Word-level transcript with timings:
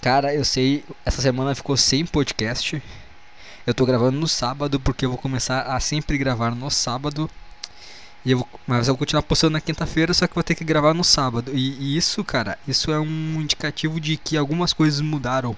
Cara, 0.01 0.33
eu 0.33 0.45
sei, 0.45 0.85
essa 1.05 1.21
semana 1.21 1.55
ficou 1.55 1.75
sem 1.75 2.05
podcast. 2.05 2.81
Eu 3.67 3.73
tô 3.73 3.85
gravando 3.85 4.17
no 4.17 4.27
sábado 4.27 4.79
porque 4.79 5.05
eu 5.05 5.09
vou 5.09 5.17
começar 5.17 5.61
a 5.61 5.77
sempre 5.79 6.17
gravar 6.17 6.55
no 6.55 6.71
sábado. 6.71 7.29
E 8.25 8.31
eu 8.31 8.39
vou, 8.39 8.47
mas 8.65 8.87
eu 8.87 8.93
vou 8.93 8.99
continuar 8.99 9.23
postando 9.23 9.53
na 9.53 9.61
quinta-feira, 9.61 10.13
só 10.13 10.27
que 10.27 10.35
vou 10.35 10.43
ter 10.43 10.55
que 10.55 10.63
gravar 10.63 10.93
no 10.93 11.03
sábado. 11.03 11.51
E, 11.53 11.77
e 11.79 11.97
isso, 11.97 12.23
cara, 12.23 12.57
isso 12.67 12.91
é 12.91 12.99
um 12.99 13.41
indicativo 13.41 13.99
de 13.99 14.17
que 14.17 14.37
algumas 14.37 14.73
coisas 14.73 15.01
mudaram 15.01 15.55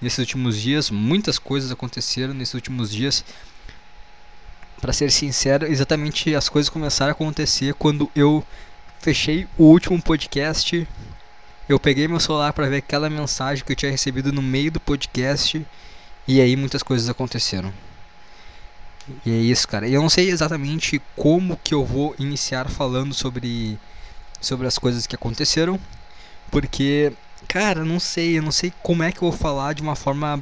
nesses 0.00 0.18
últimos 0.18 0.60
dias. 0.60 0.90
Muitas 0.90 1.38
coisas 1.38 1.72
aconteceram 1.72 2.34
nesses 2.34 2.54
últimos 2.54 2.90
dias 2.90 3.24
para 4.80 4.92
ser 4.92 5.10
sincero, 5.10 5.66
exatamente 5.66 6.34
as 6.34 6.48
coisas 6.48 6.68
começaram 6.68 7.10
a 7.10 7.12
acontecer 7.12 7.74
quando 7.74 8.10
eu 8.14 8.44
fechei 9.00 9.46
o 9.56 9.64
último 9.64 10.00
podcast. 10.00 10.86
Eu 11.68 11.78
peguei 11.78 12.08
meu 12.08 12.20
celular 12.20 12.52
para 12.52 12.68
ver 12.68 12.78
aquela 12.78 13.10
mensagem 13.10 13.64
que 13.64 13.72
eu 13.72 13.76
tinha 13.76 13.90
recebido 13.90 14.32
no 14.32 14.40
meio 14.40 14.70
do 14.70 14.80
podcast 14.80 15.64
e 16.26 16.40
aí 16.40 16.56
muitas 16.56 16.82
coisas 16.82 17.08
aconteceram. 17.08 17.72
E 19.24 19.30
é 19.30 19.36
isso, 19.36 19.66
cara. 19.66 19.88
Eu 19.88 20.02
não 20.02 20.08
sei 20.08 20.30
exatamente 20.30 21.00
como 21.16 21.58
que 21.62 21.74
eu 21.74 21.84
vou 21.84 22.14
iniciar 22.18 22.68
falando 22.68 23.14
sobre 23.14 23.78
sobre 24.40 24.68
as 24.68 24.78
coisas 24.78 25.04
que 25.06 25.16
aconteceram, 25.16 25.80
porque 26.50 27.12
cara, 27.48 27.84
não 27.84 27.98
sei, 27.98 28.38
eu 28.38 28.42
não 28.42 28.52
sei 28.52 28.72
como 28.82 29.02
é 29.02 29.10
que 29.10 29.18
eu 29.18 29.30
vou 29.30 29.38
falar 29.38 29.72
de 29.72 29.82
uma 29.82 29.96
forma 29.96 30.40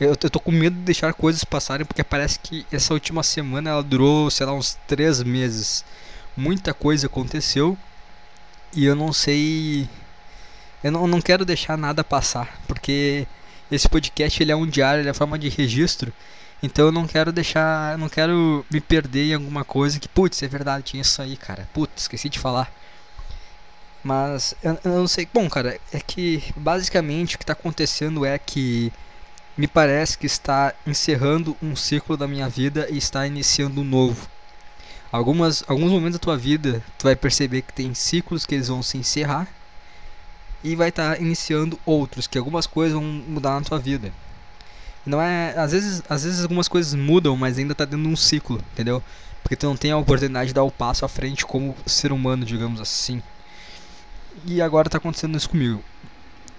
eu, 0.00 0.10
eu 0.10 0.30
tô 0.30 0.40
com 0.40 0.52
medo 0.52 0.76
de 0.76 0.82
deixar 0.82 1.12
coisas 1.14 1.44
passarem 1.44 1.86
porque 1.86 2.04
parece 2.04 2.38
que 2.38 2.66
essa 2.70 2.92
última 2.92 3.22
semana 3.22 3.70
ela 3.70 3.82
durou, 3.82 4.30
sei 4.30 4.46
lá, 4.46 4.52
uns 4.52 4.78
três 4.86 5.22
meses. 5.22 5.84
Muita 6.36 6.74
coisa 6.74 7.06
aconteceu 7.06 7.78
e 8.74 8.84
eu 8.84 8.94
não 8.94 9.12
sei. 9.12 9.88
Eu 10.84 10.92
não, 10.92 11.06
não 11.06 11.20
quero 11.20 11.44
deixar 11.44 11.78
nada 11.78 12.04
passar 12.04 12.60
porque 12.68 13.26
esse 13.70 13.88
podcast 13.88 14.42
ele 14.42 14.52
é 14.52 14.56
um 14.56 14.66
diário, 14.66 15.00
ele 15.02 15.08
é 15.08 15.14
forma 15.14 15.38
de 15.38 15.48
registro. 15.48 16.12
Então 16.62 16.86
eu 16.86 16.92
não 16.92 17.06
quero 17.06 17.32
deixar, 17.32 17.92
eu 17.92 17.98
não 17.98 18.08
quero 18.08 18.64
me 18.70 18.80
perder 18.80 19.30
em 19.30 19.34
alguma 19.34 19.64
coisa 19.64 20.00
que, 20.00 20.08
putz, 20.08 20.42
é 20.42 20.48
verdade, 20.48 20.84
tinha 20.84 21.02
isso 21.02 21.20
aí, 21.20 21.36
cara. 21.36 21.68
Putz, 21.72 22.02
esqueci 22.02 22.28
de 22.28 22.38
falar. 22.38 22.70
Mas 24.02 24.54
eu, 24.62 24.78
eu 24.84 24.90
não 24.92 25.08
sei. 25.08 25.28
Bom, 25.32 25.48
cara, 25.48 25.78
é 25.92 26.00
que 26.00 26.42
basicamente 26.56 27.34
o 27.34 27.38
que 27.38 27.44
está 27.44 27.52
acontecendo 27.54 28.24
é 28.24 28.38
que 28.38 28.92
me 29.56 29.66
parece 29.66 30.18
que 30.18 30.26
está 30.26 30.74
encerrando 30.86 31.56
um 31.62 31.74
ciclo 31.74 32.16
da 32.16 32.28
minha 32.28 32.48
vida 32.48 32.86
e 32.90 32.98
está 32.98 33.26
iniciando 33.26 33.80
um 33.80 33.84
novo. 33.84 34.28
Algumas, 35.10 35.64
alguns 35.66 35.90
momentos 35.90 36.18
da 36.18 36.22
tua 36.22 36.36
vida, 36.36 36.82
tu 36.98 37.04
vai 37.04 37.16
perceber 37.16 37.62
que 37.62 37.72
tem 37.72 37.94
ciclos 37.94 38.44
que 38.44 38.54
eles 38.54 38.68
vão 38.68 38.82
se 38.82 38.98
encerrar 38.98 39.48
e 40.62 40.76
vai 40.76 40.90
estar 40.90 41.16
tá 41.16 41.22
iniciando 41.22 41.78
outros, 41.86 42.26
que 42.26 42.36
algumas 42.36 42.66
coisas 42.66 42.92
vão 42.92 43.04
mudar 43.04 43.58
na 43.58 43.62
tua 43.62 43.78
vida. 43.78 44.12
Não 45.06 45.22
é, 45.22 45.54
às 45.56 45.72
vezes, 45.72 46.02
às 46.08 46.24
vezes 46.24 46.42
algumas 46.42 46.66
coisas 46.66 46.92
mudam, 46.94 47.36
mas 47.36 47.56
ainda 47.56 47.72
está 47.72 47.84
dentro 47.84 48.02
de 48.02 48.08
um 48.08 48.16
ciclo, 48.16 48.62
entendeu? 48.72 49.02
Porque 49.42 49.54
tu 49.54 49.66
não 49.66 49.76
tem 49.76 49.92
a 49.92 49.96
oportunidade 49.96 50.48
de 50.48 50.54
dar 50.54 50.64
o 50.64 50.70
passo 50.70 51.04
à 51.04 51.08
frente 51.08 51.46
como 51.46 51.76
ser 51.86 52.10
humano, 52.10 52.44
digamos 52.44 52.80
assim. 52.80 53.22
E 54.44 54.60
agora 54.60 54.88
está 54.88 54.98
acontecendo 54.98 55.36
isso 55.36 55.48
comigo. 55.48 55.82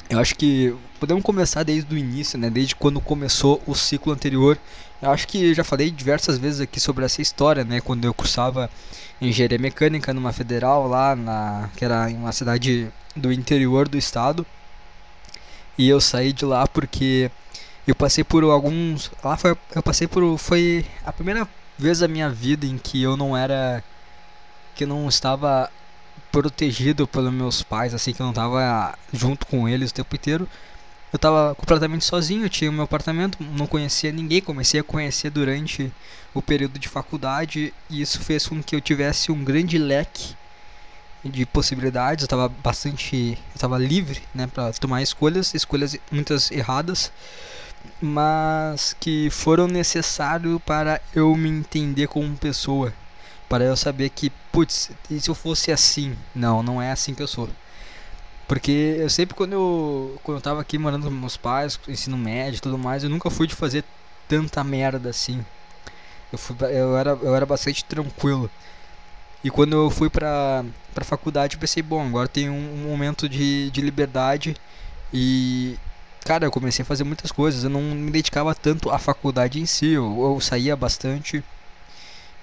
Eu 0.09 0.19
acho 0.19 0.35
que 0.35 0.73
podemos 0.99 1.23
começar 1.23 1.63
desde 1.63 1.93
o 1.93 1.97
início, 1.97 2.37
né? 2.37 2.49
Desde 2.49 2.75
quando 2.75 2.99
começou 2.99 3.61
o 3.65 3.75
ciclo 3.75 4.11
anterior. 4.11 4.57
Eu 5.01 5.11
acho 5.11 5.27
que 5.27 5.53
já 5.53 5.63
falei 5.63 5.91
diversas 5.91 6.37
vezes 6.37 6.59
aqui 6.59 6.79
sobre 6.79 7.05
essa 7.05 7.21
história, 7.21 7.63
né? 7.63 7.79
Quando 7.81 8.05
eu 8.05 8.13
cursava 8.13 8.69
engenharia 9.21 9.57
mecânica 9.57 10.13
numa 10.13 10.33
federal 10.33 10.87
lá 10.87 11.15
na 11.15 11.69
que 11.75 11.85
era 11.85 12.09
em 12.09 12.17
uma 12.17 12.31
cidade 12.31 12.89
do 13.15 13.31
interior 13.31 13.87
do 13.87 13.97
estado. 13.97 14.45
E 15.77 15.87
eu 15.87 16.01
saí 16.01 16.33
de 16.33 16.45
lá 16.45 16.67
porque 16.67 17.31
eu 17.87 17.95
passei 17.95 18.23
por 18.23 18.43
alguns 18.43 19.11
lá 19.23 19.37
foi 19.37 19.55
eu 19.75 19.83
passei 19.83 20.07
por 20.07 20.37
foi 20.37 20.85
a 21.05 21.13
primeira 21.13 21.47
vez 21.77 21.99
da 21.99 22.07
minha 22.07 22.29
vida 22.29 22.65
em 22.65 22.77
que 22.77 23.01
eu 23.01 23.15
não 23.15 23.37
era 23.37 23.83
que 24.75 24.85
não 24.85 25.07
estava 25.07 25.69
protegido 26.31 27.07
pelos 27.07 27.33
meus 27.33 27.63
pais, 27.63 27.93
assim, 27.93 28.13
que 28.13 28.21
eu 28.21 28.25
não 28.25 28.33
tava 28.33 28.97
junto 29.13 29.45
com 29.47 29.67
eles 29.67 29.91
o 29.91 29.93
tempo 29.93 30.15
inteiro. 30.15 30.47
Eu 31.11 31.17
tava 31.17 31.55
completamente 31.55 32.03
sozinho, 32.03 32.49
tinha 32.49 32.69
o 32.69 32.73
meu 32.73 32.83
apartamento, 32.83 33.37
não 33.41 33.65
conhecia 33.65 34.11
ninguém, 34.11 34.41
comecei 34.41 34.79
a 34.79 34.83
conhecer 34.83 35.29
durante 35.29 35.91
o 36.33 36.41
período 36.41 36.77
de 36.77 36.89
faculdade 36.89 37.73
e 37.89 38.01
isso 38.01 38.19
fez 38.19 38.45
com 38.45 38.61
que 38.61 38.75
eu 38.75 38.81
tivesse 38.81 39.31
um 39.31 39.43
grande 39.43 39.77
leque 39.77 40.35
de 41.23 41.45
possibilidades, 41.45 42.23
eu 42.23 42.25
estava 42.25 42.49
bastante, 42.49 43.37
eu 43.53 43.59
tava 43.59 43.77
livre, 43.77 44.21
né, 44.35 44.47
para 44.47 44.71
tomar 44.73 45.01
escolhas, 45.01 45.53
escolhas 45.53 45.97
muitas 46.11 46.51
erradas, 46.51 47.11
mas 48.01 48.95
que 48.99 49.29
foram 49.29 49.67
necessários 49.67 50.61
para 50.65 51.01
eu 51.15 51.35
me 51.35 51.49
entender 51.49 52.07
como 52.07 52.35
pessoa 52.37 52.93
para 53.49 53.63
eu 53.63 53.77
saber 53.77 54.09
que, 54.09 54.29
putz, 54.51 54.91
e 55.09 55.19
se 55.19 55.29
eu 55.29 55.35
fosse 55.35 55.71
assim? 55.71 56.15
Não, 56.35 56.61
não 56.61 56.81
é 56.81 56.91
assim 56.91 57.13
que 57.13 57.23
eu 57.23 57.27
sou. 57.27 57.49
Porque 58.47 58.95
eu 58.99 59.09
sempre 59.09 59.35
quando 59.35 59.53
eu 59.53 60.19
quando 60.23 60.37
eu 60.37 60.41
tava 60.41 60.61
aqui 60.61 60.77
morando 60.77 61.05
com 61.05 61.11
meus 61.11 61.37
pais, 61.37 61.79
ensino 61.87 62.17
médio 62.17 62.57
e 62.57 62.61
tudo 62.61 62.77
mais, 62.77 63.03
eu 63.03 63.09
nunca 63.09 63.29
fui 63.29 63.47
de 63.47 63.55
fazer 63.55 63.83
tanta 64.27 64.63
merda 64.63 65.09
assim. 65.09 65.43
Eu 66.31 66.37
fui 66.37 66.55
eu 66.71 66.97
era 66.97 67.11
eu 67.11 67.35
era 67.35 67.45
bastante 67.45 67.83
tranquilo. 67.85 68.49
E 69.43 69.49
quando 69.51 69.73
eu 69.73 69.89
fui 69.89 70.09
pra, 70.09 70.65
pra 70.93 71.05
faculdade, 71.05 71.55
eu 71.55 71.59
pensei, 71.59 71.81
bom, 71.83 72.05
agora 72.05 72.27
tem 72.27 72.49
um, 72.49 72.73
um 72.73 72.89
momento 72.89 73.29
de, 73.29 73.69
de 73.71 73.81
liberdade 73.81 74.55
e 75.13 75.77
cara, 76.25 76.45
eu 76.45 76.51
comecei 76.51 76.83
a 76.83 76.85
fazer 76.85 77.03
muitas 77.03 77.31
coisas. 77.31 77.63
Eu 77.63 77.69
não 77.69 77.81
me 77.81 78.11
dedicava 78.11 78.53
tanto 78.55 78.89
à 78.91 78.99
faculdade 78.99 79.59
em 79.61 79.65
si, 79.65 79.87
eu, 79.93 80.21
eu 80.21 80.39
saía 80.41 80.75
bastante 80.75 81.43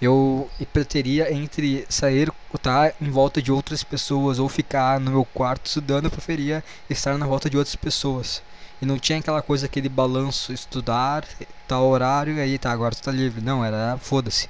eu 0.00 0.50
preferia 0.72 1.32
entre 1.32 1.86
sair, 1.88 2.32
estar 2.54 2.90
tá, 2.90 2.96
em 3.00 3.10
volta 3.10 3.40
de 3.40 3.52
outras 3.52 3.82
pessoas 3.82 4.38
ou 4.38 4.48
ficar 4.48 5.00
no 5.00 5.10
meu 5.10 5.24
quarto 5.24 5.66
estudando, 5.66 6.06
eu 6.06 6.10
preferia 6.10 6.64
estar 6.90 7.16
na 7.16 7.26
volta 7.26 7.48
de 7.48 7.56
outras 7.56 7.76
pessoas. 7.76 8.42
E 8.82 8.86
não 8.86 8.98
tinha 8.98 9.18
aquela 9.18 9.40
coisa, 9.40 9.66
aquele 9.66 9.88
balanço, 9.88 10.52
estudar, 10.52 11.24
tal 11.66 11.86
horário, 11.86 12.34
e 12.34 12.40
aí 12.40 12.58
tá, 12.58 12.70
agora 12.70 12.94
tu 12.94 13.02
tá 13.02 13.12
livre. 13.12 13.40
Não, 13.40 13.64
era 13.64 13.96
foda-se. 13.98 14.48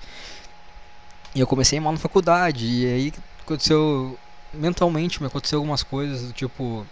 E 1.34 1.40
eu 1.40 1.46
comecei 1.46 1.78
mal 1.78 1.92
na 1.92 1.98
faculdade, 1.98 2.66
e 2.66 2.86
aí 2.86 3.12
aconteceu, 3.42 4.18
mentalmente 4.52 5.20
me 5.20 5.26
aconteceu 5.26 5.58
algumas 5.58 5.82
coisas, 5.82 6.22
do 6.22 6.32
tipo, 6.32 6.86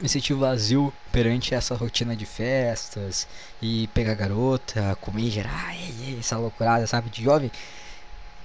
me 0.00 0.08
senti 0.08 0.32
vazio 0.32 0.92
perante 1.12 1.54
essa 1.54 1.74
rotina 1.74 2.16
de 2.16 2.24
festas 2.24 3.28
e 3.60 3.86
pegar 3.88 4.14
garota, 4.14 4.96
comer 5.00 5.30
gerar, 5.30 5.74
essa 6.18 6.38
loucurada, 6.38 6.86
sabe, 6.86 7.10
de 7.10 7.22
jovem. 7.22 7.50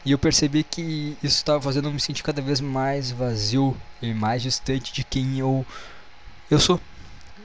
E 0.06 0.12
eu 0.12 0.20
percebi 0.20 0.64
que 0.64 1.18
isso 1.24 1.38
estava 1.38 1.62
fazendo 1.62 1.88
eu 1.88 1.94
me 1.94 2.00
sentir 2.00 2.24
cada 2.24 2.42
vez 2.42 2.62
mais 2.62 3.10
vazio 3.12 3.76
e 4.02 4.14
mais 4.14 4.42
distante 4.42 4.94
de 4.94 5.04
quem 5.04 5.40
eu 5.40 5.66
eu 6.52 6.60
sou. 6.60 6.80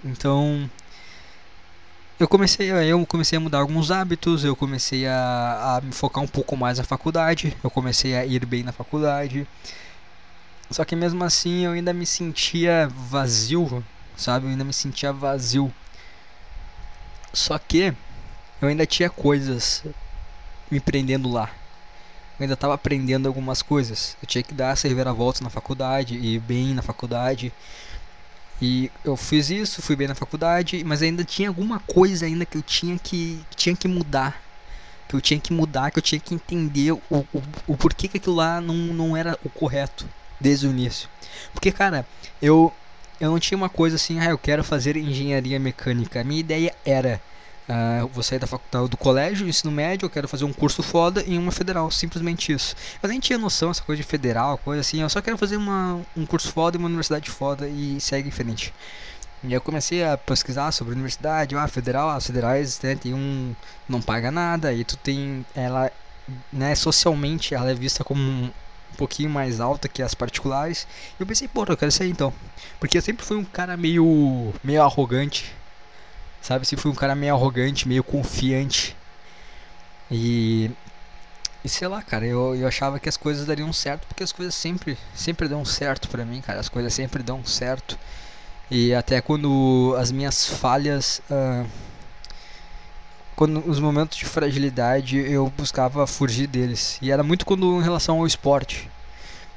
Então, 0.04 0.68
eu 2.18 2.28
comecei 2.28 2.70
a, 2.70 2.84
eu 2.84 3.06
comecei 3.06 3.36
a 3.38 3.40
mudar 3.40 3.58
alguns 3.60 3.90
hábitos, 3.90 4.44
eu 4.44 4.54
comecei 4.54 5.06
a, 5.06 5.78
a 5.78 5.80
me 5.80 5.92
focar 5.92 6.22
um 6.22 6.28
pouco 6.28 6.56
mais 6.56 6.78
na 6.78 6.84
faculdade, 6.84 7.56
eu 7.64 7.70
comecei 7.70 8.14
a 8.16 8.26
ir 8.26 8.44
bem 8.44 8.62
na 8.62 8.72
faculdade. 8.72 9.46
Só 10.70 10.84
que 10.84 10.94
mesmo 10.94 11.24
assim 11.24 11.64
eu 11.64 11.72
ainda 11.72 11.92
me 11.92 12.06
sentia 12.06 12.88
vazio 12.94 13.84
sabe? 14.20 14.46
Eu 14.46 14.50
ainda 14.50 14.64
me 14.64 14.72
sentia 14.72 15.12
vazio. 15.12 15.72
Só 17.32 17.58
que 17.58 17.94
eu 18.60 18.68
ainda 18.68 18.86
tinha 18.86 19.08
coisas 19.08 19.84
me 20.70 20.80
prendendo 20.80 21.30
lá. 21.30 21.50
Eu 22.38 22.44
ainda 22.44 22.54
estava 22.54 22.74
aprendendo 22.74 23.26
algumas 23.26 23.62
coisas. 23.62 24.16
Eu 24.22 24.26
tinha 24.26 24.42
que 24.42 24.54
dar 24.54 24.72
essa 24.72 24.88
reviravolta 24.88 25.42
na 25.42 25.50
faculdade, 25.50 26.14
ir 26.16 26.40
bem 26.40 26.74
na 26.74 26.82
faculdade. 26.82 27.52
E 28.62 28.90
eu 29.04 29.16
fiz 29.16 29.50
isso, 29.50 29.80
fui 29.82 29.96
bem 29.96 30.08
na 30.08 30.14
faculdade, 30.14 30.84
mas 30.84 31.02
ainda 31.02 31.24
tinha 31.24 31.48
alguma 31.48 31.80
coisa 31.80 32.26
ainda 32.26 32.44
que 32.44 32.58
eu 32.58 32.62
tinha 32.62 32.98
que, 32.98 33.44
que 33.50 33.56
tinha 33.56 33.76
que 33.76 33.88
mudar. 33.88 34.42
Que 35.08 35.16
eu 35.16 35.20
tinha 35.20 35.40
que 35.40 35.52
mudar, 35.52 35.90
que 35.90 35.98
eu 35.98 36.02
tinha 36.02 36.20
que 36.20 36.34
entender 36.34 36.92
o, 36.92 37.02
o, 37.10 37.26
o 37.66 37.76
porquê 37.76 38.06
que 38.06 38.18
aquilo 38.18 38.36
lá 38.36 38.60
não, 38.60 38.74
não 38.74 39.16
era 39.16 39.38
o 39.44 39.48
correto. 39.48 40.06
desde 40.40 40.66
o 40.66 40.70
início. 40.70 41.08
Porque, 41.52 41.70
cara, 41.70 42.06
eu, 42.40 42.72
eu 43.20 43.30
não 43.30 43.38
tinha 43.38 43.56
uma 43.56 43.68
coisa 43.68 43.96
assim, 43.96 44.18
ah, 44.18 44.30
eu 44.30 44.38
quero 44.38 44.64
fazer 44.64 44.96
engenharia 44.96 45.60
mecânica. 45.60 46.20
A 46.20 46.24
minha 46.24 46.40
ideia 46.40 46.74
era, 46.84 47.20
uh, 47.68 48.08
vou 48.08 48.22
sair 48.22 48.38
da 48.38 48.46
faculdade 48.46 48.88
do 48.88 48.96
colégio, 48.96 49.46
ensino 49.46 49.70
médio, 49.70 50.06
eu 50.06 50.10
quero 50.10 50.26
fazer 50.26 50.44
um 50.44 50.52
curso 50.52 50.82
foda 50.82 51.22
em 51.26 51.36
uma 51.36 51.52
federal, 51.52 51.90
simplesmente 51.90 52.50
isso. 52.50 52.74
Eu 53.02 53.10
nem 53.10 53.20
tinha 53.20 53.38
noção 53.38 53.70
essa 53.70 53.82
coisa 53.82 54.00
de 54.02 54.08
federal, 54.08 54.56
coisa 54.58 54.80
assim, 54.80 55.02
eu 55.02 55.10
só 55.10 55.20
quero 55.20 55.36
fazer 55.36 55.58
uma, 55.58 56.00
um 56.16 56.24
curso 56.24 56.50
foda 56.50 56.78
em 56.78 56.80
uma 56.80 56.86
universidade 56.86 57.30
foda 57.30 57.68
e 57.68 58.00
segue 58.00 58.28
em 58.28 58.32
frente. 58.32 58.72
E 59.44 59.52
eu 59.52 59.60
comecei 59.60 60.02
a 60.04 60.16
pesquisar 60.16 60.72
sobre 60.72 60.94
universidade, 60.94 61.54
ah, 61.56 61.68
federal, 61.68 62.10
as 62.10 62.26
federais, 62.26 62.80
né, 62.82 62.94
tem 62.94 63.12
um 63.14 63.54
não 63.88 64.00
paga 64.00 64.30
nada, 64.30 64.72
e 64.72 64.84
tu 64.84 64.96
tem 64.96 65.44
ela, 65.54 65.90
né, 66.52 66.74
socialmente 66.74 67.54
ela 67.54 67.70
é 67.70 67.74
vista 67.74 68.02
como 68.02 68.22
um 68.22 68.50
pouquinho 69.00 69.30
mais 69.30 69.60
alta 69.60 69.88
que 69.88 70.02
as 70.02 70.14
particulares. 70.14 70.86
Eu 71.18 71.26
pensei, 71.26 71.48
pô, 71.48 71.64
eu 71.66 71.76
quero 71.76 71.90
ser 71.90 72.06
então. 72.06 72.32
Porque 72.78 72.98
eu 72.98 73.02
sempre 73.02 73.24
fui 73.24 73.36
um 73.36 73.44
cara 73.44 73.76
meio 73.76 74.52
meio 74.62 74.82
arrogante. 74.82 75.52
Sabe, 76.42 76.66
sempre 76.66 76.82
fui 76.82 76.92
um 76.92 76.94
cara 76.94 77.14
meio 77.14 77.34
arrogante, 77.34 77.88
meio 77.88 78.04
confiante. 78.04 78.96
E 80.10 80.70
e 81.64 81.68
sei 81.68 81.88
lá, 81.88 82.02
cara, 82.02 82.26
eu, 82.26 82.56
eu 82.56 82.66
achava 82.66 82.98
que 82.98 83.08
as 83.08 83.16
coisas 83.16 83.46
dariam 83.46 83.72
certo, 83.72 84.06
porque 84.06 84.22
as 84.22 84.32
coisas 84.32 84.54
sempre, 84.54 84.96
sempre 85.14 85.46
dão 85.48 85.64
certo 85.64 86.08
pra 86.08 86.24
mim, 86.24 86.40
cara. 86.40 86.60
As 86.60 86.68
coisas 86.68 86.92
sempre 86.94 87.22
dão 87.22 87.44
certo. 87.44 87.98
E 88.70 88.94
até 88.94 89.20
quando 89.20 89.94
as 89.98 90.12
minhas 90.12 90.46
falhas. 90.46 91.20
Uh, 91.30 91.66
quando 93.40 93.66
os 93.66 93.80
momentos 93.80 94.18
de 94.18 94.26
fragilidade 94.26 95.16
eu 95.16 95.50
buscava 95.56 96.06
fugir 96.06 96.46
deles. 96.46 96.98
E 97.00 97.10
era 97.10 97.22
muito 97.22 97.46
quando 97.46 97.80
em 97.80 97.82
relação 97.82 98.18
ao 98.18 98.26
esporte. 98.26 98.86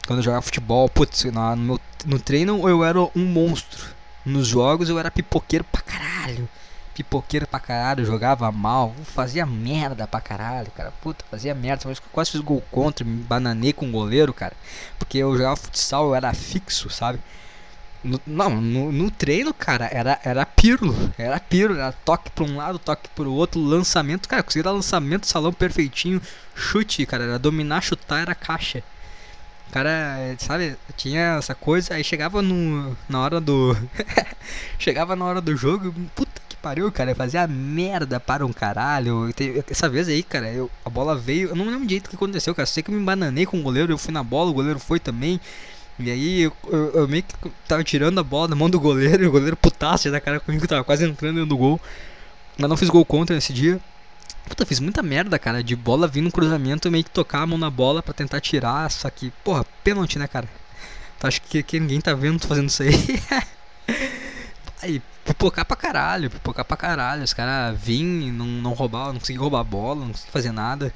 Quando 0.07 0.19
eu 0.19 0.23
jogava 0.23 0.41
futebol, 0.41 0.87
putz, 0.87 1.25
no, 1.25 1.55
meu, 1.57 1.81
no 2.05 2.17
treino 2.17 2.69
eu 2.69 2.81
era 2.85 2.97
um 2.97 3.25
monstro. 3.25 3.87
Nos 4.25 4.47
jogos 4.47 4.87
eu 4.87 4.97
era 4.97 5.11
pipoqueiro 5.11 5.65
pra 5.65 5.81
caralho. 5.81 6.47
Pipoqueiro 6.95 7.45
pra 7.45 7.59
caralho, 7.59 8.05
jogava 8.05 8.49
mal, 8.53 8.95
fazia 9.03 9.45
merda 9.45 10.07
pra 10.07 10.21
caralho, 10.21 10.71
cara. 10.71 10.93
Puta, 11.01 11.25
fazia 11.29 11.53
merda. 11.53 11.83
Mas 11.83 11.99
quase 11.99 12.31
fiz 12.31 12.39
gol 12.39 12.63
contra, 12.71 13.03
me 13.03 13.21
bananei 13.21 13.73
com 13.73 13.89
o 13.89 13.91
goleiro, 13.91 14.33
cara. 14.33 14.55
Porque 14.97 15.17
eu 15.17 15.35
jogava 15.35 15.57
futsal, 15.57 16.05
eu 16.05 16.15
era 16.15 16.33
fixo, 16.33 16.89
sabe? 16.89 17.19
No, 18.03 18.19
não, 18.27 18.61
no, 18.61 18.91
no, 18.91 19.09
treino, 19.09 19.53
cara, 19.53 19.89
era, 19.91 20.19
era 20.23 20.45
pirlo. 20.45 20.93
Era 21.17 21.39
pirlo, 21.39 21.75
era 21.75 21.91
toque 21.91 22.29
pra 22.31 22.43
um 22.43 22.57
lado, 22.57 22.77
toque 22.77 23.07
pro 23.15 23.31
outro, 23.31 23.61
lançamento. 23.61 24.27
Cara, 24.27 24.43
conseguia 24.43 24.63
dar 24.63 24.71
lançamento, 24.71 25.25
salão 25.25 25.53
perfeitinho, 25.53 26.21
chute, 26.53 27.05
cara. 27.05 27.23
Era 27.23 27.39
dominar, 27.39 27.81
chutar, 27.81 28.21
era 28.21 28.35
caixa. 28.35 28.83
Cara, 29.73 30.35
sabe, 30.37 30.75
tinha 30.95 31.37
essa 31.39 31.55
coisa, 31.55 31.95
aí 31.95 32.03
chegava 32.03 32.43
no, 32.43 32.95
na 33.09 33.19
hora 33.21 33.41
do. 33.41 33.75
chegava 34.77 35.15
na 35.15 35.25
hora 35.25 35.41
do 35.41 35.55
jogo, 35.57 35.91
puta 36.13 36.41
que 36.47 36.55
pariu, 36.57 36.91
cara. 36.91 37.11
Eu 37.11 37.15
fazia 37.15 37.47
merda 37.47 38.19
para 38.19 38.45
um 38.45 38.53
caralho. 38.53 39.33
Essa 39.67 39.89
vez 39.89 40.07
aí, 40.07 40.21
cara, 40.21 40.51
eu, 40.51 40.69
a 40.85 40.89
bola 40.91 41.15
veio. 41.17 41.49
Eu 41.49 41.55
não 41.55 41.65
lembro 41.65 41.87
direito 41.87 42.05
o 42.05 42.09
que 42.09 42.15
aconteceu, 42.15 42.53
cara. 42.53 42.67
sei 42.67 42.83
que 42.83 42.91
eu 42.91 42.95
me 42.95 43.03
bananei 43.03 43.47
com 43.47 43.59
o 43.59 43.63
goleiro, 43.63 43.91
eu 43.91 43.97
fui 43.97 44.13
na 44.13 44.23
bola, 44.23 44.51
o 44.51 44.53
goleiro 44.53 44.77
foi 44.77 44.99
também. 44.99 45.41
E 45.99 46.09
aí 46.09 46.41
eu, 46.41 46.53
eu, 46.67 46.91
eu, 46.93 47.07
meio 47.07 47.23
que 47.23 47.49
tava 47.67 47.83
tirando 47.83 48.19
a 48.19 48.23
bola 48.23 48.47
da 48.47 48.55
mão 48.55 48.69
do 48.69 48.79
goleiro, 48.79 49.23
e 49.23 49.27
o 49.27 49.31
goleiro 49.31 49.55
putasse 49.55 50.09
da 50.09 50.19
cara 50.19 50.39
comigo, 50.39 50.67
tava 50.67 50.83
quase 50.83 51.05
entrando 51.05 51.45
do 51.45 51.57
gol. 51.57 51.79
Mas 52.57 52.69
não 52.69 52.77
fiz 52.77 52.89
gol 52.89 53.05
contra 53.05 53.35
nesse 53.35 53.53
dia. 53.53 53.79
Puta, 54.47 54.65
fiz 54.65 54.79
muita 54.79 55.01
merda, 55.01 55.39
cara, 55.39 55.63
de 55.63 55.75
bola 55.75 56.07
vindo 56.07 56.25
no 56.25 56.31
cruzamento, 56.31 56.91
meio 56.91 57.03
que 57.03 57.09
tocar 57.11 57.41
a 57.41 57.47
mão 57.47 57.57
na 57.57 57.69
bola 57.69 58.03
para 58.03 58.13
tentar 58.13 58.41
tirar, 58.41 58.89
só 58.91 59.09
que, 59.09 59.31
porra, 59.43 59.65
pênalti, 59.83 60.19
né, 60.19 60.27
cara? 60.27 60.49
Tu 61.19 61.27
acha 61.27 61.39
que, 61.39 61.63
que 61.63 61.79
ninguém 61.79 62.01
tá 62.01 62.13
vendo 62.13 62.39
tu 62.39 62.47
fazendo 62.47 62.67
isso 62.67 62.83
aí? 62.83 62.91
aí, 64.81 65.01
pipocar 65.23 65.65
pra 65.65 65.77
caralho, 65.77 66.29
pipocar 66.29 66.65
pra 66.65 66.75
caralho. 66.75 67.23
Os 67.23 67.33
caras 67.33 67.79
vim, 67.79 68.31
não, 68.31 68.45
não 68.45 68.73
roubar, 68.73 69.13
não 69.13 69.19
consegui 69.19 69.39
roubar 69.39 69.61
a 69.61 69.63
bola, 69.63 70.01
não 70.01 70.11
consegui 70.11 70.31
fazer 70.31 70.51
nada. 70.51 70.93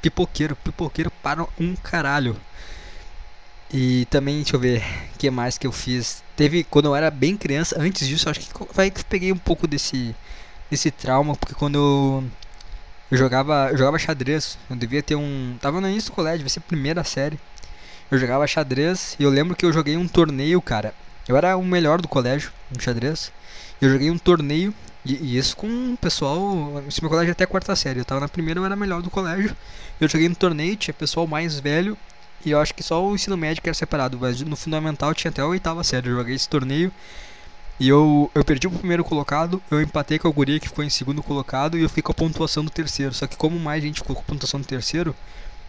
Pipoqueiro, 0.00 0.54
pipoqueiro 0.56 1.10
para 1.22 1.44
um 1.58 1.74
caralho. 1.74 2.36
E 3.76 4.04
também, 4.04 4.36
deixa 4.36 4.54
eu 4.54 4.60
ver, 4.60 4.84
o 5.12 5.18
que 5.18 5.28
mais 5.30 5.58
que 5.58 5.66
eu 5.66 5.72
fiz. 5.72 6.22
Teve, 6.36 6.62
quando 6.62 6.84
eu 6.86 6.94
era 6.94 7.10
bem 7.10 7.36
criança, 7.36 7.76
antes 7.76 8.06
disso, 8.06 8.30
acho 8.30 8.38
que 8.38 8.48
vai 8.72 8.88
que 8.88 9.04
peguei 9.04 9.32
um 9.32 9.36
pouco 9.36 9.66
desse, 9.66 10.14
desse 10.70 10.92
trauma, 10.92 11.34
porque 11.34 11.54
quando 11.54 11.74
eu, 11.74 12.24
eu 13.10 13.18
jogava, 13.18 13.70
eu 13.72 13.76
jogava 13.76 13.98
xadrez, 13.98 14.56
eu 14.70 14.76
devia 14.76 15.02
ter 15.02 15.16
um. 15.16 15.56
Tava 15.60 15.80
no 15.80 15.88
início 15.88 16.12
do 16.12 16.14
colégio, 16.14 16.38
devia 16.38 16.50
ser 16.50 16.60
primeira 16.60 17.02
série. 17.02 17.36
Eu 18.12 18.16
jogava 18.16 18.46
xadrez 18.46 19.16
e 19.18 19.24
eu 19.24 19.30
lembro 19.30 19.56
que 19.56 19.66
eu 19.66 19.72
joguei 19.72 19.96
um 19.96 20.06
torneio, 20.06 20.62
cara. 20.62 20.94
Eu 21.26 21.36
era 21.36 21.56
o 21.56 21.64
melhor 21.64 22.00
do 22.00 22.06
colégio 22.06 22.52
no 22.70 22.80
xadrez. 22.80 23.32
Eu 23.80 23.90
joguei 23.90 24.08
um 24.08 24.18
torneio, 24.18 24.72
e, 25.04 25.14
e 25.14 25.36
isso 25.36 25.56
com 25.56 25.66
o 25.66 25.96
pessoal. 25.96 26.80
Esse 26.88 27.02
meu 27.02 27.10
colégio 27.10 27.30
é 27.30 27.32
até 27.32 27.44
quarta 27.44 27.74
série. 27.74 27.98
Eu 27.98 28.04
tava 28.04 28.20
na 28.20 28.28
primeira, 28.28 28.60
eu 28.60 28.64
era 28.64 28.76
melhor 28.76 29.02
do 29.02 29.10
colégio. 29.10 29.56
Eu 30.00 30.08
joguei 30.08 30.28
um 30.28 30.34
torneio, 30.34 30.76
tinha 30.76 30.94
pessoal 30.94 31.26
mais 31.26 31.58
velho 31.58 31.98
e 32.44 32.50
eu 32.50 32.60
acho 32.60 32.74
que 32.74 32.82
só 32.82 33.04
o 33.04 33.14
ensino 33.14 33.36
médio 33.36 33.62
era 33.64 33.74
separado, 33.74 34.18
mas 34.20 34.40
no 34.40 34.56
fundamental 34.56 35.14
tinha 35.14 35.30
até 35.30 35.42
a 35.42 35.46
oitava 35.46 35.82
série. 35.82 36.08
Eu 36.08 36.16
joguei 36.16 36.34
esse 36.34 36.48
torneio 36.48 36.92
e 37.78 37.88
eu, 37.88 38.30
eu 38.34 38.44
perdi 38.44 38.66
o 38.66 38.70
primeiro 38.70 39.02
colocado, 39.04 39.62
eu 39.70 39.80
empatei 39.80 40.18
com 40.18 40.28
a 40.28 40.30
guria 40.30 40.60
que 40.60 40.68
ficou 40.68 40.84
em 40.84 40.90
segundo 40.90 41.22
colocado 41.22 41.76
e 41.76 41.82
eu 41.82 41.88
fiquei 41.88 42.02
com 42.02 42.12
a 42.12 42.14
pontuação 42.14 42.64
do 42.64 42.70
terceiro. 42.70 43.12
Só 43.14 43.26
que 43.26 43.36
como 43.36 43.58
mais 43.58 43.82
gente 43.82 44.00
ficou 44.00 44.14
com 44.14 44.22
a 44.22 44.24
pontuação 44.24 44.60
do 44.60 44.66
terceiro, 44.66 45.14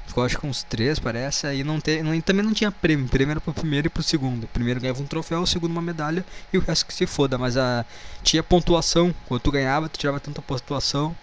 ficou 0.06 0.24
acho 0.24 0.38
que 0.38 0.45
uns 0.45 0.63
três 0.63 1.00
parece, 1.00 1.48
aí 1.48 1.63
não 1.63 1.80
tem, 1.80 2.04
não, 2.04 2.19
também 2.22 2.45
não 2.45 2.54
tinha 2.54 2.72
prêmio. 2.72 3.07
Prêmio 3.07 3.31
era 3.31 3.42
pro 3.42 3.54
primeiro 3.54 3.88
e 3.88 3.89
pro 3.89 4.04
segundo. 4.04 4.48
Primeiro 4.48 4.80
ganhava 4.80 5.01
um 5.01 5.07
troféu, 5.07 5.42
o 5.42 5.48
segundo 5.48 5.72
uma 5.72 5.81
medalha 5.81 6.24
e 6.54 6.57
o 6.57 6.62
resto 6.62 6.86
que 6.86 6.94
se 6.94 7.07
foda. 7.07 7.38
Mas 7.38 7.57
a, 7.57 7.86
tinha 8.22 8.44
pontuação, 8.44 9.13
quando 9.27 9.42
tu 9.42 9.51
ganhava, 9.51 9.89
tu 9.89 9.98
tirava 9.98 10.19
tanta 10.19 10.42
pontuação 10.42 11.16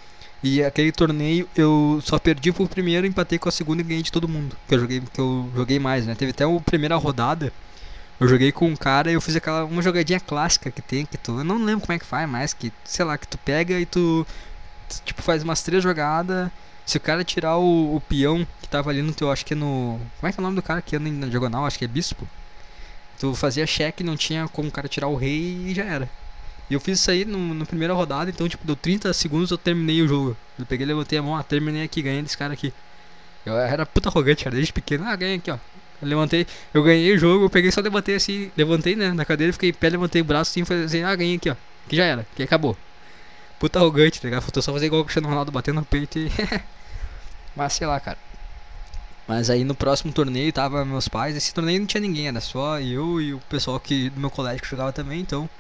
e 0.42 0.62
aquele 0.62 0.90
torneio 0.90 1.48
eu 1.56 2.00
só 2.02 2.18
perdi 2.18 2.50
pro 2.52 2.66
primeiro, 2.66 3.06
empatei 3.06 3.38
com 3.38 3.48
a 3.48 3.52
segunda 3.52 3.80
e 3.80 3.84
ganhei 3.84 4.02
de 4.02 4.10
todo 4.10 4.28
mundo. 4.28 4.56
Que 4.66 4.74
eu 4.74 4.80
joguei, 4.80 5.00
que 5.00 5.20
eu 5.20 5.48
joguei 5.54 5.78
mais, 5.78 6.04
né? 6.04 6.14
Teve 6.16 6.32
até 6.32 6.44
a 6.44 6.60
primeira 6.60 6.96
rodada. 6.96 7.52
Eu 8.18 8.28
joguei 8.28 8.52
com 8.52 8.68
um 8.68 8.76
cara 8.76 9.10
e 9.10 9.14
eu 9.14 9.20
fiz 9.20 9.36
aquela 9.36 9.64
uma 9.64 9.82
jogadinha 9.82 10.20
clássica 10.20 10.70
que 10.70 10.82
tem, 10.82 11.06
que 11.06 11.16
tu. 11.16 11.38
Eu 11.38 11.44
não 11.44 11.64
lembro 11.64 11.86
como 11.86 11.92
é 11.94 11.98
que 11.98 12.04
faz 12.04 12.28
mais, 12.28 12.52
que, 12.52 12.72
sei 12.84 13.04
lá, 13.04 13.16
que 13.16 13.26
tu 13.26 13.38
pega 13.38 13.78
e 13.78 13.86
tu. 13.86 14.26
Tipo, 15.04 15.22
faz 15.22 15.42
umas 15.42 15.62
três 15.62 15.82
jogadas. 15.82 16.50
Se 16.84 16.96
o 16.96 17.00
cara 17.00 17.24
tirar 17.24 17.56
o, 17.58 17.96
o 17.96 18.00
peão 18.00 18.46
que 18.60 18.68
tava 18.68 18.90
ali 18.90 19.02
no 19.02 19.14
teu, 19.14 19.30
acho 19.30 19.44
que 19.46 19.54
é 19.54 19.56
no. 19.56 20.00
Como 20.20 20.28
é 20.28 20.32
que 20.32 20.40
é 20.40 20.42
o 20.42 20.44
nome 20.44 20.56
do 20.56 20.62
cara 20.62 20.82
que 20.82 20.96
anda 20.96 21.10
na 21.10 21.26
diagonal? 21.28 21.66
Acho 21.66 21.78
que 21.78 21.84
é 21.84 21.88
bispo. 21.88 22.28
Tu 23.18 23.34
fazia 23.34 23.66
cheque, 23.66 24.02
não 24.02 24.16
tinha 24.16 24.48
como 24.48 24.68
o 24.68 24.72
cara 24.72 24.88
tirar 24.88 25.06
o 25.08 25.16
rei 25.16 25.66
e 25.68 25.74
já 25.74 25.84
era. 25.84 26.08
E 26.72 26.74
eu 26.74 26.80
fiz 26.80 26.98
isso 26.98 27.10
aí 27.10 27.26
no, 27.26 27.66
primeira 27.66 27.92
rodada, 27.92 28.30
então, 28.30 28.48
tipo, 28.48 28.66
deu 28.66 28.74
30 28.74 29.12
segundos 29.12 29.50
eu 29.50 29.58
terminei 29.58 30.00
o 30.00 30.08
jogo. 30.08 30.34
Eu 30.58 30.64
peguei, 30.64 30.86
levantei 30.86 31.18
a 31.18 31.22
mão, 31.22 31.36
ah, 31.36 31.42
terminei 31.42 31.82
aqui, 31.82 32.00
ganhei 32.00 32.22
desse 32.22 32.38
cara 32.38 32.54
aqui. 32.54 32.72
Eu 33.44 33.58
era 33.58 33.84
puta 33.84 34.08
arrogante, 34.08 34.42
cara, 34.42 34.56
desde 34.56 34.72
pequeno. 34.72 35.04
Ah, 35.06 35.14
ganhei 35.14 35.36
aqui, 35.36 35.50
ó. 35.50 35.58
Eu 36.00 36.08
levantei, 36.08 36.46
eu 36.72 36.82
ganhei 36.82 37.14
o 37.14 37.18
jogo, 37.18 37.44
eu 37.44 37.50
peguei 37.50 37.70
só 37.70 37.82
levantei 37.82 38.14
assim, 38.14 38.50
levantei, 38.56 38.96
né, 38.96 39.12
na 39.12 39.22
cadeira, 39.22 39.52
fiquei 39.52 39.68
em 39.68 39.74
pé, 39.74 39.90
levantei 39.90 40.22
o 40.22 40.24
braço 40.24 40.50
assim, 40.50 40.64
falei 40.64 40.84
assim, 40.84 41.02
ah, 41.02 41.14
ganhei 41.14 41.36
aqui, 41.36 41.50
ó. 41.50 41.56
Que 41.90 41.94
já 41.94 42.04
era, 42.04 42.26
que 42.34 42.42
acabou. 42.42 42.74
Puta 43.60 43.78
arrogante, 43.78 44.18
tá 44.18 44.28
ligado? 44.28 44.40
Faltou 44.40 44.62
só 44.62 44.72
fazer 44.72 44.86
igual 44.86 45.02
o 45.02 45.04
Cristiano 45.04 45.28
Ronaldo 45.28 45.52
batendo 45.52 45.76
no 45.76 45.84
peito 45.84 46.18
e. 46.18 46.32
Mas 47.54 47.74
sei 47.74 47.86
lá, 47.86 48.00
cara. 48.00 48.16
Mas 49.28 49.50
aí 49.50 49.62
no 49.62 49.74
próximo 49.74 50.10
torneio 50.10 50.50
tava 50.54 50.86
meus 50.86 51.06
pais, 51.06 51.36
esse 51.36 51.52
torneio 51.52 51.80
não 51.80 51.86
tinha 51.86 52.00
ninguém, 52.00 52.28
era 52.28 52.40
só 52.40 52.80
eu 52.80 53.20
e 53.20 53.34
o 53.34 53.40
pessoal 53.40 53.78
que 53.78 54.08
do 54.08 54.18
meu 54.18 54.30
colégio 54.30 54.62
que 54.62 54.70
jogava 54.70 54.90
também, 54.90 55.20
então 55.20 55.50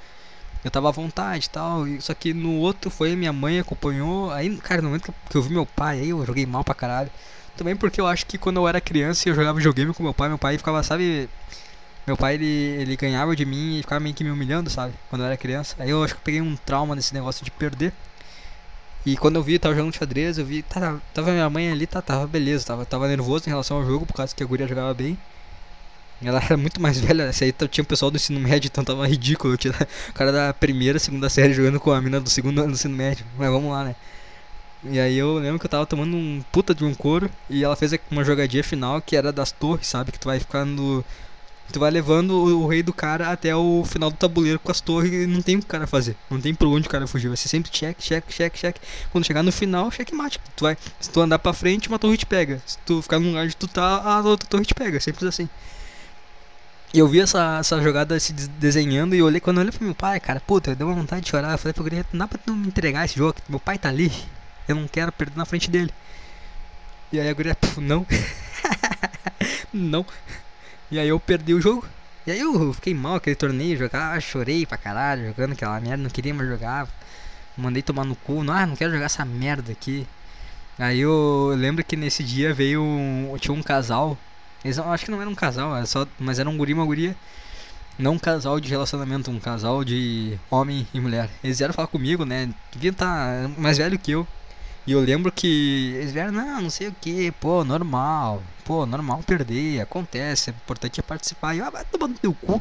eu 0.64 0.70
tava 0.70 0.88
à 0.88 0.92
vontade 0.92 1.46
e 1.46 1.50
tal. 1.50 1.84
Só 2.00 2.14
que 2.14 2.32
no 2.32 2.56
outro 2.56 2.90
foi 2.90 3.16
minha 3.16 3.32
mãe 3.32 3.58
acompanhou. 3.58 4.30
Aí, 4.30 4.56
cara, 4.58 4.82
no 4.82 4.88
momento 4.88 5.14
que 5.28 5.36
eu 5.36 5.42
vi 5.42 5.50
meu 5.50 5.66
pai, 5.66 6.00
aí 6.00 6.10
eu 6.10 6.24
joguei 6.24 6.46
mal 6.46 6.64
pra 6.64 6.74
caralho. 6.74 7.10
Também 7.56 7.76
porque 7.76 8.00
eu 8.00 8.06
acho 8.06 8.26
que 8.26 8.38
quando 8.38 8.56
eu 8.58 8.68
era 8.68 8.80
criança 8.80 9.28
eu 9.28 9.34
jogava 9.34 9.58
videogame 9.58 9.92
com 9.92 10.02
meu 10.02 10.14
pai, 10.14 10.28
meu 10.28 10.38
pai 10.38 10.58
ficava, 10.58 10.82
sabe. 10.82 11.28
Meu 12.06 12.16
pai 12.16 12.34
ele, 12.34 12.46
ele 12.46 12.96
ganhava 12.96 13.36
de 13.36 13.44
mim 13.44 13.78
e 13.78 13.82
ficava 13.82 14.00
meio 14.00 14.14
que 14.14 14.24
me 14.24 14.30
humilhando, 14.30 14.68
sabe? 14.70 14.94
Quando 15.08 15.22
eu 15.22 15.26
era 15.26 15.36
criança. 15.36 15.76
Aí 15.78 15.90
eu 15.90 16.02
acho 16.02 16.14
que 16.14 16.20
eu 16.20 16.24
peguei 16.24 16.40
um 16.40 16.56
trauma 16.56 16.94
nesse 16.94 17.14
negócio 17.14 17.44
de 17.44 17.50
perder. 17.50 17.92
E 19.04 19.16
quando 19.16 19.36
eu 19.36 19.42
vi, 19.42 19.58
tava 19.58 19.74
jogando 19.74 19.94
xadrez, 19.94 20.38
eu 20.38 20.46
vi, 20.46 20.62
tá, 20.62 21.00
tava 21.12 21.32
minha 21.32 21.50
mãe 21.50 21.70
ali, 21.70 21.86
tá, 21.88 22.00
tava 22.00 22.26
beleza, 22.26 22.64
tava, 22.64 22.86
tava 22.86 23.08
nervoso 23.08 23.44
em 23.46 23.50
relação 23.50 23.78
ao 23.78 23.84
jogo, 23.84 24.06
por 24.06 24.14
causa 24.14 24.34
que 24.34 24.42
a 24.42 24.46
guria 24.46 24.66
jogava 24.66 24.94
bem. 24.94 25.18
Ela 26.24 26.42
era 26.42 26.56
muito 26.56 26.80
mais 26.80 26.98
velha, 27.00 27.24
essa 27.24 27.44
aí 27.44 27.52
tinha 27.70 27.82
o 27.82 27.86
pessoal 27.86 28.10
do 28.10 28.16
ensino 28.16 28.38
médio, 28.38 28.68
então 28.68 28.84
tava 28.84 29.06
ridículo. 29.06 29.56
Tinha 29.56 29.74
o 30.10 30.12
cara 30.12 30.30
da 30.30 30.54
primeira, 30.54 30.98
segunda 30.98 31.28
série 31.28 31.52
jogando 31.52 31.80
com 31.80 31.90
a 31.90 32.00
mina 32.00 32.20
do 32.20 32.30
segundo 32.30 32.60
ano 32.60 32.68
do 32.68 32.74
ensino 32.74 32.94
médio. 32.94 33.26
Mas 33.36 33.50
vamos 33.50 33.70
lá, 33.70 33.84
né? 33.84 33.96
E 34.84 34.98
aí 34.98 35.16
eu 35.16 35.34
lembro 35.34 35.60
que 35.60 35.66
eu 35.66 35.70
tava 35.70 35.86
tomando 35.86 36.16
um 36.16 36.42
puta 36.50 36.74
de 36.74 36.84
um 36.84 36.92
couro 36.92 37.30
e 37.48 37.62
ela 37.62 37.76
fez 37.76 37.92
uma 38.10 38.24
jogadinha 38.24 38.64
final 38.64 39.00
que 39.00 39.16
era 39.16 39.32
das 39.32 39.52
torres, 39.52 39.86
sabe? 39.86 40.10
Que 40.10 40.18
tu 40.18 40.26
vai 40.26 40.40
ficando. 40.40 41.04
Tu 41.72 41.78
vai 41.78 41.90
levando 41.90 42.32
o, 42.32 42.64
o 42.64 42.66
rei 42.66 42.82
do 42.82 42.92
cara 42.92 43.30
até 43.30 43.54
o 43.54 43.84
final 43.86 44.10
do 44.10 44.16
tabuleiro 44.16 44.58
com 44.58 44.70
as 44.70 44.80
torres 44.80 45.12
e 45.12 45.26
não 45.26 45.40
tem 45.40 45.56
o 45.56 45.60
que 45.60 45.64
o 45.64 45.68
cara 45.68 45.86
fazer. 45.86 46.16
Não 46.28 46.40
tem 46.40 46.52
por 46.54 46.66
onde 46.66 46.88
o 46.88 46.90
cara 46.90 47.06
fugir. 47.06 47.28
Vai 47.28 47.36
ser 47.36 47.48
sempre 47.48 47.70
check, 47.70 47.96
check, 48.00 48.24
check, 48.28 48.54
check. 48.54 48.76
Quando 49.12 49.24
chegar 49.24 49.42
no 49.42 49.52
final, 49.52 49.90
checkmate. 49.90 50.40
Tu 50.56 50.64
vai, 50.64 50.76
se 51.00 51.10
tu 51.10 51.20
andar 51.20 51.38
pra 51.38 51.52
frente, 51.52 51.88
uma 51.88 51.98
torre 51.98 52.16
te 52.16 52.26
pega. 52.26 52.60
Se 52.66 52.76
tu 52.78 53.00
ficar 53.00 53.20
no 53.20 53.28
lugar 53.28 53.44
onde 53.44 53.56
tu 53.56 53.68
tá, 53.68 54.02
a 54.02 54.20
outra 54.20 54.48
torre 54.48 54.64
te 54.64 54.74
pega. 54.74 55.00
Simples 55.00 55.24
assim. 55.28 55.48
E 56.94 56.98
eu 56.98 57.08
vi 57.08 57.20
essa, 57.20 57.58
essa 57.58 57.80
jogada 57.80 58.20
se 58.20 58.32
desenhando 58.32 59.14
e 59.14 59.18
eu 59.18 59.26
olhei 59.26 59.40
quando 59.40 59.56
eu 59.56 59.62
olhei 59.62 59.72
pro 59.72 59.84
meu 59.84 59.94
pai, 59.94 60.20
cara, 60.20 60.40
puta, 60.40 60.74
deu 60.74 60.86
uma 60.86 60.96
vontade 60.96 61.22
de 61.22 61.30
chorar. 61.30 61.52
Eu 61.52 61.58
falei 61.58 61.72
pro 61.72 61.82
Guria, 61.82 62.04
não 62.12 62.18
dá 62.18 62.28
pra 62.28 62.38
tu 62.38 62.52
me 62.52 62.68
entregar 62.68 63.04
esse 63.04 63.16
jogo, 63.16 63.36
meu 63.48 63.58
pai 63.58 63.78
tá 63.78 63.88
ali. 63.88 64.12
Eu 64.68 64.76
não 64.76 64.86
quero 64.86 65.10
perder 65.10 65.36
na 65.36 65.44
frente 65.46 65.70
dele. 65.70 65.90
E 67.12 67.20
aí 67.20 67.28
a 67.28 67.34
guria, 67.34 67.56
não. 67.76 68.06
não. 69.72 70.06
E 70.90 70.98
aí 70.98 71.08
eu 71.08 71.18
perdi 71.20 71.54
o 71.54 71.60
jogo. 71.60 71.86
E 72.26 72.30
aí 72.30 72.40
eu 72.40 72.72
fiquei 72.72 72.94
mal 72.94 73.16
aquele 73.16 73.36
torneio, 73.36 73.76
jogar, 73.76 74.20
chorei 74.22 74.64
pra 74.64 74.78
caralho, 74.78 75.26
jogando 75.26 75.52
aquela 75.52 75.80
merda, 75.80 76.02
não 76.02 76.10
queria 76.10 76.32
mais 76.32 76.48
jogar. 76.48 76.88
Mandei 77.56 77.82
tomar 77.82 78.04
no 78.04 78.16
cu, 78.16 78.42
não, 78.44 78.54
ah, 78.54 78.66
não 78.66 78.76
quero 78.76 78.92
jogar 78.92 79.06
essa 79.06 79.24
merda 79.24 79.72
aqui. 79.72 80.06
Aí 80.78 81.00
eu 81.00 81.54
lembro 81.56 81.84
que 81.84 81.96
nesse 81.96 82.24
dia 82.24 82.54
veio 82.54 82.82
um, 82.82 83.36
tinha 83.38 83.54
um 83.54 83.62
casal. 83.62 84.16
Eles 84.64 84.78
acho 84.78 85.04
que 85.04 85.10
não 85.10 85.20
era 85.20 85.28
um 85.28 85.34
casal, 85.34 85.76
era 85.76 85.86
só, 85.86 86.06
mas 86.18 86.38
era 86.38 86.48
um 86.48 86.56
guri 86.56 86.70
e 86.70 86.74
uma 86.74 86.84
guria. 86.84 87.16
Não 87.98 88.14
um 88.14 88.18
casal 88.18 88.58
de 88.58 88.68
relacionamento, 88.68 89.30
um 89.30 89.38
casal 89.38 89.84
de 89.84 90.38
homem 90.50 90.86
e 90.94 91.00
mulher. 91.00 91.28
Eles 91.44 91.58
vieram 91.58 91.74
falar 91.74 91.88
comigo, 91.88 92.24
né? 92.24 92.48
Devia 92.72 92.90
estar 92.90 93.48
mais 93.58 93.78
velho 93.78 93.98
que 93.98 94.12
eu. 94.12 94.26
E 94.86 94.92
eu 94.92 95.00
lembro 95.00 95.30
que 95.30 95.94
eles 95.96 96.12
vieram, 96.12 96.32
não, 96.32 96.62
não 96.62 96.70
sei 96.70 96.88
o 96.88 96.94
que, 97.00 97.30
pô, 97.32 97.62
normal, 97.62 98.42
pô, 98.64 98.84
normal 98.84 99.22
perder, 99.24 99.80
acontece, 99.80 100.50
é 100.50 100.52
importante 100.52 100.98
é 100.98 101.02
participar. 101.02 101.54
E 101.54 101.58
eu, 101.58 101.64
ah, 101.64 101.70
vai 101.70 101.84
tomando 101.84 102.18
teu 102.18 102.34
cu. 102.34 102.60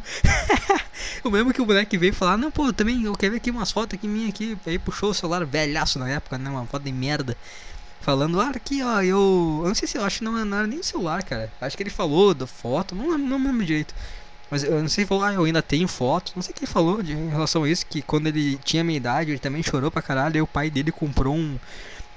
eu 1.25 1.31
lembro 1.31 1.51
que 1.51 1.61
o 1.61 1.65
moleque 1.65 1.97
veio 1.97 2.13
falar, 2.13 2.37
não, 2.37 2.51
pô, 2.51 2.71
também 2.71 3.03
eu 3.05 3.13
quero 3.15 3.31
ver 3.31 3.37
aqui 3.37 3.49
umas 3.49 3.71
fotos 3.71 3.97
aqui 3.97 4.07
minha 4.07 4.29
aqui. 4.29 4.55
Aí 4.67 4.77
puxou 4.77 5.09
o 5.09 5.13
celular 5.15 5.43
velhaço 5.45 5.97
na 5.97 6.09
época, 6.09 6.37
né, 6.37 6.47
uma 6.49 6.65
foto 6.67 6.83
de 6.83 6.91
merda. 6.91 7.35
Falando, 8.01 8.41
ah, 8.41 8.49
aqui 8.49 8.81
ó, 8.83 9.01
eu. 9.01 9.59
Eu 9.61 9.67
não 9.67 9.75
sei 9.75 9.87
se 9.87 9.97
eu 9.97 10.03
acho 10.03 10.19
que 10.19 10.23
não, 10.23 10.43
não 10.43 10.57
era 10.57 10.67
nem 10.67 10.79
o 10.79 10.83
celular, 10.83 11.23
cara. 11.23 11.51
Acho 11.61 11.77
que 11.77 11.83
ele 11.83 11.89
falou 11.89 12.33
da 12.33 12.47
foto, 12.47 12.95
não, 12.95 13.17
não 13.17 13.37
lembro 13.37 13.65
direito. 13.65 13.93
Mas 14.49 14.63
eu 14.63 14.81
não 14.81 14.89
sei 14.89 15.05
se 15.05 15.07
falou, 15.07 15.23
ah, 15.23 15.33
eu 15.33 15.43
ainda 15.45 15.61
tenho 15.61 15.87
foto. 15.87 16.33
Não 16.35 16.41
sei 16.41 16.51
o 16.51 16.55
que 16.55 16.65
ele 16.65 16.71
falou 16.71 17.01
de, 17.01 17.13
em 17.13 17.29
relação 17.29 17.63
a 17.63 17.69
isso. 17.69 17.85
Que 17.85 18.01
quando 18.01 18.27
ele 18.27 18.57
tinha 18.65 18.83
minha 18.83 18.97
idade, 18.97 19.31
ele 19.31 19.39
também 19.39 19.63
chorou 19.63 19.89
pra 19.89 20.01
caralho. 20.01 20.37
E 20.37 20.41
o 20.41 20.47
pai 20.47 20.69
dele 20.69 20.91
comprou 20.91 21.35
um, 21.35 21.57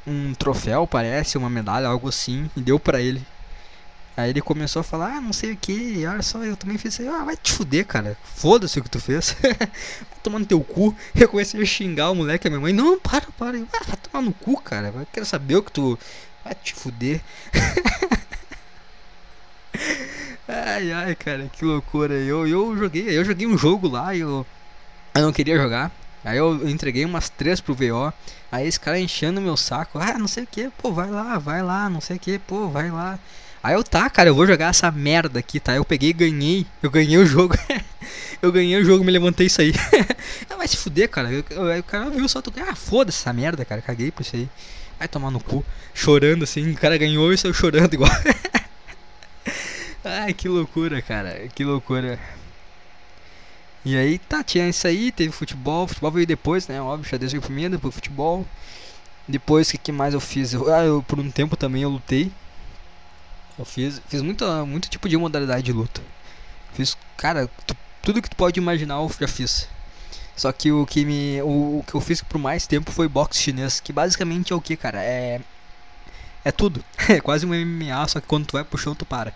um 0.07 0.35
troféu, 0.35 0.87
parece, 0.87 1.39
uma 1.39 1.51
medalha, 1.51 1.87
algo 1.87 2.09
assim, 2.09 2.51
e 2.57 2.61
deu 2.61 2.81
pra 2.81 3.01
ele. 3.01 3.23
Aí 4.17 4.31
ele 4.31 4.41
começou 4.41 4.81
a 4.81 4.85
falar, 4.85 5.17
ah, 5.17 5.21
não 5.21 5.33
sei 5.33 5.53
o 5.53 5.57
que, 5.57 6.07
olha 6.07 6.23
só, 6.23 6.43
eu 6.45 6.57
também 6.57 6.79
fiz 6.79 6.99
isso 6.99 7.11
ah, 7.11 7.25
vai 7.25 7.37
te 7.37 7.53
fuder, 7.53 7.85
cara, 7.85 8.17
foda-se 8.23 8.79
o 8.79 8.83
que 8.83 8.91
tu 8.91 9.01
fez, 9.01 9.37
no 10.25 10.47
teu 10.47 10.63
cu. 10.63 10.97
Eu 11.15 11.29
comecei 11.29 11.61
a 11.61 11.67
xingar 11.67 12.11
o 12.11 12.15
moleque, 12.15 12.47
a 12.47 12.51
minha 12.51 12.61
mãe, 12.61 12.73
não, 12.73 12.99
para, 12.99 13.27
para, 13.37 13.59
ah, 13.59 13.85
vai 13.87 13.97
tomar 13.97 14.25
no 14.25 14.33
cu, 14.33 14.61
cara, 14.61 14.93
eu 14.95 15.07
quero 15.13 15.27
saber 15.27 15.57
o 15.57 15.63
que 15.63 15.73
tu, 15.73 15.99
vai 16.45 16.55
te 16.55 16.75
fuder. 16.75 17.21
ai, 20.47 20.93
ai, 20.93 21.15
cara, 21.17 21.51
que 21.53 21.65
loucura, 21.65 22.15
eu, 22.15 22.47
eu 22.47 22.77
joguei, 22.77 23.19
eu 23.19 23.25
joguei 23.25 23.49
um 23.49 23.59
jogo 23.59 23.89
lá, 23.89 24.17
eu, 24.17 24.47
eu 25.15 25.23
não 25.23 25.33
queria 25.33 25.57
jogar, 25.57 25.91
Aí 26.25 26.39
eu 26.39 26.67
entreguei 26.69 27.05
umas 27.05 27.29
três 27.29 27.61
pro 27.61 27.75
VO. 27.75 28.13
Aí 28.51 28.67
esse 28.67 28.81
cara 28.81 28.99
enchendo 28.99 29.43
meu 29.43 29.57
saco. 29.57 29.99
Ah, 29.99 30.19
não 30.19 30.27
sei 30.27 30.45
o 30.45 30.47
que, 30.47 30.71
pô, 30.79 30.91
vai 30.91 31.11
lá, 31.11 31.39
vai 31.39 31.63
lá, 31.63 31.91
não 31.91 32.01
sei 32.01 32.17
o 32.17 32.21
que, 32.21 32.39
pô, 32.39 32.69
vai 32.69 32.91
lá. 32.91 33.19
Aí 33.65 33.73
eu, 33.73 33.83
tá, 33.83 34.11
cara, 34.11 34.29
eu 34.29 34.35
vou 34.35 34.47
jogar 34.47 34.69
essa 34.69 34.91
merda 34.91 35.39
aqui, 35.39 35.59
tá? 35.59 35.75
Eu 35.75 35.87
peguei 35.87 36.11
e 36.11 36.13
ganhei. 36.13 36.67
Eu 36.83 36.91
ganhei 36.91 37.17
o 37.17 37.25
jogo. 37.25 37.55
eu 38.43 38.53
ganhei 38.53 38.77
o 38.77 38.85
jogo, 38.85 39.03
me 39.03 39.11
levantei 39.11 39.47
isso 39.47 39.59
aí. 39.59 39.73
ah, 40.51 40.57
vai 40.57 40.69
se 40.69 40.77
fuder, 40.77 41.09
cara. 41.09 41.29
Aí 41.29 41.81
o 41.81 41.83
cara 41.83 42.11
viu 42.11 42.29
só 42.29 42.43
tu. 42.43 42.53
Ah, 42.61 42.75
foda-se 42.75 43.23
essa 43.23 43.33
merda, 43.33 43.65
cara. 43.65 43.81
Caguei 43.81 44.11
por 44.11 44.21
isso 44.21 44.37
aí. 44.37 44.51
Vai 44.99 45.09
tomar 45.09 45.31
no 45.31 45.41
cu. 45.41 45.65
Chorando 45.95 46.45
assim. 46.45 46.73
O 46.73 46.77
cara 46.77 46.99
ganhou 46.99 47.33
e 47.33 47.39
saiu 47.39 47.55
chorando 47.55 47.89
igual. 47.95 48.11
Ai, 50.05 50.35
que 50.35 50.47
loucura, 50.47 51.01
cara. 51.01 51.49
Que 51.55 51.65
loucura. 51.65 52.19
E 53.83 53.97
aí, 53.97 54.19
tá, 54.19 54.45
tinha 54.45 54.69
isso 54.69 54.87
aí, 54.87 55.11
teve 55.11 55.33
futebol, 55.33 55.89
futebol 55.89 56.11
veio 56.11 56.27
depois, 56.27 56.69
né? 56.69 56.83
Óbvio, 56.83 57.09
xadrez 57.09 57.33
veio 57.33 57.41
primeiro, 57.41 57.77
depois 57.77 57.95
futebol. 57.95 58.47
Depois, 59.27 59.69
o 59.69 59.73
que, 59.73 59.79
que 59.79 59.93
mais 59.93 60.13
eu 60.13 60.21
fiz? 60.21 60.53
Eu, 60.53 60.71
ah, 60.71 60.85
eu, 60.85 61.03
por 61.03 61.19
um 61.19 61.31
tempo 61.31 61.57
também 61.57 61.83
eu 61.83 61.89
lutei. 61.89 62.31
Eu 63.59 63.65
fiz, 63.65 64.01
fiz 64.09 64.21
muito, 64.21 64.45
tipo 64.89 65.09
de 65.09 65.17
modalidade 65.17 65.63
de 65.63 65.73
luta. 65.73 66.03
Fiz, 66.73 66.97
cara, 67.17 67.49
tu, 67.67 67.77
tudo 68.03 68.21
que 68.21 68.29
tu 68.29 68.37
pode 68.37 68.59
imaginar 68.59 68.97
eu 68.97 69.11
já 69.19 69.29
fiz. 69.29 69.69
Só 70.37 70.51
que 70.53 70.73
o 70.73 70.85
que 70.85 71.05
me. 71.05 71.41
O, 71.43 71.79
o, 71.79 71.85
que 71.87 71.95
eu 71.95 72.01
fiz 72.01 72.21
por 72.21 72.39
mais 72.39 72.67
tempo 72.67 72.91
foi 72.91 73.07
boxe 73.09 73.41
chinês. 73.41 73.79
Que 73.79 73.93
basicamente 73.93 74.53
é 74.53 74.57
o 74.57 74.61
que, 74.61 74.77
cara? 74.77 75.03
É. 75.03 75.41
É 76.45 76.53
tudo. 76.53 76.85
É 77.09 77.21
quase 77.21 77.47
um 77.47 77.51
MMA, 77.51 78.09
só 78.09 78.21
que 78.21 78.27
quando 78.27 78.47
tu 78.47 78.53
vai 78.53 78.65
pro 78.65 78.79
chão 78.79 78.95
tu 78.95 79.05
para. 79.07 79.33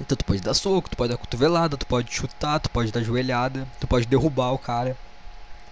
Então 0.00 0.16
tu 0.16 0.24
pode 0.24 0.40
dar 0.40 0.54
soco, 0.54 0.88
tu 0.88 0.96
pode 0.96 1.12
dar 1.12 1.18
cotovelada, 1.18 1.76
tu 1.76 1.86
pode 1.86 2.12
chutar, 2.12 2.58
tu 2.60 2.70
pode 2.70 2.92
dar 2.92 3.02
joelhada, 3.02 3.66
tu 3.80 3.86
pode 3.86 4.06
derrubar 4.06 4.52
o 4.52 4.58
cara. 4.58 4.96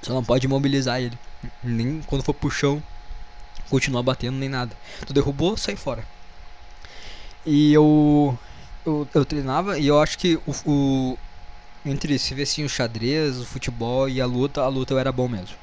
Só 0.02 0.12
não 0.12 0.24
pode 0.24 0.46
imobilizar 0.46 1.00
ele. 1.00 1.18
Nem 1.62 2.02
quando 2.02 2.22
for 2.22 2.34
pro 2.34 2.50
chão, 2.50 2.82
continuar 3.70 4.02
batendo 4.02 4.36
nem 4.36 4.48
nada. 4.48 4.76
Tu 5.06 5.12
derrubou, 5.12 5.56
sai 5.56 5.76
fora. 5.76 6.04
E 7.50 7.72
eu, 7.72 8.38
eu, 8.84 9.08
eu 9.14 9.24
treinava 9.24 9.78
e 9.78 9.86
eu 9.86 9.98
acho 9.98 10.18
que 10.18 10.38
o, 10.46 10.52
o 10.66 11.18
entre 11.82 12.18
se 12.18 12.38
assim, 12.42 12.62
o 12.62 12.68
xadrez, 12.68 13.40
o 13.40 13.46
futebol 13.46 14.06
e 14.06 14.20
a 14.20 14.26
luta, 14.26 14.60
a 14.60 14.68
luta 14.68 14.92
eu 14.92 14.98
era 14.98 15.10
bom 15.10 15.26
mesmo. 15.26 15.56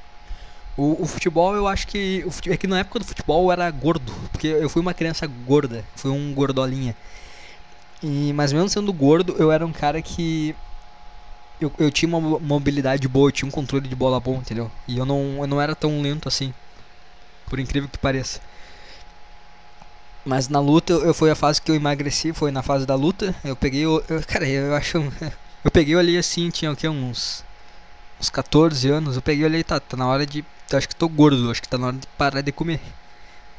O, 0.76 1.02
o 1.02 1.06
futebol 1.06 1.54
eu 1.54 1.68
acho 1.68 1.86
que. 1.86 2.24
O, 2.26 2.50
é 2.50 2.56
que 2.56 2.66
na 2.66 2.80
época 2.80 2.98
do 2.98 3.04
futebol 3.04 3.44
eu 3.44 3.52
era 3.52 3.70
gordo. 3.70 4.12
Porque 4.32 4.48
eu 4.48 4.68
fui 4.68 4.82
uma 4.82 4.92
criança 4.92 5.28
gorda. 5.46 5.84
Fui 5.94 6.10
um 6.10 6.34
gordolinha. 6.34 6.92
E, 8.02 8.32
mas 8.32 8.52
mesmo 8.52 8.68
sendo 8.68 8.92
gordo, 8.92 9.36
eu 9.38 9.52
era 9.52 9.64
um 9.64 9.72
cara 9.72 10.02
que. 10.02 10.56
Eu, 11.60 11.72
eu 11.78 11.90
tinha 11.92 12.08
uma 12.08 12.20
mobilidade 12.40 13.06
boa, 13.06 13.28
eu 13.28 13.32
tinha 13.32 13.48
um 13.48 13.52
controle 13.52 13.88
de 13.88 13.94
bola 13.94 14.18
bom, 14.18 14.38
entendeu? 14.38 14.70
E 14.88 14.98
eu 14.98 15.06
não, 15.06 15.38
eu 15.40 15.46
não 15.46 15.62
era 15.62 15.76
tão 15.76 16.02
lento 16.02 16.26
assim. 16.26 16.52
Por 17.48 17.60
incrível 17.60 17.88
que 17.88 17.96
pareça. 17.96 18.40
Mas 20.26 20.48
na 20.48 20.58
luta, 20.58 20.92
eu, 20.92 21.14
foi 21.14 21.30
a 21.30 21.36
fase 21.36 21.62
que 21.62 21.70
eu 21.70 21.74
emagreci, 21.76 22.32
foi 22.32 22.50
na 22.50 22.60
fase 22.60 22.84
da 22.84 22.96
luta. 22.96 23.32
Eu 23.44 23.54
peguei, 23.54 23.82
eu, 23.82 24.02
eu 24.08 24.20
cara, 24.26 24.46
eu 24.46 24.74
acho. 24.74 24.98
Eu 25.64 25.70
peguei 25.72 25.96
ali 25.96 26.16
assim, 26.16 26.48
tinha 26.48 26.70
o 26.70 26.76
que? 26.76 26.86
Uns. 26.88 27.44
Uns 28.20 28.30
14 28.30 28.88
anos. 28.88 29.16
Eu 29.16 29.22
peguei 29.22 29.44
ali, 29.44 29.64
tá, 29.64 29.80
tá 29.80 29.96
na 29.96 30.06
hora 30.06 30.24
de. 30.24 30.44
Eu 30.70 30.78
acho 30.78 30.88
que 30.88 30.94
tô 30.94 31.08
gordo, 31.08 31.50
acho 31.50 31.60
que 31.60 31.68
tá 31.68 31.76
na 31.76 31.88
hora 31.88 31.96
de 31.96 32.06
parar 32.16 32.40
de 32.40 32.52
comer 32.52 32.80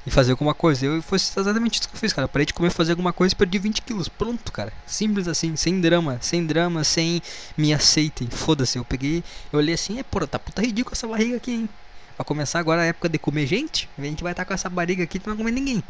e 0.06 0.10
fazer 0.10 0.32
alguma 0.32 0.54
coisa. 0.54 0.86
Eu 0.86 1.02
foi 1.02 1.18
exatamente 1.18 1.82
isso 1.82 1.90
que 1.90 1.96
eu 1.96 2.00
fiz, 2.00 2.14
cara. 2.14 2.30
Parei 2.30 2.46
de 2.46 2.54
comer, 2.54 2.70
fazer 2.72 2.94
alguma 2.94 3.12
coisa 3.12 3.34
e 3.34 3.36
perdi 3.36 3.60
20 3.60 3.82
quilos. 3.82 4.08
Pronto, 4.08 4.54
cara. 4.54 4.72
Simples 4.86 5.28
assim, 5.28 5.58
sem 5.58 5.82
drama, 5.82 6.18
sem 6.22 6.46
drama, 6.46 6.86
sem 6.86 7.22
me 7.58 7.74
aceitem. 7.74 8.30
Foda-se. 8.30 8.78
Eu 8.78 8.86
peguei, 8.86 9.22
eu 9.52 9.60
olhei 9.60 9.76
assim, 9.76 10.00
é 10.00 10.04
porra, 10.04 10.28
tá 10.28 10.40
puta 10.40 10.62
ridículo 10.62 10.94
essa 10.94 11.08
barriga 11.08 11.36
aqui, 11.36 11.52
hein? 11.52 11.70
Vai 12.18 12.26
começar 12.26 12.60
agora 12.60 12.82
a 12.82 12.86
época 12.86 13.10
de 13.10 13.20
comer 13.20 13.46
gente, 13.46 13.90
a 13.98 14.02
gente 14.02 14.24
vai 14.24 14.32
estar 14.32 14.44
tá 14.44 14.48
com 14.48 14.54
essa 14.54 14.70
barriga 14.70 15.04
aqui 15.04 15.20
não 15.20 15.36
vai 15.36 15.38
comer 15.38 15.52
ninguém. 15.52 15.84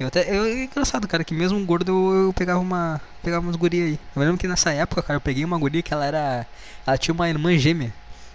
Eu 0.00 0.08
até, 0.08 0.28
eu, 0.36 0.44
é 0.44 0.64
engraçado, 0.64 1.06
cara, 1.06 1.22
que 1.24 1.34
mesmo 1.34 1.64
gordo 1.64 1.90
eu, 1.92 2.26
eu, 2.26 2.32
pegava 2.32 2.58
uma, 2.60 3.00
pegava 3.22 3.44
umas 3.46 3.56
gurias 3.56 3.88
aí. 3.88 3.98
Eu 4.16 4.22
lembro 4.22 4.38
que 4.38 4.48
nessa 4.48 4.72
época, 4.72 5.02
cara, 5.02 5.16
eu 5.16 5.20
peguei 5.20 5.44
uma 5.44 5.58
guria 5.58 5.82
que 5.82 5.92
ela 5.92 6.04
era, 6.04 6.46
ela 6.86 6.98
tinha 6.98 7.14
uma 7.14 7.28
irmã 7.28 7.56
gêmea. 7.56 7.92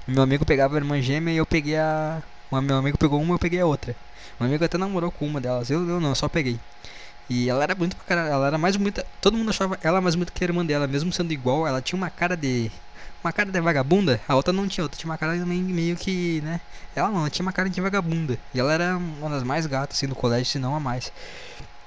Meu 0.07 0.23
amigo 0.23 0.45
pegava 0.45 0.75
a 0.75 0.77
irmã 0.77 1.01
gêmea 1.01 1.33
e 1.33 1.37
eu 1.37 1.45
peguei 1.45 1.77
a, 1.77 2.21
meu 2.51 2.77
amigo 2.77 2.97
pegou 2.97 3.21
uma, 3.21 3.35
eu 3.35 3.39
peguei 3.39 3.59
a 3.59 3.65
outra. 3.65 3.95
Um 4.39 4.45
amigo 4.45 4.63
até 4.63 4.77
namorou 4.77 5.11
com 5.11 5.25
uma 5.25 5.41
delas. 5.41 5.69
Eu, 5.69 5.87
eu 5.87 5.99
não, 5.99 6.09
eu 6.09 6.15
só 6.15 6.29
peguei. 6.29 6.59
E 7.29 7.49
ela 7.49 7.63
era 7.63 7.75
muito 7.75 7.95
pra 7.95 8.05
caralho. 8.05 8.33
Ela 8.33 8.47
era 8.47 8.57
mais 8.57 8.75
bonita. 8.75 9.05
Todo 9.21 9.37
mundo 9.37 9.49
achava 9.49 9.77
ela 9.83 9.99
mais 9.99 10.15
bonita 10.15 10.31
que 10.33 10.43
a 10.43 10.47
irmã 10.47 10.65
dela. 10.65 10.87
Mesmo 10.87 11.11
sendo 11.11 11.33
igual, 11.33 11.67
ela 11.67 11.81
tinha 11.81 11.97
uma 11.97 12.09
cara 12.09 12.37
de. 12.37 12.71
Uma 13.23 13.33
cara 13.33 13.51
de 13.51 13.59
vagabunda. 13.59 14.21
A 14.27 14.35
outra 14.35 14.53
não 14.53 14.67
tinha. 14.67 14.83
A 14.83 14.85
outra 14.85 14.99
tinha 14.99 15.09
uma 15.09 15.17
cara 15.17 15.33
meio, 15.33 15.95
que. 15.95 16.41
né? 16.41 16.59
Ela 16.95 17.09
não, 17.09 17.19
ela 17.19 17.29
tinha 17.29 17.45
uma 17.45 17.51
cara 17.51 17.69
de 17.69 17.81
vagabunda. 17.81 18.37
E 18.53 18.59
ela 18.59 18.73
era 18.73 18.97
uma 18.97 19.29
das 19.29 19.43
mais 19.43 19.65
gatas 19.65 19.97
assim 19.97 20.07
do 20.07 20.15
colégio, 20.15 20.45
se 20.45 20.59
não 20.59 20.75
a 20.75 20.79
mais. 20.79 21.11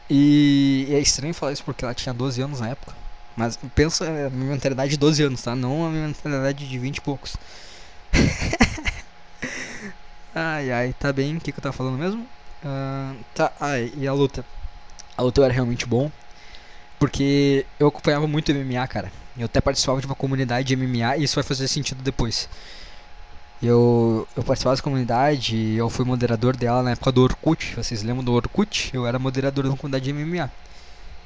E, 0.09 0.87
e 0.89 0.95
é 0.95 1.01
estranho 1.01 1.33
falar 1.33 1.53
isso 1.53 1.65
porque 1.65 1.85
ela 1.85 1.95
tinha 1.95 2.13
12 2.13 2.43
anos 2.43 2.61
na 2.61 2.69
época. 2.69 2.95
Mas 3.37 3.57
pensa 3.75 4.07
a 4.07 4.31
minha 4.31 4.51
mentalidade 4.51 4.91
de 4.91 4.97
12 4.97 5.23
anos, 5.23 5.43
tá? 5.43 5.55
Não 5.55 5.87
a 5.87 5.91
minha 5.91 6.09
mentalidade 6.09 6.69
de 6.69 6.79
20 6.79 6.97
e 6.97 7.01
poucos. 7.01 7.37
ai 10.35 10.71
ai, 10.71 10.95
tá 10.99 11.13
bem. 11.13 11.37
O 11.37 11.41
que, 11.41 11.53
que 11.53 11.59
eu 11.59 11.63
tava 11.63 11.73
falando 11.73 11.97
mesmo? 11.97 12.23
Uh, 12.63 13.17
tá, 13.35 13.53
ah, 13.61 13.79
e 13.79 14.07
a 14.07 14.13
luta. 14.13 14.45
A 15.17 15.23
luta 15.23 15.43
era 15.45 15.53
realmente 15.53 15.87
bom. 15.87 16.11
Porque 17.01 17.65
eu 17.79 17.89
acompanhava 17.89 18.27
muito 18.29 18.53
MMA, 18.53 18.87
cara. 18.87 19.11
Eu 19.37 19.47
até 19.47 19.59
participava 19.59 20.01
de 20.03 20.07
uma 20.07 20.15
comunidade 20.15 20.69
de 20.69 20.77
MMA 20.77 21.17
e 21.17 21.25
isso 21.25 21.35
vai 21.35 21.43
fazer 21.43 21.67
sentido 21.67 22.03
depois. 22.03 22.47
Eu, 23.63 24.29
eu 24.37 24.45
participava 24.45 24.77
da 24.77 24.83
comunidade, 24.83 25.75
eu 25.75 25.89
fui 25.89 26.05
moderador 26.05 26.55
dela 26.55 26.83
na 26.83 26.91
época 26.91 27.11
do 27.11 27.23
Orkut. 27.23 27.75
Vocês 27.75 28.03
lembram 28.03 28.23
do 28.23 28.35
Orkut? 28.35 28.91
Eu 28.93 29.07
era 29.07 29.19
moderador 29.19 29.65
da 29.65 29.75
comunidade 29.75 30.05
de 30.05 30.13
MMA. 30.13 30.51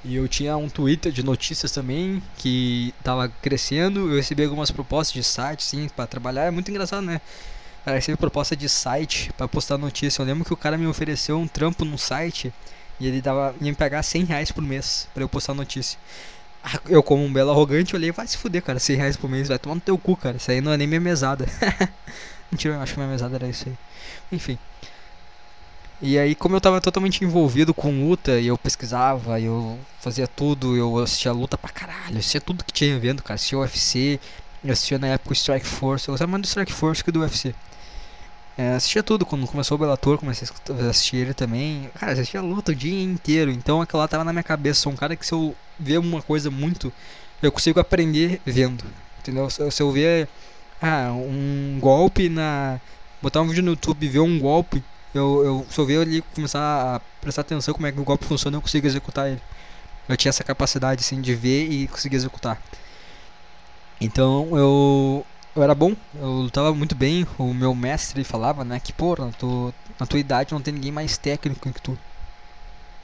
E 0.04 0.14
eu 0.14 0.28
tinha 0.28 0.56
um 0.56 0.68
Twitter 0.68 1.10
de 1.10 1.24
notícias 1.24 1.72
também 1.72 2.22
que 2.36 2.94
tava 3.02 3.28
crescendo. 3.28 4.08
Eu 4.10 4.16
recebi 4.16 4.44
algumas 4.44 4.70
propostas 4.70 5.12
de 5.12 5.24
site, 5.24 5.64
sim, 5.64 5.88
para 5.88 6.06
trabalhar. 6.06 6.44
É 6.44 6.50
muito 6.52 6.70
engraçado, 6.70 7.04
né? 7.04 7.20
Cara, 7.84 7.96
recebi 7.96 8.16
proposta 8.16 8.54
de 8.56 8.68
site 8.68 9.32
para 9.36 9.48
postar 9.48 9.76
notícia. 9.76 10.22
Eu 10.22 10.26
lembro 10.26 10.44
que 10.44 10.52
o 10.52 10.56
cara 10.56 10.78
me 10.78 10.86
ofereceu 10.86 11.36
um 11.36 11.48
trampo 11.48 11.84
no 11.84 11.98
site 11.98 12.52
e 13.00 13.06
ele 13.06 13.20
dava, 13.20 13.54
ia 13.60 13.70
me 13.70 13.76
pagar 13.76 14.02
100 14.02 14.24
reais 14.24 14.52
por 14.52 14.62
mês 14.62 15.08
para 15.12 15.22
eu 15.22 15.28
postar 15.28 15.54
notícia. 15.54 15.98
Eu, 16.88 17.02
como 17.02 17.22
um 17.22 17.32
belo 17.32 17.50
arrogante, 17.50 17.94
olhei, 17.94 18.10
vai 18.10 18.26
se 18.26 18.38
fuder, 18.38 18.62
cara, 18.62 18.78
100 18.78 18.96
reais 18.96 19.16
por 19.16 19.28
mês, 19.28 19.48
vai 19.48 19.58
tomar 19.58 19.74
no 19.74 19.80
teu 19.80 19.98
cu, 19.98 20.16
cara. 20.16 20.36
Isso 20.36 20.50
aí 20.50 20.60
não 20.60 20.72
é 20.72 20.76
nem 20.76 20.86
minha 20.86 21.00
mesada. 21.00 21.46
Mentira, 22.50 22.74
eu 22.74 22.80
acho 22.80 22.94
que 22.94 22.98
minha 22.98 23.10
mesada 23.10 23.34
era 23.36 23.46
isso 23.46 23.68
aí. 23.68 23.74
Enfim. 24.32 24.58
E 26.00 26.18
aí, 26.18 26.34
como 26.34 26.56
eu 26.56 26.60
tava 26.60 26.80
totalmente 26.80 27.24
envolvido 27.24 27.72
com 27.72 28.06
luta, 28.06 28.38
e 28.40 28.46
eu 28.46 28.58
pesquisava, 28.58 29.40
eu 29.40 29.78
fazia 30.00 30.26
tudo, 30.26 30.76
eu 30.76 30.98
assistia 30.98 31.32
luta 31.32 31.56
pra 31.56 31.70
caralho, 31.70 32.18
assistia 32.18 32.40
tudo 32.40 32.64
que 32.64 32.72
tinha 32.72 32.98
vendo, 32.98 33.22
cara. 33.22 33.36
Assistia 33.36 33.58
UFC, 33.58 34.20
eu 34.62 34.72
assistia 34.72 34.98
na 34.98 35.08
época 35.08 35.30
o 35.30 35.34
Strike 35.34 35.66
Force, 35.66 36.08
eu 36.08 36.12
gostava 36.12 36.30
mais 36.30 36.42
do 36.42 36.46
Strike 36.46 36.72
Force 36.72 37.02
que 37.02 37.12
do 37.12 37.20
UFC. 37.20 37.54
É, 38.56 38.74
assistia 38.74 39.02
tudo, 39.02 39.26
quando 39.26 39.46
começou 39.48 39.74
o 39.76 39.78
Bellator, 39.78 40.16
comecei 40.18 40.46
a 40.48 40.90
assistir 40.90 41.16
ele 41.16 41.34
também. 41.34 41.90
Cara, 41.98 42.12
assistia 42.12 42.40
luta 42.40 42.70
o 42.70 42.74
dia 42.74 43.02
inteiro, 43.02 43.50
então 43.50 43.82
aquilo 43.82 43.98
lá 44.00 44.06
tava 44.06 44.22
na 44.22 44.32
minha 44.32 44.44
cabeça. 44.44 44.82
Sou 44.82 44.92
um 44.92 44.96
cara 44.96 45.16
que 45.16 45.26
se 45.26 45.32
eu 45.32 45.56
ver 45.78 45.98
uma 45.98 46.22
coisa 46.22 46.50
muito, 46.50 46.92
eu 47.42 47.50
consigo 47.50 47.80
aprender 47.80 48.40
vendo. 48.46 48.84
Entendeu? 49.18 49.50
Se, 49.50 49.68
se 49.70 49.82
eu 49.82 49.90
ver 49.90 50.28
ah, 50.80 51.10
um 51.12 51.78
golpe 51.80 52.28
na. 52.28 52.80
botar 53.20 53.40
um 53.40 53.48
vídeo 53.48 53.62
no 53.62 53.70
YouTube 53.72 54.04
e 54.06 54.08
ver 54.08 54.20
um 54.20 54.38
golpe, 54.38 54.82
eu, 55.12 55.44
eu 55.44 55.66
se 55.70 55.78
eu 55.80 55.86
ver 55.86 56.00
ali 56.00 56.22
começar 56.34 56.96
a 56.96 57.00
prestar 57.20 57.42
atenção 57.42 57.74
como 57.74 57.86
é 57.86 57.92
que 57.92 58.00
o 58.00 58.04
golpe 58.04 58.24
funciona, 58.24 58.56
eu 58.56 58.62
consigo 58.62 58.86
executar 58.86 59.28
ele. 59.30 59.42
Eu 60.08 60.16
tinha 60.16 60.30
essa 60.30 60.44
capacidade 60.44 61.00
assim 61.00 61.20
de 61.20 61.34
ver 61.34 61.70
e 61.70 61.88
conseguir 61.88 62.16
executar. 62.16 62.60
Então 64.00 64.56
eu 64.56 65.26
eu 65.56 65.62
era 65.62 65.74
bom, 65.74 65.94
eu 66.14 66.28
lutava 66.28 66.74
muito 66.74 66.94
bem. 66.94 67.26
O 67.38 67.54
meu 67.54 67.74
mestre 67.74 68.24
falava, 68.24 68.64
né, 68.64 68.80
que 68.80 68.92
pô, 68.92 69.14
na, 69.16 69.30
tu, 69.32 69.72
na 69.98 70.06
tua 70.06 70.18
idade 70.18 70.52
não 70.52 70.60
tem 70.60 70.74
ninguém 70.74 70.92
mais 70.92 71.16
técnico 71.16 71.72
que 71.72 71.80
tu. 71.80 71.96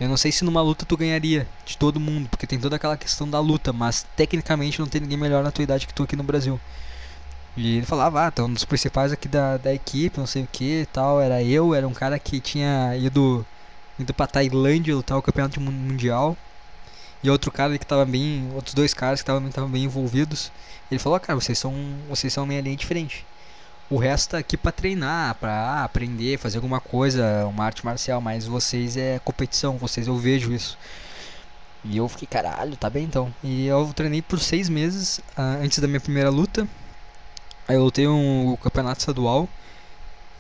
Eu 0.00 0.09
não 0.09 0.16
sei 0.16 0.33
se 0.33 0.45
numa 0.45 0.62
luta 0.62 0.87
tu 0.87 0.97
ganharia 0.97 1.47
de 1.64 1.76
todo 1.76 2.00
mundo, 2.00 2.28
porque 2.28 2.47
tem 2.47 2.59
toda 2.59 2.76
aquela 2.76 2.97
questão 2.97 3.28
da 3.28 3.38
luta, 3.38 3.73
mas 3.73 4.07
tecnicamente 4.16 4.80
não 4.80 4.87
tem 4.87 5.00
ninguém 5.00 5.19
melhor 5.19 5.45
na 5.45 5.50
tua 5.50 5.62
idade 5.62 5.87
que 5.87 5.92
tu 5.95 6.02
aqui 6.04 6.16
no 6.16 6.23
Brasil. 6.23 6.59
E 7.57 7.76
ele 7.76 7.87
falava, 7.87 8.26
ah, 8.26 8.30
tu 8.30 8.42
é 8.42 8.45
um 8.47 8.52
dos 8.52 8.64
principais 8.64 9.12
aqui 9.12 9.28
da, 9.28 9.57
da 9.59 9.75
equipe, 9.75 10.19
não 10.19 10.26
sei 10.26 10.45
o 10.45 10.49
que 10.50 10.87
tal. 10.92 11.21
Era 11.21 11.42
eu, 11.42 11.75
era 11.75 11.87
um 11.87 11.92
cara 11.92 12.19
que 12.19 12.40
tinha 12.40 12.97
ido, 12.97 13.45
ido 13.99 14.14
pra 14.14 14.26
Tailândia 14.26 14.95
lutar 14.97 15.19
o 15.19 15.23
campeonato 15.23 15.61
mundial. 15.61 16.37
E 17.22 17.30
outro 17.30 17.50
cara 17.50 17.78
que 17.78 17.86
tava 17.86 18.04
bem. 18.04 18.50
Outros 18.54 18.74
dois 18.74 18.94
caras 18.94 19.22
que 19.22 19.30
estavam 19.30 19.68
bem 19.68 19.84
envolvidos. 19.84 20.50
Ele 20.90 20.98
falou, 20.98 21.16
ah, 21.16 21.20
cara, 21.20 21.38
vocês 21.38 21.58
são. 21.58 21.74
Vocês 22.08 22.32
são 22.32 22.46
meia 22.46 22.60
linha 22.60 22.76
diferente. 22.76 23.24
O 23.90 23.96
resto 23.98 24.30
tá 24.30 24.38
aqui 24.38 24.56
pra 24.56 24.70
treinar, 24.70 25.36
ah, 25.42 25.82
aprender, 25.82 26.38
fazer 26.38 26.58
alguma 26.58 26.80
coisa, 26.80 27.44
uma 27.46 27.64
arte 27.64 27.84
marcial, 27.84 28.20
mas 28.20 28.46
vocês 28.46 28.96
é 28.96 29.18
competição, 29.18 29.76
vocês 29.78 30.06
eu 30.06 30.16
vejo 30.16 30.52
isso. 30.52 30.78
E 31.84 31.96
eu 31.96 32.08
fiquei, 32.08 32.28
caralho, 32.28 32.76
tá 32.76 32.90
bem 32.90 33.04
então. 33.04 33.34
E 33.42 33.66
eu 33.66 33.92
treinei 33.94 34.22
por 34.22 34.38
seis 34.38 34.68
meses 34.68 35.18
uh, 35.36 35.62
antes 35.62 35.78
da 35.78 35.88
minha 35.88 36.00
primeira 36.00 36.30
luta. 36.30 36.68
Aí 37.66 37.76
eu 37.76 37.84
lutei 37.84 38.06
um 38.06 38.56
campeonato 38.62 39.00
estadual. 39.00 39.48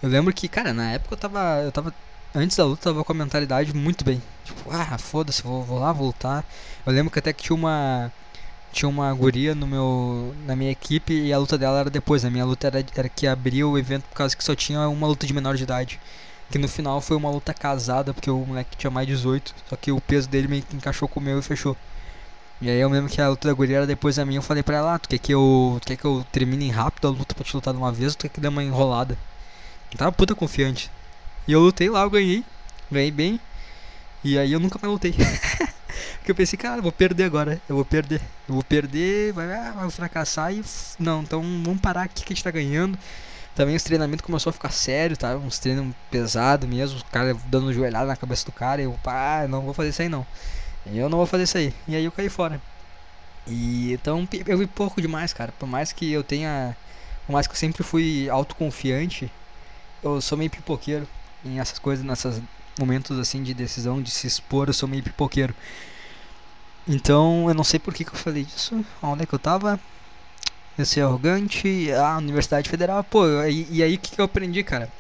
Eu 0.02 0.08
lembro 0.08 0.32
que, 0.32 0.48
cara, 0.48 0.72
na 0.72 0.92
época 0.92 1.14
eu 1.14 1.18
tava. 1.18 1.62
Eu 1.64 1.72
tava. 1.72 1.94
Antes 2.34 2.56
da 2.56 2.64
luta 2.64 2.82
tava 2.84 3.04
com 3.04 3.12
a 3.12 3.14
mentalidade 3.14 3.74
muito 3.74 4.04
bem. 4.04 4.22
Tipo, 4.44 4.70
ah, 4.70 4.96
foda-se, 4.98 5.42
vou, 5.42 5.64
vou 5.64 5.80
lá, 5.80 5.92
voltar. 5.92 6.44
Eu 6.86 6.92
lembro 6.92 7.10
que 7.10 7.18
até 7.18 7.32
que 7.32 7.42
tinha 7.42 7.56
uma 7.56 8.12
tinha 8.72 8.88
uma 8.88 9.12
guria 9.12 9.54
no 9.54 9.66
meu, 9.66 10.34
na 10.46 10.54
minha 10.54 10.70
equipe 10.70 11.12
e 11.12 11.32
a 11.32 11.38
luta 11.38 11.58
dela 11.58 11.80
era 11.80 11.90
depois. 11.90 12.24
A 12.24 12.30
minha 12.30 12.44
luta 12.44 12.68
era, 12.68 12.84
era 12.94 13.08
que 13.08 13.26
abria 13.26 13.66
o 13.66 13.76
evento 13.76 14.04
por 14.04 14.14
causa 14.16 14.36
que 14.36 14.44
só 14.44 14.54
tinha 14.54 14.88
uma 14.88 15.06
luta 15.08 15.26
de 15.26 15.32
menor 15.34 15.56
de 15.56 15.64
idade. 15.64 16.00
Que 16.50 16.58
no 16.58 16.68
final 16.68 17.00
foi 17.00 17.16
uma 17.16 17.30
luta 17.30 17.54
casada, 17.54 18.14
porque 18.14 18.30
o 18.30 18.44
moleque 18.44 18.76
tinha 18.76 18.90
mais 18.90 19.06
de 19.06 19.14
18. 19.14 19.54
Só 19.68 19.76
que 19.76 19.92
o 19.92 20.00
peso 20.00 20.28
dele 20.28 20.48
meio 20.48 20.62
que 20.62 20.76
encaixou 20.76 21.08
com 21.08 21.20
o 21.20 21.22
meu 21.22 21.38
e 21.38 21.42
fechou. 21.42 21.76
E 22.60 22.68
aí 22.70 22.78
eu 22.80 22.88
lembro 22.88 23.10
que 23.10 23.20
a 23.20 23.28
luta 23.28 23.48
da 23.48 23.54
guria 23.54 23.78
era 23.78 23.86
depois 23.86 24.16
da 24.16 24.24
minha. 24.24 24.38
Eu 24.38 24.42
falei 24.42 24.62
pra 24.62 24.76
ela: 24.76 24.94
ah, 24.94 24.98
Tu 24.98 25.08
quer 25.08 25.18
que 25.18 25.32
eu, 25.34 25.80
quer 25.84 25.96
que 25.96 26.04
eu 26.04 26.24
termine 26.30 26.70
rápido 26.70 27.08
a 27.08 27.10
luta 27.10 27.34
pra 27.34 27.44
te 27.44 27.54
lutar 27.54 27.74
de 27.74 27.80
uma 27.80 27.92
vez 27.92 28.12
ou 28.12 28.18
tu 28.18 28.22
quer 28.22 28.28
que 28.28 28.40
dê 28.40 28.48
uma 28.48 28.62
enrolada? 28.62 29.18
Eu 29.92 29.98
tava 29.98 30.12
puta 30.12 30.34
confiante. 30.34 30.90
E 31.46 31.52
eu 31.52 31.60
lutei 31.60 31.88
lá, 31.88 32.02
eu 32.02 32.10
ganhei. 32.10 32.44
Ganhei 32.90 33.10
bem. 33.10 33.40
E 34.22 34.38
aí 34.38 34.52
eu 34.52 34.60
nunca 34.60 34.78
mais 34.80 34.92
lutei. 34.92 35.14
Porque 36.18 36.30
eu 36.30 36.34
pensei, 36.34 36.58
cara, 36.58 36.78
eu 36.78 36.82
vou 36.82 36.92
perder 36.92 37.24
agora. 37.24 37.60
Eu 37.68 37.76
vou 37.76 37.84
perder. 37.84 38.20
Eu 38.48 38.54
vou 38.54 38.62
perder, 38.62 39.32
vai, 39.32 39.52
ah, 39.52 39.72
vai 39.72 39.90
fracassar 39.90 40.52
e. 40.52 40.62
Não, 40.98 41.22
então 41.22 41.40
vamos 41.40 41.80
parar 41.80 42.02
aqui 42.02 42.24
que 42.24 42.32
a 42.32 42.34
gente 42.34 42.44
tá 42.44 42.50
ganhando. 42.50 42.98
Também 43.54 43.74
os 43.74 43.82
treinamentos 43.82 44.24
começou 44.24 44.50
a 44.50 44.52
ficar 44.52 44.70
sério, 44.70 45.16
tá? 45.16 45.36
Uns 45.36 45.58
treinos 45.58 45.94
pesados 46.10 46.68
mesmo, 46.68 46.96
os 46.98 47.02
caras 47.04 47.36
dando 47.46 47.72
joelhada 47.72 48.06
na 48.06 48.16
cabeça 48.16 48.44
do 48.44 48.52
cara. 48.52 48.82
Eu, 48.82 48.92
pá, 49.02 49.46
não 49.48 49.62
vou 49.62 49.74
fazer 49.74 49.90
isso 49.90 50.02
aí 50.02 50.08
não. 50.08 50.26
Eu 50.86 51.08
não 51.08 51.18
vou 51.18 51.26
fazer 51.26 51.44
isso 51.44 51.58
aí. 51.58 51.74
E 51.88 51.96
aí 51.96 52.04
eu 52.04 52.12
caí 52.12 52.28
fora. 52.28 52.60
E 53.46 53.92
então 53.92 54.28
eu 54.46 54.58
vi 54.58 54.66
pouco 54.66 55.00
demais, 55.00 55.32
cara. 55.32 55.52
Por 55.58 55.66
mais 55.66 55.92
que 55.92 56.10
eu 56.12 56.22
tenha. 56.22 56.76
Por 57.26 57.32
mais 57.32 57.46
que 57.46 57.52
eu 57.52 57.58
sempre 57.58 57.82
fui 57.82 58.28
autoconfiante, 58.30 59.30
eu 60.02 60.20
sou 60.20 60.36
meio 60.38 60.50
pipoqueiro 60.50 61.08
em 61.44 61.58
essas 61.58 61.78
coisas, 61.78 62.04
nesses 62.04 62.42
momentos 62.78 63.18
assim 63.18 63.42
de 63.42 63.54
decisão, 63.54 64.02
de 64.02 64.10
se 64.10 64.26
expor, 64.26 64.68
eu 64.68 64.74
sou 64.74 64.88
meio 64.88 65.02
pipoqueiro. 65.02 65.54
Então, 66.88 67.46
eu 67.48 67.54
não 67.54 67.64
sei 67.64 67.78
por 67.78 67.94
que, 67.94 68.04
que 68.04 68.12
eu 68.12 68.18
falei 68.18 68.42
isso. 68.42 68.84
Onde 69.02 69.22
é 69.22 69.26
que 69.26 69.34
eu 69.34 69.38
tava? 69.38 69.78
Eu 70.76 70.84
ser 70.86 71.02
arrogante. 71.02 71.92
Ah, 71.92 72.16
Universidade 72.18 72.68
Federal. 72.68 73.04
Pô, 73.04 73.24
e, 73.44 73.66
e 73.70 73.82
aí 73.82 73.94
o 73.94 73.98
que, 73.98 74.12
que 74.12 74.20
eu 74.20 74.24
aprendi, 74.24 74.62
cara? 74.64 74.90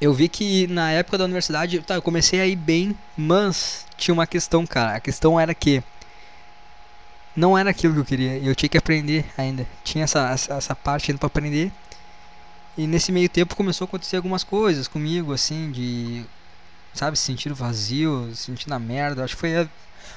Eu 0.00 0.12
vi 0.12 0.28
que 0.28 0.66
na 0.66 0.90
época 0.90 1.16
da 1.16 1.24
universidade, 1.24 1.80
tá, 1.80 1.94
eu 1.94 2.02
comecei 2.02 2.40
a 2.40 2.46
ir 2.46 2.56
bem, 2.56 2.96
mas 3.16 3.86
tinha 3.96 4.12
uma 4.12 4.26
questão, 4.26 4.66
cara. 4.66 4.96
A 4.96 5.00
questão 5.00 5.38
era 5.38 5.54
que 5.54 5.82
não 7.36 7.56
era 7.56 7.70
aquilo 7.70 7.94
que 7.94 8.00
eu 8.00 8.04
queria. 8.04 8.38
Eu 8.38 8.54
tinha 8.54 8.68
que 8.68 8.78
aprender 8.78 9.24
ainda. 9.38 9.66
Tinha 9.84 10.04
essa, 10.04 10.28
essa 10.30 10.74
parte 10.74 11.10
indo 11.10 11.18
pra 11.18 11.28
aprender. 11.28 11.72
E 12.76 12.86
nesse 12.86 13.12
meio 13.12 13.28
tempo 13.28 13.56
começou 13.56 13.84
a 13.84 13.88
acontecer 13.88 14.16
algumas 14.16 14.44
coisas 14.44 14.88
comigo, 14.88 15.32
assim, 15.32 15.70
de. 15.70 16.24
Sabe, 16.94 17.16
sentir 17.16 17.52
vazio, 17.52 18.34
sentir 18.34 18.68
na 18.68 18.78
merda. 18.78 19.24
Acho 19.24 19.34
que 19.34 19.40
foi 19.40 19.56
a 19.56 19.68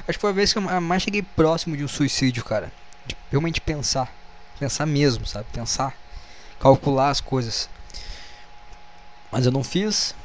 Acho 0.07 0.17
que 0.17 0.21
foi 0.21 0.29
a 0.29 0.33
vez 0.33 0.51
que 0.51 0.59
eu 0.59 0.81
mais 0.81 1.01
cheguei 1.01 1.21
próximo 1.21 1.75
de 1.75 1.83
um 1.83 1.87
suicídio, 1.87 2.43
cara. 2.43 2.71
De 3.05 3.15
realmente 3.31 3.61
pensar. 3.61 4.11
Pensar 4.59 4.85
mesmo, 4.85 5.25
sabe? 5.25 5.45
Pensar. 5.51 5.93
Calcular 6.59 7.09
as 7.09 7.21
coisas. 7.21 7.69
Mas 9.31 9.45
eu 9.45 9.51
não 9.51 9.63
fiz. 9.63 10.15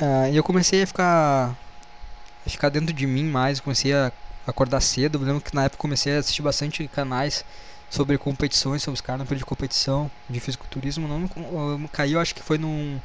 Uh, 0.00 0.32
e 0.32 0.36
eu 0.36 0.44
comecei 0.44 0.82
a 0.82 0.86
ficar. 0.86 1.56
A 2.44 2.50
ficar 2.50 2.68
dentro 2.68 2.94
de 2.94 3.06
mim 3.06 3.24
mais. 3.24 3.60
Comecei 3.60 3.94
a 3.94 4.12
acordar 4.46 4.80
cedo. 4.80 5.18
Eu 5.18 5.22
lembro 5.22 5.40
que 5.40 5.54
na 5.54 5.64
época 5.64 5.80
comecei 5.80 6.16
a 6.16 6.18
assistir 6.18 6.42
bastante 6.42 6.86
canais 6.88 7.44
sobre 7.90 8.18
competições, 8.18 8.82
sobre 8.82 8.96
os 8.96 9.00
caras 9.00 9.26
de 9.28 9.44
competição, 9.44 10.10
de 10.28 10.40
fisiculturismo. 10.40 11.08
Não, 11.08 11.88
caiu, 11.88 12.20
acho 12.20 12.34
que 12.34 12.42
foi 12.42 12.58
num 12.58 12.98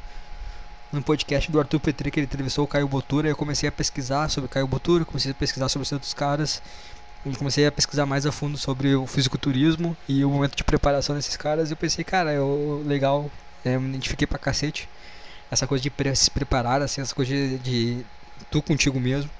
no 0.92 1.02
podcast 1.02 1.50
do 1.50 1.58
Arthur 1.58 1.80
Petri 1.80 2.10
que 2.10 2.20
ele 2.20 2.26
entrevistou 2.26 2.64
o 2.64 2.68
Caio 2.68 2.86
Botura. 2.86 3.26
Eu 3.26 3.36
comecei 3.36 3.68
a 3.68 3.72
pesquisar 3.72 4.28
sobre 4.28 4.48
Caio 4.48 4.66
Botura, 4.66 5.04
comecei 5.04 5.30
a 5.30 5.34
pesquisar 5.34 5.68
sobre 5.68 5.84
os 5.84 5.92
outros 5.92 6.12
caras. 6.12 6.62
Comecei 7.38 7.66
a 7.66 7.72
pesquisar 7.72 8.04
mais 8.04 8.26
a 8.26 8.32
fundo 8.32 8.58
sobre 8.58 8.94
o 8.94 9.06
fisiculturismo 9.06 9.96
e 10.08 10.24
o 10.24 10.30
momento 10.30 10.56
de 10.56 10.64
preparação 10.64 11.14
desses 11.16 11.36
caras. 11.36 11.70
Eu 11.70 11.76
pensei, 11.76 12.04
cara, 12.04 12.32
eu, 12.32 12.82
legal, 12.84 13.30
é, 13.64 13.78
me 13.78 13.88
identifiquei 13.90 14.26
pra 14.26 14.38
cacete. 14.38 14.88
Essa 15.50 15.66
coisa 15.66 15.82
de 15.82 16.16
se 16.16 16.30
preparar, 16.30 16.82
assim, 16.82 17.00
essa 17.00 17.14
coisa 17.14 17.32
de, 17.32 17.58
de 17.58 18.06
tu 18.50 18.60
contigo 18.60 18.98
mesmo. 18.98 19.30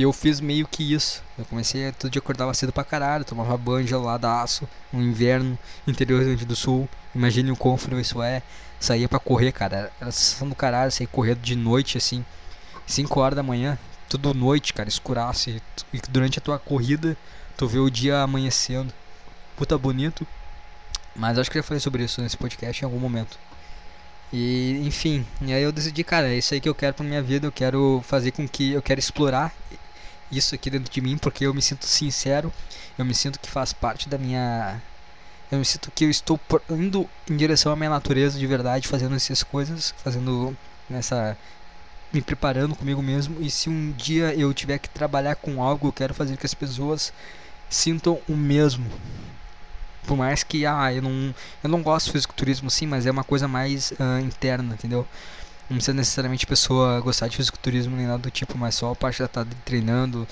E 0.00 0.02
eu 0.02 0.14
fiz 0.14 0.40
meio 0.40 0.66
que 0.66 0.94
isso. 0.94 1.22
Eu 1.36 1.44
comecei 1.44 1.92
todo 1.92 2.10
dia 2.10 2.20
acordava 2.20 2.54
cedo 2.54 2.72
pra 2.72 2.82
caralho, 2.82 3.22
tomava 3.22 3.54
banho 3.58 3.86
geladaço 3.86 4.66
no 4.90 5.02
inverno, 5.02 5.58
interior 5.86 6.20
do 6.20 6.24
Rio 6.24 6.36
Grande 6.36 6.46
do 6.46 6.56
Sul. 6.56 6.88
Imagine 7.14 7.50
o 7.50 7.56
quão 7.56 7.76
frio 7.76 8.00
isso 8.00 8.22
é 8.22 8.42
saía 8.78 9.06
para 9.06 9.18
correr, 9.18 9.52
cara. 9.52 9.92
Era 10.00 10.10
sensação 10.10 10.48
do 10.48 10.54
caralho, 10.54 10.90
sair 10.90 11.06
correndo 11.06 11.40
de 11.40 11.54
noite, 11.54 11.98
assim, 11.98 12.24
5 12.86 13.20
horas 13.20 13.36
da 13.36 13.42
manhã, 13.42 13.78
tudo 14.08 14.32
noite, 14.32 14.72
cara, 14.72 14.88
escuraço. 14.88 15.50
E, 15.50 15.62
e 15.92 16.00
durante 16.08 16.38
a 16.38 16.40
tua 16.40 16.58
corrida, 16.58 17.14
tu 17.54 17.68
vê 17.68 17.78
o 17.78 17.90
dia 17.90 18.22
amanhecendo. 18.22 18.94
Puta 19.54 19.76
bonito. 19.76 20.26
Mas 21.14 21.38
acho 21.38 21.50
que 21.50 21.58
já 21.58 21.62
falei 21.62 21.78
sobre 21.78 22.04
isso 22.04 22.22
nesse 22.22 22.38
podcast 22.38 22.82
em 22.82 22.86
algum 22.86 22.98
momento. 22.98 23.38
E, 24.32 24.80
enfim, 24.82 25.26
e 25.42 25.52
aí 25.52 25.62
eu 25.62 25.72
decidi, 25.72 26.02
cara, 26.04 26.28
é 26.28 26.38
isso 26.38 26.54
aí 26.54 26.60
que 26.60 26.68
eu 26.68 26.74
quero 26.74 26.94
pra 26.94 27.04
minha 27.04 27.20
vida. 27.20 27.46
Eu 27.46 27.52
quero 27.52 28.02
fazer 28.06 28.30
com 28.30 28.48
que. 28.48 28.72
Eu 28.72 28.80
quero 28.80 28.98
explorar 28.98 29.52
isso 30.30 30.54
aqui 30.54 30.70
dentro 30.70 30.92
de 30.92 31.00
mim, 31.00 31.18
porque 31.18 31.46
eu 31.46 31.54
me 31.54 31.62
sinto 31.62 31.86
sincero. 31.86 32.52
Eu 32.98 33.04
me 33.04 33.14
sinto 33.14 33.38
que 33.40 33.48
faz 33.48 33.72
parte 33.72 34.08
da 34.08 34.18
minha 34.18 34.80
eu 35.50 35.58
me 35.58 35.64
sinto 35.64 35.90
que 35.90 36.04
eu 36.04 36.10
estou 36.10 36.38
indo 36.70 37.08
em 37.28 37.36
direção 37.36 37.72
à 37.72 37.76
minha 37.76 37.90
natureza 37.90 38.38
de 38.38 38.46
verdade, 38.46 38.86
fazendo 38.86 39.16
essas 39.16 39.42
coisas, 39.42 39.92
fazendo 39.98 40.56
nessa 40.88 41.36
me 42.12 42.20
preparando 42.22 42.74
comigo 42.76 43.02
mesmo 43.02 43.40
e 43.40 43.50
se 43.50 43.68
um 43.68 43.92
dia 43.92 44.34
eu 44.34 44.52
tiver 44.54 44.78
que 44.78 44.88
trabalhar 44.88 45.36
com 45.36 45.62
algo, 45.62 45.88
eu 45.88 45.92
quero 45.92 46.14
fazer 46.14 46.36
que 46.36 46.46
as 46.46 46.54
pessoas 46.54 47.12
sintam 47.68 48.20
o 48.28 48.36
mesmo. 48.36 48.86
Por 50.06 50.16
mais 50.16 50.42
que 50.44 50.64
ah, 50.66 50.92
eu 50.92 51.02
não 51.02 51.34
eu 51.62 51.68
não 51.68 51.82
gosto 51.82 52.06
de 52.06 52.12
fisiculturismo 52.12 52.70
sim, 52.70 52.86
mas 52.86 53.06
é 53.06 53.10
uma 53.10 53.24
coisa 53.24 53.48
mais 53.48 53.92
uh, 53.92 54.20
interna, 54.24 54.74
entendeu? 54.74 55.06
Não 55.70 55.76
precisa 55.76 55.94
necessariamente 55.94 56.44
a 56.44 56.48
pessoa 56.48 57.00
gostar 57.00 57.28
de 57.28 57.36
fisiculturismo 57.36 57.96
nem 57.96 58.04
nada 58.04 58.18
do 58.18 58.30
tipo, 58.30 58.58
mas 58.58 58.74
só 58.74 58.90
a 58.90 58.96
parte 58.96 59.18
de 59.18 59.22
estar 59.22 59.44
tá 59.44 59.50
treinando, 59.64 60.26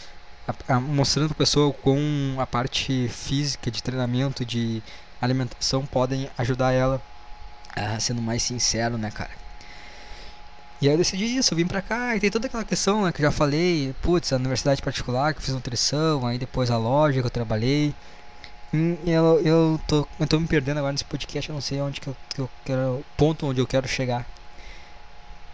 a, 0.48 0.74
a, 0.74 0.80
mostrando 0.80 1.28
pra 1.28 1.36
pessoa 1.36 1.72
com 1.72 2.34
a 2.38 2.46
parte 2.46 3.08
física 3.08 3.70
de 3.70 3.80
treinamento, 3.80 4.44
de 4.44 4.82
alimentação 5.22 5.86
podem 5.86 6.28
ajudar 6.36 6.72
ela 6.72 7.00
a 7.76 8.00
sendo 8.00 8.20
mais 8.20 8.42
sincero, 8.42 8.98
né, 8.98 9.12
cara? 9.12 9.30
E 10.80 10.88
aí 10.88 10.94
eu 10.94 10.98
decidi 10.98 11.36
isso, 11.36 11.54
eu 11.54 11.56
vim 11.56 11.66
pra 11.66 11.82
cá 11.82 12.16
e 12.16 12.20
tem 12.20 12.30
toda 12.30 12.48
aquela 12.48 12.64
questão, 12.64 13.04
né, 13.04 13.12
que 13.12 13.20
eu 13.20 13.26
já 13.26 13.32
falei, 13.32 13.94
putz, 14.02 14.32
a 14.32 14.36
universidade 14.36 14.82
particular 14.82 15.32
que 15.34 15.38
eu 15.38 15.44
fiz 15.44 15.54
nutrição, 15.54 16.26
aí 16.26 16.36
depois 16.36 16.68
a 16.70 16.76
loja 16.76 17.20
que 17.20 17.26
eu 17.26 17.30
trabalhei. 17.30 17.94
E 18.72 19.10
eu, 19.10 19.40
eu, 19.44 19.80
tô, 19.86 20.06
eu 20.18 20.26
tô 20.26 20.38
me 20.40 20.46
perdendo 20.48 20.78
agora 20.78 20.92
nesse 20.92 21.04
podcast, 21.04 21.48
eu 21.48 21.54
não 21.54 21.60
sei 21.60 21.80
onde 21.80 22.00
que 22.00 22.08
eu, 22.08 22.16
que 22.34 22.40
eu 22.40 22.50
quero, 22.64 23.04
ponto 23.16 23.46
onde 23.46 23.60
eu 23.60 23.66
quero 23.66 23.86
chegar. 23.86 24.26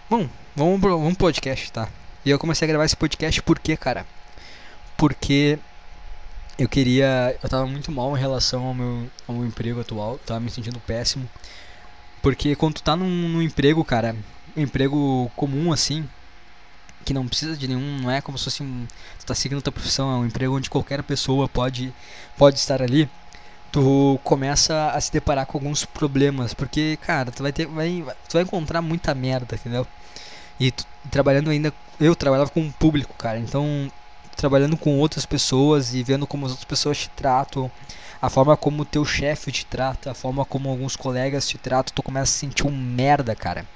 Bom, 0.09 0.29
vamos 0.55 0.81
pro, 0.83 1.01
pro 1.01 1.17
podcast, 1.17 1.73
tá? 1.73 1.89
E 2.27 2.31
eu 2.31 2.39
comecei 2.39 2.67
a 2.67 2.69
gravar 2.69 2.85
esse 2.85 2.95
podcast 2.95 3.41
por 3.41 3.59
quê, 3.59 3.75
cara? 3.75 4.07
Porque 4.99 5.59
eu 6.59 6.69
queria. 6.69 7.35
Eu 7.43 7.49
tava 7.49 7.67
muito 7.67 7.91
mal 7.91 8.15
em 8.15 8.21
relação 8.21 8.67
ao 8.67 8.75
meu, 8.75 9.11
ao 9.27 9.35
meu 9.35 9.47
emprego 9.47 9.81
atual, 9.81 10.19
tava 10.19 10.41
me 10.41 10.51
sentindo 10.51 10.79
péssimo. 10.81 11.27
Porque 12.21 12.55
quando 12.55 12.75
tu 12.75 12.83
tá 12.83 12.95
num, 12.95 13.09
num 13.09 13.41
emprego, 13.41 13.83
cara, 13.83 14.15
um 14.55 14.61
emprego 14.61 15.33
comum 15.35 15.73
assim, 15.73 16.07
que 17.03 17.15
não 17.15 17.27
precisa 17.27 17.57
de 17.57 17.67
nenhum, 17.67 18.01
não 18.01 18.11
é 18.11 18.21
como 18.21 18.37
se 18.37 18.45
fosse 18.45 18.63
um, 18.63 18.87
tu 19.19 19.25
tá 19.25 19.35
seguindo 19.35 19.63
profissão, 19.73 20.13
é 20.13 20.17
um 20.17 20.27
emprego 20.27 20.55
onde 20.55 20.69
qualquer 20.69 21.03
pessoa 21.03 21.49
pode 21.49 21.91
pode 22.37 22.59
estar 22.59 22.83
ali. 22.83 23.09
Tu 23.75 24.21
começa 24.23 24.93
a 24.93 25.01
se 25.01 25.11
deparar 25.11 25.47
com 25.47 25.59
alguns 25.59 25.85
problemas, 25.85 26.55
porque 26.55 26.97
cara, 27.03 27.33
tu 27.33 27.43
vai 27.43 27.53
ter 27.53 27.67
vai 27.67 28.05
tu 28.29 28.35
vai 28.35 28.43
encontrar 28.43 28.81
muita 28.81 29.13
merda, 29.17 29.57
entendeu? 29.57 29.85
E 30.61 30.71
tu, 30.71 30.87
trabalhando 31.11 31.51
ainda, 31.51 31.75
eu 31.99 32.15
trabalhava 32.15 32.51
com 32.51 32.61
um 32.61 32.71
público, 32.71 33.13
cara. 33.19 33.37
Então, 33.37 33.91
trabalhando 34.37 34.77
com 34.77 34.97
outras 35.01 35.27
pessoas 35.27 35.93
e 35.93 36.05
vendo 36.05 36.25
como 36.25 36.47
as 36.47 36.53
outras 36.53 36.69
pessoas 36.69 36.99
te 36.99 37.09
tratam, 37.11 37.69
a 38.23 38.31
forma 38.31 38.57
como 38.57 38.83
o 38.83 38.87
teu 38.87 39.05
chefe 39.05 39.51
te 39.51 39.67
trata, 39.67 40.13
a 40.13 40.15
forma 40.15 40.45
como 40.45 40.71
alguns 40.71 40.95
colegas 40.95 41.49
te 41.49 41.59
tratam, 41.59 41.93
tu 41.93 42.01
começa 42.01 42.33
a 42.33 42.39
sentir 42.39 42.69
um 42.69 42.71
merda, 42.71 43.35
cara 43.35 43.67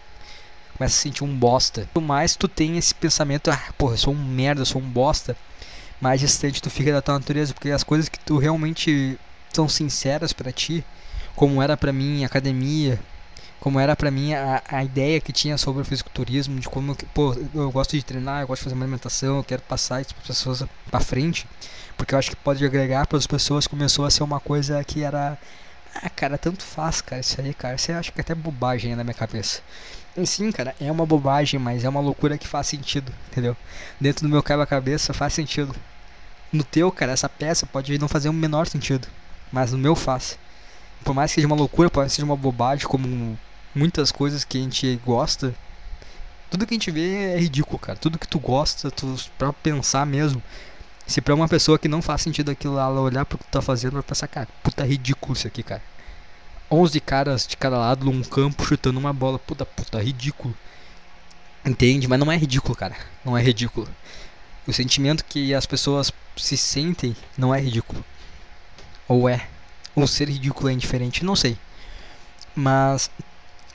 começa 0.76 0.94
a 0.94 1.02
sentir 1.02 1.24
um 1.24 1.34
bosta. 1.34 1.88
Quanto 1.92 2.06
mais 2.06 2.36
tu 2.36 2.46
tem 2.46 2.78
esse 2.78 2.94
pensamento, 2.94 3.50
ah, 3.50 3.60
porra, 3.76 3.94
eu 3.94 3.98
sou 3.98 4.14
um 4.14 4.24
merda, 4.24 4.60
eu 4.60 4.66
sou 4.66 4.80
um 4.80 4.88
bosta, 4.88 5.36
mais 6.00 6.20
distante 6.20 6.62
tu 6.62 6.70
fica 6.70 6.92
da 6.92 7.02
tua 7.02 7.14
natureza, 7.14 7.52
porque 7.52 7.70
as 7.70 7.82
coisas 7.82 8.08
que 8.08 8.20
tu 8.20 8.38
realmente 8.38 9.18
são 9.52 9.68
sinceras 9.68 10.32
para 10.32 10.52
ti, 10.52 10.84
como 11.34 11.62
era 11.62 11.76
para 11.76 11.92
mim 11.92 12.24
academia, 12.24 12.98
como 13.60 13.80
era 13.80 13.96
para 13.96 14.10
mim 14.10 14.34
a, 14.34 14.62
a 14.68 14.84
ideia 14.84 15.20
que 15.20 15.32
tinha 15.32 15.58
sobre 15.58 15.82
o 15.82 15.84
fisiculturismo, 15.84 16.58
de 16.60 16.68
como 16.68 16.96
pô, 17.14 17.34
eu 17.54 17.70
gosto 17.70 17.96
de 17.96 18.02
treinar, 18.02 18.42
eu 18.42 18.46
gosto 18.46 18.60
de 18.60 18.64
fazer 18.64 18.74
uma 18.74 18.84
alimentação, 18.84 19.38
eu 19.38 19.44
quero 19.44 19.62
passar 19.62 20.00
isso 20.00 20.14
para 20.14 20.24
pessoas 20.26 20.64
para 20.90 21.00
frente, 21.00 21.46
porque 21.96 22.14
eu 22.14 22.18
acho 22.18 22.30
que 22.30 22.36
pode 22.36 22.64
agregar 22.64 23.06
para 23.06 23.18
as 23.18 23.26
pessoas, 23.26 23.66
começou 23.66 24.04
a 24.04 24.10
ser 24.10 24.22
uma 24.22 24.40
coisa 24.40 24.82
que 24.84 25.02
era 25.02 25.38
ah, 25.94 26.10
cara, 26.10 26.38
tanto 26.38 26.62
faz, 26.62 27.00
cara, 27.00 27.20
isso 27.20 27.40
aí, 27.40 27.52
cara, 27.54 27.76
você 27.76 27.92
acha 27.92 28.12
que 28.12 28.20
é 28.20 28.22
até 28.22 28.34
bobagem 28.34 28.94
na 28.94 29.02
minha 29.02 29.14
cabeça. 29.14 29.60
Sim, 30.24 30.50
cara, 30.52 30.74
é 30.80 30.90
uma 30.90 31.06
bobagem, 31.06 31.58
mas 31.58 31.84
é 31.84 31.88
uma 31.88 32.00
loucura 32.00 32.38
que 32.38 32.46
faz 32.46 32.66
sentido, 32.66 33.12
entendeu? 33.30 33.56
Dentro 34.00 34.26
do 34.26 34.30
meu 34.30 34.42
quebra-cabeça 34.42 35.14
faz 35.14 35.32
sentido. 35.32 35.74
No 36.52 36.64
teu, 36.64 36.90
cara, 36.90 37.12
essa 37.12 37.28
peça 37.28 37.66
pode 37.66 37.98
não 37.98 38.08
fazer 38.08 38.28
o 38.28 38.32
menor 38.32 38.66
sentido, 38.66 39.08
mas 39.52 39.72
no 39.72 39.78
meu 39.78 39.94
faz. 39.94 40.38
Por 41.04 41.14
mais 41.14 41.30
que 41.30 41.36
seja 41.36 41.46
uma 41.46 41.56
loucura, 41.56 41.90
pode 41.90 42.12
ser 42.12 42.22
uma 42.22 42.36
bobagem, 42.36 42.86
como 42.86 43.38
muitas 43.74 44.10
coisas 44.12 44.44
que 44.44 44.58
a 44.58 44.60
gente 44.60 45.00
gosta. 45.04 45.54
Tudo 46.50 46.66
que 46.66 46.74
a 46.74 46.76
gente 46.76 46.90
vê 46.90 47.34
é 47.34 47.38
ridículo, 47.38 47.78
cara. 47.78 47.98
Tudo 47.98 48.18
que 48.18 48.26
tu 48.26 48.38
gosta, 48.38 48.90
tu 48.90 49.16
pra 49.36 49.52
pensar 49.52 50.06
mesmo. 50.06 50.42
Se 51.06 51.20
pra 51.20 51.34
uma 51.34 51.48
pessoa 51.48 51.78
que 51.78 51.88
não 51.88 52.02
faz 52.02 52.22
sentido 52.22 52.50
aquilo 52.50 52.74
lá, 52.74 52.84
ela 52.84 53.00
olhar 53.00 53.24
pro 53.24 53.38
que 53.38 53.44
tu 53.44 53.50
tá 53.50 53.62
fazendo, 53.62 53.94
vai 53.94 54.02
pensar, 54.02 54.28
cara, 54.28 54.48
puta 54.62 54.84
ridículo 54.84 55.34
isso 55.34 55.46
aqui, 55.46 55.62
cara. 55.62 55.82
11 56.70 57.00
caras 57.00 57.46
de 57.46 57.56
cada 57.56 57.78
lado 57.78 58.04
num 58.04 58.22
campo 58.22 58.64
chutando 58.64 58.98
uma 58.98 59.12
bola. 59.12 59.38
Puta, 59.38 59.64
puta, 59.64 60.02
ridículo. 60.02 60.54
Entende? 61.64 62.06
Mas 62.06 62.18
não 62.18 62.30
é 62.30 62.36
ridículo, 62.36 62.74
cara. 62.74 62.94
Não 63.24 63.36
é 63.36 63.42
ridículo. 63.42 63.88
O 64.66 64.72
sentimento 64.72 65.24
que 65.24 65.54
as 65.54 65.64
pessoas 65.64 66.12
se 66.36 66.56
sentem 66.56 67.16
não 67.36 67.54
é 67.54 67.60
ridículo. 67.60 68.04
Ou 69.08 69.28
é. 69.28 69.48
Ou 69.96 70.06
ser 70.06 70.28
ridículo 70.28 70.68
é 70.68 70.72
indiferente, 70.72 71.24
não 71.24 71.34
sei. 71.34 71.56
Mas 72.54 73.10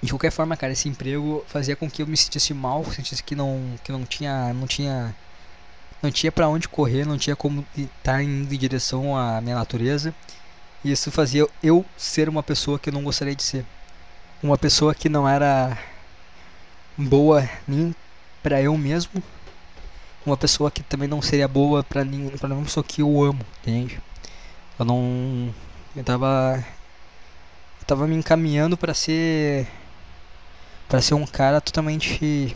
de 0.02 0.12
qualquer 0.12 0.32
forma, 0.32 0.58
cara, 0.58 0.74
esse 0.74 0.89
emprego 0.89 1.43
fazia 1.48 1.76
com 1.76 1.89
que 1.89 2.02
eu 2.02 2.08
me 2.08 2.17
sentisse 2.17 2.54
mal, 2.54 2.84
sentisse 2.86 3.24
que 3.24 3.36
não 3.36 3.62
que 3.84 3.91
não 3.91 4.06
tinha 4.06 4.54
não 4.54 4.67
tinha 4.67 5.15
não 6.02 6.12
tinha 6.12 6.32
para 6.32 6.50
onde 6.50 6.67
correr, 6.67 7.06
não 7.06 7.17
tinha 7.17 7.36
como 7.36 7.65
estar 7.76 8.22
indo 8.22 8.54
em 8.54 8.58
direção 8.58 9.17
à 9.17 9.39
minha 9.41 9.56
natureza 9.56 10.13
e 10.84 10.91
isso 10.91 11.10
fazia 11.12 11.48
eu 11.62 11.86
ser 11.98 12.28
uma 12.28 12.43
pessoa 12.43 12.78
que 12.78 12.89
eu 12.89 12.93
não 12.93 13.04
gostaria 13.04 13.36
de 13.36 13.43
ser. 13.43 13.65
Uma 14.41 14.58
pessoa 14.58 14.93
que 14.93 15.08
não 15.08 15.28
era 15.28 15.78
boa 16.98 17.50
nem 17.65 17.96
para 18.41 18.62
eu 18.62 18.78
mesmo. 18.78 19.24
Uma 20.26 20.36
pessoa 20.36 20.69
que 20.69 20.84
também 20.84 21.08
não 21.08 21.22
seria 21.22 21.48
boa 21.48 21.84
para 21.84 22.04
ninguém, 22.04 22.38
para 22.38 22.56
pessoa 22.56 22.84
que 22.84 23.02
eu 23.02 23.24
amo, 23.24 23.46
entende? 23.62 24.02
Eu 24.84 24.86
não 24.86 25.54
eu 25.96 26.04
tava 26.04 26.62
eu 27.80 27.88
tava 27.88 28.06
me 28.06 28.17
encaminhando 28.17 28.76
para 28.76 28.93
ser 28.93 29.65
para 30.89 31.02
ser 31.02 31.13
um 31.13 31.26
cara 31.26 31.62
totalmente 31.62 32.54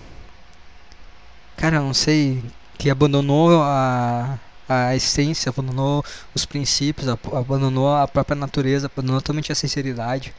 cara, 1.55 1.79
não 1.79 1.93
sei, 1.93 2.43
que 2.77 2.89
abandonou 2.89 3.61
a 3.63 4.37
a 4.67 4.93
essência, 4.93 5.49
abandonou 5.49 6.03
os 6.35 6.43
princípios, 6.43 7.07
abandonou 7.07 7.95
a 7.95 8.05
própria 8.05 8.35
natureza, 8.35 8.91
abandonou 8.93 9.21
totalmente 9.21 9.49
a 9.49 9.55
sinceridade. 9.55 10.33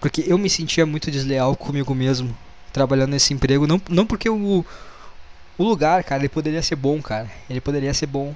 Porque 0.00 0.24
eu 0.26 0.36
me 0.36 0.50
sentia 0.50 0.84
muito 0.84 1.08
desleal 1.08 1.54
comigo 1.54 1.94
mesmo, 1.94 2.36
trabalhando 2.72 3.10
nesse 3.10 3.32
emprego. 3.32 3.64
Não, 3.64 3.80
não 3.88 4.04
porque 4.04 4.28
o, 4.28 4.64
o 5.56 5.64
lugar, 5.64 6.02
cara, 6.02 6.22
ele 6.22 6.28
poderia 6.28 6.62
ser 6.62 6.74
bom, 6.74 7.00
cara. 7.00 7.30
Ele 7.48 7.60
poderia 7.60 7.94
ser 7.94 8.06
bom. 8.06 8.34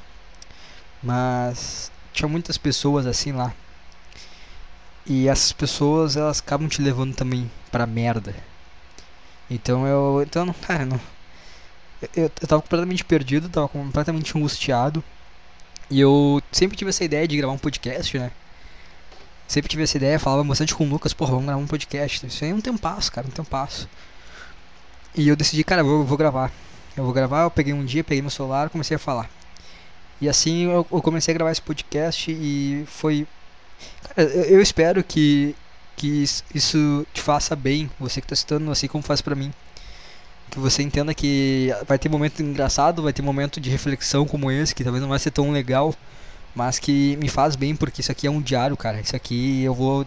Mas 1.02 1.90
tinha 2.12 2.28
muitas 2.28 2.58
pessoas 2.58 3.06
assim 3.06 3.32
lá. 3.32 3.54
E 5.06 5.28
essas 5.28 5.52
pessoas, 5.52 6.16
elas 6.16 6.40
acabam 6.40 6.68
te 6.68 6.82
levando 6.82 7.14
também 7.14 7.50
pra 7.70 7.86
merda. 7.86 8.34
Então 9.50 9.86
eu. 9.86 10.22
Então, 10.22 10.52
cara, 10.66 10.86
não 10.86 11.00
eu, 12.16 12.24
eu 12.40 12.48
tava 12.48 12.62
completamente 12.62 13.04
perdido, 13.04 13.48
tava 13.48 13.68
completamente 13.68 14.36
angustiado. 14.36 15.02
E 15.90 16.00
eu 16.00 16.40
sempre 16.52 16.76
tive 16.76 16.90
essa 16.90 17.04
ideia 17.04 17.26
de 17.26 17.36
gravar 17.36 17.52
um 17.52 17.58
podcast, 17.58 18.18
né? 18.18 18.30
Sempre 19.48 19.68
tive 19.68 19.82
essa 19.82 19.96
ideia, 19.96 20.18
falava 20.18 20.44
bastante 20.44 20.74
com 20.74 20.84
o 20.84 20.88
Lucas, 20.88 21.12
porra, 21.12 21.32
vamos 21.32 21.46
gravar 21.46 21.60
um 21.60 21.66
podcast. 21.66 22.26
Isso 22.26 22.44
aí 22.44 22.50
é 22.50 22.54
um 22.54 22.60
tempasso, 22.60 23.10
cara, 23.10 23.26
um 23.26 23.30
tempasso. 23.30 23.88
E 25.14 25.28
eu 25.28 25.34
decidi, 25.34 25.64
cara, 25.64 25.80
eu 25.82 25.86
vou, 25.86 26.00
eu 26.00 26.04
vou 26.04 26.16
gravar. 26.16 26.52
Eu 26.96 27.04
vou 27.04 27.12
gravar, 27.12 27.42
eu 27.42 27.50
peguei 27.50 27.72
um 27.72 27.84
dia, 27.84 28.04
peguei 28.04 28.22
meu 28.22 28.30
celular 28.30 28.70
comecei 28.70 28.96
a 28.96 28.98
falar. 28.98 29.28
E 30.20 30.28
assim 30.28 30.64
eu, 30.64 30.86
eu 30.90 31.02
comecei 31.02 31.32
a 31.32 31.36
gravar 31.36 31.52
esse 31.52 31.62
podcast 31.62 32.30
e 32.30 32.84
foi. 32.86 33.26
Cara, 34.02 34.28
eu, 34.28 34.42
eu 34.44 34.62
espero 34.62 35.02
que, 35.02 35.54
que 35.96 36.24
isso 36.54 37.06
te 37.12 37.22
faça 37.22 37.56
bem, 37.56 37.90
você 37.98 38.20
que 38.20 38.26
tá 38.26 38.34
assistindo, 38.34 38.70
assim 38.70 38.86
como 38.86 39.02
faz 39.02 39.20
pra 39.20 39.34
mim 39.34 39.52
que 40.50 40.58
você 40.58 40.82
entenda 40.82 41.14
que 41.14 41.72
vai 41.86 41.98
ter 41.98 42.08
momento 42.08 42.42
engraçado, 42.42 43.02
vai 43.02 43.12
ter 43.12 43.22
momento 43.22 43.60
de 43.60 43.70
reflexão 43.70 44.26
como 44.26 44.50
esse, 44.50 44.74
que 44.74 44.82
talvez 44.82 45.00
não 45.00 45.08
vai 45.08 45.18
ser 45.18 45.30
tão 45.30 45.50
legal, 45.52 45.94
mas 46.54 46.78
que 46.78 47.16
me 47.16 47.28
faz 47.28 47.54
bem 47.56 47.76
porque 47.76 48.00
isso 48.00 48.12
aqui 48.12 48.26
é 48.26 48.30
um 48.30 48.42
diário, 48.42 48.76
cara. 48.76 49.00
Isso 49.00 49.14
aqui 49.14 49.62
eu 49.62 49.72
vou 49.72 50.04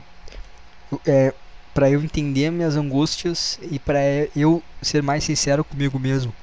é 1.08 1.34
para 1.74 1.90
eu 1.90 2.04
entender 2.04 2.52
minhas 2.52 2.76
angústias 2.76 3.60
e 3.72 3.80
para 3.80 4.00
eu 4.36 4.62
ser 4.82 5.02
mais 5.02 5.24
sincero 5.24 5.64
comigo 5.64 5.98
mesmo. 5.98 6.34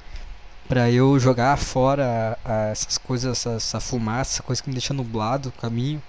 Para 0.71 0.89
eu 0.89 1.19
jogar 1.19 1.57
fora 1.57 2.39
essas 2.71 2.97
coisas, 2.97 3.39
essa, 3.39 3.49
essa 3.57 3.79
fumaça, 3.81 4.35
essa 4.35 4.43
coisa 4.43 4.63
que 4.63 4.69
me 4.69 4.73
deixa 4.73 4.93
nublado 4.93 5.49
o 5.49 5.51
caminho, 5.51 6.01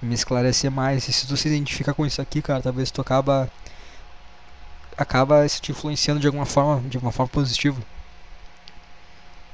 me 0.00 0.14
esclarecer 0.14 0.70
mais. 0.70 1.06
E 1.06 1.12
se 1.12 1.26
tu 1.26 1.36
se 1.36 1.48
identifica 1.48 1.92
com 1.92 2.06
isso 2.06 2.22
aqui, 2.22 2.40
cara, 2.40 2.62
talvez 2.62 2.90
tu 2.90 3.02
acaba 3.02 3.52
acaba 4.96 5.46
te 5.46 5.70
influenciando 5.70 6.18
de 6.18 6.26
alguma 6.26 6.46
forma, 6.46 6.88
de 6.88 6.96
uma 6.96 7.12
forma 7.12 7.28
positiva. 7.28 7.78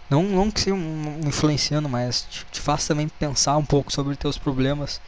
Não, 0.08 0.22
não 0.22 0.48
que 0.48 0.60
seja 0.60 0.76
um, 0.76 1.22
influenciando, 1.26 1.88
mas 1.88 2.22
te, 2.30 2.46
te 2.52 2.60
faz 2.60 2.86
também 2.86 3.08
pensar 3.08 3.56
um 3.56 3.64
pouco 3.64 3.92
sobre 3.92 4.12
os 4.12 4.18
teus 4.18 4.38
problemas 4.38 5.00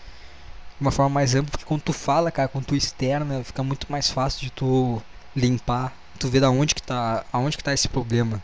de 0.78 0.80
uma 0.80 0.90
forma 0.90 1.10
mais 1.10 1.36
ampla, 1.36 1.52
porque 1.52 1.64
quando 1.64 1.82
tu 1.82 1.92
fala, 1.92 2.32
cara, 2.32 2.48
quando 2.48 2.64
tu 2.64 2.74
externa, 2.74 3.44
fica 3.44 3.62
muito 3.62 3.86
mais 3.88 4.10
fácil 4.10 4.40
de 4.40 4.50
tu 4.50 5.00
limpar, 5.36 5.92
tu 6.18 6.26
ver 6.26 6.40
da 6.40 6.50
onde 6.50 6.74
que 6.74 6.82
tá, 6.82 7.24
aonde 7.32 7.56
que 7.56 7.62
tá 7.62 7.72
esse 7.72 7.88
problema. 7.88 8.42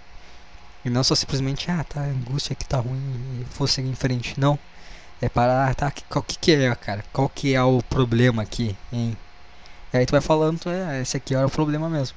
E 0.84 0.90
não 0.90 1.02
só 1.02 1.14
simplesmente, 1.14 1.70
ah, 1.70 1.82
tá, 1.84 2.00
angústia 2.00 2.54
que 2.54 2.64
tá 2.66 2.78
ruim 2.78 3.00
e 3.40 3.46
vou 3.56 3.66
seguir 3.66 3.88
em 3.88 3.94
frente. 3.94 4.38
Não. 4.38 4.58
É 5.20 5.28
parar, 5.28 5.70
ah, 5.70 5.74
tá, 5.74 5.92
qual 6.08 6.22
que, 6.22 6.38
que 6.38 6.52
é, 6.52 6.74
cara? 6.74 7.04
Qual 7.12 7.28
que 7.28 7.54
é 7.54 7.62
o 7.62 7.82
problema 7.82 8.42
aqui, 8.42 8.76
hein? 8.92 9.16
E 9.92 9.96
aí 9.96 10.06
tu 10.06 10.10
vai 10.10 10.20
falando, 10.20 10.58
tu 10.58 10.68
é, 10.68 11.00
esse 11.00 11.16
aqui 11.16 11.34
era 11.34 11.46
o 11.46 11.50
problema 11.50 11.88
mesmo. 11.88 12.16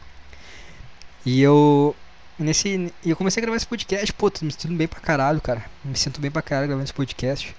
E 1.25 1.41
eu 1.41 1.95
nesse. 2.39 2.93
Eu 3.05 3.15
comecei 3.15 3.41
a 3.41 3.45
gravar 3.45 3.57
esse 3.57 3.67
podcast, 3.67 4.13
pô, 4.13 4.29
tô 4.29 4.45
me 4.45 4.51
sentindo 4.51 4.75
bem 4.75 4.87
pra 4.87 4.99
caralho, 4.99 5.41
cara. 5.41 5.65
Me 5.83 5.95
sinto 5.95 6.21
bem 6.21 6.31
pra 6.31 6.41
caralho 6.41 6.67
gravando 6.67 6.85
esse 6.85 6.93
podcast. 6.93 7.55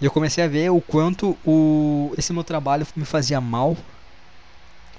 E 0.00 0.04
eu 0.04 0.10
comecei 0.10 0.42
a 0.42 0.48
ver 0.48 0.70
o 0.70 0.80
quanto 0.80 1.38
o, 1.44 2.12
esse 2.18 2.32
meu 2.32 2.44
trabalho 2.44 2.86
me 2.96 3.04
fazia 3.04 3.40
mal. 3.40 3.76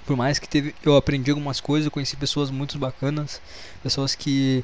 Por 0.06 0.16
mais 0.16 0.38
que 0.40 0.48
teve, 0.48 0.76
eu 0.84 0.96
aprendi 0.96 1.32
algumas 1.32 1.60
coisas, 1.60 1.86
eu 1.86 1.92
conheci 1.92 2.16
pessoas 2.16 2.52
muito 2.52 2.78
bacanas, 2.78 3.42
pessoas 3.82 4.14
que 4.16 4.64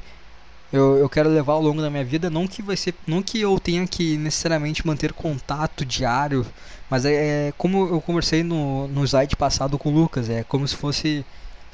eu, 0.72 0.96
eu 0.96 1.08
quero 1.08 1.28
levar 1.28 1.54
ao 1.54 1.62
longo 1.62 1.82
da 1.82 1.90
minha 1.90 2.04
vida, 2.04 2.30
não 2.30 2.46
que 2.46 2.62
vai 2.62 2.76
ser, 2.76 2.94
não 3.06 3.22
que 3.22 3.40
eu 3.40 3.58
tenha 3.60 3.86
que 3.86 4.16
necessariamente 4.16 4.86
manter 4.86 5.12
contato 5.12 5.84
diário, 5.84 6.46
mas 6.88 7.04
é, 7.04 7.48
é 7.48 7.52
como 7.58 7.88
eu 7.88 8.00
conversei 8.00 8.42
no, 8.42 8.88
no 8.88 9.04
slide 9.04 9.36
passado 9.36 9.78
com 9.78 9.90
o 9.90 9.94
Lucas, 9.94 10.28
é 10.30 10.42
como 10.44 10.66
se 10.66 10.76
fosse 10.76 11.24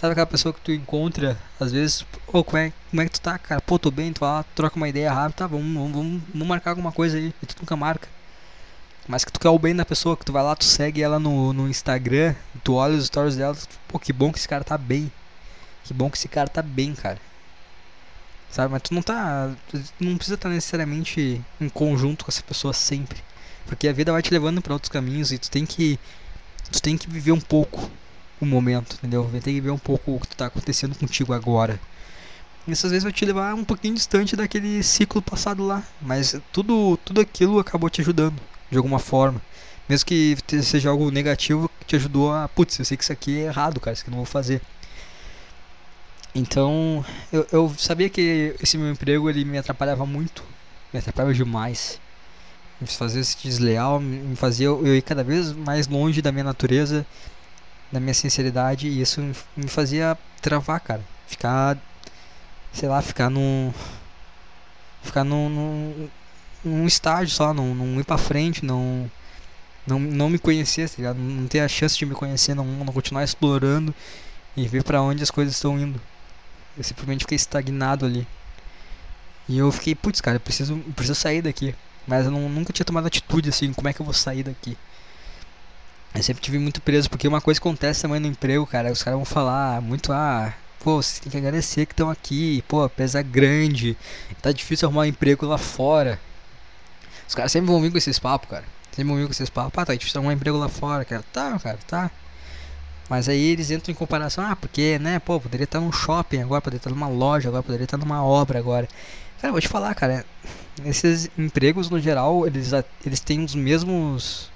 Sabe 0.00 0.12
aquela 0.12 0.26
pessoa 0.26 0.54
que 0.54 0.60
tu 0.60 0.70
encontra, 0.70 1.36
às 1.58 1.72
vezes, 1.72 2.06
ô, 2.28 2.44
como, 2.44 2.56
é, 2.56 2.72
como 2.88 3.02
é 3.02 3.04
que 3.06 3.10
tu 3.10 3.20
tá, 3.20 3.36
cara? 3.36 3.60
Pô, 3.60 3.80
tô 3.80 3.90
bem, 3.90 4.12
tu 4.12 4.22
lá, 4.22 4.44
troca 4.54 4.76
uma 4.76 4.88
ideia 4.88 5.12
rápida, 5.12 5.38
tá, 5.38 5.46
vamos, 5.48 5.74
vamos, 5.74 5.92
vamos, 5.92 6.22
vamos 6.32 6.46
marcar 6.46 6.70
alguma 6.70 6.92
coisa 6.92 7.16
aí, 7.18 7.34
e 7.42 7.46
tu 7.46 7.56
nunca 7.60 7.74
marca. 7.74 8.08
Mas 9.08 9.24
que 9.24 9.32
tu 9.32 9.40
quer 9.40 9.48
o 9.48 9.58
bem 9.58 9.74
da 9.74 9.84
pessoa, 9.84 10.16
que 10.16 10.24
tu 10.24 10.32
vai 10.32 10.44
lá, 10.44 10.54
tu 10.54 10.64
segue 10.64 11.02
ela 11.02 11.18
no, 11.18 11.52
no 11.52 11.68
Instagram, 11.68 12.36
tu 12.62 12.74
olha 12.74 12.94
os 12.94 13.06
stories 13.06 13.36
dela, 13.36 13.56
tu, 13.56 13.68
pô, 13.88 13.98
que 13.98 14.12
bom 14.12 14.30
que 14.30 14.38
esse 14.38 14.46
cara 14.46 14.62
tá 14.62 14.78
bem. 14.78 15.10
Que 15.82 15.92
bom 15.92 16.08
que 16.08 16.16
esse 16.16 16.28
cara 16.28 16.48
tá 16.48 16.62
bem, 16.62 16.94
cara. 16.94 17.18
Sabe, 18.50 18.72
mas 18.72 18.82
tu 18.82 18.94
não 18.94 19.02
tá. 19.02 19.54
Tu 19.68 19.78
não 20.00 20.16
precisa 20.16 20.34
estar 20.34 20.48
tá 20.48 20.54
necessariamente 20.54 21.40
em 21.60 21.68
conjunto 21.68 22.24
com 22.24 22.30
essa 22.30 22.42
pessoa 22.42 22.72
sempre. 22.72 23.22
Porque 23.66 23.86
a 23.86 23.92
vida 23.92 24.12
vai 24.12 24.22
te 24.22 24.32
levando 24.32 24.62
para 24.62 24.72
outros 24.72 24.90
caminhos 24.90 25.32
e 25.32 25.38
tu 25.38 25.50
tem 25.50 25.66
que. 25.66 25.98
Tu 26.72 26.80
tem 26.80 26.96
que 26.96 27.08
viver 27.10 27.32
um 27.32 27.40
pouco 27.40 27.90
o 28.40 28.46
momento, 28.46 28.96
entendeu? 28.96 29.28
Tem 29.42 29.54
que 29.54 29.60
ver 29.60 29.70
um 29.70 29.78
pouco 29.78 30.14
o 30.14 30.20
que 30.20 30.26
está 30.26 30.46
acontecendo 30.46 30.96
contigo 30.96 31.32
agora. 31.32 31.78
Isso 32.66 32.86
às 32.86 32.92
vezes 32.92 33.04
vai 33.04 33.12
te 33.12 33.24
levar 33.24 33.54
um 33.54 33.64
pouquinho 33.64 33.94
distante 33.94 34.36
daquele 34.36 34.82
ciclo 34.82 35.22
passado 35.22 35.64
lá, 35.64 35.82
mas 36.00 36.36
tudo, 36.52 36.98
tudo 36.98 37.20
aquilo 37.20 37.58
acabou 37.58 37.88
te 37.88 38.02
ajudando 38.02 38.38
de 38.70 38.76
alguma 38.76 38.98
forma. 38.98 39.40
Mesmo 39.88 40.06
que 40.06 40.36
seja 40.62 40.90
algo 40.90 41.10
negativo 41.10 41.70
que 41.80 41.86
te 41.86 41.96
ajudou 41.96 42.30
a, 42.30 42.46
putz, 42.46 42.78
eu 42.78 42.84
sei 42.84 42.96
que 42.96 43.02
isso 43.02 43.12
aqui 43.12 43.38
é 43.38 43.44
errado, 43.44 43.80
cara, 43.80 43.94
isso 43.94 44.02
aqui 44.02 44.10
eu 44.10 44.12
não 44.12 44.18
vou 44.18 44.26
fazer. 44.26 44.60
Então, 46.38 47.04
eu, 47.32 47.44
eu 47.50 47.74
sabia 47.76 48.08
que 48.08 48.54
esse 48.62 48.78
meu 48.78 48.90
emprego 48.92 49.28
ele 49.28 49.44
me 49.44 49.58
atrapalhava 49.58 50.06
muito, 50.06 50.44
me 50.92 51.00
atrapalhava 51.00 51.34
demais. 51.34 52.00
Me 52.80 52.86
fazia 52.86 53.24
se 53.24 53.36
desleal, 53.42 53.98
me 53.98 54.36
fazia 54.36 54.66
eu 54.66 54.94
ir 54.94 55.02
cada 55.02 55.24
vez 55.24 55.52
mais 55.52 55.88
longe 55.88 56.22
da 56.22 56.30
minha 56.30 56.44
natureza 56.44 57.04
da 57.90 57.98
minha 57.98 58.14
sinceridade 58.14 58.86
e 58.86 59.00
isso 59.00 59.20
me 59.56 59.66
fazia 59.68 60.16
travar, 60.40 60.78
cara. 60.78 61.02
Ficar, 61.26 61.76
sei 62.72 62.88
lá, 62.88 63.02
ficar 63.02 63.28
num. 63.30 63.72
Ficar 65.02 65.24
num, 65.24 65.48
num, 65.48 66.08
num 66.64 66.86
estágio 66.86 67.34
só, 67.34 67.52
não, 67.52 67.74
não 67.74 67.98
ir 67.98 68.04
pra 68.04 68.16
frente, 68.16 68.64
não. 68.64 69.10
Não, 69.86 69.98
não 69.98 70.30
me 70.30 70.38
conhecer, 70.38 70.88
tá? 70.88 71.14
Não 71.14 71.48
ter 71.48 71.60
a 71.60 71.68
chance 71.68 71.96
de 71.98 72.06
me 72.06 72.14
conhecer, 72.14 72.54
não, 72.54 72.64
não 72.64 72.92
continuar 72.92 73.24
explorando 73.24 73.92
e 74.56 74.68
ver 74.68 74.84
para 74.84 75.02
onde 75.02 75.22
as 75.22 75.30
coisas 75.30 75.54
estão 75.54 75.78
indo. 75.80 76.00
Eu 76.78 76.84
simplesmente 76.84 77.24
fiquei 77.24 77.36
estagnado 77.36 78.06
ali. 78.06 78.26
E 79.48 79.58
eu 79.58 79.72
fiquei, 79.72 79.94
putz, 79.94 80.20
cara, 80.20 80.36
eu 80.36 80.40
preciso, 80.40 80.74
eu 80.74 80.92
preciso 80.94 81.14
sair 81.14 81.42
daqui. 81.42 81.74
Mas 82.06 82.24
eu 82.24 82.30
não, 82.30 82.48
nunca 82.48 82.72
tinha 82.72 82.86
tomado 82.86 83.06
atitude 83.06 83.48
assim, 83.48 83.72
como 83.72 83.88
é 83.88 83.92
que 83.92 84.00
eu 84.00 84.04
vou 84.04 84.14
sair 84.14 84.42
daqui? 84.42 84.76
Eu 86.14 86.22
sempre 86.22 86.42
tive 86.42 86.58
muito 86.58 86.80
preso, 86.80 87.10
porque 87.10 87.28
uma 87.28 87.40
coisa 87.40 87.60
acontece 87.60 88.02
também 88.02 88.20
no 88.20 88.26
emprego, 88.28 88.66
cara. 88.66 88.92
Os 88.92 89.02
caras 89.02 89.18
vão 89.18 89.24
falar 89.24 89.82
muito, 89.82 90.12
ah, 90.12 90.54
pô, 90.80 91.02
você 91.02 91.20
tem 91.20 91.30
que 91.30 91.36
agradecer 91.36 91.84
que 91.86 91.92
estão 91.92 92.08
aqui, 92.10 92.62
pô, 92.68 92.82
apesar 92.82 93.22
grande, 93.22 93.96
tá 94.40 94.52
difícil 94.52 94.86
arrumar 94.86 95.02
um 95.02 95.06
emprego 95.06 95.46
lá 95.46 95.58
fora. 95.58 96.20
Os 97.26 97.34
caras 97.34 97.52
sempre 97.52 97.70
vão 97.70 97.80
vir 97.80 97.90
com 97.90 97.98
esses 97.98 98.18
papos, 98.18 98.48
cara. 98.48 98.64
Sempre 98.90 99.08
vão 99.08 99.16
vir 99.16 99.26
com 99.26 99.32
esses 99.32 99.50
papos, 99.50 99.78
ah, 99.78 99.86
tá 99.86 99.94
difícil 99.94 100.18
arrumar 100.18 100.32
um 100.32 100.36
emprego 100.36 100.56
lá 100.56 100.68
fora, 100.68 101.04
cara. 101.04 101.24
Tá, 101.32 101.58
cara, 101.58 101.78
tá. 101.86 102.10
Mas 103.08 103.28
aí 103.28 103.52
eles 103.52 103.70
entram 103.70 103.92
em 103.92 103.94
comparação, 103.94 104.44
ah, 104.44 104.56
porque, 104.56 104.98
né, 104.98 105.18
pô, 105.18 105.40
poderia 105.40 105.64
estar 105.64 105.80
num 105.80 105.92
shopping 105.92 106.42
agora, 106.42 106.60
poderia 106.60 106.78
estar 106.78 106.90
numa 106.90 107.08
loja 107.08 107.48
agora, 107.48 107.62
poderia 107.62 107.84
estar 107.84 107.96
numa 107.96 108.22
obra 108.22 108.58
agora. 108.58 108.88
Cara, 109.40 109.52
vou 109.52 109.60
te 109.60 109.68
falar, 109.68 109.94
cara, 109.94 110.26
esses 110.84 111.30
empregos 111.38 111.88
no 111.88 112.00
geral, 112.00 112.46
eles, 112.46 112.72
eles 113.04 113.20
têm 113.20 113.44
os 113.44 113.54
mesmos 113.54 114.50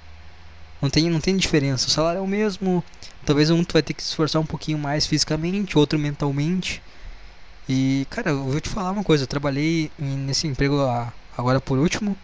não 0.83 0.89
tem, 0.89 1.09
não 1.09 1.21
tem 1.21 1.37
diferença. 1.37 1.87
O 1.87 1.89
salário 1.89 2.19
é 2.19 2.21
o 2.21 2.27
mesmo. 2.27 2.83
Talvez 3.25 3.49
um 3.49 3.63
tu 3.63 3.71
vai 3.71 3.81
ter 3.81 3.93
que 3.93 4.03
se 4.03 4.09
esforçar 4.09 4.41
um 4.41 4.45
pouquinho 4.45 4.77
mais 4.77 5.05
fisicamente, 5.07 5.77
outro 5.77 5.97
mentalmente. 5.97 6.83
E, 7.69 8.05
cara, 8.09 8.31
eu 8.31 8.43
vou 8.43 8.59
te 8.59 8.67
falar 8.67 8.91
uma 8.91 9.03
coisa. 9.03 9.23
Eu 9.23 9.27
trabalhei 9.27 9.89
nesse 9.97 10.45
emprego 10.45 10.81
agora 11.37 11.61
por 11.61 11.79
último, 11.79 12.17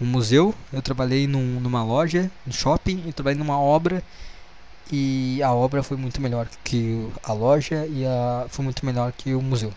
no 0.00 0.06
museu. 0.08 0.52
Eu 0.72 0.82
trabalhei 0.82 1.28
num, 1.28 1.60
numa 1.60 1.84
loja, 1.84 2.28
no 2.44 2.52
shopping. 2.52 3.04
E 3.06 3.12
trabalhei 3.12 3.38
numa 3.38 3.60
obra. 3.60 4.02
E 4.92 5.42
a 5.42 5.52
obra 5.52 5.82
foi 5.82 5.96
muito 5.96 6.20
melhor 6.20 6.48
que 6.62 7.08
a 7.22 7.32
loja 7.32 7.86
e 7.86 8.04
a, 8.06 8.46
foi 8.48 8.64
muito 8.64 8.84
melhor 8.84 9.12
que 9.12 9.34
o 9.34 9.42
museu. 9.42 9.72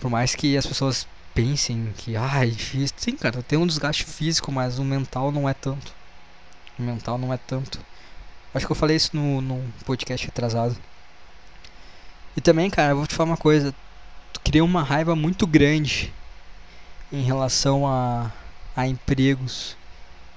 Por 0.00 0.10
mais 0.10 0.34
que 0.34 0.56
as 0.56 0.66
pessoas 0.66 1.06
pensem 1.34 1.92
que, 1.96 2.16
ah, 2.16 2.44
é 2.44 2.46
difícil. 2.46 2.96
Sim, 2.98 3.16
cara, 3.16 3.42
tem 3.42 3.58
um 3.58 3.66
desgaste 3.66 4.04
físico, 4.04 4.52
mas 4.52 4.78
o 4.78 4.84
mental 4.84 5.32
não 5.32 5.48
é 5.48 5.54
tanto 5.54 5.92
mental 6.80 7.18
não 7.18 7.32
é 7.32 7.36
tanto. 7.36 7.78
Acho 8.54 8.66
que 8.66 8.72
eu 8.72 8.76
falei 8.76 8.96
isso 8.96 9.14
no, 9.14 9.40
no 9.40 9.62
podcast 9.84 10.26
atrasado. 10.26 10.76
E 12.36 12.40
também, 12.40 12.70
cara, 12.70 12.92
eu 12.92 12.96
vou 12.96 13.06
te 13.06 13.14
falar 13.14 13.30
uma 13.30 13.36
coisa. 13.36 13.74
Tu 14.32 14.40
cria 14.40 14.64
uma 14.64 14.82
raiva 14.82 15.14
muito 15.14 15.46
grande 15.46 16.12
em 17.12 17.22
relação 17.22 17.86
a, 17.86 18.30
a 18.74 18.86
empregos. 18.86 19.76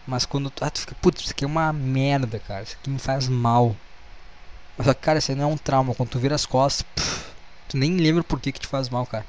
Mas 0.06 0.26
quando 0.26 0.50
tu, 0.50 0.64
ah, 0.64 0.70
tu 0.70 0.82
fica, 0.82 0.96
putz, 1.02 1.22
isso 1.22 1.32
aqui 1.32 1.46
é 1.46 1.48
uma 1.48 1.72
merda, 1.72 2.40
cara. 2.40 2.64
Isso 2.64 2.76
aqui 2.80 2.90
me 2.90 3.00
faz 3.00 3.28
mal. 3.28 3.76
Mas 4.78 4.88
só 4.88 4.94
que, 4.94 5.02
cara, 5.02 5.20
isso 5.20 5.32
aí 5.32 5.38
não 5.38 5.46
é 5.46 5.54
um 5.54 5.58
trauma. 5.58 5.96
Quando 5.96 6.10
tu 6.10 6.20
vira 6.20 6.36
as 6.36 6.46
costas, 6.46 6.86
tu 7.70 7.78
nem 7.78 7.98
lembra 7.98 8.24
por 8.24 8.40
que, 8.40 8.52
que 8.52 8.60
te 8.60 8.68
faz 8.68 8.90
mal, 8.90 9.06
cara. 9.06 9.26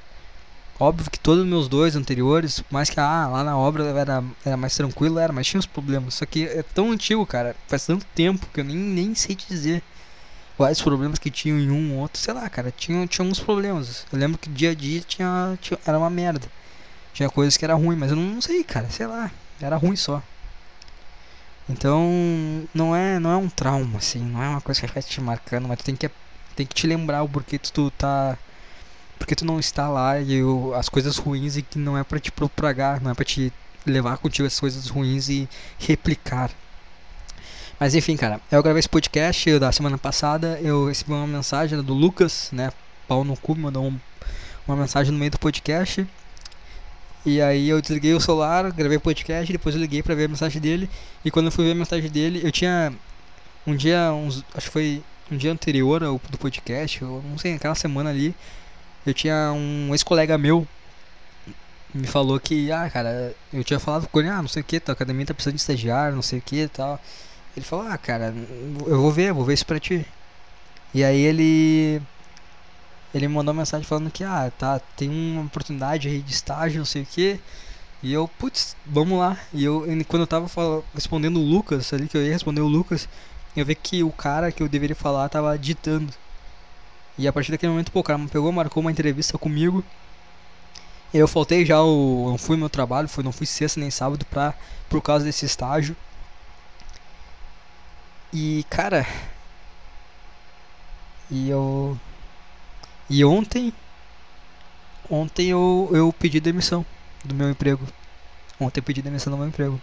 Óbvio 0.79 1.09
que 1.09 1.21
todos 1.21 1.45
os 1.45 1.49
meus 1.49 1.69
dois 1.69 1.95
anteriores, 1.95 2.65
mais 2.69 2.91
que 2.91 2.99
ah, 2.99 3.29
lá 3.29 3.45
na 3.45 3.57
obra 3.57 3.85
era, 3.85 4.25
era 4.45 4.57
mais 4.57 4.75
tranquilo, 4.75 5.21
era, 5.21 5.33
mas 5.33 5.47
tinha 5.47 5.61
os 5.61 5.67
problemas. 5.67 6.15
Só 6.15 6.27
que 6.27 6.45
é 6.45 6.63
tão 6.63 6.91
antigo, 6.91 7.25
cara, 7.25 7.55
faz 7.69 7.87
tanto 7.87 8.05
tempo 8.15 8.47
que 8.53 8.61
eu 8.61 8.65
nem, 8.65 8.77
nem 8.77 9.15
sei 9.15 9.37
te 9.37 9.47
dizer 9.47 9.83
quais 10.57 10.81
problemas 10.83 11.19
que 11.19 11.31
tinham 11.31 11.59
em 11.61 11.71
um 11.71 11.95
ou 11.95 12.01
outro. 12.01 12.21
Sei 12.21 12.35
lá, 12.35 12.49
cara, 12.49 12.73
tinha, 12.77 13.07
tinha 13.07 13.27
uns 13.27 13.39
problemas. 13.39 14.05
Eu 14.13 14.19
lembro 14.19 14.37
que 14.37 14.49
dia 14.49 14.73
a 14.73 14.75
dia 14.75 15.01
tinha, 15.03 15.57
tinha 15.61 15.79
era 15.87 15.99
uma 15.99 16.11
merda. 16.11 16.49
Tinha 17.13 17.31
coisas 17.31 17.57
que 17.57 17.65
era 17.65 17.75
ruim, 17.75 17.97
mas 17.97 18.11
eu 18.11 18.17
não, 18.17 18.25
não 18.25 18.41
sei, 18.41 18.65
cara, 18.65 18.91
sei 18.91 19.07
lá, 19.07 19.31
era 19.61 19.77
ruim 19.77 19.95
só. 19.95 20.21
Então, 21.69 22.11
não 22.75 22.95
é, 22.95 23.19
não 23.19 23.31
é 23.31 23.37
um 23.37 23.49
trauma, 23.49 23.99
assim, 23.99 24.21
não 24.21 24.43
é 24.43 24.49
uma 24.49 24.61
coisa 24.61 24.81
que 24.81 24.93
vai 24.93 25.03
te 25.03 25.21
marcando, 25.21 25.67
mas 25.67 25.79
tu 25.79 25.85
tem 25.85 25.97
que, 25.97 26.11
tem 26.55 26.67
que 26.67 26.75
te 26.75 26.87
lembrar 26.87 27.23
o 27.23 27.29
porquê 27.29 27.59
tu, 27.59 27.73
tu 27.73 27.91
tá 27.91 28.37
porque 29.19 29.35
tu 29.35 29.45
não 29.45 29.59
está 29.59 29.89
lá 29.89 30.21
e 30.21 30.35
eu, 30.35 30.75
as 30.75 30.89
coisas 30.89 31.17
ruins 31.17 31.57
e 31.57 31.63
que 31.63 31.79
não 31.79 31.97
é 31.97 32.05
para 32.05 32.19
te 32.19 32.31
propagar, 32.31 33.01
não 33.01 33.11
é 33.11 33.15
para 33.15 33.25
te 33.25 33.53
levar 33.87 34.19
contigo 34.19 34.47
as 34.47 34.59
coisas 34.59 34.89
ruins 34.89 35.29
e 35.29 35.49
replicar. 35.79 36.51
Mas 37.79 37.95
enfim, 37.95 38.17
cara, 38.17 38.41
eu 38.51 38.63
gravei 38.63 38.81
esse 38.81 38.89
podcast 38.89 39.59
da 39.59 39.73
semana 39.73 39.99
passada, 39.99 40.59
eu 40.61 40.89
recebi 40.89 41.13
uma 41.13 41.27
mensagem 41.27 41.81
do 41.83 41.95
Lucas, 41.95 42.51
né? 42.53 42.71
Pau 43.09 43.25
no 43.25 43.37
cu, 43.37 43.55
mandou 43.57 43.85
um, 43.87 43.99
uma 44.67 44.77
mensagem 44.77 45.13
no 45.13 45.19
meio 45.19 45.31
do 45.31 45.39
podcast. 45.39 46.07
E 47.25 47.41
aí 47.41 47.69
eu 47.69 47.81
desliguei 47.81 48.15
o 48.15 48.21
celular, 48.21 48.71
gravei 48.73 48.99
o 48.99 49.01
podcast, 49.01 49.51
depois 49.51 49.75
eu 49.75 49.81
liguei 49.81 50.03
para 50.03 50.15
ver 50.15 50.25
a 50.25 50.29
mensagem 50.29 50.61
dele. 50.61 50.89
E 51.25 51.31
quando 51.31 51.47
eu 51.47 51.53
fui 51.53 51.65
ver 51.65 51.73
a 51.73 51.75
mensagem 51.75 52.11
dele, 52.11 52.41
eu 52.45 52.53
tinha 52.53 52.93
um 53.67 53.75
dia, 53.75 54.13
uns, 54.13 54.45
acho 54.55 54.67
que 54.67 54.73
foi 54.73 55.03
um 55.31 55.37
dia 55.37 55.51
anterior 55.51 56.05
ao 56.05 56.21
do 56.31 56.39
podcast, 56.39 57.01
eu 57.01 57.25
não 57.29 57.39
sei, 57.39 57.55
aquela 57.55 57.75
semana 57.75 58.11
ali, 58.11 58.35
eu 59.07 59.15
tinha 59.15 59.53
um 59.53 59.89
ex-colega 59.93 60.37
meu 60.37 60.67
me 61.95 62.07
falou 62.07 62.41
que, 62.41 62.73
ah, 62.73 62.91
cara, 62.91 63.35
eu 63.53 63.63
tinha 63.63 63.79
falado 63.79 64.09
com 64.09 64.19
ele, 64.19 64.29
ah, 64.29 64.43
não 64.43 64.49
sei 64.49 64.63
o 64.63 64.65
que, 64.65 64.81
tua 64.81 64.93
academia 64.93 65.27
tá 65.27 65.33
precisando 65.33 65.55
de 65.55 65.61
estagiário, 65.61 66.17
não 66.17 66.23
sei 66.23 66.41
o 66.41 66.43
que 66.43 66.63
e 66.63 66.69
tal. 66.69 67.01
Ele 67.57 67.65
falou, 67.65 67.87
ah, 67.87 67.97
cara, 67.97 68.35
eu 68.87 69.01
vou 69.01 69.13
ver, 69.13 69.33
vou 69.33 69.45
ver 69.45 69.55
isso 69.55 69.65
pra 69.65 69.79
ti. 69.79 70.05
E 70.93 71.05
aí 71.05 71.21
ele. 71.21 72.03
Ele 73.15 73.29
me 73.29 73.35
mandou 73.35 73.55
mensagem 73.55 73.87
falando 73.87 74.11
que, 74.11 74.25
ah, 74.25 74.51
tá, 74.59 74.81
tem 74.97 75.09
uma 75.09 75.43
oportunidade 75.43 76.09
aí 76.09 76.21
de 76.21 76.33
estágio, 76.33 76.79
não 76.79 76.85
sei 76.85 77.03
o 77.03 77.07
que. 77.07 77.41
E 78.03 78.13
eu, 78.13 78.29
putz, 78.29 78.77
vamos 78.85 79.19
lá. 79.19 79.39
E 79.53 79.65
eu, 79.65 79.87
quando 80.09 80.23
eu 80.23 80.27
tava 80.27 80.49
respondendo 80.95 81.39
o 81.39 81.45
Lucas 81.45 81.93
ali, 81.93 82.09
que 82.09 82.17
eu 82.17 82.23
ia 82.23 82.33
responder 82.33 82.61
o 82.61 82.69
Lucas, 82.69 83.09
eu 83.57 83.65
vi 83.65 83.75
que 83.75 84.03
o 84.03 84.11
cara 84.11 84.51
que 84.53 84.63
eu 84.63 84.69
deveria 84.69 84.97
falar 84.97 85.29
tava 85.29 85.57
ditando. 85.59 86.13
E 87.17 87.29
a 87.29 87.33
partir 87.33 87.53
daquele 87.53 87.71
momento, 87.73 87.93
pô, 87.93 88.01
o 88.01 88.03
cara 88.03 88.19
me 88.19 88.29
pegou, 88.29 88.51
marcou 88.53 88.81
uma 88.81 88.91
entrevista 88.91 89.39
comigo. 89.39 89.85
Eu 91.13 91.29
faltei 91.29 91.65
já 91.65 91.81
o. 91.83 92.31
Não 92.31 92.39
fui 92.39 92.57
meu 92.57 92.69
trabalho, 92.69 93.09
foi, 93.09 93.23
não 93.25 93.33
fui 93.33 93.47
sexta 93.47 93.79
nem 93.81 93.91
sábado 93.91 94.27
pra, 94.27 94.55
por 94.89 95.01
causa 95.01 95.25
desse 95.25 95.47
estágio. 95.47 95.97
E 98.33 98.65
cara. 98.69 99.07
E 101.31 101.49
eu. 101.49 101.99
E 103.09 103.25
ontem 103.25 103.73
ontem 105.11 105.49
eu, 105.49 105.91
eu 105.93 106.13
pedi 106.13 106.41
demissão 106.41 106.85
do 107.25 107.35
meu 107.35 107.51
emprego. 107.51 107.87
Ontem 108.59 108.81
eu 108.81 108.85
pedi 108.85 109.03
demissão 109.03 109.31
do 109.31 109.37
meu 109.37 109.49
emprego. 109.49 109.81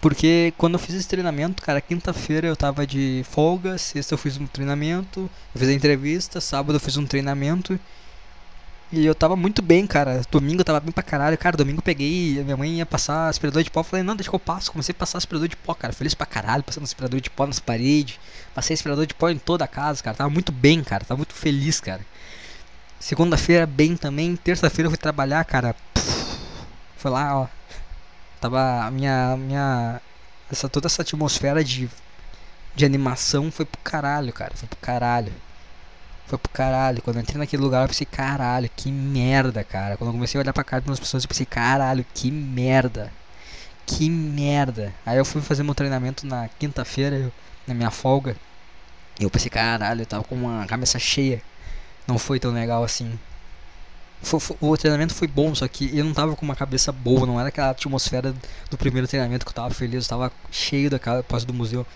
Porque 0.00 0.52
quando 0.56 0.74
eu 0.74 0.78
fiz 0.78 0.94
esse 0.94 1.08
treinamento, 1.08 1.62
cara, 1.62 1.80
quinta-feira 1.80 2.46
eu 2.46 2.56
tava 2.56 2.86
de 2.86 3.24
folga, 3.28 3.76
sexta 3.76 4.14
eu 4.14 4.18
fiz 4.18 4.36
um 4.36 4.46
treinamento, 4.46 5.28
eu 5.54 5.60
fiz 5.60 5.68
a 5.68 5.72
entrevista, 5.72 6.40
sábado 6.40 6.76
eu 6.76 6.80
fiz 6.80 6.96
um 6.96 7.06
treinamento. 7.06 7.78
E 8.90 9.04
eu 9.04 9.14
tava 9.14 9.36
muito 9.36 9.60
bem, 9.60 9.86
cara. 9.86 10.22
Domingo 10.30 10.62
eu 10.62 10.64
tava 10.64 10.80
bem 10.80 10.90
pra 10.90 11.02
caralho. 11.02 11.36
Cara, 11.36 11.56
domingo 11.56 11.78
eu 11.78 11.82
peguei, 11.82 12.42
minha 12.42 12.56
mãe 12.56 12.78
ia 12.78 12.86
passar 12.86 13.28
aspirador 13.28 13.62
de 13.62 13.70
pó. 13.70 13.80
Eu 13.80 13.84
falei, 13.84 14.02
não, 14.02 14.16
deixa 14.16 14.30
que 14.30 14.34
eu 14.34 14.40
passo. 14.40 14.72
Comecei 14.72 14.92
a 14.92 14.98
passar 14.98 15.18
aspirador 15.18 15.46
de 15.48 15.56
pó, 15.56 15.74
cara. 15.74 15.92
Feliz 15.92 16.14
pra 16.14 16.26
caralho, 16.26 16.62
passando 16.62 16.84
aspirador 16.84 17.20
de 17.20 17.28
pó 17.28 17.46
nas 17.46 17.58
paredes. 17.58 18.18
Passei 18.54 18.74
aspirador 18.74 19.04
de 19.06 19.14
pó 19.14 19.28
em 19.28 19.38
toda 19.38 19.64
a 19.64 19.68
casa, 19.68 20.02
cara. 20.02 20.16
Tava 20.16 20.30
muito 20.30 20.50
bem, 20.50 20.82
cara. 20.82 21.04
Tava 21.04 21.18
muito 21.18 21.34
feliz, 21.34 21.80
cara. 21.80 22.00
Segunda-feira 22.98 23.66
bem 23.66 23.96
também. 23.96 24.34
Terça-feira 24.36 24.86
eu 24.86 24.90
fui 24.90 24.98
trabalhar, 24.98 25.44
cara. 25.44 25.76
Foi 26.96 27.10
lá, 27.10 27.40
ó. 27.40 27.46
Tava 28.40 28.84
a 28.86 28.90
minha 28.90 29.36
minha 29.36 30.00
essa 30.50 30.68
toda 30.68 30.86
essa 30.86 31.02
atmosfera 31.02 31.62
de 31.62 31.90
de 32.74 32.84
animação 32.84 33.50
foi 33.50 33.66
pro 33.66 33.80
caralho, 33.82 34.32
cara. 34.32 34.52
Foi 34.54 34.68
pro 34.68 34.78
caralho. 34.78 35.32
Foi 36.28 36.38
pro 36.38 36.52
caralho. 36.52 37.02
Quando 37.02 37.16
eu 37.16 37.22
entrei 37.22 37.38
naquele 37.38 37.62
lugar, 37.62 37.82
eu 37.82 37.88
pensei, 37.88 38.06
caralho, 38.06 38.70
que 38.76 38.92
merda, 38.92 39.64
cara. 39.64 39.96
Quando 39.96 40.10
eu 40.10 40.14
comecei 40.14 40.38
a 40.38 40.42
olhar 40.42 40.52
pra 40.52 40.62
cara 40.62 40.82
de 40.82 40.88
umas 40.88 41.00
pessoas, 41.00 41.24
eu 41.24 41.28
pensei, 41.28 41.46
caralho, 41.46 42.04
que 42.14 42.30
merda. 42.30 43.10
Que 43.86 44.10
merda. 44.10 44.92
Aí 45.06 45.16
eu 45.18 45.24
fui 45.24 45.40
fazer 45.40 45.62
meu 45.62 45.74
treinamento 45.74 46.26
na 46.26 46.48
quinta-feira, 46.58 47.32
na 47.66 47.74
minha 47.74 47.90
folga. 47.90 48.36
E 49.18 49.24
eu 49.24 49.30
pensei, 49.30 49.50
caralho, 49.50 50.02
eu 50.02 50.06
tava 50.06 50.22
com 50.24 50.34
uma 50.34 50.66
cabeça 50.66 50.98
cheia. 50.98 51.42
Não 52.06 52.18
foi 52.18 52.38
tão 52.38 52.52
legal 52.52 52.84
assim. 52.84 53.18
Foi, 54.22 54.40
foi, 54.40 54.56
o 54.60 54.76
treinamento 54.76 55.14
foi 55.14 55.28
bom, 55.28 55.54
só 55.54 55.66
que 55.68 55.96
eu 55.96 56.04
não 56.04 56.12
tava 56.12 56.36
com 56.36 56.44
uma 56.44 56.56
cabeça 56.56 56.92
boa, 56.92 57.26
não 57.26 57.38
era 57.38 57.48
aquela 57.48 57.70
atmosfera 57.70 58.34
do 58.70 58.76
primeiro 58.76 59.06
treinamento 59.08 59.46
que 59.46 59.50
eu 59.50 59.54
tava 59.54 59.72
feliz, 59.72 60.04
eu 60.04 60.10
tava 60.10 60.32
cheio 60.50 60.90
daquela 60.90 61.22
parte 61.22 61.46
do 61.46 61.54
museu. 61.54 61.86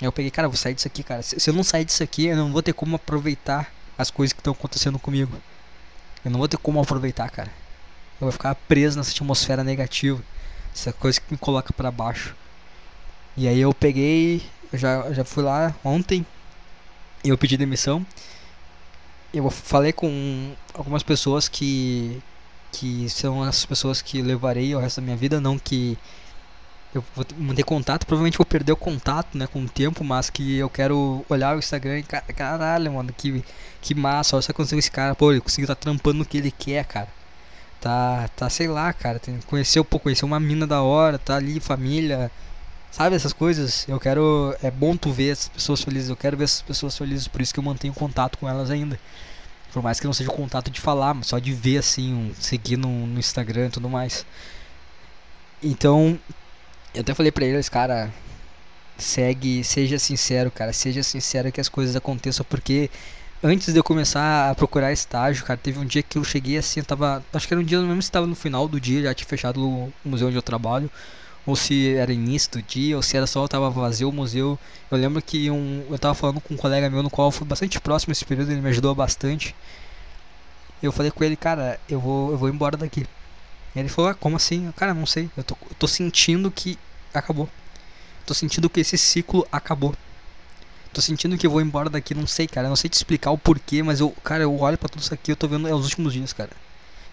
Eu 0.00 0.12
peguei, 0.12 0.30
cara, 0.30 0.48
vou 0.48 0.56
sair 0.56 0.74
disso 0.74 0.86
aqui, 0.86 1.02
cara. 1.02 1.22
Se, 1.22 1.38
se, 1.40 1.50
eu 1.50 1.54
não 1.54 1.64
sair 1.64 1.84
disso 1.84 2.02
aqui, 2.02 2.26
eu 2.26 2.36
não 2.36 2.52
vou 2.52 2.62
ter 2.62 2.72
como 2.72 2.96
aproveitar 2.96 3.72
as 3.96 4.10
coisas 4.10 4.32
que 4.32 4.40
estão 4.40 4.52
acontecendo 4.52 4.98
comigo. 4.98 5.36
Eu 6.24 6.30
não 6.30 6.38
vou 6.38 6.48
ter 6.48 6.56
como 6.56 6.80
aproveitar, 6.80 7.30
cara. 7.30 7.50
Eu 8.20 8.26
vou 8.26 8.32
ficar 8.32 8.54
preso 8.54 8.96
nessa 8.96 9.10
atmosfera 9.10 9.64
negativa, 9.64 10.22
essa 10.74 10.92
coisa 10.92 11.20
que 11.20 11.32
me 11.32 11.38
coloca 11.38 11.72
para 11.72 11.90
baixo. 11.90 12.34
E 13.36 13.46
aí 13.48 13.60
eu 13.60 13.72
peguei, 13.72 14.42
eu 14.72 14.78
já, 14.78 15.12
já 15.12 15.24
fui 15.24 15.42
lá 15.42 15.74
ontem, 15.84 16.26
e 17.24 17.28
eu 17.28 17.38
pedi 17.38 17.56
demissão 17.56 18.04
eu 19.32 19.50
falei 19.50 19.92
com 19.92 20.52
algumas 20.74 21.02
pessoas 21.02 21.48
que 21.48 22.22
que 22.70 23.08
são 23.08 23.42
as 23.42 23.64
pessoas 23.64 24.02
que 24.02 24.20
levarei 24.20 24.74
o 24.74 24.78
resto 24.78 25.00
da 25.00 25.04
minha 25.04 25.16
vida, 25.16 25.40
não 25.40 25.58
que 25.58 25.96
eu 26.94 27.04
vou 27.14 27.24
manter 27.38 27.64
contato, 27.64 28.06
provavelmente 28.06 28.38
vou 28.38 28.46
perder 28.46 28.72
o 28.72 28.76
contato, 28.76 29.36
né, 29.36 29.46
com 29.46 29.62
o 29.62 29.68
tempo, 29.68 30.02
mas 30.04 30.30
que 30.30 30.56
eu 30.56 30.70
quero 30.70 31.24
olhar 31.28 31.54
o 31.54 31.58
Instagram 31.58 31.98
e 31.98 32.02
caralho, 32.02 32.92
mano, 32.92 33.12
que 33.16 33.44
que 33.80 33.94
massa, 33.94 34.36
olha 34.36 34.42
só 34.42 34.52
conseguiu 34.52 34.80
esse 34.80 34.90
cara, 34.90 35.14
pô, 35.14 35.30
ele 35.30 35.40
conseguiu 35.40 35.68
tá 35.68 35.74
trampando 35.74 36.18
no 36.18 36.24
que 36.24 36.38
ele 36.38 36.50
quer, 36.50 36.84
cara. 36.84 37.08
Tá, 37.80 38.28
tá, 38.36 38.50
sei 38.50 38.66
lá, 38.68 38.92
cara, 38.92 39.18
tem, 39.20 39.38
conheceu, 39.46 39.84
pô, 39.84 40.00
conheceu 40.00 40.26
uma 40.26 40.40
mina 40.40 40.66
da 40.66 40.82
hora, 40.82 41.18
tá 41.18 41.36
ali, 41.36 41.60
família, 41.60 42.30
sabe 42.90 43.14
essas 43.16 43.32
coisas? 43.32 43.86
Eu 43.88 44.00
quero, 44.00 44.56
é 44.62 44.70
bom 44.70 44.96
tu 44.96 45.12
ver 45.12 45.30
essas 45.32 45.48
pessoas 45.48 45.82
felizes, 45.82 46.08
eu 46.10 46.16
quero 46.16 46.36
ver 46.36 46.44
essas 46.44 46.62
pessoas 46.62 46.96
felizes, 46.98 47.28
por 47.28 47.40
isso 47.40 47.54
que 47.54 47.60
eu 47.60 47.64
mantenho 47.64 47.94
contato 47.94 48.38
com 48.38 48.48
elas 48.48 48.70
ainda. 48.70 48.98
Por 49.72 49.82
mais 49.82 50.00
que 50.00 50.06
não 50.06 50.12
seja 50.12 50.30
o 50.30 50.34
contato 50.34 50.70
de 50.70 50.80
falar, 50.80 51.14
mas 51.14 51.28
só 51.28 51.38
de 51.38 51.52
ver 51.52 51.78
assim, 51.78 52.14
um, 52.14 52.34
seguir 52.34 52.76
no, 52.76 53.06
no 53.06 53.18
Instagram 53.18 53.66
e 53.66 53.70
tudo 53.70 53.88
mais. 53.88 54.26
Então, 55.62 56.18
eu 56.98 57.02
até 57.02 57.14
falei 57.14 57.30
pra 57.30 57.44
eles, 57.44 57.68
cara, 57.68 58.12
segue, 58.98 59.62
seja 59.62 60.00
sincero, 60.00 60.50
cara, 60.50 60.72
seja 60.72 61.00
sincero 61.00 61.52
que 61.52 61.60
as 61.60 61.68
coisas 61.68 61.94
aconteçam, 61.94 62.44
porque 62.48 62.90
antes 63.40 63.72
de 63.72 63.78
eu 63.78 63.84
começar 63.84 64.50
a 64.50 64.54
procurar 64.56 64.92
estágio, 64.92 65.44
cara, 65.44 65.56
teve 65.62 65.78
um 65.78 65.84
dia 65.84 66.02
que 66.02 66.18
eu 66.18 66.24
cheguei 66.24 66.58
assim, 66.58 66.80
eu 66.80 66.84
tava, 66.84 67.24
acho 67.32 67.46
que 67.46 67.54
era 67.54 67.60
um 67.60 67.64
dia 67.64 67.80
mesmo 67.80 68.02
se 68.02 68.08
estava 68.08 68.26
no 68.26 68.34
final 68.34 68.66
do 68.66 68.80
dia, 68.80 69.02
já 69.02 69.14
tinha 69.14 69.28
fechado 69.28 69.64
o 69.64 69.92
museu 70.04 70.26
onde 70.26 70.36
eu 70.36 70.42
trabalho 70.42 70.90
ou 71.46 71.54
se 71.54 71.94
era 71.94 72.12
início 72.12 72.50
do 72.50 72.62
dia, 72.62 72.96
ou 72.96 73.02
se 73.02 73.16
era 73.16 73.26
só 73.26 73.46
tava 73.48 73.70
vazio 73.70 74.10
o 74.10 74.12
museu. 74.12 74.58
Eu 74.90 74.98
lembro 74.98 75.22
que 75.22 75.50
um, 75.50 75.82
eu 75.88 75.98
tava 75.98 76.14
falando 76.14 76.40
com 76.40 76.52
um 76.52 76.56
colega 76.58 76.90
meu 76.90 77.02
no 77.02 77.08
qual 77.08 77.30
foi 77.30 77.46
bastante 77.46 77.80
próximo 77.80 78.12
esse 78.12 78.24
período, 78.24 78.50
ele 78.50 78.60
me 78.60 78.68
ajudou 78.68 78.94
bastante. 78.94 79.54
Eu 80.82 80.92
falei 80.92 81.10
com 81.10 81.24
ele, 81.24 81.36
cara, 81.36 81.80
eu 81.88 82.00
vou, 82.00 82.32
eu 82.32 82.36
vou 82.36 82.48
embora 82.50 82.76
daqui. 82.76 83.06
Ele 83.74 83.88
falou, 83.88 84.10
ah, 84.10 84.14
como 84.14 84.36
assim? 84.36 84.70
Cara, 84.76 84.92
não 84.92 85.06
sei, 85.06 85.30
eu 85.36 85.44
tô, 85.44 85.56
eu 85.70 85.76
tô 85.78 85.86
sentindo 85.86 86.50
que 86.50 86.78
acabou. 87.14 87.48
Tô 88.26 88.34
sentindo 88.34 88.68
que 88.68 88.80
esse 88.80 88.98
ciclo 88.98 89.46
acabou. 89.50 89.94
Tô 90.92 91.00
sentindo 91.00 91.36
que 91.36 91.46
eu 91.46 91.50
vou 91.50 91.60
embora 91.60 91.88
daqui, 91.88 92.14
não 92.14 92.26
sei, 92.26 92.46
cara. 92.46 92.68
Não 92.68 92.76
sei 92.76 92.90
te 92.90 92.94
explicar 92.94 93.30
o 93.30 93.38
porquê, 93.38 93.82
mas 93.82 94.00
eu, 94.00 94.10
cara, 94.24 94.42
eu 94.42 94.58
olho 94.58 94.76
para 94.78 94.88
tudo 94.88 95.00
isso 95.00 95.14
aqui, 95.14 95.32
eu 95.32 95.36
tô 95.36 95.46
vendo 95.46 95.68
é 95.68 95.74
os 95.74 95.84
últimos 95.84 96.12
dias, 96.12 96.32
cara. 96.32 96.50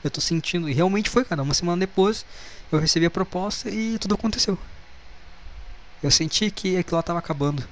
Eu 0.03 0.12
tô 0.12 0.21
sentindo, 0.21 0.69
e 0.69 0.73
realmente 0.73 1.10
foi, 1.10 1.25
cara. 1.25 1.41
Uma 1.41 1.53
semana 1.53 1.79
depois, 1.79 2.25
eu 2.71 2.79
recebi 2.79 3.05
a 3.05 3.12
proposta 3.12 3.69
e 3.69 3.97
tudo 3.99 4.15
aconteceu. 4.15 4.58
Eu 6.01 6.12
senti 6.12 6.51
que 6.51 6.77
aquilo 6.77 6.95
lá 6.95 6.99
estava 7.01 7.19
acabando. 7.19 7.63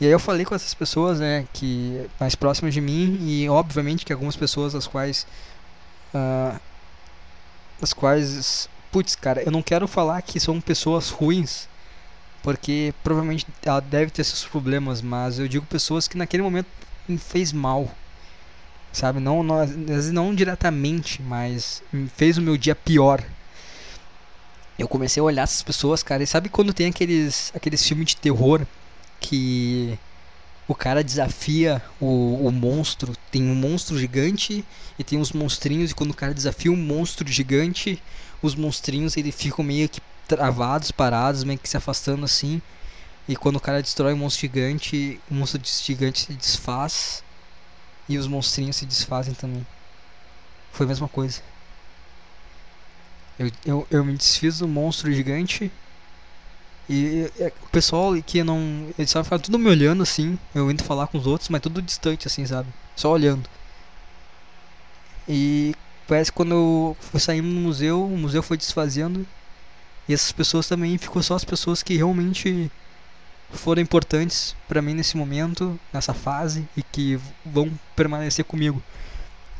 E 0.00 0.04
aí 0.04 0.12
eu 0.12 0.18
falei 0.18 0.44
com 0.44 0.54
essas 0.54 0.74
pessoas, 0.74 1.20
né, 1.20 1.46
que 1.52 2.06
mais 2.20 2.34
próximas 2.34 2.74
de 2.74 2.80
mim 2.80 3.18
e 3.22 3.48
obviamente 3.48 4.04
que 4.04 4.12
algumas 4.12 4.36
pessoas 4.36 4.74
as 4.74 4.86
quais 4.86 5.26
uh, 6.14 6.60
as 7.80 7.94
quais 7.94 8.68
putz, 8.92 9.14
cara, 9.14 9.42
eu 9.42 9.50
não 9.50 9.62
quero 9.62 9.86
falar 9.86 10.20
que 10.22 10.40
são 10.40 10.60
pessoas 10.60 11.10
ruins, 11.10 11.68
porque 12.42 12.94
provavelmente 13.02 13.46
ela 13.64 13.80
deve 13.80 14.10
ter 14.10 14.24
seus 14.24 14.44
problemas, 14.44 15.02
mas 15.02 15.38
eu 15.38 15.48
digo 15.48 15.66
pessoas 15.66 16.08
que 16.08 16.16
naquele 16.16 16.42
momento 16.42 16.68
me 17.08 17.18
fez 17.18 17.52
mal. 17.52 17.88
Sabe, 18.92 19.20
não, 19.20 19.42
não 19.42 19.66
não 20.12 20.34
diretamente, 20.34 21.20
mas 21.22 21.82
fez 22.16 22.38
o 22.38 22.42
meu 22.42 22.56
dia 22.56 22.74
pior 22.74 23.22
eu 24.78 24.86
comecei 24.88 25.20
a 25.20 25.24
olhar 25.24 25.42
essas 25.42 25.62
pessoas, 25.62 26.02
cara, 26.02 26.22
e 26.22 26.26
sabe 26.26 26.48
quando 26.48 26.72
tem 26.72 26.88
aqueles, 26.88 27.50
aqueles 27.54 27.82
filmes 27.82 28.08
de 28.08 28.16
terror 28.16 28.66
que 29.18 29.98
o 30.68 30.74
cara 30.74 31.02
desafia 31.02 31.82
o, 32.00 32.46
o 32.46 32.52
monstro, 32.52 33.14
tem 33.30 33.42
um 33.42 33.54
monstro 33.54 33.98
gigante 33.98 34.64
e 34.98 35.04
tem 35.04 35.18
uns 35.18 35.32
monstrinhos, 35.32 35.90
e 35.90 35.94
quando 35.94 36.10
o 36.10 36.14
cara 36.14 36.34
desafia 36.34 36.70
um 36.70 36.76
monstro 36.76 37.26
gigante, 37.26 38.02
os 38.46 38.54
monstrinhos 38.54 39.16
ele 39.16 39.32
ficam 39.32 39.64
meio 39.64 39.88
que 39.88 40.00
travados, 40.26 40.90
parados, 40.90 41.44
meio 41.44 41.58
que 41.58 41.68
se 41.68 41.76
afastando 41.76 42.24
assim. 42.24 42.60
E 43.28 43.34
quando 43.36 43.56
o 43.56 43.60
cara 43.60 43.82
destrói 43.82 44.12
o 44.12 44.16
monstro 44.16 44.42
gigante, 44.42 45.20
o 45.30 45.34
monstro 45.34 45.60
gigante 45.64 46.20
se 46.20 46.32
desfaz 46.32 47.24
e 48.08 48.16
os 48.16 48.26
monstrinhos 48.26 48.76
se 48.76 48.86
desfazem 48.86 49.34
também. 49.34 49.66
Foi 50.72 50.86
a 50.86 50.88
mesma 50.88 51.08
coisa. 51.08 51.40
Eu, 53.38 53.50
eu, 53.64 53.86
eu 53.90 54.04
me 54.04 54.16
desfiz 54.16 54.58
do 54.58 54.68
monstro 54.68 55.12
gigante. 55.12 55.70
E, 56.88 57.28
e 57.38 57.46
o 57.46 57.68
pessoal 57.70 58.14
que 58.22 58.44
não. 58.44 58.88
Eles 58.96 59.10
sabem 59.10 59.24
ficar 59.24 59.38
tudo 59.40 59.58
me 59.58 59.68
olhando 59.68 60.02
assim. 60.02 60.38
Eu 60.54 60.70
indo 60.70 60.84
falar 60.84 61.08
com 61.08 61.18
os 61.18 61.26
outros, 61.26 61.48
mas 61.48 61.60
tudo 61.60 61.82
distante 61.82 62.26
assim, 62.28 62.46
sabe? 62.46 62.68
Só 62.94 63.10
olhando. 63.10 63.48
E 65.28 65.74
parece 66.06 66.30
que 66.30 66.36
quando 66.36 66.96
eu 67.12 67.20
saindo 67.20 67.48
no 67.48 67.60
museu, 67.60 68.04
o 68.04 68.18
museu 68.18 68.42
foi 68.42 68.56
desfazendo. 68.56 69.26
E 70.08 70.14
essas 70.14 70.32
pessoas 70.32 70.68
também 70.68 70.96
ficou 70.98 71.22
só 71.22 71.34
as 71.34 71.44
pessoas 71.44 71.82
que 71.82 71.96
realmente 71.96 72.70
foram 73.50 73.82
importantes 73.82 74.54
para 74.68 74.82
mim 74.82 74.94
nesse 74.94 75.16
momento, 75.16 75.78
nessa 75.92 76.14
fase 76.14 76.68
e 76.76 76.82
que 76.82 77.18
vão 77.44 77.70
permanecer 77.94 78.44
comigo. 78.44 78.82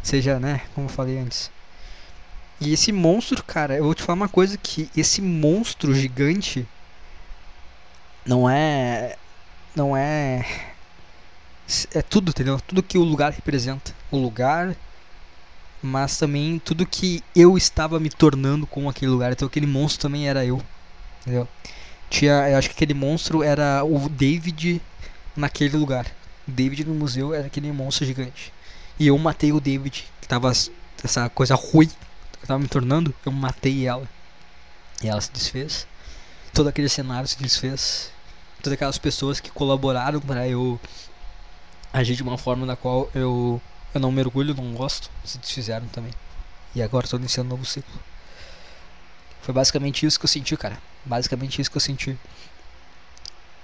Seja, 0.02 0.38
né, 0.38 0.62
como 0.74 0.86
eu 0.86 0.90
falei 0.90 1.18
antes, 1.18 1.50
e 2.60 2.72
esse 2.72 2.90
monstro, 2.90 3.42
cara, 3.42 3.76
eu 3.76 3.84
vou 3.84 3.94
te 3.94 4.02
falar 4.02 4.16
uma 4.16 4.28
coisa 4.28 4.56
que 4.56 4.90
esse 4.96 5.20
monstro 5.20 5.94
gigante 5.94 6.66
não 8.24 8.48
é 8.48 9.16
não 9.74 9.96
é 9.96 10.46
é 11.92 12.02
tudo, 12.02 12.30
entendeu? 12.30 12.60
Tudo 12.60 12.82
que 12.82 12.96
o 12.96 13.02
lugar 13.02 13.32
representa, 13.32 13.92
o 14.10 14.16
lugar, 14.16 14.74
mas 15.82 16.16
também 16.18 16.58
tudo 16.58 16.86
que 16.86 17.22
eu 17.34 17.56
estava 17.56 18.00
me 18.00 18.10
tornando 18.10 18.66
com 18.66 18.88
aquele 18.88 19.10
lugar. 19.10 19.32
Então 19.32 19.46
aquele 19.46 19.66
monstro 19.66 20.02
também 20.02 20.28
era 20.28 20.44
eu, 20.44 20.62
entendeu? 21.22 21.48
Tinha, 22.08 22.48
eu 22.50 22.58
acho 22.58 22.68
que 22.68 22.74
aquele 22.74 22.94
monstro 22.94 23.42
era 23.42 23.84
o 23.84 24.08
David 24.08 24.80
naquele 25.36 25.76
lugar. 25.76 26.06
O 26.46 26.50
David 26.50 26.84
no 26.84 26.94
museu 26.94 27.34
era 27.34 27.46
aquele 27.46 27.70
monstro 27.72 28.06
gigante. 28.06 28.52
E 28.98 29.08
eu 29.08 29.18
matei 29.18 29.52
o 29.52 29.60
David, 29.60 30.04
que 30.20 30.28
tava 30.28 30.52
essa 31.02 31.28
coisa 31.28 31.54
ruim 31.54 31.90
eu 32.46 32.46
tava 32.46 32.60
me 32.60 32.68
tornando, 32.68 33.12
eu 33.24 33.32
matei 33.32 33.88
ela. 33.88 34.08
E 35.02 35.08
ela 35.08 35.20
se 35.20 35.32
desfez. 35.32 35.86
Todo 36.54 36.68
aquele 36.68 36.88
cenário 36.88 37.28
se 37.28 37.36
desfez. 37.38 38.12
Todas 38.62 38.74
aquelas 38.74 38.98
pessoas 38.98 39.40
que 39.40 39.50
colaboraram 39.50 40.20
para 40.20 40.48
eu 40.48 40.78
agir 41.92 42.14
de 42.14 42.22
uma 42.22 42.38
forma 42.38 42.64
na 42.64 42.76
qual 42.76 43.10
eu 43.14 43.60
Eu 43.96 44.00
não 44.00 44.12
mergulho, 44.12 44.54
não 44.54 44.74
gosto. 44.74 45.10
Se 45.24 45.38
desfizeram 45.38 45.88
também. 45.88 46.12
E 46.74 46.82
agora 46.82 47.06
estou 47.06 47.18
iniciando 47.18 47.48
um 47.48 47.56
novo 47.56 47.64
ciclo. 47.64 47.98
Foi 49.40 49.54
basicamente 49.54 50.04
isso 50.04 50.18
que 50.20 50.26
eu 50.26 50.28
senti, 50.28 50.54
cara. 50.54 50.76
Basicamente 51.02 51.62
isso 51.62 51.70
que 51.70 51.78
eu 51.78 51.80
senti. 51.80 52.18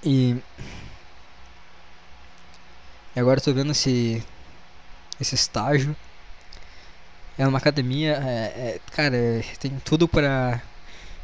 E. 0.03 0.35
E 3.15 3.19
agora 3.19 3.39
tô 3.39 3.53
vendo 3.53 3.73
esse. 3.73 4.23
Esse 5.21 5.35
estágio. 5.35 5.95
É 7.37 7.47
uma 7.47 7.59
academia. 7.59 8.13
É, 8.13 8.29
é, 8.57 8.81
cara, 8.91 9.15
é, 9.15 9.41
tem 9.59 9.77
tudo 9.85 10.07
pra. 10.07 10.59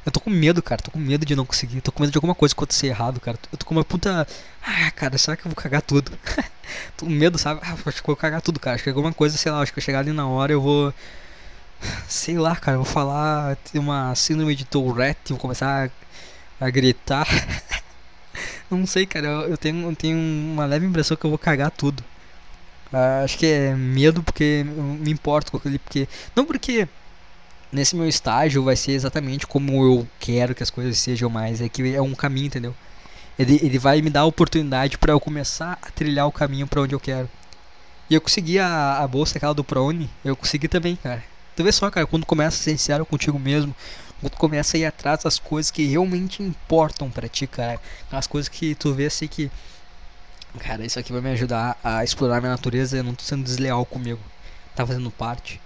Eu 0.05 0.11
tô 0.11 0.19
com 0.19 0.29
medo, 0.29 0.61
cara. 0.61 0.81
Tô 0.81 0.91
com 0.91 0.99
medo 0.99 1.25
de 1.25 1.35
não 1.35 1.45
conseguir. 1.45 1.81
Tô 1.81 1.91
com 1.91 2.01
medo 2.01 2.11
de 2.11 2.17
alguma 2.17 2.35
coisa 2.35 2.53
acontecer 2.53 2.87
errado, 2.87 3.19
cara. 3.19 3.37
Eu 3.51 3.57
tô 3.57 3.65
com 3.65 3.75
uma 3.75 3.83
puta. 3.83 4.27
Ah, 4.61 4.91
cara, 4.91 5.17
será 5.17 5.35
que 5.37 5.45
eu 5.45 5.51
vou 5.51 5.55
cagar 5.55 5.81
tudo? 5.81 6.11
tô 6.97 7.05
com 7.05 7.11
medo, 7.11 7.37
sabe? 7.37 7.61
Ah, 7.63 7.73
acho 7.73 8.01
que 8.03 8.09
eu 8.09 8.13
vou 8.13 8.15
cagar 8.15 8.41
tudo, 8.41 8.59
cara. 8.59 8.75
Acho 8.75 8.83
que 8.83 8.89
alguma 8.89 9.13
coisa, 9.13 9.37
sei 9.37 9.51
lá, 9.51 9.61
acho 9.61 9.73
que 9.73 9.79
eu 9.79 9.83
chegar 9.83 9.99
ali 9.99 10.11
na 10.11 10.27
hora 10.27 10.51
eu 10.53 10.61
vou. 10.61 10.93
Sei 12.07 12.37
lá, 12.37 12.55
cara, 12.55 12.77
eu 12.77 12.83
vou 12.83 12.91
falar. 12.91 13.57
Uma 13.75 14.15
síndrome 14.15 14.55
de 14.55 14.65
Tourette, 14.65 15.31
vou 15.31 15.39
começar 15.39 15.89
a, 16.59 16.65
a 16.65 16.69
gritar. 16.69 17.27
não 18.69 18.85
sei, 18.87 19.05
cara. 19.05 19.27
Eu, 19.27 19.41
eu, 19.49 19.57
tenho, 19.57 19.89
eu 19.89 19.95
tenho 19.95 20.17
uma 20.17 20.65
leve 20.65 20.85
impressão 20.85 21.17
que 21.17 21.25
eu 21.25 21.29
vou 21.29 21.39
cagar 21.39 21.71
tudo. 21.71 22.03
Uh, 22.91 23.23
acho 23.23 23.37
que 23.37 23.45
é 23.45 23.75
medo 23.75 24.23
porque 24.23 24.65
eu 24.65 24.83
me 24.83 25.11
importo 25.11 25.51
com 25.51 25.57
aquele. 25.57 25.77
Porque, 25.79 26.07
não 26.35 26.45
porque 26.45 26.87
nesse 27.71 27.95
meu 27.95 28.07
estágio 28.07 28.63
vai 28.63 28.75
ser 28.75 28.93
exatamente 28.93 29.45
como 29.47 29.83
eu 29.83 30.07
quero 30.19 30.55
que 30.55 30.63
as 30.63 30.69
coisas 30.69 30.97
sejam 30.97 31.29
mais. 31.29 31.61
É 31.61 31.69
que 31.69 31.95
é 31.95 32.01
um 32.01 32.15
caminho, 32.15 32.47
entendeu? 32.47 32.75
Ele, 33.37 33.59
ele 33.63 33.79
vai 33.79 34.01
me 34.01 34.09
dar 34.09 34.21
a 34.21 34.25
oportunidade 34.25 34.97
para 34.97 35.13
eu 35.13 35.19
começar 35.19 35.77
a 35.81 35.91
trilhar 35.91 36.27
o 36.27 36.31
caminho 36.31 36.67
para 36.67 36.81
onde 36.81 36.93
eu 36.93 36.99
quero. 36.99 37.29
E 38.09 38.15
eu 38.15 38.21
consegui 38.21 38.59
a, 38.59 38.97
a 38.97 39.07
bolsa 39.07 39.37
aquela 39.37 39.53
do 39.53 39.63
Prone, 39.63 40.09
eu 40.25 40.35
consegui 40.35 40.67
também, 40.67 40.95
cara. 40.95 41.23
Tu 41.55 41.63
vê 41.63 41.71
só, 41.71 41.89
cara, 41.91 42.07
quando 42.07 42.25
começa 42.25 42.57
a 42.57 42.59
ser 42.59 42.71
sincero 42.71 43.05
contigo 43.05 43.37
mesmo, 43.37 43.75
quando 44.19 44.35
começa 44.35 44.75
a 44.75 44.79
ir 44.79 44.85
atrás 44.85 45.23
das 45.23 45.37
coisas 45.37 45.69
que 45.71 45.85
realmente 45.85 46.41
importam 46.41 47.09
para 47.09 47.29
ti, 47.29 47.47
cara. 47.47 47.79
As 48.11 48.27
coisas 48.27 48.49
que 48.49 48.75
tu 48.75 48.93
vê 48.93 49.05
assim 49.05 49.27
que 49.27 49.51
Cara, 50.57 50.83
isso 50.83 50.97
aqui 50.97 51.11
vai 51.11 51.21
me 51.21 51.29
ajudar 51.29 51.77
a 51.83 52.03
explorar 52.03 52.41
minha 52.41 52.51
natureza. 52.51 52.97
Eu 52.97 53.03
não 53.03 53.13
tô 53.13 53.23
sendo 53.23 53.43
desleal 53.43 53.85
comigo. 53.85 54.19
Tá 54.75 54.85
fazendo 54.85 55.11
parte. 55.11 55.61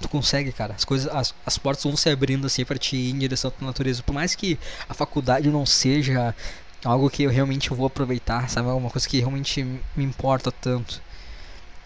Tu 0.00 0.08
consegue, 0.08 0.50
cara. 0.52 0.74
As 0.74 0.84
coisas, 0.84 1.12
as, 1.14 1.34
as 1.44 1.58
portas 1.58 1.84
vão 1.84 1.96
se 1.96 2.08
abrindo 2.08 2.46
assim 2.46 2.64
para 2.64 2.78
ti 2.78 2.96
ir 2.96 3.10
em 3.10 3.18
direção 3.18 3.48
à 3.48 3.52
tua 3.52 3.66
natureza. 3.66 4.02
Por 4.02 4.12
mais 4.12 4.34
que 4.34 4.58
a 4.88 4.94
faculdade 4.94 5.50
não 5.50 5.66
seja 5.66 6.34
algo 6.84 7.10
que 7.10 7.22
eu 7.22 7.30
realmente 7.30 7.70
vou 7.70 7.86
aproveitar, 7.86 8.48
sabe? 8.48 8.68
Alguma 8.68 8.90
coisa 8.90 9.08
que 9.08 9.18
realmente 9.18 9.62
me 9.62 10.04
importa 10.04 10.50
tanto. 10.50 11.02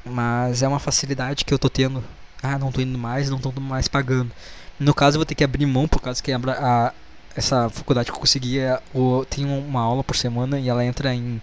Mas 0.04 0.62
é 0.62 0.68
uma 0.68 0.78
facilidade 0.78 1.44
que 1.44 1.52
eu 1.52 1.58
tô 1.58 1.68
tendo. 1.68 2.04
Ah, 2.42 2.58
não 2.58 2.70
tô 2.70 2.80
indo 2.80 2.98
mais, 2.98 3.30
não 3.30 3.38
tô 3.38 3.52
mais 3.60 3.88
pagando. 3.88 4.30
No 4.78 4.94
caso, 4.94 5.16
eu 5.16 5.20
vou 5.20 5.26
ter 5.26 5.34
que 5.34 5.44
abrir 5.44 5.66
mão 5.66 5.88
por 5.88 6.00
causa 6.00 6.22
que 6.22 6.32
a, 6.32 6.38
a 6.38 6.92
essa 7.34 7.68
faculdade 7.68 8.10
que 8.10 8.16
eu 8.16 8.20
consegui 8.20 8.60
é, 8.60 8.80
o, 8.94 9.24
tem 9.24 9.44
uma 9.44 9.80
aula 9.80 10.04
por 10.04 10.16
semana 10.16 10.58
e 10.58 10.68
ela 10.68 10.84
entra 10.84 11.14
em 11.14 11.40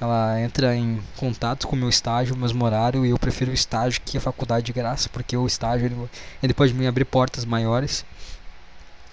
ela 0.00 0.40
entra 0.40 0.76
em 0.76 1.02
contato 1.16 1.66
com 1.66 1.76
o 1.76 1.78
meu 1.78 1.88
estágio, 1.88 2.34
o 2.34 2.38
mesmo 2.38 2.64
horário, 2.64 3.06
e 3.06 3.10
eu 3.10 3.18
prefiro 3.18 3.50
o 3.50 3.54
estágio 3.54 4.00
que 4.04 4.18
a 4.18 4.20
faculdade 4.20 4.66
de 4.66 4.72
graça, 4.72 5.08
porque 5.08 5.36
o 5.36 5.46
estágio 5.46 5.86
ele, 5.86 6.10
ele 6.42 6.54
pode 6.54 6.74
me 6.74 6.86
abrir 6.86 7.04
portas 7.04 7.44
maiores. 7.44 8.04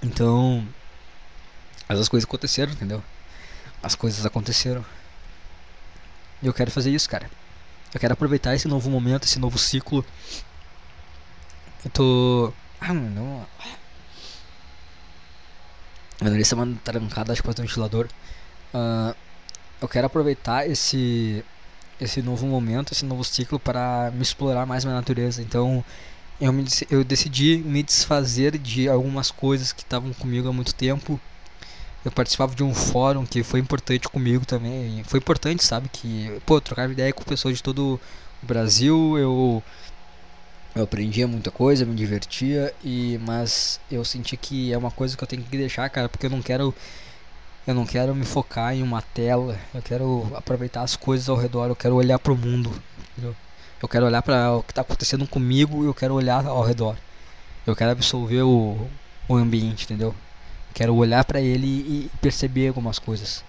Então, 0.02 0.68
as 1.88 2.10
coisas 2.10 2.28
aconteceram, 2.28 2.72
entendeu? 2.72 3.04
As 3.84 3.96
coisas 3.96 4.26
aconteceram. 4.26 4.84
E 6.42 6.48
eu 6.48 6.54
quero 6.54 6.72
fazer 6.72 6.92
isso, 6.92 7.10
cara. 7.10 7.30
Eu 7.94 8.00
quero 8.00 8.14
aproveitar 8.14 8.56
esse 8.56 8.68
novo 8.68 8.90
momento, 8.90 9.26
esse 9.26 9.38
novo 9.40 9.58
ciclo. 9.58 10.06
Eu 11.84 11.92
tô. 11.92 12.54
Ah, 12.80 12.94
não. 12.94 13.46
Eu 16.22 16.32
dei 16.32 16.44
semana 16.44 16.78
trancada, 16.84 17.34
acho 17.34 17.44
que 17.44 17.50
o 17.50 17.54
ventilador. 17.54 18.08
Uh, 18.74 19.16
eu 19.82 19.88
quero 19.88 20.08
aproveitar 20.08 20.70
esse 20.70 21.44
esse 22.00 22.22
novo 22.22 22.48
momento, 22.48 22.94
esse 22.94 23.06
novo 23.06 23.24
ciclo 23.24 23.60
para 23.60 24.12
me 24.16 24.24
explorar 24.24 24.66
mais 24.66 24.84
minha 24.84 24.96
natureza. 24.96 25.42
Então, 25.42 25.86
eu, 26.40 26.52
me, 26.52 26.66
eu 26.90 27.04
decidi 27.04 27.58
me 27.58 27.84
desfazer 27.84 28.58
de 28.58 28.90
algumas 28.90 29.30
coisas 29.30 29.72
que 29.72 29.84
estavam 29.84 30.12
comigo 30.14 30.50
há 30.50 30.54
muito 30.54 30.74
tempo. 30.74 31.20
Eu 32.04 32.12
participava 32.12 32.56
de 32.56 32.64
um 32.64 32.74
fórum 32.74 33.24
que 33.24 33.44
foi 33.44 33.60
importante 33.60 34.10
comigo 34.10 34.44
também. 34.46 35.04
Foi 35.04 35.20
importante, 35.20 35.64
sabe? 35.64 35.88
Que, 35.90 36.42
pô, 36.44 36.60
trocar 36.60 36.90
ideia 36.90 37.14
com 37.14 37.24
pessoas 37.24 37.58
de 37.58 37.64
todo 37.64 38.00
o 38.42 38.46
Brasil. 38.48 39.20
Eu, 39.20 39.64
eu 40.74 40.84
aprendia 40.84 41.28
muita 41.28 41.52
coisa, 41.52 41.86
me 41.86 41.94
divertia. 41.94 42.74
e 42.84 43.20
Mas 43.22 43.80
eu 43.92 44.04
senti 44.04 44.36
que 44.36 44.74
é 44.74 44.78
uma 44.78 44.90
coisa 44.90 45.16
que 45.16 45.24
eu 45.24 45.28
tenho 45.28 45.44
que 45.44 45.56
deixar, 45.56 45.88
cara, 45.92 46.10
porque 46.10 46.26
eu 46.26 46.32
não 46.32 46.42
quero 46.42 46.74
eu 47.72 47.76
não 47.76 47.86
quero 47.86 48.14
me 48.14 48.26
focar 48.26 48.74
em 48.76 48.84
uma 48.84 49.02
tela. 49.02 49.58
Eu 49.74 49.82
quero 49.82 50.32
aproveitar 50.36 50.82
as 50.84 50.96
coisas 50.96 51.28
ao 51.30 51.36
redor. 51.36 51.68
Eu 51.68 51.76
quero 51.76 51.96
olhar 51.96 52.20
para 52.20 52.32
o 52.32 52.38
mundo. 52.38 52.72
Entendeu? 53.12 53.36
Eu 53.82 53.88
quero 53.88 54.06
olhar 54.06 54.22
para 54.22 54.52
o 54.54 54.64
que 54.64 54.72
está 54.72 54.82
acontecendo 54.82 55.28
comigo 55.28 55.84
e 55.84 55.88
eu 55.88 55.94
quero 55.94 56.14
olhar 56.14 56.46
ao 56.46 56.62
redor. 56.64 56.96
Eu 57.66 57.76
quero 57.76 57.92
absorver 57.92 58.44
o, 58.44 58.88
o 59.28 59.36
ambiente, 59.36 59.86
entendeu? 59.86 60.10
Eu 60.10 60.74
quero 60.74 60.96
olhar 60.96 61.24
para 61.26 61.42
ele 61.42 61.68
e 61.68 62.12
perceber 62.22 62.68
algumas 62.68 63.00
coisas. 63.00 63.44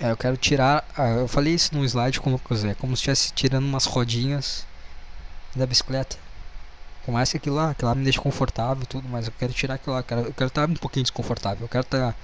É, 0.00 0.10
eu 0.10 0.16
quero 0.16 0.36
tirar. 0.36 0.84
Eu 1.18 1.28
falei 1.28 1.54
isso 1.54 1.74
no 1.74 1.84
slide 1.84 2.20
como, 2.20 2.40
é, 2.68 2.74
como 2.74 2.96
se 2.96 3.00
estivesse 3.00 3.32
tirando 3.32 3.64
umas 3.64 3.86
rodinhas 3.86 4.66
da 5.54 5.66
bicicleta. 5.66 6.16
Com 7.04 7.12
que 7.24 7.36
aquilo 7.36 7.54
lá, 7.54 7.70
aquilo 7.70 7.88
lá 7.88 7.94
me 7.94 8.02
deixa 8.02 8.20
confortável 8.20 8.84
tudo, 8.84 9.08
mas 9.08 9.26
eu 9.26 9.32
quero 9.38 9.52
tirar 9.52 9.74
aquilo 9.74 9.94
lá, 9.94 10.00
eu 10.00 10.04
quero, 10.04 10.20
eu 10.22 10.34
quero 10.34 10.48
estar 10.48 10.68
um 10.68 10.74
pouquinho 10.74 11.04
desconfortável, 11.04 11.62
eu 11.64 11.68
quero 11.68 11.82
estar 11.84 12.16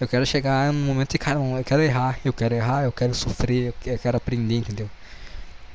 eu 0.00 0.08
quero 0.08 0.24
chegar 0.24 0.72
num 0.72 0.86
momento 0.86 1.14
e, 1.14 1.18
cara, 1.18 1.38
eu 1.38 1.64
quero 1.64 1.82
errar, 1.82 2.18
eu 2.24 2.32
quero 2.32 2.54
errar, 2.54 2.84
eu 2.84 2.92
quero 2.92 3.14
sofrer, 3.14 3.74
eu 3.84 3.98
quero 3.98 4.16
aprender, 4.16 4.56
entendeu? 4.56 4.88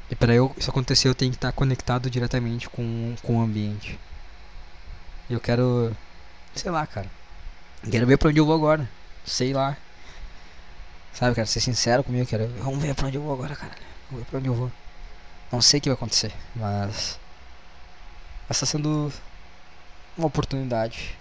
E 0.09 0.15
para 0.15 0.33
eu 0.33 0.53
isso 0.57 0.69
acontecer, 0.69 1.07
eu 1.07 1.15
tenho 1.15 1.31
que 1.31 1.37
estar 1.37 1.51
conectado 1.51 2.09
diretamente 2.09 2.67
com, 2.67 3.15
com 3.21 3.37
o 3.37 3.41
ambiente. 3.41 3.99
Eu 5.29 5.39
quero, 5.39 5.95
sei 6.55 6.71
lá, 6.71 6.85
cara. 6.87 7.09
Quero 7.89 8.07
ver 8.07 8.17
pra 8.17 8.29
onde 8.29 8.39
eu 8.39 8.45
vou 8.45 8.55
agora. 8.55 8.89
Sei 9.23 9.53
lá. 9.53 9.77
Sabe, 11.13 11.35
quero 11.35 11.47
ser 11.47 11.59
sincero 11.59 12.03
comigo, 12.03 12.25
quero. 12.25 12.47
Vamos 12.59 12.81
ver 12.81 12.95
pra 12.95 13.07
onde 13.07 13.17
eu 13.17 13.21
vou 13.21 13.33
agora, 13.33 13.55
cara. 13.55 13.73
Vamos 14.09 14.25
ver 14.25 14.29
pra 14.29 14.39
onde 14.39 14.47
eu 14.47 14.53
vou. 14.55 14.71
Não 15.51 15.61
sei 15.61 15.79
o 15.79 15.81
que 15.81 15.89
vai 15.89 15.95
acontecer, 15.95 16.33
mas. 16.55 17.19
Está 18.49 18.65
sendo 18.65 19.11
uma 20.17 20.27
oportunidade 20.27 21.15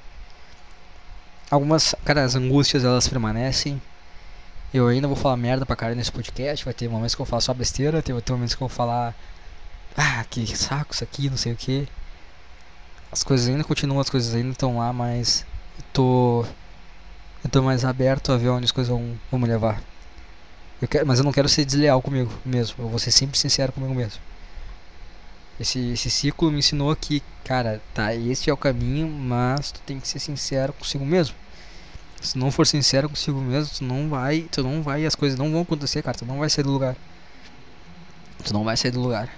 algumas, 1.50 1.94
cara, 2.04 2.24
as 2.24 2.34
angústias 2.34 2.84
elas 2.84 3.08
permanecem. 3.08 3.80
Eu 4.72 4.88
ainda 4.88 5.06
vou 5.06 5.16
falar 5.16 5.36
merda 5.36 5.64
pra 5.64 5.76
cara 5.76 5.94
nesse 5.94 6.10
podcast. 6.10 6.64
Vai 6.64 6.74
ter 6.74 6.88
momentos 6.88 7.14
que 7.14 7.20
eu 7.20 7.24
vou 7.24 7.30
falar 7.30 7.40
só 7.40 7.54
besteira, 7.54 8.02
tem, 8.02 8.18
ter 8.20 8.32
momentos 8.32 8.54
que 8.54 8.62
eu 8.62 8.68
vou 8.68 8.76
falar. 8.76 9.14
Ah, 9.96 10.24
que 10.28 10.44
saco 10.56 10.92
isso 10.92 11.04
aqui, 11.04 11.30
não 11.30 11.36
sei 11.36 11.52
o 11.52 11.56
que. 11.56 11.88
As 13.12 13.22
coisas 13.22 13.48
ainda 13.48 13.62
continuam, 13.62 14.00
as 14.00 14.10
coisas 14.10 14.34
ainda 14.34 14.50
estão 14.50 14.78
lá, 14.78 14.92
mas 14.92 15.46
eu 15.78 15.84
tô. 15.92 16.44
Eu 17.44 17.50
tô 17.50 17.62
mais 17.62 17.84
aberto 17.84 18.32
a 18.32 18.36
ver 18.36 18.48
onde 18.48 18.64
as 18.64 18.72
coisas 18.72 18.90
vão, 18.90 19.14
vão 19.30 19.38
me 19.38 19.46
levar. 19.46 19.80
Eu 20.82 20.88
quero, 20.88 21.06
mas 21.06 21.18
eu 21.18 21.24
não 21.24 21.32
quero 21.32 21.48
ser 21.48 21.64
desleal 21.64 22.02
comigo 22.02 22.32
mesmo. 22.44 22.76
Eu 22.78 22.88
vou 22.88 22.98
ser 22.98 23.10
sempre 23.12 23.38
sincero 23.38 23.72
comigo 23.72 23.94
mesmo. 23.94 24.20
Esse, 25.58 25.92
esse 25.92 26.10
ciclo 26.10 26.50
me 26.50 26.58
ensinou 26.58 26.94
que, 26.96 27.22
cara, 27.44 27.80
tá, 27.92 28.14
esse 28.14 28.50
é 28.50 28.52
o 28.52 28.56
caminho, 28.56 29.08
mas 29.08 29.70
tu 29.70 29.80
tem 29.80 30.00
que 30.00 30.08
ser 30.08 30.18
sincero 30.18 30.72
consigo 30.72 31.06
mesmo. 31.06 31.36
Se 32.20 32.36
não 32.36 32.50
for 32.50 32.66
sincero 32.66 33.08
consigo 33.08 33.40
mesmo, 33.40 33.72
tu 33.76 33.84
não 33.84 34.08
vai, 34.08 34.48
tu 34.50 34.62
não 34.62 34.82
vai, 34.82 35.06
as 35.06 35.14
coisas 35.14 35.38
não 35.38 35.52
vão 35.52 35.60
acontecer, 35.60 36.02
cara, 36.02 36.16
tu 36.16 36.24
não 36.24 36.38
vai 36.38 36.50
sair 36.50 36.64
do 36.64 36.72
lugar. 36.72 36.96
Tu 38.42 38.52
não 38.52 38.64
vai 38.64 38.76
sair 38.76 38.90
do 38.90 39.00
lugar. 39.00 39.28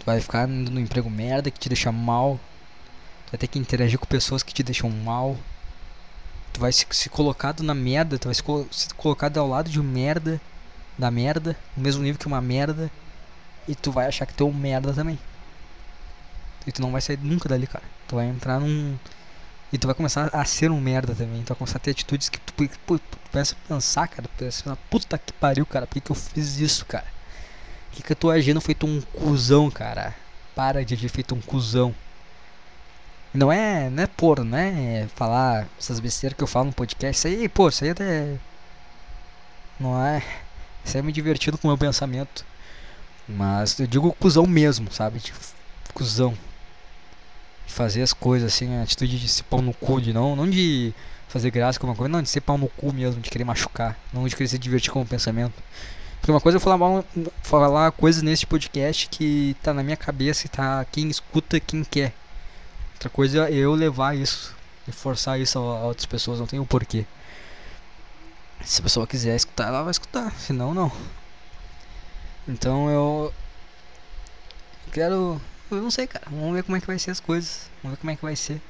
Tu 0.00 0.06
vai 0.06 0.20
ficar 0.20 0.48
no 0.48 0.80
emprego 0.80 1.08
merda 1.08 1.50
que 1.50 1.60
te 1.60 1.68
deixa 1.68 1.92
mal. 1.92 2.40
Tu 3.26 3.32
vai 3.32 3.38
ter 3.38 3.46
que 3.46 3.58
interagir 3.58 3.98
com 3.98 4.06
pessoas 4.06 4.42
que 4.42 4.52
te 4.52 4.62
deixam 4.62 4.90
mal. 4.90 5.36
Tu 6.52 6.60
vai 6.60 6.72
se, 6.72 6.86
se 6.90 7.08
colocado 7.08 7.62
na 7.62 7.74
merda, 7.74 8.18
tu 8.18 8.26
vai 8.26 8.34
se, 8.34 8.42
se 8.70 8.92
colocado 8.94 9.38
ao 9.38 9.46
lado 9.46 9.70
de 9.70 9.80
merda, 9.80 10.40
da 10.98 11.10
merda, 11.10 11.56
no 11.76 11.82
mesmo 11.82 12.02
nível 12.02 12.18
que 12.18 12.26
uma 12.26 12.40
merda 12.40 12.90
e 13.68 13.74
tu 13.74 13.92
vai 13.92 14.06
achar 14.06 14.26
que 14.26 14.32
tu 14.32 14.44
é 14.44 14.46
um 14.46 14.52
merda 14.52 14.92
também. 14.94 15.18
E 16.66 16.72
tu 16.72 16.82
não 16.82 16.90
vai 16.90 17.00
sair 17.00 17.18
nunca 17.18 17.48
dali, 17.48 17.66
cara. 17.66 17.84
Tu 18.08 18.16
vai 18.16 18.26
entrar 18.26 18.58
num. 18.58 18.98
E 19.72 19.78
tu 19.78 19.86
vai 19.86 19.94
começar 19.94 20.30
a 20.32 20.44
ser 20.44 20.70
um 20.70 20.80
merda 20.80 21.14
também. 21.14 21.42
Tu 21.42 21.48
vai 21.48 21.56
começar 21.56 21.76
a 21.76 21.80
ter 21.80 21.90
atitudes 21.90 22.28
que 22.28 22.40
tu, 22.40 22.54
pô, 22.86 22.98
tu 22.98 23.18
começa 23.30 23.54
a 23.54 23.68
pensar, 23.68 24.08
cara. 24.08 24.22
Tu 24.22 24.38
pensa, 24.38 24.78
puta 24.90 25.18
que 25.18 25.32
pariu, 25.34 25.66
cara. 25.66 25.86
Por 25.86 25.94
que, 25.94 26.00
que 26.00 26.10
eu 26.10 26.16
fiz 26.16 26.58
isso, 26.58 26.86
cara? 26.86 27.06
Por 27.90 27.96
que, 27.96 28.02
que 28.02 28.12
eu 28.12 28.16
tô 28.16 28.30
agindo 28.30 28.60
feito 28.60 28.86
um 28.86 29.00
cuzão, 29.00 29.70
cara? 29.70 30.14
Para 30.54 30.84
de 30.84 30.94
agir 30.94 31.08
feito 31.08 31.34
um 31.34 31.40
cuzão. 31.40 31.94
Não 33.32 33.52
é, 33.52 33.90
não 33.90 34.02
é 34.02 34.06
por, 34.06 34.42
né? 34.44 35.02
É 35.04 35.08
falar 35.14 35.66
essas 35.78 36.00
besteiras 36.00 36.36
que 36.36 36.42
eu 36.42 36.48
falo 36.48 36.66
no 36.66 36.72
podcast. 36.72 37.18
Isso 37.18 37.38
aí, 37.40 37.48
pô, 37.48 37.68
isso 37.68 37.84
aí 37.84 37.90
até. 37.90 38.38
Não 39.78 40.02
é. 40.02 40.22
Isso 40.84 40.96
aí 40.96 41.00
é 41.00 41.02
me 41.02 41.12
divertindo 41.12 41.58
com 41.58 41.68
o 41.68 41.70
meu 41.70 41.78
pensamento. 41.78 42.44
Mas 43.28 43.78
eu 43.78 43.86
digo 43.86 44.12
cuzão 44.14 44.46
mesmo, 44.46 44.90
sabe? 44.90 45.20
Tipo, 45.20 45.38
cuzão. 45.92 46.34
Fazer 47.66 48.02
as 48.02 48.12
coisas 48.12 48.52
assim, 48.52 48.74
a 48.76 48.82
atitude 48.82 49.18
de 49.18 49.28
se 49.28 49.42
pau 49.42 49.60
no 49.60 49.74
cu, 49.74 50.00
de 50.00 50.12
não, 50.12 50.34
não 50.34 50.48
de 50.48 50.94
fazer 51.28 51.50
graça 51.50 51.78
com 51.78 51.86
uma 51.86 51.94
coisa, 51.94 52.08
não, 52.08 52.22
de 52.22 52.28
ser 52.28 52.40
pau 52.40 52.56
no 52.56 52.68
cu 52.68 52.92
mesmo, 52.92 53.20
de 53.20 53.30
querer 53.30 53.44
machucar, 53.44 53.98
não 54.12 54.26
de 54.26 54.34
querer 54.34 54.48
se 54.48 54.58
divertir 54.58 54.90
com 54.90 55.02
o 55.02 55.06
pensamento. 55.06 55.52
Porque 56.18 56.32
uma 56.32 56.40
coisa 56.40 56.58
é 56.58 56.60
falar, 56.60 57.04
falar 57.42 57.92
coisas 57.92 58.22
nesse 58.22 58.46
podcast 58.46 59.08
que 59.08 59.54
tá 59.62 59.74
na 59.74 59.82
minha 59.82 59.96
cabeça 59.96 60.46
e 60.46 60.48
tá 60.48 60.84
quem 60.90 61.08
escuta, 61.08 61.60
quem 61.60 61.84
quer. 61.84 62.14
Outra 62.94 63.10
coisa 63.10 63.48
é 63.48 63.54
eu 63.54 63.74
levar 63.74 64.16
isso 64.16 64.56
e 64.88 64.92
forçar 64.92 65.38
isso 65.38 65.58
a, 65.58 65.84
outras 65.84 66.06
pessoas, 66.06 66.40
não 66.40 66.46
tem 66.46 66.58
o 66.58 66.62
um 66.62 66.66
porquê. 66.66 67.04
Se 68.64 68.80
a 68.80 68.82
pessoa 68.82 69.06
quiser 69.06 69.36
escutar, 69.36 69.68
ela 69.68 69.82
vai 69.82 69.90
escutar, 69.90 70.32
senão 70.32 70.74
não. 70.74 70.90
Então 72.48 72.88
eu 72.88 73.34
quero, 74.90 75.40
eu 75.70 75.82
não 75.82 75.90
sei, 75.90 76.06
cara. 76.06 76.24
Vamos 76.30 76.54
ver 76.54 76.62
como 76.62 76.76
é 76.76 76.80
que 76.80 76.86
vai 76.86 76.98
ser 76.98 77.10
as 77.10 77.20
coisas. 77.20 77.68
Vamos 77.82 77.96
ver 77.96 78.00
como 78.00 78.10
é 78.10 78.16
que 78.16 78.22
vai 78.22 78.34
ser. 78.34 78.60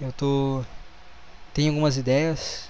Eu 0.00 0.12
tô 0.12 0.64
tenho 1.52 1.70
algumas 1.70 1.96
ideias, 1.96 2.68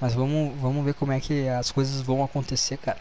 mas 0.00 0.14
vamos, 0.14 0.58
vamos 0.60 0.84
ver 0.84 0.94
como 0.94 1.12
é 1.12 1.20
que 1.20 1.48
as 1.48 1.70
coisas 1.70 2.00
vão 2.00 2.24
acontecer, 2.24 2.78
cara. 2.78 2.98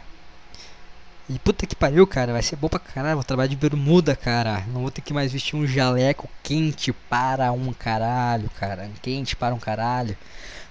E 1.30 1.40
puta 1.40 1.66
que 1.66 1.76
pariu, 1.76 2.06
cara, 2.06 2.34
vai 2.34 2.42
ser 2.42 2.58
bom 2.58 2.68
pra 2.68 2.78
caralho. 2.78 3.16
Vou 3.16 3.24
trabalhar 3.24 3.48
de 3.48 3.56
bermuda, 3.56 4.16
cara. 4.16 4.66
Não 4.68 4.82
vou 4.82 4.92
ter 4.92 5.02
que 5.02 5.14
mais 5.14 5.32
vestir 5.32 5.56
um 5.56 5.66
jaleco 5.66 6.30
quente 6.44 6.92
para 6.92 7.52
um 7.54 7.72
caralho, 7.72 8.50
cara. 8.60 8.92
Quente 9.02 9.36
para 9.36 9.56
um 9.56 9.60
caralho. 9.60 10.18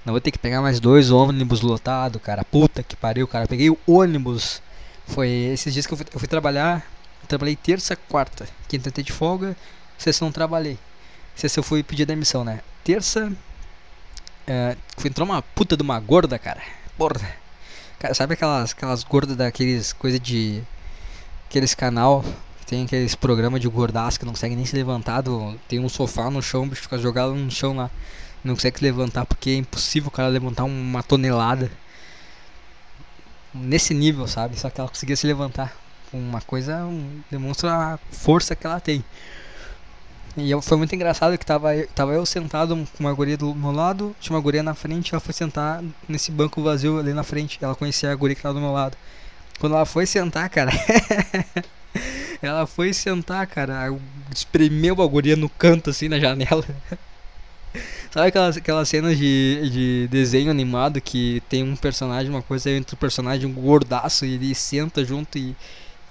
Não 0.05 0.13
vou 0.13 0.21
ter 0.21 0.31
que 0.31 0.39
pegar 0.39 0.63
mais 0.63 0.81
dois 0.81 1.11
ônibus 1.11 1.61
lotados, 1.61 2.21
cara. 2.23 2.45
Puta 2.45 2.83
que 2.83 2.97
pariu, 2.97 3.29
cara. 3.29 3.47
peguei 3.47 3.71
o 3.71 3.79
ônibus. 3.87 4.63
Foi 5.07 5.29
esses 5.29 5.73
dias 5.73 5.87
que 5.87 5.93
eu 5.93 5.97
fui, 5.97 6.07
eu 6.13 6.19
fui 6.19 6.29
trabalhar. 6.29 6.87
Eu 7.23 7.29
trabalhei 7.29 7.57
terça, 7.57 7.97
quarta. 7.97 8.49
Quinta 8.69 8.93
eu 8.97 9.03
de 9.03 9.13
folga. 9.13 9.57
Sexta 9.99 10.25
não 10.25 10.33
trabalhei. 10.33 10.79
Sexta 11.35 11.61
eu 11.61 11.65
fui 11.65 11.83
pedir 11.83 12.07
demissão, 12.07 12.45
né? 12.45 12.61
Terça 12.83 13.31
é, 14.47 14.77
entrou 15.05 15.29
uma 15.29 15.43
puta 15.43 15.77
de 15.77 15.83
uma 15.83 16.01
gorda, 16.01 16.39
cara. 16.39 16.61
Porra. 16.97 17.35
Cara, 17.99 18.15
sabe 18.15 18.35
aquelas, 18.35 18.73
aquelas 18.73 19.05
gordas 19.05 19.37
daqueles 19.37 19.93
coisa 19.93 20.19
de. 20.19 20.63
Aqueles 21.47 21.75
canal 21.75 22.25
tem 22.67 22.85
aqueles 22.85 23.17
programas 23.17 23.61
de 23.61 23.69
gordaço 23.69 24.19
que 24.19 24.25
não 24.25 24.33
consegue 24.33 24.55
nem 24.55 24.65
se 24.65 24.77
levantar. 24.77 25.21
Do, 25.23 25.59
tem 25.69 25.81
um 25.81 25.89
sofá 25.89 26.31
no 26.31 26.41
chão, 26.41 26.63
o 26.63 26.67
bicho 26.67 26.83
fica 26.83 26.97
jogado 26.99 27.35
no 27.35 27.51
chão 27.51 27.77
lá. 27.77 27.91
Não 28.43 28.55
consegue 28.55 28.79
se 28.79 28.85
levantar 28.85 29.27
porque 29.27 29.51
é 29.51 29.57
impossível 29.57 30.09
o 30.09 30.11
cara 30.11 30.29
levantar 30.29 30.65
uma 30.65 31.03
tonelada. 31.03 31.71
Nesse 33.53 33.93
nível, 33.93 34.27
sabe? 34.29 34.59
Só 34.59 34.71
que 34.71 34.81
ela 34.81 34.89
conseguia 34.89 35.17
se 35.17 35.27
levantar. 35.27 35.77
Uma 36.13 36.41
coisa 36.41 36.85
um, 36.85 37.21
demonstra 37.31 37.73
a 37.73 37.99
força 38.11 38.57
que 38.57 38.67
ela 38.67 38.81
tem. 38.81 39.05
E 40.37 40.51
eu, 40.51 40.63
foi 40.63 40.77
muito 40.79 40.95
engraçado 40.95 41.37
que 41.37 41.45
tava, 41.45 41.71
tava 41.95 42.13
eu 42.13 42.25
sentado 42.25 42.77
com 42.77 43.01
uma 43.01 43.13
guria 43.13 43.37
do 43.37 43.55
meu 43.55 43.73
lado, 43.73 44.15
tinha 44.21 44.35
uma 44.35 44.43
guria 44.43 44.63
na 44.63 44.75
frente, 44.75 45.13
ela 45.13 45.21
foi 45.21 45.35
sentar 45.35 45.83
nesse 46.09 46.31
banco 46.31 46.63
vazio 46.63 46.99
ali 46.99 47.13
na 47.13 47.23
frente. 47.23 47.59
Ela 47.61 47.75
conhecia 47.75 48.11
a 48.13 48.15
guria 48.15 48.37
que 48.37 48.43
tava 48.43 48.55
do 48.55 48.61
meu 48.61 48.73
lado. 48.73 48.97
Quando 49.59 49.75
ela 49.75 49.85
foi 49.85 50.07
sentar, 50.07 50.49
cara. 50.49 50.71
ela 52.41 52.67
foi 52.67 52.93
sentar, 52.93 53.47
cara. 53.47 53.95
Espremeu 54.35 55.03
a 55.03 55.07
guria 55.07 55.37
no 55.37 55.49
canto, 55.49 55.91
assim, 55.91 56.09
na 56.09 56.19
janela. 56.19 56.65
Sabe 58.11 58.29
aquelas, 58.29 58.57
aquelas 58.57 58.89
cenas 58.89 59.17
de, 59.17 59.71
de 59.71 60.09
desenho 60.09 60.51
animado 60.51 61.01
que 61.01 61.43
tem 61.49 61.63
um 61.63 61.77
personagem, 61.77 62.29
uma 62.29 62.43
coisa 62.43 62.69
entre 62.71 62.95
o 62.95 62.99
personagem 62.99 63.47
um 63.47 63.53
gordaço 63.53 64.27
e 64.27 64.35
ele 64.35 64.55
senta 64.55 65.05
junto 65.05 65.39
e, 65.39 65.55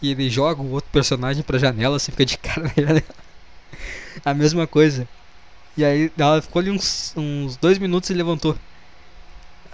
e 0.02 0.12
ele 0.12 0.30
joga 0.30 0.62
o 0.62 0.72
outro 0.72 0.90
personagem 0.92 1.44
pra 1.44 1.60
janela, 1.60 1.98
assim, 1.98 2.12
fica 2.12 2.26
de 2.26 2.38
cara 2.38 2.64
na 2.64 2.70
janela 2.82 3.04
a 4.24 4.34
mesma 4.34 4.66
coisa. 4.66 5.08
E 5.76 5.84
aí 5.84 6.12
ela 6.18 6.42
ficou 6.42 6.60
ali 6.62 6.72
uns, 6.72 7.14
uns 7.18 7.58
dois 7.58 7.78
minutos 7.78 8.10
e 8.10 8.14
levantou. 8.14 8.58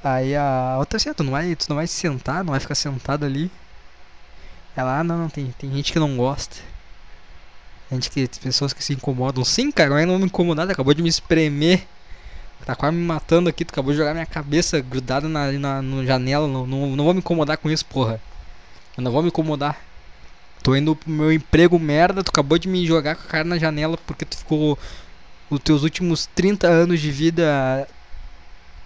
Aí 0.04 0.36
a 0.36 0.78
outra 0.80 0.98
assim, 0.98 1.14
tu 1.14 1.24
não 1.24 1.32
vai, 1.32 1.56
tu 1.56 1.68
não 1.70 1.76
vai 1.78 1.88
sentar, 1.88 2.44
não 2.44 2.52
vai 2.52 2.60
ficar 2.60 2.76
sentado 2.76 3.26
ali. 3.26 3.52
Ela, 4.76 5.00
ah, 5.00 5.04
não, 5.04 5.18
não, 5.18 5.30
tem, 5.30 5.54
tem 5.58 5.72
gente 5.72 5.94
que 5.94 6.00
não 6.00 6.18
gosta. 6.18 6.58
Gente 7.92 8.10
que, 8.10 8.28
pessoas 8.40 8.74
que 8.74 8.84
se 8.84 8.94
incomodam. 8.94 9.44
Sim, 9.46 9.72
cara, 9.72 10.02
é 10.02 10.06
não 10.06 10.20
me 10.20 10.26
incomodar, 10.26 10.70
acabou 10.70 10.94
de 10.94 11.02
me 11.02 11.10
espremer. 11.10 11.88
Tá 12.64 12.76
quase 12.76 12.96
me 12.96 13.04
matando 13.04 13.50
aqui, 13.50 13.66
tu 13.66 13.72
acabou 13.72 13.92
de 13.92 13.98
jogar 13.98 14.14
minha 14.14 14.26
cabeça 14.26 14.80
grudada 14.80 15.28
na, 15.28 15.52
na 15.52 15.82
no 15.82 16.06
janela. 16.06 16.48
Não, 16.48 16.66
não, 16.66 16.96
não 16.96 17.04
vou 17.04 17.14
me 17.14 17.20
incomodar 17.20 17.58
com 17.58 17.70
isso, 17.70 17.86
porra. 17.86 18.22
Eu 18.98 19.04
não 19.04 19.12
vou 19.12 19.22
me 19.22 19.28
incomodar. 19.28 19.80
Tô 20.64 20.76
indo 20.76 20.96
pro 20.96 21.12
meu 21.12 21.32
emprego 21.32 21.78
merda, 21.78 22.24
tu 22.24 22.30
acabou 22.30 22.58
de 22.58 22.68
me 22.68 22.86
jogar 22.88 23.16
com 23.16 23.24
a 23.24 23.28
cara 23.28 23.44
na 23.44 23.58
janela 23.60 23.98
porque 23.98 24.26
tu 24.26 24.38
ficou 24.38 24.80
os 25.50 25.60
teus 25.60 25.84
últimos 25.84 26.28
30 26.34 26.68
anos 26.68 27.00
de 27.00 27.12
vida 27.12 27.88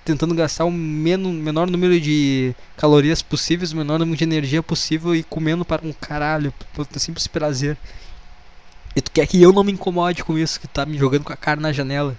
tentando 0.03 0.33
gastar 0.33 0.65
o 0.65 0.71
menor, 0.71 1.31
menor 1.31 1.69
número 1.69 1.99
de 1.99 2.53
calorias 2.75 3.21
possíveis, 3.21 3.71
o 3.71 3.77
menor 3.77 3.99
número 3.99 4.17
de 4.17 4.23
energia 4.23 4.63
possível 4.63 5.15
e 5.15 5.23
comendo 5.23 5.63
para 5.63 5.85
um 5.85 5.93
caralho, 5.93 6.53
por 6.73 6.85
simples 6.97 7.27
prazer. 7.27 7.77
E 8.95 9.01
tu 9.01 9.11
quer 9.11 9.27
que 9.27 9.41
eu 9.41 9.53
não 9.53 9.63
me 9.63 9.71
incomode 9.71 10.23
com 10.23 10.37
isso, 10.37 10.59
que 10.59 10.67
tá 10.67 10.85
me 10.85 10.97
jogando 10.97 11.23
com 11.23 11.31
a 11.31 11.37
cara 11.37 11.61
na 11.61 11.71
janela. 11.71 12.17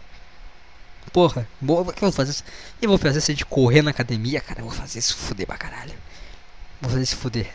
Porra, 1.12 1.46
eu 1.60 1.84
vou 1.84 2.12
fazer? 2.12 2.42
Eu 2.80 2.88
vou 2.88 2.98
fazer 2.98 3.18
isso 3.18 3.34
de 3.34 3.44
correr 3.44 3.82
na 3.82 3.90
academia, 3.90 4.40
cara. 4.40 4.62
Vou 4.62 4.70
fazer 4.70 4.98
isso 4.98 5.16
fuder 5.16 5.46
pra 5.46 5.58
caralho. 5.58 5.94
Vou 6.80 6.90
fazer 6.90 7.02
isso 7.02 7.16
fuder 7.16 7.50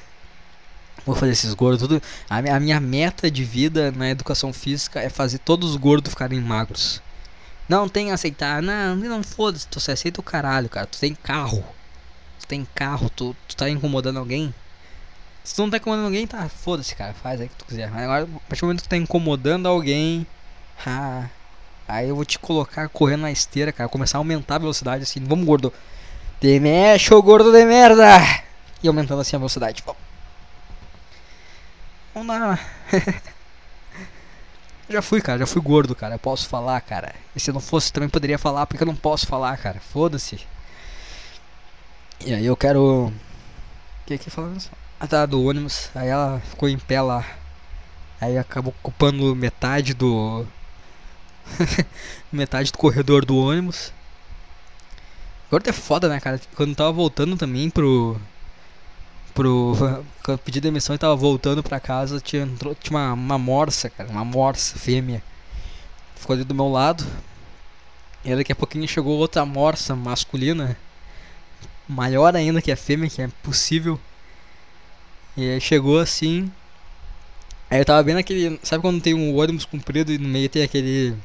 vou 1.05 1.15
fazer 1.15 1.31
esses 1.31 1.53
gordos 1.53 1.81
tudo. 1.81 2.01
A 2.29 2.41
minha, 2.41 2.55
a 2.55 2.59
minha 2.59 2.79
meta 2.79 3.29
de 3.29 3.43
vida 3.43 3.91
na 3.91 4.09
educação 4.09 4.51
física 4.51 4.99
é 4.99 5.09
fazer 5.09 5.37
todos 5.39 5.71
os 5.71 5.75
gordos 5.75 6.11
ficarem 6.11 6.41
magros. 6.41 7.01
Não 7.69 7.87
tem 7.87 8.11
aceitar, 8.11 8.61
não, 8.61 8.95
não 8.95 9.23
foda-se, 9.23 9.67
tu 9.67 9.79
aceita 9.79 10.19
o 10.19 10.23
caralho, 10.23 10.69
cara. 10.69 10.85
Tu 10.85 10.99
tem 10.99 11.15
carro. 11.15 11.63
Tu 12.39 12.47
tem 12.47 12.67
carro, 12.75 13.09
tu, 13.09 13.35
tu 13.47 13.55
tá 13.55 13.69
incomodando 13.69 14.17
alguém. 14.17 14.53
Se 15.43 15.55
tu 15.55 15.61
não 15.61 15.69
tá 15.69 15.77
incomodando 15.77 16.05
alguém, 16.05 16.25
tá, 16.25 16.49
foda-se, 16.49 16.95
cara, 16.95 17.13
faz 17.13 17.39
aí 17.39 17.47
o 17.47 17.49
que 17.49 17.55
tu 17.55 17.65
quiser. 17.65 17.89
Mas 17.91 18.03
agora, 18.03 18.23
a 18.23 18.39
partir 18.49 18.61
do 18.61 18.67
momento 18.67 18.81
que 18.81 18.87
tu 18.87 18.89
tá 18.89 18.97
incomodando 18.97 19.67
alguém, 19.67 20.25
ah, 20.85 21.27
aí 21.87 22.09
eu 22.09 22.15
vou 22.15 22.25
te 22.25 22.39
colocar 22.39 22.89
correndo 22.89 23.21
na 23.21 23.31
esteira, 23.31 23.71
cara, 23.71 23.89
começar 23.89 24.17
a 24.17 24.19
aumentar 24.19 24.55
a 24.55 24.59
velocidade 24.59 25.03
assim, 25.03 25.23
vamos 25.23 25.45
gordo. 25.45 25.73
Te 26.39 26.59
mexe, 26.59 27.13
ô 27.13 27.21
gordo 27.21 27.51
de 27.51 27.65
merda! 27.65 28.43
E 28.83 28.87
aumentando 28.87 29.21
assim 29.21 29.35
a 29.35 29.39
velocidade, 29.39 29.83
vamos. 29.85 30.01
Vamos 32.13 32.39
lá. 32.39 32.59
já 34.89 35.01
fui, 35.01 35.21
cara, 35.21 35.39
já 35.39 35.45
fui 35.45 35.61
gordo, 35.61 35.93
cara. 35.93 36.15
Eu 36.15 36.19
posso 36.19 36.47
falar, 36.47 36.79
cara. 36.81 37.13
E 37.35 37.39
se 37.39 37.51
não 37.51 37.59
fosse, 37.59 37.91
também 37.91 38.07
poderia 38.07 38.37
falar, 38.37 38.65
porque 38.65 38.83
eu 38.83 38.87
não 38.87 38.95
posso 38.95 39.27
falar, 39.27 39.57
cara. 39.57 39.79
Foda-se. 39.79 40.39
E 42.25 42.33
aí 42.33 42.45
eu 42.45 42.55
quero. 42.55 43.07
O 43.07 43.13
que 44.05 44.17
que 44.17 44.29
falando? 44.29 44.63
Ah 44.99 45.07
tá, 45.07 45.25
do 45.25 45.43
ônibus. 45.43 45.89
Aí 45.93 46.07
ela 46.07 46.39
ficou 46.49 46.69
em 46.69 46.77
pé 46.77 47.01
lá. 47.01 47.25
Aí 48.21 48.37
acabou 48.37 48.73
ocupando 48.79 49.35
metade 49.35 49.93
do. 49.93 50.45
metade 52.31 52.71
do 52.71 52.77
corredor 52.77 53.25
do 53.25 53.37
ônibus. 53.37 53.91
Agora 55.47 55.69
é 55.69 55.73
foda, 55.73 56.09
né, 56.09 56.19
cara? 56.19 56.39
Quando 56.55 56.75
tava 56.75 56.91
voltando 56.91 57.37
também 57.37 57.69
pro 57.69 58.19
pro. 59.35 59.75
Quando 60.23 60.39
pedi 60.39 60.59
demissão 60.59 60.95
e 60.95 60.97
tava 60.97 61.15
voltando 61.15 61.61
pra 61.61 61.79
casa, 61.79 62.19
tinha, 62.19 62.43
entrou, 62.43 62.73
tinha 62.73 62.97
uma, 62.97 63.13
uma 63.13 63.37
morsa, 63.37 63.89
cara, 63.89 64.09
uma 64.09 64.25
morsa 64.25 64.79
fêmea. 64.79 65.21
Ficou 66.15 66.33
ali 66.33 66.43
do 66.43 66.55
meu 66.55 66.69
lado. 66.69 67.05
E 68.23 68.35
daqui 68.35 68.51
a 68.51 68.55
pouquinho 68.55 68.87
chegou 68.87 69.19
outra 69.19 69.45
morsa 69.45 69.95
masculina. 69.95 70.75
Maior 71.87 72.35
ainda 72.35 72.61
que 72.61 72.71
a 72.71 72.75
fêmea, 72.75 73.09
que 73.09 73.21
é 73.21 73.27
possível. 73.43 73.99
E 75.37 75.51
aí 75.51 75.61
chegou 75.61 75.99
assim. 75.99 76.51
Aí 77.69 77.79
eu 77.79 77.85
tava 77.85 78.01
vendo 78.01 78.17
aquele. 78.17 78.59
Sabe 78.63 78.81
quando 78.81 79.01
tem 79.01 79.13
um 79.13 79.35
ônibus 79.35 79.65
comprido 79.65 80.11
e 80.11 80.17
no 80.17 80.27
meio 80.27 80.49
tem 80.49 80.63
aquele. 80.63 81.15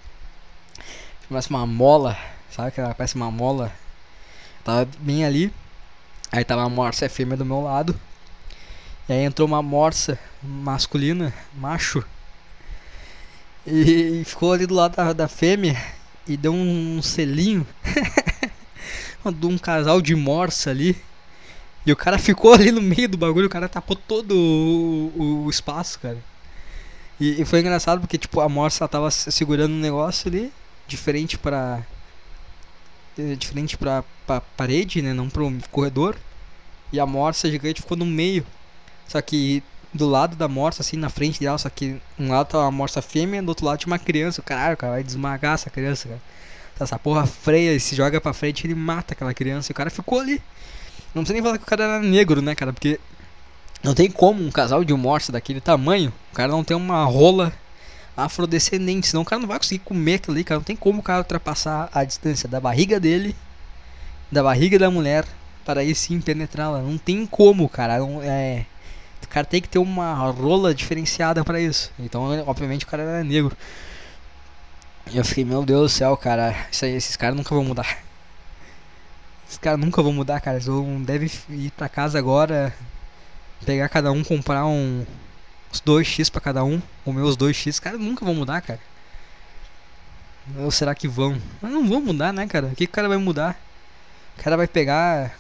Parece 1.31 1.49
uma 1.49 1.65
mola. 1.65 2.19
Sabe 2.51 2.73
que 2.73 2.83
parece 2.83 3.15
uma 3.15 3.31
mola? 3.31 3.73
tava 4.65 4.89
bem 4.99 5.25
ali. 5.25 5.53
Aí 6.33 6.45
tava 6.45 6.65
a 6.65 6.69
morsa 6.69 7.09
fêmea 7.09 7.37
do 7.37 7.45
meu 7.45 7.61
lado. 7.61 7.99
E 9.09 9.13
aí 9.13 9.21
entrou 9.21 9.47
uma 9.47 9.63
morsa 9.63 10.19
masculina, 10.43 11.33
macho. 11.55 12.05
E, 13.65 14.25
ficou 14.27 14.53
ali 14.53 14.67
do 14.67 14.75
lado 14.75 14.97
da, 14.97 15.13
da 15.13 15.29
fêmea 15.29 15.81
e 16.27 16.37
deu 16.37 16.53
um, 16.53 16.99
um 16.99 17.03
selinho. 17.03 17.65
de 19.33 19.47
um 19.47 19.57
casal 19.57 20.03
de 20.03 20.17
morsa 20.17 20.71
ali. 20.71 21.01
E 21.87 21.93
o 21.93 21.97
cara 21.97 22.19
ficou 22.19 22.55
ali 22.55 22.73
no 22.73 22.83
meio 22.83 23.09
do 23.09 23.17
bagulho, 23.17 23.47
o 23.47 23.51
cara 23.51 23.69
tapou 23.69 23.95
todo 23.95 24.33
o, 24.35 25.13
o, 25.17 25.45
o 25.45 25.51
espaço, 25.51 26.01
cara. 26.01 26.19
E, 27.21 27.41
e, 27.41 27.45
foi 27.45 27.61
engraçado 27.61 28.01
porque, 28.01 28.19
tipo, 28.19 28.41
a 28.41 28.49
morsa 28.49 28.89
tava 28.89 29.11
segurando 29.11 29.75
um 29.75 29.81
negócio 29.81 30.29
ali, 30.29 30.53
diferente 30.91 31.39
pra 31.39 31.83
é 33.19 33.35
diferente 33.35 33.77
pra 33.77 34.05
parede, 34.57 35.03
né? 35.03 35.13
Não 35.13 35.29
pro 35.29 35.53
corredor. 35.71 36.17
E 36.93 36.99
a 36.99 37.07
morsa 37.07 37.51
gigante 37.51 37.83
ficou 37.83 37.97
no 37.97 38.07
meio. 38.07 38.47
Só 39.07 39.21
que 39.21 39.63
do 39.93 40.09
lado 40.09 40.37
da 40.37 40.49
morsa, 40.49 40.83
assim, 40.83 40.97
na 40.97 41.09
frente 41.09 41.41
dela, 41.41 41.59
só 41.59 41.69
que 41.69 42.01
um 42.19 42.31
lado 42.31 42.49
tava 42.49 42.65
uma 42.65 42.71
morsa 42.71 43.03
fêmea, 43.03 43.43
do 43.43 43.49
outro 43.49 43.67
lado 43.67 43.79
tinha 43.79 43.93
uma 43.93 43.99
criança. 43.99 44.43
Caralho, 44.43 44.77
cara, 44.77 44.95
vai 44.95 45.03
desmagar 45.03 45.55
essa 45.55 45.69
criança, 45.69 46.09
cara. 46.09 46.21
Essa 46.81 46.99
porra 46.99 47.27
freia 47.27 47.75
e 47.75 47.81
se 47.81 47.95
joga 47.95 48.19
pra 48.23 48.33
frente 48.33 48.67
ele 48.67 48.75
mata 48.75 49.13
aquela 49.13 49.35
criança. 49.35 49.71
E 49.71 49.73
o 49.73 49.77
cara 49.77 49.91
ficou 49.91 50.19
ali. 50.19 50.41
Não 51.15 51.23
precisa 51.23 51.35
nem 51.35 51.43
falar 51.43 51.59
que 51.59 51.65
o 51.65 51.67
cara 51.67 51.85
era 51.85 52.01
negro, 52.01 52.41
né, 52.41 52.55
cara? 52.55 52.73
Porque 52.73 52.99
não 53.83 53.95
tem 53.95 54.11
como 54.11 54.43
um 54.43 54.51
casal 54.51 54.83
de 54.83 54.95
morsa 54.95 55.31
daquele 55.31 55.61
tamanho, 55.61 56.13
o 56.33 56.35
cara 56.35 56.53
não 56.53 56.65
tem 56.65 56.77
uma 56.77 57.05
rola 57.05 57.53
afrodescendente, 58.25 59.09
senão 59.09 59.23
o 59.23 59.25
cara 59.25 59.41
não 59.41 59.49
vai 59.49 59.59
conseguir 59.59 59.85
comer 59.85 60.15
aquilo 60.15 60.37
ali, 60.37 60.45
cara. 60.45 60.59
Não 60.59 60.65
tem 60.65 60.77
como 60.77 61.01
o 61.01 61.03
cara 61.03 61.21
ultrapassar 61.21 61.89
a 61.93 62.05
distância 62.05 62.49
da 62.49 62.61
barriga 62.61 62.99
dele, 63.01 63.35
da 64.31 64.43
barriga 64.43 64.79
da 64.79 64.91
mulher, 64.91 65.25
para 65.65 65.81
aí 65.81 65.95
sim 65.95 66.21
penetrá-la. 66.21 66.81
Não 66.81 66.99
tem 66.99 67.27
como, 67.27 67.69
cara. 67.69 67.99
Não, 67.99 68.23
é, 68.23 68.67
o 69.23 69.29
cara 69.29 69.47
tem 69.47 69.61
que 69.61 69.69
ter 69.69 69.79
uma 69.79 70.15
rola 70.15 70.75
diferenciada 70.75 71.45
para 71.45 71.61
isso. 71.61 71.93
Então, 71.99 72.25
obviamente, 72.47 72.85
o 72.85 72.89
cara 72.89 73.03
era 73.03 73.25
negro. 73.25 73.57
Eu 75.13 75.25
fiquei, 75.25 75.45
meu 75.45 75.65
Deus 75.65 75.93
do 75.93 75.97
céu, 75.97 76.17
cara. 76.17 76.55
Isso 76.71 76.85
aí, 76.85 76.95
esses 76.95 77.17
caras 77.17 77.37
nunca 77.37 77.55
vão 77.55 77.65
mudar. 77.65 77.99
Esses 79.47 79.59
caras 79.59 79.81
nunca 79.81 80.03
vão 80.03 80.13
mudar, 80.13 80.41
cara. 80.41 80.57
Eles 80.57 80.67
vão, 80.67 81.03
devem 81.03 81.31
ir 81.49 81.71
pra 81.73 81.89
casa 81.89 82.19
agora. 82.19 82.73
Pegar 83.67 83.89
cada 83.89 84.13
um, 84.13 84.23
comprar 84.23 84.65
um. 84.67 85.05
Os 85.73 85.81
2x 85.81 86.31
pra 86.31 86.41
cada 86.41 86.65
um. 86.65 86.81
Comer 87.05 87.23
os 87.23 87.37
2x. 87.37 87.71
Os 87.71 87.81
caras 87.81 88.01
nunca 88.01 88.25
vão 88.25 88.35
mudar, 88.35 88.61
cara. 88.61 88.81
Ou 90.59 90.71
será 90.71 90.95
que 90.95 91.07
vão? 91.07 91.41
Mas 91.61 91.71
não 91.71 91.89
vão 91.89 92.01
mudar, 92.01 92.33
né, 92.33 92.47
cara? 92.47 92.67
O 92.67 92.71
que, 92.71 92.87
que 92.87 92.93
o 92.93 92.95
cara 92.95 93.09
vai 93.09 93.19
mudar? 93.19 93.61
O 94.39 94.43
cara 94.43 94.57
vai 94.57 94.67
pegar 94.67 95.33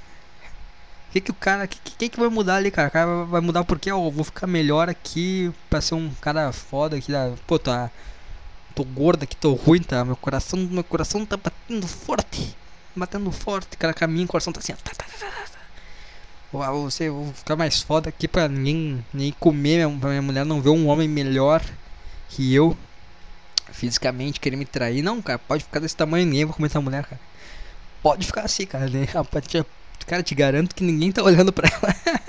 o 1.10 1.12
que, 1.12 1.20
que 1.20 1.30
o 1.32 1.34
cara. 1.34 1.64
O 1.64 1.68
que, 1.68 1.78
que, 1.78 2.08
que 2.08 2.20
vai 2.20 2.28
mudar 2.28 2.54
ali, 2.54 2.70
cara? 2.70 2.86
O 2.86 2.90
cara 2.92 3.24
vai 3.24 3.40
mudar 3.40 3.64
porque 3.64 3.90
eu 3.90 4.10
vou 4.12 4.22
ficar 4.22 4.46
melhor 4.46 4.88
aqui 4.88 5.52
pra 5.68 5.80
ser 5.80 5.96
um 5.96 6.08
cara 6.20 6.52
foda 6.52 6.96
aqui. 6.96 7.10
Da, 7.10 7.32
pô, 7.48 7.58
tá. 7.58 7.90
Tô 8.76 8.84
gordo 8.84 9.24
aqui, 9.24 9.36
tô 9.36 9.54
ruim, 9.54 9.82
tá? 9.82 10.04
Meu 10.04 10.14
coração, 10.14 10.60
meu 10.60 10.84
coração 10.84 11.26
tá 11.26 11.36
batendo 11.36 11.86
forte. 11.88 12.56
Batendo 12.94 13.32
forte, 13.32 13.76
cara, 13.76 13.92
caminho, 13.92 14.26
o 14.26 14.28
coração 14.28 14.52
tá 14.52 14.60
assim. 14.60 14.72
Tá, 14.72 14.92
tá, 14.96 15.04
tá, 15.04 15.26
tá. 15.52 15.59
Você, 16.53 17.09
vou 17.09 17.32
ficar 17.32 17.55
mais 17.55 17.80
foda 17.80 18.09
aqui 18.09 18.26
pra 18.26 18.48
ninguém, 18.48 19.05
nem 19.14 19.32
comer, 19.32 19.88
pra 20.01 20.11
minha 20.11 20.22
mulher 20.22 20.44
não 20.44 20.61
ver 20.61 20.70
um 20.70 20.88
homem 20.88 21.09
melhor 21.09 21.62
que 22.28 22.53
eu. 22.53 22.76
Fisicamente, 23.70 24.40
querer 24.40 24.57
me 24.57 24.64
trair. 24.64 25.01
Não, 25.01 25.22
cara, 25.22 25.38
pode 25.38 25.62
ficar 25.62 25.78
desse 25.78 25.96
tamanho, 25.96 26.26
ninguém 26.26 26.44
vai 26.44 26.55
comer 26.55 26.66
essa 26.66 26.80
mulher, 26.80 27.05
cara. 27.05 27.20
Pode 28.03 28.26
ficar 28.26 28.42
assim, 28.42 28.66
cara. 28.66 28.88
Né? 28.88 29.07
Cara, 30.07 30.22
te 30.22 30.34
garanto 30.34 30.74
que 30.74 30.82
ninguém 30.82 31.12
tá 31.12 31.22
olhando 31.22 31.53
pra 31.53 31.68
ela. 31.68 32.20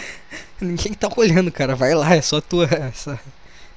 ninguém 0.60 0.94
tá 0.94 1.08
olhando, 1.14 1.52
cara. 1.52 1.76
Vai 1.76 1.94
lá, 1.94 2.16
é 2.16 2.22
só 2.22 2.40
tua. 2.40 2.64
Essa, 2.64 3.20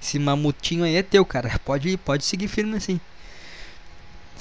esse 0.02 0.18
mamutinho 0.18 0.84
aí 0.84 0.96
é 0.96 1.04
teu, 1.04 1.24
cara. 1.26 1.60
Pode, 1.64 1.96
pode 1.98 2.24
seguir 2.24 2.48
firme 2.48 2.78
assim. 2.78 3.00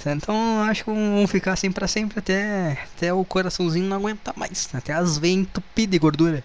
Então 0.07 0.63
acho 0.63 0.85
que 0.85 0.91
vão 0.91 1.27
ficar 1.27 1.53
assim 1.53 1.73
pra 1.73 1.89
sempre 1.89 2.19
até, 2.19 2.79
até 2.95 3.13
o 3.13 3.25
coraçãozinho 3.25 3.87
não 3.87 3.97
aguentar 3.97 4.35
mais. 4.37 4.69
Até 4.75 4.93
as 4.93 5.17
veias 5.17 5.39
entupidas 5.39 5.93
de 5.93 5.99
gordura. 5.99 6.45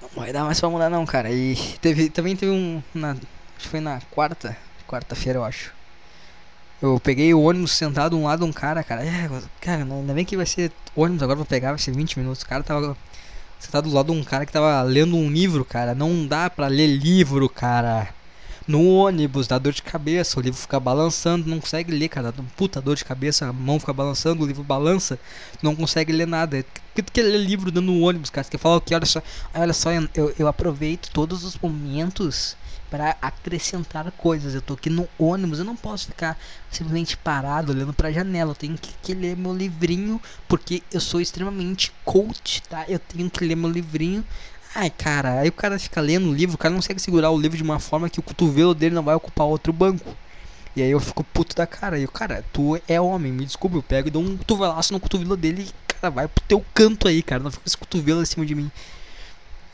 Não 0.00 0.08
vai 0.14 0.32
dar 0.32 0.44
mais 0.44 0.60
pra 0.60 0.68
mudar 0.68 0.90
não, 0.90 1.04
cara. 1.04 1.30
E 1.30 1.56
teve, 1.80 2.08
também 2.10 2.36
teve 2.36 2.52
um. 2.52 2.82
Na, 2.94 3.12
acho 3.12 3.20
que 3.58 3.68
foi 3.68 3.80
na 3.80 4.00
quarta. 4.10 4.56
Quarta-feira 4.86 5.38
eu 5.38 5.44
acho. 5.44 5.72
Eu 6.80 7.00
peguei 7.00 7.32
o 7.32 7.40
ônibus 7.40 7.72
sentado 7.72 8.16
um 8.16 8.24
lado 8.24 8.44
um 8.44 8.52
cara, 8.52 8.82
cara. 8.82 9.04
É, 9.04 9.28
cara, 9.60 9.82
ainda 9.82 10.12
bem 10.12 10.24
que 10.24 10.36
vai 10.36 10.46
ser 10.46 10.72
ônibus 10.96 11.22
agora 11.22 11.36
vou 11.36 11.46
pegar, 11.46 11.70
vai 11.70 11.78
ser 11.78 11.94
20 11.94 12.18
minutos. 12.18 12.42
O 12.42 12.46
cara 12.46 12.62
tava 12.62 12.96
sentado 13.58 13.88
do 13.88 13.94
lado 13.94 14.12
de 14.12 14.18
um 14.18 14.24
cara 14.24 14.44
que 14.44 14.52
tava 14.52 14.82
lendo 14.82 15.16
um 15.16 15.30
livro, 15.30 15.64
cara. 15.64 15.94
Não 15.94 16.26
dá 16.26 16.50
pra 16.50 16.66
ler 16.66 16.88
livro, 16.88 17.48
cara. 17.48 18.08
No 18.72 18.86
ônibus, 18.86 19.46
dá 19.46 19.58
dor 19.58 19.74
de 19.74 19.82
cabeça, 19.82 20.40
o 20.40 20.42
livro 20.42 20.58
fica 20.58 20.80
balançando, 20.80 21.46
não 21.46 21.60
consegue 21.60 21.92
ler, 21.92 22.08
cara. 22.08 22.32
Dá 22.32 22.42
puta 22.56 22.80
dor 22.80 22.96
de 22.96 23.04
cabeça, 23.04 23.46
a 23.46 23.52
mão 23.52 23.78
fica 23.78 23.92
balançando, 23.92 24.42
o 24.42 24.46
livro 24.46 24.64
balança, 24.64 25.18
não 25.62 25.76
consegue 25.76 26.10
ler 26.10 26.26
nada. 26.26 26.64
Que 26.94 27.02
tu 27.02 27.12
quer 27.12 27.20
ler 27.20 27.36
livro 27.36 27.70
dando 27.70 27.92
no 27.92 28.00
ônibus, 28.00 28.30
cara? 28.30 28.44
Você 28.44 28.50
quer 28.52 28.56
falar 28.56 28.76
o 28.76 28.80
que? 28.80 28.94
Olha 28.94 29.04
só, 29.04 29.22
olha 29.52 29.74
só, 29.74 29.90
eu, 30.14 30.34
eu 30.38 30.48
aproveito 30.48 31.10
todos 31.12 31.44
os 31.44 31.58
momentos 31.58 32.56
para 32.92 33.16
acrescentar 33.22 34.10
coisas. 34.12 34.54
Eu 34.54 34.60
tô 34.60 34.74
aqui 34.74 34.90
no 34.90 35.08
ônibus, 35.18 35.58
eu 35.58 35.64
não 35.64 35.74
posso 35.74 36.06
ficar 36.06 36.38
simplesmente 36.70 37.16
parado 37.16 37.72
olhando 37.72 37.94
para 37.94 38.08
a 38.08 38.12
janela. 38.12 38.52
Eu 38.52 38.54
tenho 38.54 38.76
que, 38.76 38.94
que, 39.02 39.14
ler 39.14 39.36
meu 39.36 39.54
livrinho 39.54 40.20
porque 40.46 40.82
eu 40.92 41.00
sou 41.00 41.18
extremamente 41.18 41.90
coach, 42.04 42.62
tá? 42.62 42.84
Eu 42.88 42.98
tenho 42.98 43.30
que 43.30 43.44
ler 43.46 43.54
meu 43.54 43.70
livrinho. 43.70 44.22
Ai, 44.74 44.88
cara, 44.90 45.40
aí 45.40 45.48
o 45.48 45.52
cara 45.52 45.78
fica 45.78 46.00
lendo 46.00 46.30
o 46.30 46.34
livro, 46.34 46.54
o 46.54 46.58
cara 46.58 46.72
não 46.72 46.80
consegue 46.80 47.00
segurar 47.00 47.30
o 47.30 47.38
livro 47.38 47.56
de 47.56 47.62
uma 47.62 47.78
forma 47.78 48.08
que 48.08 48.18
o 48.18 48.22
cotovelo 48.22 48.74
dele 48.74 48.94
não 48.94 49.02
vai 49.02 49.14
ocupar 49.14 49.46
outro 49.46 49.72
banco. 49.72 50.16
E 50.74 50.82
aí 50.82 50.90
eu 50.90 51.00
fico 51.00 51.22
puto 51.22 51.54
da 51.54 51.66
cara. 51.66 51.98
E 51.98 52.04
o 52.04 52.10
cara, 52.10 52.44
tu 52.52 52.80
é 52.88 53.00
homem, 53.00 53.30
me 53.30 53.44
desculpa, 53.44 53.76
eu 53.76 53.82
pego 53.82 54.08
e 54.08 54.10
dou 54.10 54.22
um 54.22 54.36
cotovelaço 54.36 54.92
no 54.92 55.00
cotovelo 55.00 55.36
dele 55.36 55.68
e, 55.68 55.92
cara, 55.94 56.10
vai 56.10 56.28
pro 56.28 56.42
teu 56.44 56.64
canto 56.72 57.06
aí, 57.06 57.22
cara. 57.22 57.42
Não 57.42 57.50
fica 57.50 57.64
esse 57.66 57.76
cotovelo 57.76 58.20
acima 58.20 58.46
de 58.46 58.54
mim. 58.54 58.70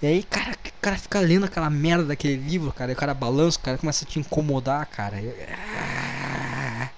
E 0.03 0.07
aí, 0.07 0.23
cara, 0.25 0.53
o 0.53 0.81
cara 0.81 0.99
fica 0.99 1.21
lendo 1.21 1.45
aquela 1.45 1.71
merda 1.71 2.05
daquele 2.07 2.37
livro, 2.37 2.73
cara. 2.73 2.91
E 2.91 2.95
o 2.95 2.97
cara 2.97 3.15
balança, 3.15 3.59
o 3.59 3.63
cara 3.63 3.79
começa 3.79 4.05
a 4.05 4.09
te 4.09 4.19
incomodar, 4.19 4.87
cara. 4.87 5.21
Eu... 5.21 5.35
Ah, 5.53 6.89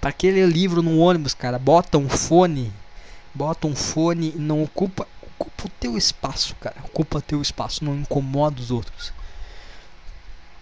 pra 0.00 0.12
que 0.12 0.30
ler 0.30 0.48
livro 0.48 0.82
no 0.82 0.98
ônibus, 0.98 1.34
cara? 1.34 1.58
Bota 1.58 1.98
um 1.98 2.08
fone. 2.08 2.72
Bota 3.34 3.66
um 3.66 3.74
fone 3.74 4.32
e 4.36 4.38
não 4.38 4.62
ocupa. 4.62 5.06
Ocupa 5.40 5.66
o 5.66 5.70
teu 5.70 5.96
espaço, 5.96 6.54
cara. 6.56 6.76
Ocupa 6.84 7.22
teu 7.22 7.40
espaço, 7.40 7.82
não 7.82 7.96
incomoda 7.96 8.60
os 8.60 8.70
outros. 8.70 9.10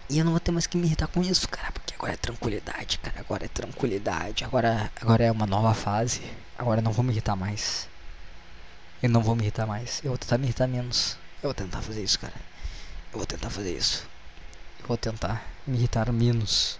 E 0.09 0.17
eu 0.17 0.23
não 0.23 0.31
vou 0.31 0.39
ter 0.39 0.51
mais 0.51 0.65
que 0.65 0.77
me 0.77 0.87
irritar 0.87 1.07
com 1.07 1.21
isso, 1.21 1.49
cara. 1.49 1.69
Porque 1.73 1.93
agora 1.95 2.13
é 2.13 2.17
tranquilidade, 2.17 2.97
cara. 2.99 3.19
Agora 3.19 3.43
é 3.45 3.49
tranquilidade. 3.49 4.45
Agora, 4.45 4.89
agora 4.99 5.25
é 5.25 5.31
uma 5.31 5.45
nova 5.45 5.73
fase. 5.73 6.21
Agora 6.57 6.79
eu 6.79 6.83
não 6.83 6.93
vou 6.93 7.03
me 7.03 7.11
irritar 7.11 7.35
mais. 7.35 7.89
Eu 9.03 9.09
não 9.09 9.21
vou 9.21 9.35
me 9.35 9.43
irritar 9.43 9.67
mais. 9.67 9.99
Eu 10.01 10.11
vou 10.11 10.17
tentar 10.17 10.37
me 10.37 10.45
irritar 10.45 10.67
menos. 10.67 11.17
Eu 11.43 11.49
vou 11.49 11.53
tentar 11.53 11.81
fazer 11.81 12.01
isso, 12.01 12.17
cara. 12.17 12.33
Eu 13.11 13.17
vou 13.17 13.25
tentar 13.25 13.49
fazer 13.49 13.77
isso. 13.77 14.07
Eu 14.79 14.87
vou 14.87 14.97
tentar 14.97 15.45
me 15.67 15.77
irritar 15.77 16.09
menos. 16.13 16.79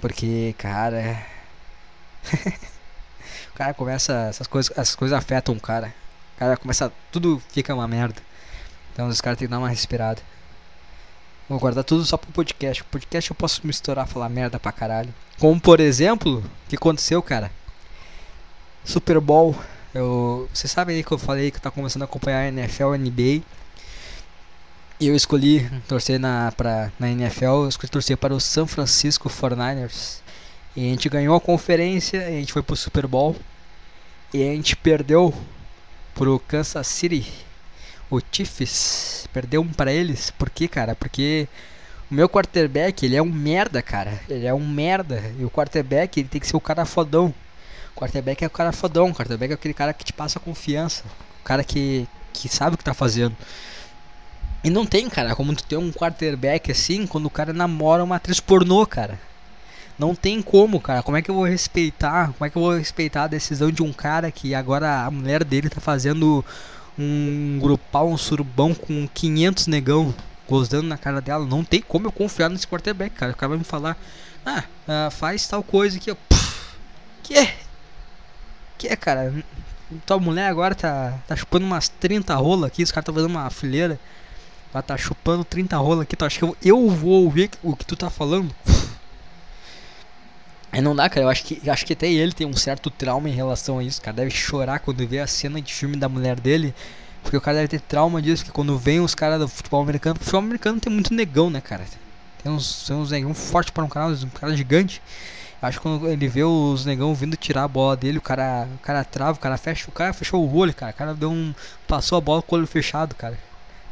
Porque, 0.00 0.54
cara. 0.56 1.26
o 3.52 3.54
cara 3.54 3.74
começa. 3.74 4.12
Essas 4.30 4.46
coisas, 4.46 4.72
essas 4.76 4.96
coisas 4.96 5.16
afetam 5.16 5.54
o 5.54 5.60
cara. 5.60 5.94
Cara 6.42 6.56
começa. 6.56 6.92
Tudo 7.12 7.40
fica 7.50 7.72
uma 7.72 7.86
merda. 7.86 8.20
Então 8.92 9.06
os 9.06 9.20
caras 9.20 9.38
têm 9.38 9.46
que 9.46 9.50
dar 9.52 9.58
uma 9.58 9.68
respirada. 9.68 10.20
Vou 11.48 11.56
guardar 11.56 11.84
tudo 11.84 12.04
só 12.04 12.16
pro 12.16 12.32
podcast. 12.32 12.82
O 12.82 12.84
podcast 12.86 13.30
eu 13.30 13.36
posso 13.36 13.64
misturar, 13.64 14.08
falar 14.08 14.28
merda 14.28 14.58
pra 14.58 14.72
caralho. 14.72 15.14
Como 15.38 15.60
por 15.60 15.78
exemplo, 15.78 16.38
o 16.38 16.68
que 16.68 16.74
aconteceu, 16.74 17.22
cara? 17.22 17.48
Super 18.84 19.20
Bowl 19.20 19.54
eu, 19.94 20.48
você 20.52 20.66
sabe 20.66 20.94
aí 20.94 21.04
que 21.04 21.12
eu 21.12 21.18
falei 21.18 21.52
que 21.52 21.60
tá 21.60 21.70
começando 21.70 22.02
a 22.02 22.06
acompanhar 22.06 22.40
a 22.40 22.48
NFL, 22.48 22.96
NBA. 22.96 23.44
E 24.98 25.06
eu 25.06 25.14
escolhi 25.14 25.70
torcer 25.86 26.18
na, 26.18 26.50
pra, 26.56 26.90
na 26.98 27.08
NFL, 27.08 27.44
eu 27.44 27.68
escolhi 27.68 27.88
torcer 27.88 28.16
para 28.16 28.34
o 28.34 28.40
San 28.40 28.66
Francisco 28.66 29.30
49ers. 29.30 30.18
E 30.74 30.84
a 30.84 30.90
gente 30.90 31.08
ganhou 31.08 31.36
a 31.36 31.40
conferência, 31.40 32.26
a 32.26 32.30
gente 32.30 32.52
foi 32.52 32.64
pro 32.64 32.74
Super 32.74 33.06
Bowl. 33.06 33.36
E 34.34 34.42
a 34.42 34.52
gente 34.52 34.74
perdeu 34.74 35.32
pro 36.14 36.38
Kansas 36.38 36.86
City. 36.86 37.26
O 38.10 38.20
Chiefs 38.30 39.26
perdeu 39.32 39.62
um 39.62 39.68
para 39.68 39.92
eles. 39.92 40.30
Por 40.30 40.50
quê, 40.50 40.68
cara? 40.68 40.94
Porque 40.94 41.48
o 42.10 42.14
meu 42.14 42.28
quarterback, 42.28 43.06
ele 43.06 43.16
é 43.16 43.22
um 43.22 43.32
merda, 43.32 43.82
cara. 43.82 44.20
Ele 44.28 44.46
é 44.46 44.52
um 44.52 44.66
merda. 44.66 45.22
E 45.38 45.44
o 45.44 45.50
quarterback, 45.50 46.20
ele 46.20 46.28
tem 46.28 46.40
que 46.40 46.46
ser 46.46 46.56
o 46.56 46.60
cara 46.60 46.84
fodão. 46.84 47.34
Quarterback 47.94 48.44
é 48.44 48.46
o 48.46 48.50
cara 48.50 48.72
fodão, 48.72 49.12
quarterback 49.12 49.52
é 49.52 49.54
aquele 49.54 49.74
cara 49.74 49.92
que 49.92 50.04
te 50.04 50.12
passa 50.12 50.40
confiança, 50.40 51.04
o 51.40 51.44
cara 51.44 51.62
que, 51.62 52.08
que 52.32 52.48
sabe 52.48 52.74
o 52.74 52.78
que 52.78 52.84
tá 52.84 52.94
fazendo. 52.94 53.36
E 54.64 54.70
não 54.70 54.86
tem, 54.86 55.08
cara, 55.08 55.34
como 55.34 55.54
tu 55.54 55.64
ter 55.64 55.76
um 55.76 55.92
quarterback 55.92 56.70
assim 56.70 57.06
quando 57.06 57.26
o 57.26 57.30
cara 57.30 57.52
namora 57.52 58.02
uma 58.02 58.16
atriz 58.16 58.40
pornô, 58.40 58.86
cara. 58.86 59.18
Não 59.98 60.14
tem 60.14 60.42
como, 60.42 60.80
cara. 60.80 61.02
Como 61.02 61.16
é 61.16 61.22
que 61.22 61.30
eu 61.30 61.34
vou 61.34 61.44
respeitar? 61.44 62.32
Como 62.32 62.44
é 62.46 62.50
que 62.50 62.56
eu 62.56 62.62
vou 62.62 62.76
respeitar 62.76 63.24
a 63.24 63.28
decisão 63.28 63.70
de 63.70 63.82
um 63.82 63.92
cara 63.92 64.30
que 64.30 64.54
agora 64.54 65.04
a 65.04 65.10
mulher 65.10 65.44
dele 65.44 65.68
tá 65.68 65.80
fazendo 65.80 66.44
um 66.98 67.58
grupal, 67.60 68.08
um 68.08 68.16
surubão 68.16 68.74
com 68.74 69.08
500 69.12 69.66
negão 69.66 70.14
gozando 70.48 70.88
na 70.88 70.98
cara 70.98 71.20
dela? 71.20 71.46
Não 71.46 71.64
tem 71.64 71.80
como 71.80 72.06
eu 72.06 72.12
confiar 72.12 72.48
nesse 72.48 72.66
quarterback, 72.66 73.14
cara. 73.14 73.32
O 73.32 73.36
cara 73.36 73.50
vai 73.50 73.58
me 73.58 73.64
falar: 73.64 73.96
"Ah, 74.44 74.64
ah 74.88 75.10
faz 75.10 75.46
tal 75.46 75.62
coisa 75.62 75.96
aqui, 75.96 76.10
ó". 76.10 76.16
Que? 77.22 77.48
que 78.82 78.88
é, 78.88 78.96
cara? 78.96 79.32
Tua 80.04 80.18
mulher 80.18 80.48
agora 80.48 80.74
tá, 80.74 81.16
tá 81.28 81.36
chupando 81.36 81.64
umas 81.64 81.88
30 81.88 82.34
rolas 82.34 82.64
aqui, 82.64 82.82
os 82.82 82.90
caras 82.90 83.06
tá 83.06 83.12
fazendo 83.12 83.30
uma 83.30 83.48
fileira. 83.48 83.98
Ela 84.74 84.82
tá 84.82 84.96
chupando 84.96 85.44
30 85.44 85.76
rolas 85.76 86.00
aqui, 86.00 86.16
tu 86.16 86.24
acha 86.24 86.38
que 86.38 86.44
eu, 86.44 86.56
eu 86.62 86.90
vou 86.90 87.24
ouvir 87.24 87.50
o 87.62 87.76
que 87.76 87.84
tu 87.84 87.94
tá 87.94 88.10
falando? 88.10 88.52
Aí 90.72 90.80
não 90.80 90.96
dá, 90.96 91.08
cara. 91.08 91.26
Eu 91.26 91.30
acho 91.30 91.44
que, 91.44 91.68
acho 91.70 91.86
que 91.86 91.92
até 91.92 92.10
ele 92.10 92.32
tem 92.32 92.46
um 92.46 92.54
certo 92.54 92.90
trauma 92.90 93.28
em 93.28 93.32
relação 93.32 93.78
a 93.78 93.84
isso. 93.84 94.00
Cara, 94.00 94.16
deve 94.16 94.30
chorar 94.30 94.80
quando 94.80 95.06
vê 95.06 95.20
a 95.20 95.26
cena 95.26 95.60
de 95.60 95.72
filme 95.72 95.96
da 95.96 96.08
mulher 96.08 96.40
dele 96.40 96.74
Porque 97.22 97.36
o 97.36 97.40
cara 97.40 97.58
deve 97.58 97.68
ter 97.68 97.80
trauma 97.80 98.22
disso, 98.22 98.44
que 98.44 98.50
quando 98.52 98.78
vem 98.78 99.00
os 99.00 99.14
caras 99.14 99.38
do 99.40 99.48
futebol 99.48 99.82
americano, 99.82 100.16
futebol 100.18 100.40
americano 100.40 100.80
tem 100.80 100.92
muito 100.92 101.14
negão, 101.14 101.50
né, 101.50 101.60
cara? 101.60 101.84
Tem 102.42 102.50
uns, 102.52 102.84
tem 102.86 102.96
uns 102.96 103.10
negão 103.10 103.34
forte 103.34 103.72
para 103.72 103.84
um 103.84 103.88
cara, 103.88 104.12
um 104.12 104.28
cara 104.30 104.56
gigante. 104.56 105.02
Acho 105.62 105.78
que 105.78 105.82
quando 105.84 106.08
ele 106.08 106.26
vê 106.28 106.42
os 106.42 106.84
negão 106.84 107.14
vindo 107.14 107.36
tirar 107.36 107.64
a 107.64 107.68
bola 107.68 107.96
dele, 107.96 108.18
o 108.18 108.20
cara, 108.22 108.66
o 108.74 108.78
cara 108.78 109.04
trava, 109.04 109.38
o 109.38 109.40
cara 109.40 109.56
fecha, 109.56 109.88
o 109.88 109.92
cara 109.92 110.12
fechou 110.12 110.44
o 110.44 110.56
olho, 110.56 110.74
cara. 110.74 110.92
O 110.92 110.94
cara 110.94 111.14
deu 111.14 111.30
um. 111.30 111.54
Passou 111.86 112.18
a 112.18 112.20
bola 112.20 112.42
com 112.42 112.56
o 112.56 112.58
olho 112.58 112.66
fechado, 112.66 113.14
cara. 113.14 113.38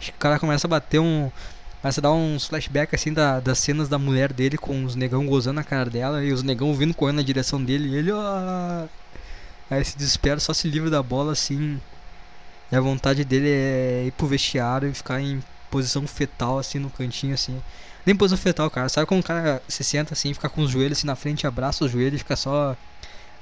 Acho 0.00 0.10
que 0.10 0.16
o 0.16 0.20
cara 0.20 0.38
começa 0.40 0.66
a 0.66 0.70
bater 0.70 0.98
um. 1.00 1.30
Começa 1.80 2.00
a 2.00 2.02
dar 2.02 2.12
uns 2.12 2.46
flashbacks 2.46 3.00
assim 3.00 3.12
da, 3.12 3.40
das 3.40 3.58
cenas 3.58 3.88
da 3.88 3.98
mulher 3.98 4.32
dele 4.32 4.58
com 4.58 4.84
os 4.84 4.94
negão 4.94 5.26
gozando 5.26 5.60
a 5.60 5.64
cara 5.64 5.88
dela 5.88 6.22
e 6.22 6.30
os 6.30 6.42
negão 6.42 6.74
vindo 6.74 6.92
correndo 6.92 7.16
na 7.16 7.22
direção 7.22 7.62
dele 7.62 7.88
e 7.88 7.96
ele, 7.96 8.12
ó. 8.12 8.86
Aí 9.70 9.80
esse 9.80 9.96
desespero 9.96 10.40
só 10.40 10.52
se 10.52 10.68
livra 10.68 10.90
da 10.90 11.02
bola 11.02 11.32
assim. 11.32 11.80
E 12.70 12.76
a 12.76 12.80
vontade 12.80 13.24
dele 13.24 13.48
é 13.48 14.04
ir 14.06 14.12
pro 14.12 14.26
vestiário 14.26 14.88
e 14.88 14.94
ficar 14.94 15.20
em 15.20 15.42
posição 15.70 16.06
fetal 16.06 16.58
assim 16.58 16.78
no 16.78 16.90
cantinho 16.90 17.32
assim. 17.32 17.62
Nem 18.04 18.14
posição 18.14 18.38
fetal, 18.38 18.70
cara. 18.70 18.88
Sabe 18.88 19.06
como 19.06 19.20
o 19.20 19.24
cara 19.24 19.62
se 19.66 19.82
senta 19.82 20.12
assim, 20.12 20.34
fica 20.34 20.48
com 20.48 20.62
os 20.62 20.70
joelhos 20.70 20.98
assim 20.98 21.06
na 21.06 21.16
frente, 21.16 21.46
abraça 21.46 21.84
os 21.84 21.90
joelhos 21.90 22.16
e 22.16 22.18
fica 22.18 22.36
só. 22.36 22.76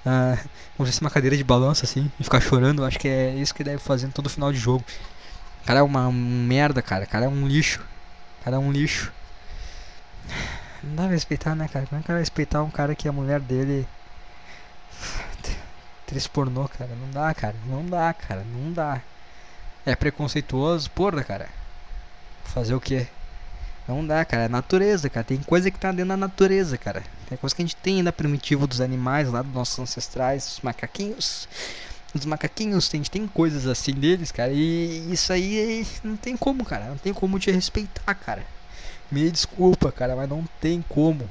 Uh, 0.06 0.48
como 0.76 0.90
se 0.90 1.00
uma 1.00 1.10
cadeira 1.10 1.36
de 1.36 1.42
balanço 1.42 1.84
assim, 1.84 2.10
e 2.20 2.24
ficar 2.24 2.40
chorando. 2.40 2.84
Acho 2.84 2.98
que 3.00 3.08
é 3.08 3.34
isso 3.34 3.54
que 3.54 3.64
deve 3.64 3.78
fazer 3.78 4.08
todo 4.12 4.30
final 4.30 4.52
de 4.52 4.58
jogo. 4.58 4.84
O 5.62 5.66
cara 5.66 5.80
é 5.80 5.82
uma 5.82 6.10
merda, 6.12 6.80
cara. 6.80 7.04
O 7.04 7.08
cara 7.08 7.26
é 7.26 7.28
um 7.28 7.46
lixo. 7.48 7.84
Cara 8.48 8.56
é 8.56 8.60
um 8.60 8.72
lixo. 8.72 9.12
Não 10.82 10.96
dá 10.96 11.02
pra 11.02 11.12
respeitar, 11.12 11.54
né, 11.54 11.68
cara? 11.70 11.84
Como 11.84 12.00
é 12.00 12.02
que 12.02 12.10
vai 12.10 12.20
respeitar 12.20 12.62
um 12.62 12.70
cara 12.70 12.94
que 12.94 13.06
a 13.06 13.12
mulher 13.12 13.40
dele. 13.40 13.86
Três 16.06 16.26
pornô, 16.26 16.66
cara? 16.66 16.90
Não 16.94 17.10
dá, 17.10 17.34
cara. 17.34 17.54
Não 17.66 17.84
dá, 17.84 18.10
cara. 18.14 18.42
Não 18.50 18.72
dá. 18.72 19.02
É 19.84 19.94
preconceituoso, 19.94 20.90
porra, 20.92 21.22
cara. 21.22 21.50
Fazer 22.42 22.74
o 22.74 22.80
quê? 22.80 23.06
Não 23.86 24.06
dá, 24.06 24.24
cara. 24.24 24.44
É 24.44 24.48
natureza, 24.48 25.10
cara. 25.10 25.24
Tem 25.24 25.36
coisa 25.42 25.70
que 25.70 25.78
tá 25.78 25.92
dentro 25.92 26.08
da 26.08 26.16
natureza, 26.16 26.78
cara. 26.78 27.02
Tem 27.28 27.36
coisa 27.36 27.54
que 27.54 27.60
a 27.60 27.66
gente 27.66 27.76
tem 27.76 27.96
ainda 27.96 28.14
primitivo 28.14 28.66
dos 28.66 28.80
animais 28.80 29.30
lá, 29.30 29.42
dos 29.42 29.52
nossos 29.52 29.78
ancestrais, 29.78 30.46
dos 30.46 30.60
macaquinhos. 30.62 31.46
Os 32.14 32.24
macaquinhos, 32.24 32.88
gente 32.90 33.10
tem 33.10 33.26
coisas 33.26 33.66
assim 33.66 33.92
deles, 33.92 34.32
cara. 34.32 34.52
E 34.52 35.12
isso 35.12 35.32
aí 35.32 35.86
não 36.02 36.16
tem 36.16 36.36
como, 36.36 36.64
cara. 36.64 36.86
Não 36.86 36.96
tem 36.96 37.12
como 37.12 37.38
te 37.38 37.50
respeitar, 37.50 38.14
cara. 38.14 38.46
Me 39.10 39.30
desculpa, 39.30 39.92
cara, 39.92 40.16
mas 40.16 40.28
não 40.28 40.44
tem 40.60 40.82
como. 40.88 41.28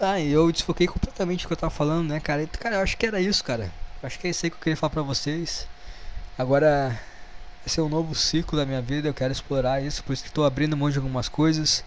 Ah, 0.00 0.20
eu 0.20 0.50
desfoquei 0.50 0.86
completamente 0.86 1.44
o 1.44 1.48
que 1.48 1.52
eu 1.52 1.56
tava 1.56 1.70
falando, 1.70 2.08
né, 2.08 2.20
cara? 2.20 2.46
Cara, 2.46 2.76
eu 2.76 2.80
acho 2.80 2.96
que 2.96 3.06
era 3.06 3.20
isso, 3.20 3.44
cara. 3.44 3.70
Eu 4.02 4.06
acho 4.06 4.18
que 4.18 4.26
é 4.26 4.30
isso 4.30 4.46
aí 4.46 4.50
que 4.50 4.56
eu 4.56 4.60
queria 4.60 4.76
falar 4.76 4.90
pra 4.90 5.02
vocês. 5.02 5.66
Agora, 6.38 6.98
esse 7.66 7.78
é 7.78 7.82
um 7.82 7.88
novo 7.88 8.14
ciclo 8.14 8.58
da 8.58 8.64
minha 8.64 8.80
vida, 8.80 9.08
eu 9.08 9.14
quero 9.14 9.32
explorar 9.32 9.82
isso, 9.82 10.02
por 10.02 10.14
isso 10.14 10.22
que 10.22 10.30
estou 10.30 10.46
abrindo 10.46 10.76
mão 10.76 10.88
de 10.90 10.96
algumas 10.96 11.28
coisas. 11.28 11.84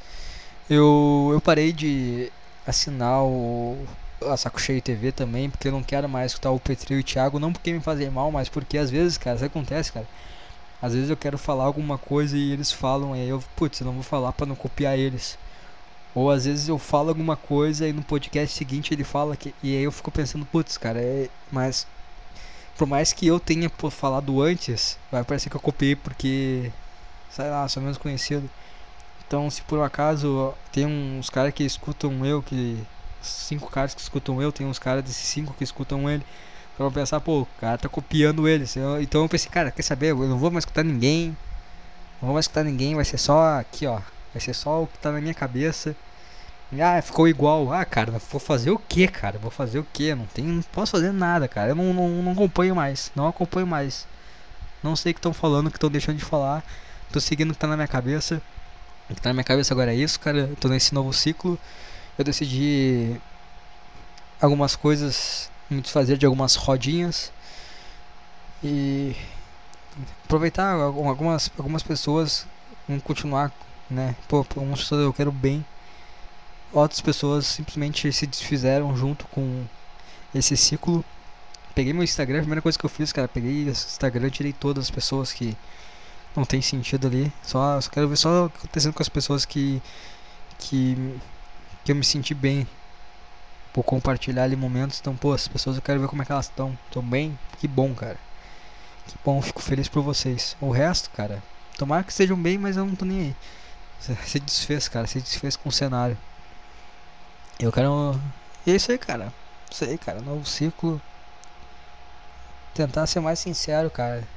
Eu, 0.70 1.32
eu 1.34 1.42
parei 1.42 1.74
de 1.74 2.32
assinar 2.66 3.24
o 3.24 3.84
a 4.32 4.38
Saco 4.38 4.60
Cheio 4.62 4.82
TV 4.82 5.12
também, 5.12 5.50
porque 5.50 5.68
eu 5.68 5.72
não 5.72 5.84
quero 5.84 6.08
mais 6.10 6.32
escutar 6.32 6.52
o 6.52 6.60
Petri 6.60 6.96
e 6.96 7.00
o 7.00 7.04
Thiago, 7.04 7.40
não 7.40 7.54
porque 7.54 7.74
me 7.74 7.80
fazem 7.80 8.10
mal, 8.10 8.32
mas 8.32 8.50
porque 8.50 8.78
às 8.78 8.90
vezes, 8.90 9.18
cara, 9.18 9.36
isso 9.36 9.46
acontece, 9.46 9.92
cara. 9.92 10.08
Às 10.82 10.94
vezes 10.94 11.10
eu 11.10 11.18
quero 11.18 11.38
falar 11.38 11.66
alguma 11.66 11.98
coisa 11.98 12.38
e 12.38 12.52
eles 12.52 12.72
falam, 12.72 13.16
e 13.16 13.22
aí 13.22 13.30
eu, 13.30 13.44
putz, 13.56 13.80
eu 13.80 13.86
não 13.86 13.94
vou 13.94 14.04
falar 14.04 14.34
para 14.34 14.46
não 14.46 14.56
copiar 14.56 14.98
eles. 14.98 15.38
Ou 16.16 16.30
às 16.30 16.46
vezes 16.46 16.68
eu 16.68 16.78
falo 16.78 17.10
alguma 17.10 17.36
coisa 17.36 17.88
e 17.88 17.94
no 17.94 18.04
podcast 18.04 18.56
seguinte 18.56 18.94
ele 18.94 19.04
fala 19.04 19.36
que. 19.36 19.54
E 19.64 19.76
aí 19.76 19.84
eu 19.84 19.92
fico 19.92 20.12
pensando, 20.12 20.46
putz, 20.46 20.78
cara, 20.78 21.00
é, 21.00 21.30
mas 21.52 21.88
por 22.78 22.88
mais 22.88 23.14
que 23.14 23.28
eu 23.28 23.40
tenha 23.40 23.70
falado 23.92 24.42
antes, 24.42 24.98
vai 25.12 25.24
parecer 25.24 25.50
que 25.50 25.56
eu 25.56 25.62
copiei 25.62 25.96
porque, 25.96 26.72
sei 27.32 27.50
lá, 27.50 27.68
sou 27.68 27.82
menos 27.82 27.98
conhecido. 27.98 28.50
Então, 29.26 29.50
se 29.50 29.62
por 29.64 29.82
acaso 29.82 30.54
tem 30.72 30.86
uns 30.86 31.30
caras 31.30 31.54
que 31.54 31.64
escutam 31.64 32.26
eu, 32.26 32.42
que 32.42 32.78
cinco 33.28 33.70
caras 33.70 33.94
que 33.94 34.02
escutam 34.02 34.42
eu, 34.42 34.52
tem 34.52 34.66
uns 34.68 34.80
caras 34.80 35.04
desses 35.04 35.26
cinco 35.28 35.54
que 35.54 35.64
escutam 35.64 36.10
ele, 36.10 36.24
vão 36.78 36.92
pensar, 36.92 37.20
pô, 37.22 37.42
o 37.42 37.48
cara 37.60 37.78
tá 37.78 37.90
copiando 37.90 38.48
ele. 38.48 38.66
Então 39.02 39.22
eu 39.24 39.30
pensei, 39.30 39.50
cara, 39.52 39.72
quer 39.72 39.84
saber? 39.84 40.12
Eu 40.12 40.18
não 40.28 40.38
vou 40.38 40.52
mais 40.52 40.64
escutar 40.64 40.84
ninguém, 40.84 41.30
não 42.22 42.28
vou 42.28 42.34
mais 42.34 42.46
escutar 42.46 42.64
ninguém, 42.64 42.96
vai 42.96 43.06
ser 43.06 43.18
só 43.18 43.60
aqui, 43.60 43.86
ó, 43.88 44.00
vai 44.34 44.42
ser 44.42 44.54
só 44.54 44.84
o 44.84 44.88
que 44.88 44.98
tá 45.00 45.12
na 45.12 45.22
minha 45.22 45.34
cabeça. 45.34 45.96
Ah, 46.82 47.02
ficou 47.02 47.28
igual. 47.28 47.72
Ah, 47.72 47.86
cara, 47.86 48.12
vou 48.32 48.40
fazer 48.40 48.72
o 48.72 48.80
que, 48.80 49.08
cara? 49.08 49.38
Vou 49.38 49.52
fazer 49.52 49.80
o 49.80 49.86
que? 49.94 50.14
Não 50.16 50.26
tem, 50.26 50.44
não 50.44 50.62
posso 50.64 50.94
fazer 50.94 51.12
nada, 51.12 51.48
cara. 51.48 51.70
Eu 51.70 51.76
não, 51.76 51.94
não, 51.94 52.10
não 52.24 52.32
acompanho 52.32 52.76
mais. 52.76 53.12
Não 53.16 53.28
acompanho 53.28 53.68
mais. 53.68 54.08
Não 54.82 54.96
sei 54.96 55.12
o 55.12 55.16
que 55.16 55.20
estão 55.20 55.34
falando, 55.34 55.68
o 55.68 55.72
que 55.72 55.78
estão 55.78 55.90
deixando 55.90 56.18
de 56.18 56.26
falar. 56.26 56.64
Tô 57.12 57.20
seguindo 57.20 57.52
o 57.52 57.54
que 57.54 57.60
tá 57.60 57.68
na 57.68 57.76
minha 57.76 57.88
cabeça. 57.88 58.42
O 59.10 59.14
que 59.16 59.22
tá 59.22 59.30
na 59.30 59.34
minha 59.34 59.44
cabeça 59.44 59.74
agora 59.74 59.94
é 59.94 59.96
isso, 59.96 60.20
cara. 60.20 60.40
Eu 60.40 60.56
tô 60.56 60.68
nesse 60.68 60.94
novo 60.94 61.14
ciclo. 61.14 61.60
Eu 62.18 62.24
decidi 62.24 63.20
algumas 64.42 64.76
coisas, 64.76 65.50
me 65.70 65.82
desfazer 65.82 66.18
de 66.18 66.26
algumas 66.26 66.56
rodinhas. 66.56 67.32
E 68.64 69.16
aproveitar 70.26 70.74
algumas, 70.74 71.52
algumas 71.58 71.84
pessoas 71.84 72.48
vão 72.88 73.00
continuar, 73.00 73.52
né? 73.90 74.16
Pô, 74.28 74.38
algumas 74.38 74.80
pessoas 74.80 75.02
eu 75.04 75.14
quero 75.14 75.32
bem 75.32 75.66
outras 76.74 77.00
pessoas 77.00 77.46
simplesmente 77.46 78.12
se 78.12 78.26
desfizeram 78.26 78.96
junto 78.98 79.28
com 79.28 79.66
esse 80.34 80.58
ciclo. 80.58 81.06
Peguei 81.76 81.94
meu 81.94 82.04
Instagram, 82.04 82.40
a 82.40 82.42
primeira 82.42 82.62
coisa 82.62 82.78
que 82.78 82.86
eu 82.86 82.90
fiz, 82.90 83.12
cara, 83.14 83.28
peguei 83.28 83.66
o 83.66 83.70
Instagram, 83.70 84.30
tirei 84.30 84.54
todas 84.54 84.86
as 84.86 84.92
pessoas 84.92 85.32
que 85.32 85.56
não 86.36 86.44
tem 86.46 86.62
sentido 86.62 87.08
ali. 87.08 87.32
Só, 87.44 87.80
só 87.80 87.90
quero 87.90 88.10
ver 88.10 88.18
só 88.18 88.50
tá 88.50 88.58
acontecendo 88.58 88.94
com 88.94 89.04
as 89.04 89.10
pessoas 89.10 89.46
que 89.46 89.82
que 90.60 91.20
que 91.84 91.92
eu 91.92 91.96
me 91.96 92.04
senti 92.04 92.34
bem 92.34 92.68
por 93.74 93.84
compartilhar 93.84 94.44
ali 94.44 94.56
momentos. 94.56 95.00
Então, 95.00 95.16
pô, 95.16 95.34
as 95.34 95.48
pessoas 95.48 95.76
eu 95.76 95.82
quero 95.82 96.00
ver 96.00 96.08
como 96.08 96.22
é 96.22 96.26
que 96.26 96.32
elas 96.32 96.46
estão. 96.46 96.78
Estão 96.88 97.02
bem? 97.02 97.38
Que 97.60 97.68
bom, 97.68 97.94
cara. 97.94 98.18
Que 99.08 99.16
bom, 99.26 99.42
fico 99.42 99.62
feliz 99.62 99.88
por 99.88 100.02
vocês. 100.04 100.56
O 100.62 100.72
resto, 100.72 101.10
cara, 101.10 101.44
tomara 101.78 102.04
que 102.04 102.12
estejam 102.12 102.38
bem, 102.38 102.58
mas 102.58 102.78
eu 102.78 102.86
não 102.86 102.96
tô 102.96 103.04
nem 103.06 103.20
aí. 103.20 103.36
Se 104.26 104.40
desfez, 104.40 104.88
cara, 104.88 105.08
se 105.08 105.20
desfez 105.20 105.56
com 105.56 105.70
o 105.70 105.72
cenário. 105.72 106.18
Eu 107.60 107.72
quero. 107.72 108.20
E 108.66 108.72
é 108.72 108.76
isso 108.76 108.92
aí, 108.92 108.98
cara. 108.98 109.34
Isso 109.72 109.84
aí, 109.84 109.98
cara. 109.98 110.22
Novo 110.22 110.46
ciclo. 110.46 111.02
Tentar 112.74 113.08
ser 113.08 113.20
mais 113.20 113.40
sincero, 113.40 113.90
cara. 113.90 114.28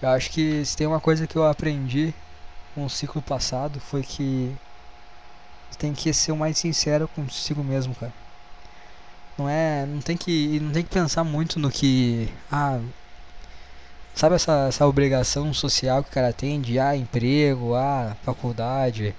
Eu 0.00 0.08
acho 0.10 0.30
que 0.30 0.64
se 0.64 0.76
tem 0.76 0.86
uma 0.86 1.00
coisa 1.00 1.26
que 1.26 1.36
eu 1.36 1.46
aprendi 1.46 2.14
com 2.74 2.84
o 2.84 2.90
ciclo 2.90 3.20
passado 3.20 3.80
foi 3.80 4.02
que 4.02 4.56
tem 5.76 5.92
que 5.94 6.12
ser 6.12 6.32
o 6.32 6.36
mais 6.36 6.58
sincero 6.58 7.08
consigo 7.08 7.62
mesmo, 7.64 7.94
cara. 7.94 8.12
Não 9.36 9.48
é, 9.48 9.86
não 9.86 10.00
tem 10.00 10.16
que, 10.16 10.58
não 10.60 10.72
tem 10.72 10.82
que 10.82 10.90
pensar 10.90 11.22
muito 11.24 11.60
no 11.60 11.70
que, 11.70 12.28
ah, 12.50 12.80
sabe 14.14 14.34
essa, 14.34 14.66
essa 14.68 14.86
obrigação 14.86 15.52
social 15.54 16.02
que 16.02 16.10
o 16.10 16.12
cara 16.12 16.32
tem 16.32 16.60
de 16.60 16.78
ah, 16.78 16.96
emprego, 16.96 17.74
ah, 17.74 18.16
faculdade, 18.24 19.14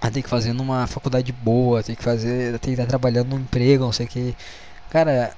ah, 0.00 0.10
tem 0.10 0.22
que 0.22 0.28
fazer 0.28 0.52
numa 0.52 0.86
faculdade 0.86 1.32
boa, 1.32 1.82
tem 1.82 1.94
que 1.94 2.02
fazer, 2.02 2.58
tem 2.60 2.74
que 2.74 2.80
estar 2.80 2.86
trabalhando 2.86 3.30
num 3.30 3.40
emprego, 3.40 3.84
não 3.84 3.92
sei 3.92 4.06
o 4.06 4.08
que. 4.08 4.36
Cara, 4.90 5.36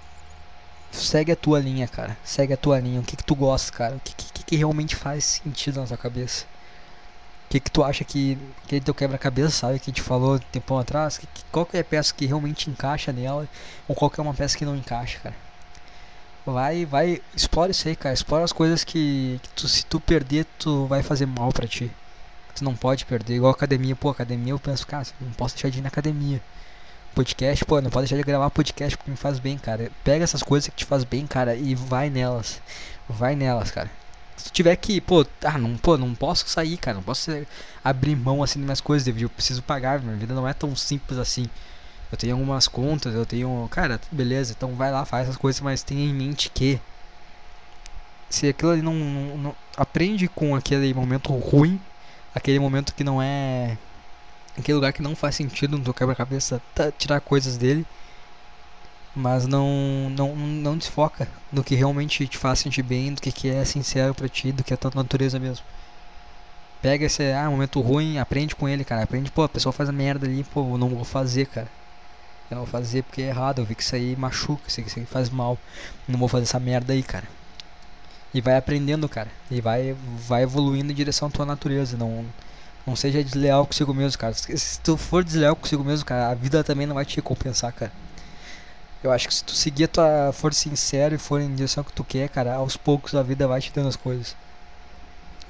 segue 0.93 1.33
a 1.33 1.37
tua 1.37 1.61
linha, 1.61 1.89
cara. 1.89 2.17
Segue 2.25 2.53
a 2.53 2.57
tua 2.57 2.79
linha. 2.81 3.01
O 3.01 3.05
que 3.05 3.17
que 3.17 3.25
tu 3.25 3.35
gosta, 3.35 3.73
cara? 3.73 3.97
O 3.97 4.01
que 4.01 4.15
que, 4.15 4.45
que 4.45 4.57
realmente 4.57 4.97
faz 4.97 5.25
sentido 5.25 5.81
na 5.81 5.87
tua 5.87 5.97
cabeça? 5.97 6.47
Que 7.51 7.61
que 7.61 7.71
tu 7.71 7.85
acha 7.85 8.05
que 8.05 8.39
que 8.67 8.77
é 8.77 8.81
teu 8.81 8.95
quebra-cabeça, 8.95 9.51
sabe? 9.51 9.79
Que 9.79 9.91
a 9.91 9.93
gente 9.93 10.03
falou 10.03 10.39
tempão 10.39 10.79
atrás, 10.79 11.19
que, 11.19 11.27
que, 11.27 11.45
qual 11.53 11.67
que 11.67 11.77
é 11.77 11.81
a 11.81 11.85
peça 11.85 12.15
que 12.15 12.25
realmente 12.25 12.71
encaixa 12.71 13.13
nela 13.13 13.47
ou 13.87 13.95
qual 13.95 14.11
que 14.11 14.21
é 14.21 14.23
uma 14.23 14.35
peça 14.35 14.57
que 14.57 14.65
não 14.65 14.77
encaixa, 14.77 15.19
cara? 15.23 15.35
Vai, 16.47 16.87
vai, 16.87 17.21
explora 17.37 17.71
isso 17.71 17.87
aí, 17.89 17.95
cara. 17.97 18.15
Explora 18.15 18.45
as 18.45 18.53
coisas 18.53 18.85
que, 18.85 19.39
que 19.43 19.49
tu, 19.51 19.69
se 19.69 19.85
tu 19.85 20.01
perder, 20.01 20.47
tu 20.59 20.87
vai 20.87 21.03
fazer 21.03 21.27
mal 21.27 21.53
pra 21.53 21.67
ti 21.67 21.91
tu 22.61 22.65
não 22.65 22.75
pode 22.77 23.05
perder. 23.05 23.37
Igual 23.37 23.53
academia, 23.53 23.97
pô, 23.97 24.11
academia 24.11 24.53
eu 24.53 24.59
penso, 24.59 24.87
cara, 24.87 25.07
não 25.21 25.33
posso 25.33 25.55
deixar 25.55 25.71
de 25.71 25.79
ir 25.79 25.83
na 25.83 25.89
academia. 25.89 26.41
Podcast, 27.15 27.65
pô, 27.65 27.81
não 27.81 27.91
pode 27.91 28.05
deixar 28.05 28.17
de 28.17 28.23
gravar 28.23 28.51
podcast 28.51 28.97
porque 28.97 29.11
me 29.11 29.17
faz 29.17 29.39
bem, 29.39 29.59
cara. 29.59 29.91
Pega 30.05 30.23
essas 30.23 30.43
coisas 30.43 30.69
que 30.69 30.77
te 30.77 30.85
faz 30.85 31.03
bem, 31.03 31.27
cara, 31.27 31.57
e 31.57 31.75
vai 31.75 32.09
nelas. 32.09 32.61
Vai 33.09 33.35
nelas, 33.35 33.71
cara. 33.71 33.91
Se 34.41 34.51
tiver 34.51 34.75
que, 34.77 35.01
pô, 35.01 35.27
ah, 35.45 35.59
não, 35.59 35.77
pô, 35.77 35.97
não 35.97 36.15
posso 36.15 36.49
sair, 36.49 36.77
cara, 36.77 36.97
não 36.97 37.03
posso 37.03 37.31
abrir 37.85 38.17
mão 38.17 38.43
assim 38.43 38.59
das 38.59 38.65
minhas 38.65 38.81
coisas, 38.81 39.07
eu 39.21 39.29
preciso 39.29 39.63
pagar, 39.63 40.01
minha 40.01 40.17
vida 40.17 40.35
não 40.35 40.49
é 40.49 40.53
tão 40.53 40.75
simples 40.75 41.19
assim. 41.19 41.47
Eu 42.11 42.19
tenho 42.19 42.35
algumas 42.35 42.67
contas, 42.67 43.15
eu 43.15 43.25
tenho, 43.25 43.69
cara, 43.71 44.01
beleza, 44.11 44.53
então 44.57 44.75
vai 44.75 44.91
lá, 44.91 45.05
faz 45.05 45.25
essas 45.25 45.37
coisas, 45.37 45.61
mas 45.61 45.83
tenha 45.83 46.05
em 46.05 46.13
mente 46.13 46.51
que 46.51 46.81
se 48.29 48.49
aquilo 48.49 48.73
ali 48.73 48.83
não, 48.83 48.95
não, 48.95 49.39
não 49.39 49.57
aprende 49.77 50.29
com 50.29 50.57
aquele 50.57 50.93
momento 50.95 51.33
ruim 51.35 51.81
aquele 52.35 52.59
momento 52.59 52.95
que 52.95 53.05
não 53.05 53.21
é. 53.21 53.77
Aquele 54.59 54.75
lugar 54.75 54.93
que 54.93 55.03
não 55.03 55.15
faz 55.15 55.37
sentido 55.37 55.79
no 55.79 55.85
teu 55.85 55.95
quebra-cabeça, 55.95 56.61
tá, 56.75 56.91
tirar 56.91 57.21
coisas 57.21 57.57
dele. 57.57 57.87
Mas 59.15 59.47
não, 59.47 60.09
não, 60.11 60.37
não 60.37 60.79
desfoca 60.79 61.27
no 61.53 61.65
que 61.65 61.75
realmente 61.75 62.29
te 62.29 62.39
faz 62.39 62.61
sentir 62.61 62.83
bem, 62.83 63.13
do 63.13 63.21
que, 63.21 63.33
que 63.33 63.49
é 63.49 63.65
sincero 63.65 64.15
pra 64.15 64.29
ti, 64.29 64.53
do 64.53 64.63
que 64.63 64.73
é 64.73 64.75
a 64.75 64.79
tua 64.79 64.93
natureza 64.95 65.39
mesmo. 65.39 65.65
Pega 66.81 67.05
esse 67.05 67.33
ah, 67.33 67.51
momento 67.51 67.81
ruim, 67.81 68.19
aprende 68.19 68.55
com 68.57 68.69
ele, 68.69 68.85
cara. 68.85 69.03
Aprende, 69.03 69.31
pô, 69.31 69.43
a 69.43 69.49
pessoa 69.49 69.73
faz 69.73 69.89
a 69.89 69.93
merda 69.93 70.27
ali, 70.27 70.45
pô, 70.45 70.75
eu 70.75 70.79
não 70.79 70.89
vou 70.89 71.05
fazer, 71.05 71.47
cara. 71.47 71.69
Eu 72.51 72.57
não 72.57 72.65
vou 72.65 72.71
fazer 72.73 73.03
porque 73.03 73.23
é 73.23 73.27
errado, 73.27 73.61
eu 73.61 73.65
vi 73.65 73.75
que 73.75 73.83
isso 73.83 73.95
aí 73.95 74.17
machuca, 74.17 74.63
isso 74.67 74.81
aí 74.81 75.07
faz 75.07 75.29
mal. 75.29 75.59
Não 76.09 76.19
vou 76.19 76.29
fazer 76.29 76.45
essa 76.45 76.59
merda 76.59 76.93
aí, 76.93 77.03
cara. 77.03 77.29
E 78.33 78.41
vai 78.41 78.57
aprendendo, 78.57 79.09
cara. 79.09 79.29
E 79.51 79.61
vai, 79.61 79.95
vai 80.27 80.45
evoluindo 80.45 80.93
em 80.93 80.95
direção 80.95 81.29
à 81.29 81.31
tua 81.31 81.45
natureza. 81.45 81.97
Não, 81.97 82.25
não 82.87 82.97
seja 82.97 83.23
desleal 83.23 83.67
consigo 83.67 83.93
mesmo, 83.93 84.19
cara. 84.19 84.33
Se 84.35 84.81
tu 84.81 84.97
for 84.97 85.23
desleal 85.25 85.55
consigo 85.57 85.85
mesmo, 85.85 86.07
cara, 86.07 86.31
a 86.31 86.35
vida 86.35 86.65
também 86.65 86.87
não 86.87 86.95
vai 86.95 87.05
te 87.05 87.17
recompensar, 87.17 87.73
cara. 87.73 87.93
Eu 89.03 89.11
acho 89.11 89.29
que 89.29 89.35
se 89.35 89.45
tu 89.45 89.53
seguir 89.53 89.85
a 89.85 89.89
tua. 89.89 90.33
for 90.33 90.53
sincero 90.53 91.15
e 91.15 91.19
for 91.19 91.41
em 91.41 91.55
direção 91.55 91.83
que 91.83 91.93
tu 91.93 92.05
quer, 92.05 92.29
cara, 92.29 92.55
aos 92.55 92.77
poucos 92.77 93.15
a 93.15 93.23
vida 93.23 93.49
vai 93.49 93.61
te 93.61 93.73
dando 93.73 93.89
as 93.89 93.97
coisas. 93.97 94.37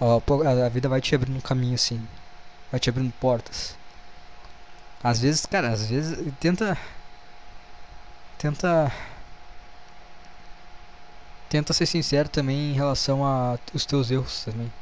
A 0.00 0.68
vida 0.68 0.88
vai 0.88 1.00
te 1.00 1.14
abrindo 1.14 1.36
um 1.36 1.40
caminho 1.40 1.74
assim. 1.74 2.06
Vai 2.70 2.80
te 2.80 2.88
abrindo 2.88 3.12
portas. 3.20 3.76
Às 5.02 5.20
vezes, 5.20 5.46
cara, 5.46 5.70
às 5.70 5.86
vezes 5.86 6.18
tenta. 6.38 6.76
Tenta. 8.38 8.92
Tenta 11.48 11.72
ser 11.72 11.86
sincero 11.86 12.28
também 12.28 12.70
em 12.70 12.74
relação 12.74 13.24
a 13.24 13.58
os 13.74 13.84
teus 13.84 14.10
erros 14.10 14.44
também. 14.44 14.72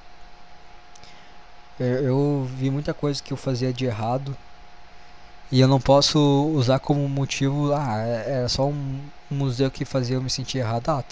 Eu, 1.80 1.86
eu 1.86 2.50
vi 2.56 2.70
muita 2.70 2.92
coisa 2.92 3.22
que 3.22 3.32
eu 3.32 3.36
fazia 3.36 3.72
de 3.72 3.86
errado 3.86 4.36
e 5.50 5.60
eu 5.60 5.68
não 5.68 5.80
posso 5.80 6.18
usar 6.54 6.78
como 6.78 7.08
motivo, 7.08 7.72
ah, 7.72 7.98
é, 7.98 8.32
era 8.38 8.48
só 8.48 8.66
um, 8.66 9.00
museu 9.30 9.70
que 9.70 9.84
fazia 9.84 10.16
eu 10.16 10.22
me 10.22 10.30
sentir 10.30 10.58
errado. 10.58 10.88
Ah, 10.88 11.04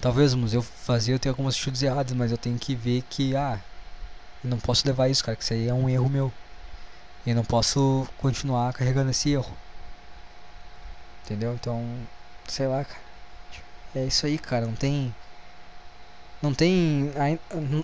talvez 0.00 0.32
o 0.34 0.38
museu 0.38 0.62
fazia 0.62 1.14
eu 1.14 1.18
ter 1.18 1.28
algumas 1.28 1.54
atitudes 1.54 1.82
erradas, 1.82 2.12
mas 2.14 2.30
eu 2.30 2.38
tenho 2.38 2.58
que 2.58 2.74
ver 2.74 3.02
que, 3.08 3.36
ah, 3.36 3.60
eu 4.44 4.50
não 4.50 4.58
posso 4.58 4.86
levar 4.86 5.08
isso, 5.08 5.24
cara, 5.24 5.36
que 5.36 5.42
isso 5.42 5.52
aí 5.52 5.68
é 5.68 5.74
um 5.74 5.88
erro 5.88 6.08
meu. 6.08 6.32
E 7.26 7.34
não 7.34 7.44
posso 7.44 8.08
continuar 8.18 8.72
carregando 8.72 9.10
esse 9.10 9.30
erro. 9.30 9.52
Entendeu? 11.24 11.52
Então, 11.54 11.84
sei 12.46 12.66
lá, 12.66 12.84
cara. 12.84 13.00
É 13.94 14.04
isso 14.06 14.24
aí, 14.24 14.38
cara. 14.38 14.66
Não 14.66 14.74
tem. 14.74 15.14
Não 16.40 16.54
tem. 16.54 17.10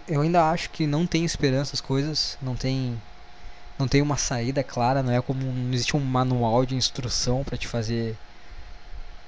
Eu 0.09 0.23
ainda 0.23 0.51
acho 0.51 0.71
que 0.71 0.87
não 0.87 1.07
tem 1.07 1.25
esperança 1.25 1.75
as 1.75 1.81
coisas. 1.81 2.39
Não 2.41 2.57
tem. 2.57 3.01
Não 3.79 3.89
tem 3.89 4.03
uma 4.03 4.17
saída 4.17 4.63
clara. 4.63 5.03
Não 5.03 5.13
é 5.13 5.21
como. 5.23 5.41
Não 5.45 5.73
existe 5.73 5.97
um 5.97 6.01
manual 6.01 6.65
de 6.67 6.75
instrução 6.75 7.45
para 7.45 7.57
te 7.57 7.69
fazer. 7.69 8.17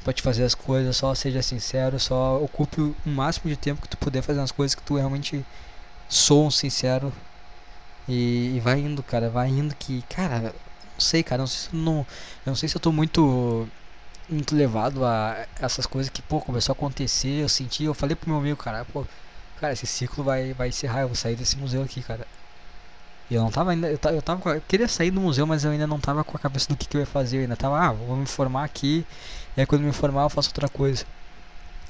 Pra 0.05 0.13
te 0.13 0.23
fazer 0.23 0.45
as 0.45 0.55
coisas. 0.55 0.97
Só 0.97 1.15
seja 1.15 1.43
sincero. 1.43 1.99
Só 2.01 2.43
ocupe 2.43 2.81
o 2.81 2.97
máximo 3.05 3.51
de 3.51 3.57
tempo 3.57 3.83
que 3.83 3.89
tu 3.89 3.97
puder 3.99 4.23
fazer 4.23 4.41
as 4.41 4.53
coisas 4.53 4.75
que 4.75 4.83
tu 4.83 4.97
realmente 4.97 5.45
sou 6.09 6.47
um 6.47 6.51
sincero 6.51 7.13
e, 8.09 8.57
e, 8.57 8.61
vai 8.61 8.79
indo, 8.81 9.03
cara, 9.03 9.29
vai 9.31 9.49
indo 9.49 9.75
que, 9.75 10.03
cara, 10.03 10.41
não 10.41 11.01
sei, 11.01 11.23
cara, 11.23 11.41
não 11.41 11.47
sei 11.47 11.69
se 11.71 11.77
não, 11.77 11.99
eu 11.99 12.07
não 12.47 12.55
sei 12.55 12.69
se 12.69 12.77
eu 12.77 12.81
tô 12.81 12.93
muito 12.93 13.69
muito 14.29 14.57
levado 14.57 15.05
a 15.05 15.47
essas 15.61 15.87
coisas 15.87 16.11
que, 16.11 16.23
pô, 16.23 16.41
começou 16.41 16.73
a 16.73 16.77
acontecer, 16.77 17.43
eu 17.43 17.49
senti, 17.49 17.85
eu 17.85 17.95
falei 17.95 18.17
pro 18.17 18.29
meu 18.29 18.39
amigo, 18.39 18.57
cara, 18.57 18.85
pô, 18.87 19.07
cara, 19.61 19.73
esse 19.73 19.87
ciclo 19.87 20.25
vai 20.25 20.53
vai 20.55 20.69
encerrar, 20.69 21.03
eu 21.03 21.09
vou 21.09 21.17
sair 21.17 21.37
desse 21.37 21.57
museu 21.57 21.83
aqui, 21.83 22.03
cara. 22.03 22.27
E 23.31 23.35
eu 23.35 23.43
não 23.43 23.51
tava 23.51 23.73
ainda, 23.73 23.89
eu 23.91 23.99
tava, 23.99 24.15
eu, 24.15 24.23
tava, 24.23 24.51
eu 24.51 24.61
queria 24.61 24.87
sair 24.89 25.11
do 25.11 25.21
museu, 25.21 25.47
mas 25.47 25.65
eu 25.65 25.71
ainda 25.73 25.87
não 25.87 25.99
tava 25.99 26.23
com 26.23 26.37
a 26.37 26.41
cabeça 26.41 26.69
do 26.69 26.77
que, 26.77 26.87
que 26.87 26.97
eu 26.97 27.01
ia 27.01 27.07
fazer, 27.07 27.39
eu 27.39 27.43
ainda 27.43 27.57
tava, 27.57 27.79
ah, 27.79 27.93
vou 27.93 28.17
me 28.17 28.27
formar 28.27 28.65
aqui, 28.65 29.05
e 29.57 29.61
aí 29.61 29.67
quando 29.67 29.83
me 29.83 29.93
formar 29.93 30.23
eu 30.23 30.31
faço 30.31 30.51
outra 30.51 30.69
coisa. 30.69 31.05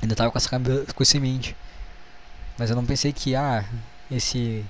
Ainda 0.03 0.15
tava 0.15 0.31
com 0.31 0.39
essa 0.39 0.49
cabeça, 0.49 0.93
com 0.93 1.03
esse 1.03 1.19
mente. 1.21 1.57
Mas 2.59 2.71
eu 2.71 2.77
não 2.77 2.87
pensei 2.87 3.13
que, 3.13 3.35
ah, 3.35 3.65
esse 4.11 4.65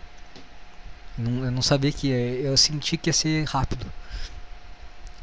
eu 1.19 1.51
não 1.51 1.63
sabia 1.63 1.91
que 1.93 2.09
eu 2.09 2.57
senti 2.57 2.97
que 2.97 3.09
ia 3.09 3.13
ser 3.13 3.45
rápido. 3.45 3.87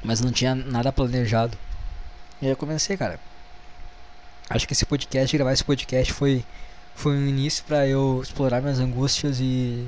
Mas 0.04 0.22
não 0.22 0.32
tinha 0.32 0.56
nada 0.56 0.92
planejado. 0.92 1.58
E 2.42 2.46
aí 2.46 2.52
eu 2.52 2.58
comecei, 2.58 2.98
cara. 2.98 3.20
Acho 4.50 4.68
que 4.68 4.74
esse 4.74 4.86
podcast, 4.86 5.36
gravar 5.38 5.54
esse 5.54 5.64
podcast 5.64 6.12
foi 6.14 6.44
foi 6.96 7.14
um 7.16 7.28
início 7.28 7.64
para 7.66 7.88
eu 7.88 8.22
explorar 8.22 8.62
minhas 8.62 8.80
angústias 8.80 9.40
e 9.40 9.88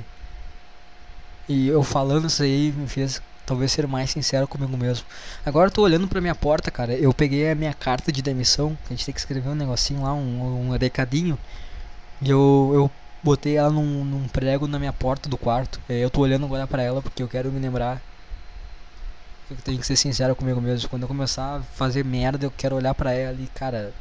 e 1.48 1.68
eu 1.68 1.82
falando 1.82 2.26
isso 2.26 2.42
aí 2.42 2.72
me 2.72 2.88
fez 2.88 3.20
talvez 3.46 3.70
ser 3.70 3.86
mais 3.86 4.10
sincero 4.10 4.48
comigo 4.48 4.76
mesmo. 4.76 5.06
Agora 5.44 5.68
eu 5.68 5.70
tô 5.70 5.82
olhando 5.82 6.08
pra 6.08 6.20
minha 6.20 6.34
porta, 6.34 6.70
cara. 6.70 6.94
Eu 6.94 7.14
peguei 7.14 7.48
a 7.48 7.54
minha 7.54 7.72
carta 7.72 8.10
de 8.10 8.20
demissão. 8.20 8.76
A 8.86 8.88
gente 8.90 9.06
tem 9.06 9.14
que 9.14 9.20
escrever 9.20 9.48
um 9.48 9.54
negocinho 9.54 10.02
lá, 10.02 10.12
um, 10.12 10.68
um 10.68 10.76
recadinho. 10.76 11.38
E 12.20 12.28
eu, 12.28 12.72
eu 12.74 12.90
botei 13.22 13.56
ela 13.56 13.70
num, 13.70 14.04
num 14.04 14.28
prego 14.28 14.66
na 14.66 14.78
minha 14.78 14.92
porta 14.92 15.28
do 15.28 15.38
quarto. 15.38 15.80
Eu 15.88 16.10
tô 16.10 16.20
olhando 16.20 16.44
agora 16.46 16.66
pra 16.66 16.82
ela 16.82 17.00
porque 17.00 17.22
eu 17.22 17.28
quero 17.28 17.52
me 17.52 17.60
lembrar. 17.60 18.02
Eu 19.48 19.56
tenho 19.58 19.78
que 19.78 19.86
ser 19.86 19.96
sincero 19.96 20.34
comigo 20.34 20.60
mesmo. 20.60 20.88
Quando 20.88 21.02
eu 21.02 21.08
começar 21.08 21.58
a 21.58 21.62
fazer 21.62 22.04
merda, 22.04 22.46
eu 22.46 22.50
quero 22.50 22.74
olhar 22.74 22.94
pra 22.94 23.12
ela 23.12 23.36
e, 23.40 23.46
cara. 23.46 23.92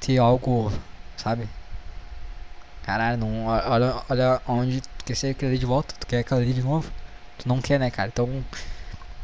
Ter 0.00 0.18
algo, 0.18 0.72
sabe? 1.16 1.48
Caralho, 2.88 3.18
não, 3.18 3.44
olha, 3.44 4.02
olha 4.08 4.40
onde 4.48 4.80
tu 4.80 5.04
quer 5.04 5.14
ser 5.14 5.26
aquele 5.32 5.58
de 5.58 5.66
volta. 5.66 5.94
Tu 6.00 6.06
quer 6.06 6.20
aquela 6.20 6.40
ali 6.40 6.54
de 6.54 6.62
novo? 6.62 6.90
Tu 7.36 7.46
não 7.46 7.60
quer, 7.60 7.78
né, 7.78 7.90
cara? 7.90 8.08
Então, 8.08 8.42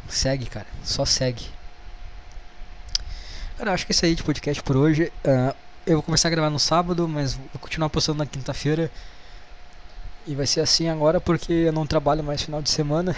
segue, 0.06 0.44
cara. 0.44 0.66
Só 0.82 1.06
segue. 1.06 1.46
Cara, 3.56 3.72
acho 3.72 3.86
que 3.86 3.92
é 3.92 3.94
isso 3.94 4.04
aí 4.04 4.14
de 4.14 4.22
podcast 4.22 4.62
por 4.62 4.76
hoje. 4.76 5.10
Uh, 5.24 5.56
eu 5.86 5.94
vou 5.94 6.02
começar 6.02 6.28
a 6.28 6.30
gravar 6.30 6.50
no 6.50 6.58
sábado, 6.58 7.08
mas 7.08 7.32
vou 7.32 7.48
continuar 7.58 7.88
postando 7.88 8.18
na 8.18 8.26
quinta-feira. 8.26 8.90
E 10.26 10.34
vai 10.34 10.46
ser 10.46 10.60
assim 10.60 10.90
agora 10.90 11.18
porque 11.18 11.50
eu 11.50 11.72
não 11.72 11.86
trabalho 11.86 12.22
mais 12.22 12.42
final 12.42 12.60
de 12.60 12.68
semana. 12.68 13.16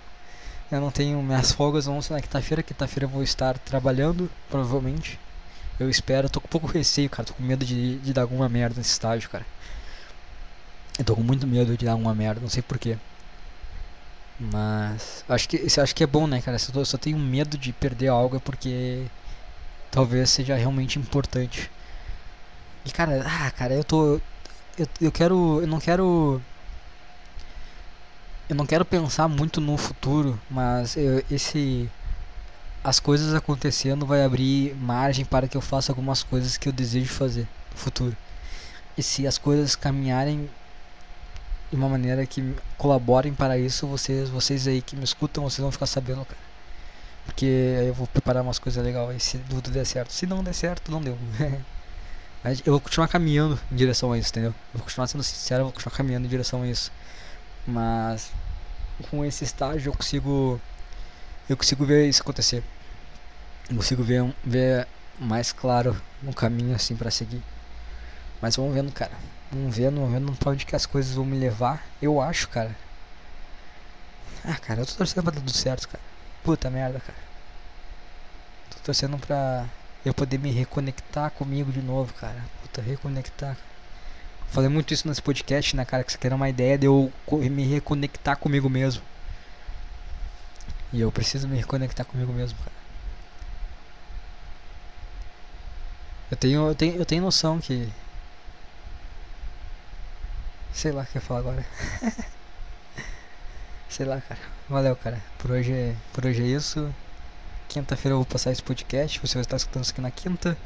eu 0.72 0.80
não 0.80 0.90
tenho 0.90 1.22
minhas 1.22 1.52
folgas 1.52 1.84
vão 1.84 2.00
ser 2.00 2.14
na 2.14 2.22
quinta-feira. 2.22 2.62
Quinta-feira 2.62 3.04
eu 3.04 3.10
vou 3.10 3.22
estar 3.22 3.58
trabalhando, 3.58 4.30
provavelmente. 4.48 5.20
Eu 5.78 5.90
espero, 5.90 6.30
tô 6.30 6.40
com 6.40 6.48
pouco 6.48 6.66
receio, 6.66 7.10
cara. 7.10 7.28
Tô 7.28 7.34
com 7.34 7.42
medo 7.42 7.66
de, 7.66 7.98
de 7.98 8.14
dar 8.14 8.22
alguma 8.22 8.48
merda 8.48 8.76
nesse 8.78 8.92
estágio, 8.92 9.28
cara. 9.28 9.44
Eu 10.98 11.04
tô 11.04 11.14
com 11.16 11.22
muito 11.22 11.46
medo 11.46 11.76
de 11.76 11.84
dar 11.84 11.92
alguma 11.92 12.14
merda, 12.14 12.40
não 12.40 12.48
sei 12.48 12.62
porquê. 12.62 12.96
Mas 14.38 15.24
acho 15.28 15.48
que 15.48 15.80
acho 15.80 15.94
que 15.94 16.04
é 16.04 16.06
bom, 16.06 16.26
né, 16.26 16.40
cara? 16.40 16.58
Se 16.58 16.74
eu 16.74 16.84
só 16.84 16.98
tenho 16.98 17.18
medo 17.18 17.56
de 17.56 17.72
perder 17.72 18.08
algo 18.08 18.36
é 18.36 18.40
porque 18.40 19.04
talvez 19.90 20.30
seja 20.30 20.56
realmente 20.56 20.98
importante. 20.98 21.70
E 22.84 22.90
cara, 22.90 23.24
ah, 23.26 23.50
cara, 23.52 23.74
eu 23.74 23.84
tô. 23.84 24.20
Eu, 24.78 24.86
eu 25.00 25.12
quero. 25.12 25.60
Eu 25.60 25.66
não 25.66 25.80
quero. 25.80 26.40
Eu 28.48 28.56
não 28.56 28.66
quero 28.66 28.84
pensar 28.84 29.28
muito 29.28 29.60
no 29.60 29.76
futuro, 29.76 30.38
mas 30.50 30.96
eu, 30.96 31.22
esse. 31.30 31.88
As 32.82 33.00
coisas 33.00 33.34
acontecendo 33.34 34.04
vai 34.04 34.22
abrir 34.22 34.74
margem 34.76 35.24
para 35.24 35.48
que 35.48 35.56
eu 35.56 35.60
faça 35.62 35.90
algumas 35.90 36.22
coisas 36.22 36.58
que 36.58 36.68
eu 36.68 36.72
desejo 36.72 37.08
fazer 37.08 37.48
no 37.72 37.78
futuro. 37.78 38.16
E 38.98 39.02
se 39.02 39.26
as 39.26 39.38
coisas 39.38 39.74
caminharem 39.74 40.50
de 41.74 41.80
uma 41.80 41.88
maneira 41.88 42.24
que 42.24 42.54
colaborem 42.78 43.34
para 43.34 43.58
isso, 43.58 43.84
vocês, 43.88 44.28
vocês 44.28 44.68
aí 44.68 44.80
que 44.80 44.94
me 44.94 45.02
escutam, 45.02 45.42
vocês 45.42 45.60
vão 45.60 45.72
ficar 45.72 45.86
sabendo, 45.86 46.24
cara. 46.24 46.40
Porque 47.24 47.46
aí 47.80 47.88
eu 47.88 47.94
vou 47.94 48.06
preparar 48.06 48.44
umas 48.44 48.60
coisas 48.60 48.82
legais 48.84 49.24
se 49.24 49.38
tudo 49.38 49.70
der 49.70 49.84
certo. 49.84 50.12
Se 50.12 50.24
não 50.24 50.44
der 50.44 50.54
certo, 50.54 50.92
não 50.92 51.02
deu. 51.02 51.18
eu 52.64 52.72
vou 52.74 52.80
continuar 52.80 53.08
caminhando 53.08 53.58
em 53.72 53.74
direção 53.74 54.12
a 54.12 54.18
isso, 54.18 54.28
entendeu? 54.28 54.50
Eu 54.50 54.78
vou 54.78 54.82
continuar 54.82 55.08
sendo 55.08 55.24
sincero, 55.24 55.62
eu 55.62 55.64
vou 55.64 55.72
continuar 55.72 55.96
caminhando 55.96 56.26
em 56.26 56.28
direção 56.28 56.62
a 56.62 56.68
isso. 56.68 56.92
Mas 57.66 58.30
com 59.10 59.24
esse 59.24 59.42
estágio 59.42 59.90
eu 59.90 59.96
consigo 59.96 60.60
eu 61.48 61.56
consigo 61.56 61.84
ver 61.84 62.08
isso 62.08 62.22
acontecer. 62.22 62.62
Eu 63.68 63.76
consigo 63.76 64.04
ver 64.04 64.32
ver 64.44 64.86
mais 65.18 65.50
claro 65.50 66.00
um 66.22 66.32
caminho 66.32 66.76
assim 66.76 66.94
para 66.94 67.10
seguir. 67.10 67.42
Mas 68.40 68.54
vamos 68.54 68.74
vendo, 68.74 68.92
cara. 68.92 69.12
Vamos 69.54 69.76
vendo, 69.76 70.00
vamos 70.00 70.12
vendo 70.12 70.32
pra 70.32 70.50
onde 70.50 70.66
que 70.66 70.74
as 70.74 70.84
coisas 70.84 71.14
vão 71.14 71.24
me 71.24 71.38
levar. 71.38 71.86
Eu 72.02 72.20
acho, 72.20 72.48
cara. 72.48 72.74
Ah, 74.44 74.56
cara, 74.56 74.80
eu 74.80 74.86
tô 74.86 74.94
torcendo 74.94 75.22
pra 75.22 75.32
dar 75.32 75.40
tudo 75.40 75.52
certo, 75.52 75.88
cara. 75.88 76.02
Puta 76.42 76.68
merda, 76.68 76.98
cara. 76.98 77.18
Tô 78.70 78.78
torcendo 78.80 79.16
pra 79.16 79.68
eu 80.04 80.12
poder 80.12 80.38
me 80.38 80.50
reconectar 80.50 81.30
comigo 81.30 81.70
de 81.70 81.80
novo, 81.80 82.12
cara. 82.14 82.44
Puta, 82.62 82.82
reconectar. 82.82 83.56
Falei 84.48 84.68
muito 84.68 84.92
isso 84.92 85.06
nesse 85.06 85.22
podcast, 85.22 85.76
né, 85.76 85.84
cara? 85.84 86.02
Que 86.02 86.10
você 86.10 86.18
quer 86.18 86.32
uma 86.32 86.48
ideia 86.48 86.76
de 86.76 86.86
eu 86.86 87.12
me 87.30 87.64
reconectar 87.64 88.36
comigo 88.36 88.68
mesmo. 88.68 89.02
E 90.92 91.00
eu 91.00 91.12
preciso 91.12 91.46
me 91.46 91.56
reconectar 91.56 92.04
comigo 92.04 92.32
mesmo, 92.32 92.58
cara. 92.58 92.76
Eu 96.28 96.36
tenho, 96.36 96.68
eu 96.68 96.74
tenho, 96.74 96.96
eu 96.96 97.06
tenho 97.06 97.22
noção 97.22 97.60
que. 97.60 97.88
Sei 100.74 100.90
lá 100.90 101.02
o 101.02 101.06
que 101.06 101.16
eu 101.16 101.22
falar 101.22 101.40
agora. 101.40 101.64
Sei 103.88 104.04
lá, 104.04 104.20
cara. 104.20 104.40
Valeu, 104.68 104.96
cara. 104.96 105.22
Por 105.38 105.52
hoje, 105.52 105.96
por 106.12 106.26
hoje 106.26 106.42
é 106.42 106.46
isso. 106.46 106.92
quinta-feira 107.68 108.14
eu 108.14 108.18
vou 108.18 108.26
passar 108.26 108.50
esse 108.50 108.62
podcast. 108.62 109.20
Você 109.20 109.34
vai 109.34 109.42
estar 109.42 109.56
escutando 109.56 109.84
isso 109.84 109.92
aqui 109.92 110.00
na 110.00 110.10
quinta. 110.10 110.58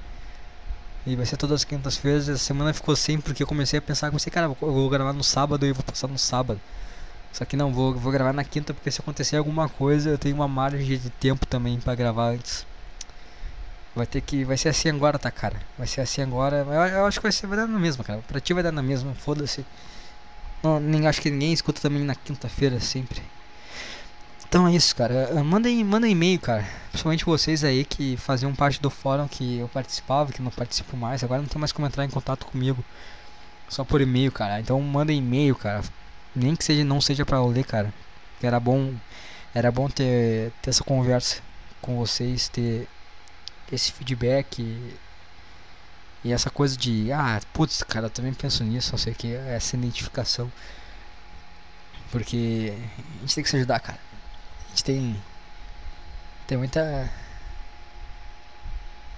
E 1.07 1.15
vai 1.15 1.27
ser 1.27 1.37
todas 1.37 1.57
as 1.57 1.65
quintas-feiras. 1.65 2.27
Essa 2.29 2.43
semana 2.43 2.73
ficou 2.73 2.97
sem 2.97 3.21
porque 3.21 3.43
eu 3.43 3.47
comecei 3.47 3.79
a 3.79 3.83
pensar, 3.83 4.09
comecei, 4.09 4.33
cara, 4.33 4.47
eu 4.47 4.73
vou 4.73 4.89
gravar 4.89 5.13
no 5.13 5.23
sábado 5.23 5.67
e 5.67 5.73
vou 5.73 5.85
passar 5.85 6.09
no 6.09 6.19
sábado. 6.19 6.59
Só 7.31 7.45
que 7.45 7.57
não, 7.57 7.73
vou, 7.73 7.95
vou 7.95 8.11
gravar 8.11 8.33
na 8.33 8.45
quinta 8.45 8.73
porque 8.73 8.91
se 8.91 9.01
acontecer 9.01 9.37
alguma 9.37 9.69
coisa 9.69 10.09
eu 10.11 10.19
tenho 10.19 10.35
uma 10.35 10.49
margem 10.49 10.99
de 10.99 11.11
tempo 11.11 11.47
também 11.47 11.79
para 11.79 11.95
gravar 11.95 12.31
antes. 12.31 12.67
Vai 13.95 14.07
ter 14.07 14.23
que. 14.23 14.45
Vai 14.45 14.57
ser 14.57 14.71
assim 14.71 14.89
agora, 14.89 15.19
tá, 15.19 15.31
cara? 15.31 15.61
Vai 15.77 15.87
ser 15.87 16.01
assim 16.01 16.23
agora. 16.23 16.67
Eu, 16.67 16.73
eu 16.73 17.07
acho 17.07 17.19
que 17.19 17.25
vai 17.25 17.33
ser 17.33 17.47
vai 17.47 17.59
dar 17.59 17.67
na 17.67 17.79
mesma, 17.79 18.03
cara. 18.03 18.21
Pra 18.27 18.41
ti 18.41 18.55
vai 18.55 18.63
dar 18.63 18.73
na 18.73 18.83
mesma, 18.83 19.15
foda-se. 19.15 19.67
Não, 20.63 20.81
nem, 20.81 21.07
acho 21.07 21.21
que 21.21 21.31
ninguém 21.31 21.53
escuta 21.53 21.81
também 21.81 22.03
na 22.03 22.15
quinta-feira 22.15 22.81
sempre. 22.81 23.23
Então 24.49 24.67
é 24.67 24.75
isso, 24.75 24.97
cara. 24.97 25.31
Ah, 25.39 25.45
mandem, 25.45 25.85
mandem 25.85 26.13
e-mail, 26.13 26.41
cara. 26.41 26.67
Principalmente 26.91 27.25
vocês 27.25 27.63
aí 27.63 27.85
que 27.85 28.17
faziam 28.17 28.55
parte 28.55 28.81
do 28.81 28.89
fórum 28.91 29.29
que 29.29 29.59
eu 29.59 29.69
participava, 29.69 30.33
que 30.33 30.41
não 30.43 30.51
participo 30.51 30.97
mais. 30.97 31.23
Agora 31.23 31.43
não 31.43 31.49
tem 31.49 31.59
mais 31.61 31.71
como 31.71 31.87
entrar 31.87 32.05
em 32.05 32.11
contato 32.11 32.47
comigo. 32.47 32.83
Só 33.69 33.85
por 33.85 34.01
e-mail, 34.01 34.33
cara. 34.33 34.59
Então 34.61 34.81
mandem 34.81 35.19
e-mail, 35.19 35.55
cara. 35.55 35.83
Nem 36.35 36.57
que 36.57 36.65
seja, 36.65 36.85
não 36.85 37.01
seja 37.01 37.27
pra 37.27 37.39
eu 37.39 37.47
ler, 37.47 37.65
cara. 37.65 37.93
Era 38.43 38.59
bom, 38.59 38.95
era 39.55 39.71
bom 39.71 39.89
ter, 39.89 40.53
ter 40.63 40.71
essa 40.71 40.85
conversa 40.85 41.43
com 41.83 41.97
vocês, 41.97 42.49
ter 42.49 42.89
esse 43.71 43.93
feedback 43.93 44.63
e, 46.29 46.33
essa 46.33 46.51
coisa 46.51 46.77
de, 46.77 47.11
ah, 47.11 47.41
putz, 47.55 47.83
cara, 47.83 48.07
eu 48.07 48.11
também 48.11 48.35
penso 48.35 48.63
nisso, 48.63 48.93
não 48.93 48.99
sei 48.99 49.13
o 49.15 49.17
que, 49.17 49.35
essa 49.35 49.77
identificação. 49.77 50.53
Porque 52.11 52.73
a 53.17 53.21
gente 53.21 53.35
tem 53.35 53.45
que 53.45 53.51
se 53.51 53.57
ajudar, 53.57 53.81
cara. 53.81 53.99
A 54.67 54.69
gente 54.71 54.85
tem. 54.85 55.23
Tem 56.47 56.59
muita. 56.59 57.11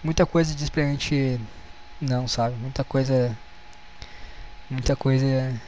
Muita 0.04 0.24
coisa 0.26 0.54
diz 0.54 0.70
pra 0.70 0.84
gente. 0.84 1.40
Não, 2.00 2.28
sabe? 2.28 2.56
Muita 2.56 2.84
coisa. 2.84 3.36
Muita 4.70 4.94
coisa 4.96 5.60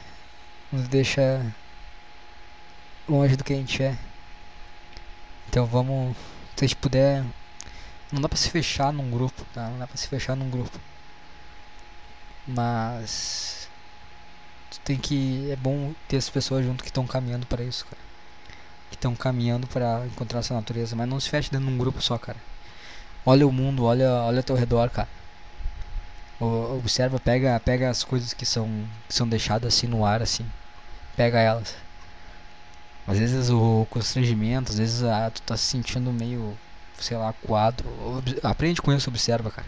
nos 0.71 0.87
deixa 0.87 1.21
longe 3.07 3.35
do 3.35 3.43
que 3.43 3.53
a 3.53 3.57
gente 3.57 3.83
é. 3.83 3.97
Então 5.49 5.65
vamos, 5.65 6.15
se 6.55 6.65
a 6.65 6.67
gente 6.67 6.77
puder, 6.77 7.23
não 8.11 8.21
dá 8.21 8.29
pra 8.29 8.37
se 8.37 8.49
fechar 8.49 8.93
num 8.93 9.11
grupo, 9.11 9.45
tá? 9.53 9.69
Não 9.69 9.79
dá 9.79 9.87
pra 9.87 9.97
se 9.97 10.07
fechar 10.07 10.35
num 10.35 10.49
grupo. 10.49 10.79
Mas 12.47 13.69
tem 14.83 14.97
que 14.97 15.49
é 15.51 15.55
bom 15.55 15.93
ter 16.07 16.17
as 16.17 16.29
pessoas 16.29 16.65
junto 16.65 16.83
que 16.83 16.89
estão 16.89 17.07
caminhando 17.07 17.45
para 17.47 17.63
isso, 17.63 17.85
cara. 17.85 18.01
Que 18.89 18.95
estão 18.95 19.15
caminhando 19.15 19.67
para 19.67 20.05
encontrar 20.07 20.39
essa 20.39 20.53
natureza, 20.53 20.95
mas 20.95 21.07
não 21.07 21.19
se 21.19 21.29
feche 21.29 21.49
dentro 21.49 21.67
de 21.67 21.73
um 21.73 21.77
grupo 21.77 22.01
só, 22.01 22.17
cara. 22.17 22.37
Olha 23.25 23.47
o 23.47 23.51
mundo, 23.51 23.85
olha, 23.85 24.09
olha 24.11 24.39
ao 24.39 24.43
teu 24.43 24.55
redor, 24.55 24.89
cara. 24.89 25.07
Observa, 26.39 27.19
pega, 27.19 27.59
pega 27.59 27.89
as 27.89 28.03
coisas 28.03 28.33
que 28.33 28.45
são, 28.45 28.67
que 29.07 29.13
são 29.15 29.27
deixadas 29.27 29.73
assim 29.73 29.87
no 29.87 30.05
ar, 30.05 30.21
assim 30.21 30.45
pega 31.15 31.39
elas. 31.39 31.75
Às 33.07 33.19
vezes 33.19 33.49
o 33.49 33.85
constrangimento, 33.89 34.71
às 34.71 34.77
vezes 34.77 35.03
ah, 35.03 35.31
tu 35.33 35.41
tá 35.41 35.57
se 35.57 35.63
sentindo 35.63 36.11
meio, 36.11 36.57
sei 36.99 37.17
lá, 37.17 37.33
coado. 37.33 37.83
Aprende 38.41 38.81
com 38.81 38.93
isso, 38.93 39.09
observa, 39.09 39.51
cara. 39.51 39.67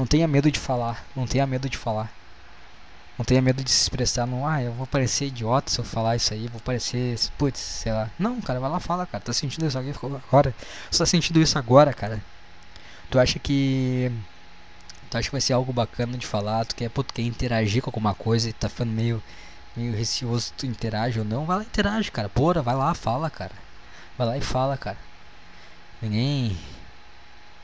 Não 0.00 0.06
tenha 0.06 0.26
medo 0.26 0.50
de 0.50 0.58
falar, 0.58 1.04
não 1.14 1.26
tenha 1.26 1.46
medo 1.46 1.68
de 1.68 1.76
falar. 1.76 2.10
Não 3.18 3.24
tenha 3.24 3.42
medo 3.42 3.62
de 3.62 3.70
se 3.70 3.82
expressar 3.82 4.26
no, 4.26 4.46
ah, 4.46 4.62
eu 4.62 4.72
vou 4.72 4.86
parecer 4.86 5.26
idiota 5.26 5.70
se 5.70 5.78
eu 5.78 5.84
falar 5.84 6.16
isso 6.16 6.32
aí, 6.32 6.48
vou 6.48 6.58
parecer, 6.58 7.18
putz, 7.36 7.58
sei 7.58 7.92
lá. 7.92 8.08
Não, 8.18 8.40
cara, 8.40 8.58
vai 8.58 8.70
lá 8.70 8.80
fala, 8.80 9.04
cara. 9.04 9.22
Tá 9.22 9.30
sentindo 9.34 9.66
isso 9.66 9.78
aqui 9.78 9.90
agora? 9.90 10.54
Você 10.90 10.98
tá 11.00 11.04
sentindo 11.04 11.38
isso 11.38 11.58
agora, 11.58 11.92
cara? 11.92 12.24
Tu 13.10 13.18
acha 13.18 13.38
que 13.38 14.10
tu 15.10 15.18
acha 15.18 15.28
que 15.28 15.32
vai 15.32 15.40
ser 15.42 15.52
algo 15.52 15.70
bacana 15.70 16.16
de 16.16 16.26
falar, 16.26 16.64
tu 16.64 16.76
quer, 16.76 16.88
pô, 16.88 17.04
tu 17.04 17.12
quer 17.12 17.22
interagir 17.22 17.82
com 17.82 17.90
alguma 17.90 18.14
coisa 18.14 18.48
e 18.48 18.54
tá 18.54 18.70
ficando 18.70 18.92
meio 18.92 19.22
meio 19.76 19.94
receoso 19.94 20.54
tu 20.56 20.64
interage 20.64 21.18
ou 21.18 21.26
não, 21.26 21.44
vai 21.44 21.58
lá 21.58 21.62
interage, 21.62 22.10
cara. 22.10 22.30
Porra, 22.30 22.62
vai 22.62 22.74
lá, 22.74 22.94
fala, 22.94 23.28
cara. 23.28 23.52
Vai 24.16 24.26
lá 24.26 24.38
e 24.38 24.40
fala, 24.40 24.78
cara. 24.78 24.96
Ninguém. 26.00 26.56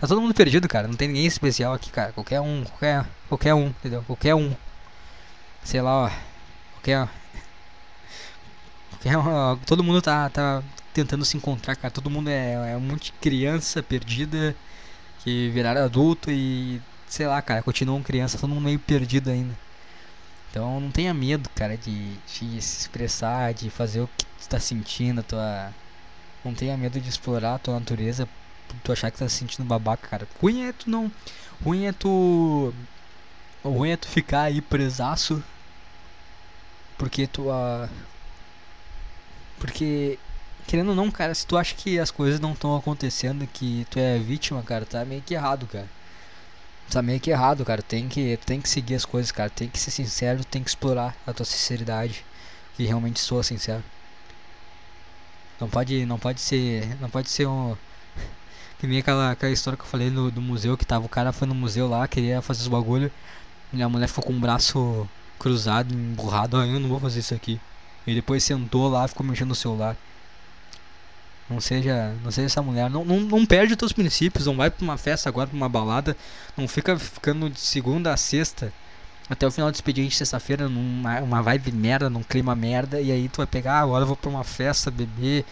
Tá 0.01 0.07
todo 0.07 0.21
mundo 0.21 0.35
perdido, 0.35 0.69
cara. 0.69 0.87
Não 0.87 0.95
tem 0.95 1.09
ninguém 1.09 1.27
especial 1.27 1.73
aqui, 1.73 1.91
cara. 1.91 2.13
Qualquer 2.13 2.41
um, 2.41 2.65
qualquer, 2.65 3.07
qualquer 3.29 3.55
um, 3.55 3.69
entendeu? 3.69 4.03
Qualquer 4.07 4.35
um. 4.35 4.55
Sei 5.65 5.81
lá, 5.81 6.05
ó. 6.05 6.11
Qualquer. 6.75 7.09
qualquer 8.91 9.17
ó, 9.17 9.57
todo 9.67 9.83
mundo 9.83 10.03
tá, 10.03 10.29
tá 10.31 10.63
tentando 10.93 11.25
se 11.25 11.37
encontrar, 11.37 11.77
cara. 11.77 11.91
Todo 11.91 12.11
mundo 12.11 12.29
é, 12.29 12.73
é 12.73 12.77
um 12.77 12.81
monte 12.81 13.07
de 13.07 13.13
criança 13.13 13.83
perdida 13.83 14.55
que 15.21 15.51
viraram 15.51 15.83
adulto 15.85 16.31
e. 16.31 16.81
Sei 17.09 17.27
lá, 17.27 17.41
cara. 17.41 17.63
Continuam 17.63 18.03
criança, 18.03 18.39
todo 18.39 18.51
mundo 18.51 18.65
meio 18.65 18.79
perdido 18.79 19.31
ainda. 19.31 19.57
Então 20.51 20.81
não 20.81 20.91
tenha 20.91 21.13
medo, 21.15 21.49
cara, 21.51 21.77
de, 21.77 22.17
se 22.27 22.57
expressar, 22.57 23.53
de 23.53 23.69
fazer 23.71 24.01
o 24.01 24.09
que 24.09 24.25
tu 24.25 24.49
tá 24.49 24.61
sentindo, 24.61 25.23
tua. 25.23 25.73
Não 26.45 26.55
tenha 26.55 26.77
medo 26.77 27.01
de 27.01 27.09
explorar 27.09 27.57
a 27.57 27.59
tua 27.59 27.75
natureza 27.79 28.29
tu 28.83 28.93
achar 28.93 29.11
que 29.11 29.19
tá 29.19 29.29
se 29.29 29.37
sentindo 29.37 29.67
babaca, 29.67 30.09
cara. 30.09 30.29
Ruim 30.41 30.64
é 30.67 30.73
tu 30.73 30.91
não. 30.91 31.11
Ruim 31.64 31.87
é 31.87 31.93
tu. 31.93 32.73
Ruim 33.64 33.91
é 33.91 33.97
tu 33.97 34.09
ficar 34.09 34.43
aí 34.43 34.61
presaço. 34.61 35.43
Porque 36.99 37.27
tu. 37.27 37.49
Uh, 37.51 37.89
porque. 39.59 40.19
Querendo 40.67 40.89
ou 40.89 40.95
não, 40.97 41.11
cara, 41.11 41.33
se 41.35 41.47
tu 41.47 41.57
acha 41.57 41.75
que 41.77 41.99
as 41.99 42.11
coisas 42.11 42.41
não 42.41 42.53
estão 42.53 42.75
acontecendo, 42.75 43.47
que 43.47 43.87
tu 43.89 44.01
é 44.01 44.19
vítima, 44.19 44.62
cara, 44.64 44.85
tá 44.85 45.05
meio 45.05 45.23
que 45.23 45.35
errado, 45.35 45.67
cara 45.67 45.89
tá 46.91 47.03
meio 47.03 47.21
que 47.21 47.31
errado, 47.31 47.64
cara. 47.64 47.83
Tem 47.83 48.09
que, 48.09 48.39
tem 48.45 48.61
que 48.61 48.69
seguir 48.69 48.95
as 48.95 49.05
coisas, 49.05 49.33
cara. 49.33 49.51
Tem 49.51 49.69
que 49.69 49.79
ser 49.79 49.91
sincero, 49.91 50.45
tem 50.45 50.62
que 50.62 50.71
explorar 50.71 51.17
a 51.27 51.33
tua 51.33 51.47
sinceridade. 51.47 52.25
E 52.79 52.85
realmente 52.87 53.21
sou 53.21 53.43
sincero. 53.43 53.83
Não 55.61 55.69
pode, 55.69 56.05
não 56.07 56.19
pode 56.19 56.41
ser, 56.41 56.97
não 57.01 57.09
pode 57.09 57.31
ser 57.31 57.47
um 57.47 57.77
que 58.79 58.87
nem 58.87 58.99
aquela, 58.99 59.31
aquela 59.33 59.53
história 59.53 59.77
que 59.77 59.85
eu 59.85 59.89
falei 59.89 60.11
no, 60.11 60.31
do 60.31 60.43
museu 60.43 60.77
que 60.77 60.85
tava 60.85 61.07
o 61.07 61.09
cara 61.09 61.33
foi 61.33 61.49
no 61.49 61.55
museu 61.55 61.89
lá, 61.89 62.07
queria 62.07 62.43
fazer 62.43 62.62
os 62.62 62.68
bagulho, 62.68 63.11
e 63.72 63.83
a 63.83 63.89
mulher 63.89 64.09
ficou 64.09 64.24
com 64.24 64.33
o 64.33 64.41
braço 64.41 65.09
cruzado, 65.39 65.95
emburrado, 65.95 66.57
ah, 66.57 66.66
eu 66.66 66.81
não 66.81 66.89
vou 66.89 67.01
fazer 67.01 67.20
isso 67.20 67.35
aqui. 67.35 67.61
E 68.07 68.14
depois 68.14 68.45
sentou 68.45 68.89
lá, 68.89 69.07
ficou 69.09 69.27
mexendo 69.27 69.49
no 69.49 69.55
celular. 69.55 69.97
Não 71.49 71.61
seja, 71.61 72.14
não 72.24 72.31
seja 72.31 72.47
essa 72.47 72.62
mulher. 72.62 72.91
Não, 72.91 73.05
não, 73.05 73.20
não 73.20 73.47
perde 73.47 73.72
os 73.72 73.79
teus 73.79 73.93
princípios. 73.93 74.47
Não 74.47 74.57
vai 74.57 74.70
pra 74.70 74.83
uma 74.85 74.97
festa 74.97 75.29
agora, 75.29 75.49
pra 75.49 75.57
uma 75.57 75.68
balada. 75.68 76.16
Não 76.57 76.66
fica 76.68 76.99
ficando 76.99 77.49
de 77.51 77.61
segunda 77.61 78.12
a 78.12 78.16
sexta. 78.16 78.72
Até 79.29 79.47
o 79.47 79.51
final 79.51 79.70
do 79.70 79.74
expediente, 79.74 80.16
sexta-feira, 80.16 80.68
numa 80.68 81.20
uma 81.20 81.43
vibe 81.43 81.72
merda, 81.72 82.09
num 82.11 82.22
clima 82.22 82.55
merda. 82.55 83.01
E 83.01 83.11
aí 83.11 83.29
tu 83.29 83.39
vai 83.39 83.47
pegar, 83.47 83.74
ah, 83.74 83.81
agora 83.83 84.03
eu 84.03 84.07
vou 84.09 84.16
pra 84.16 84.31
uma 84.31 84.45
festa, 84.45 84.91
beber. 84.91 85.45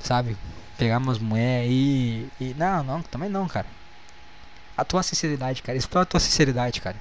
Sabe? 0.00 0.36
Pegar 0.78 0.98
umas 0.98 1.18
mulheres 1.18 1.70
e, 1.70 2.28
e. 2.40 2.54
Não, 2.54 2.82
não, 2.82 3.02
também 3.02 3.28
não, 3.28 3.46
cara. 3.46 3.66
A 4.76 4.84
tua 4.84 5.02
sinceridade, 5.02 5.62
cara. 5.62 5.76
Explora 5.76 6.04
a 6.04 6.06
tua 6.06 6.20
sinceridade, 6.20 6.80
cara. 6.80 6.96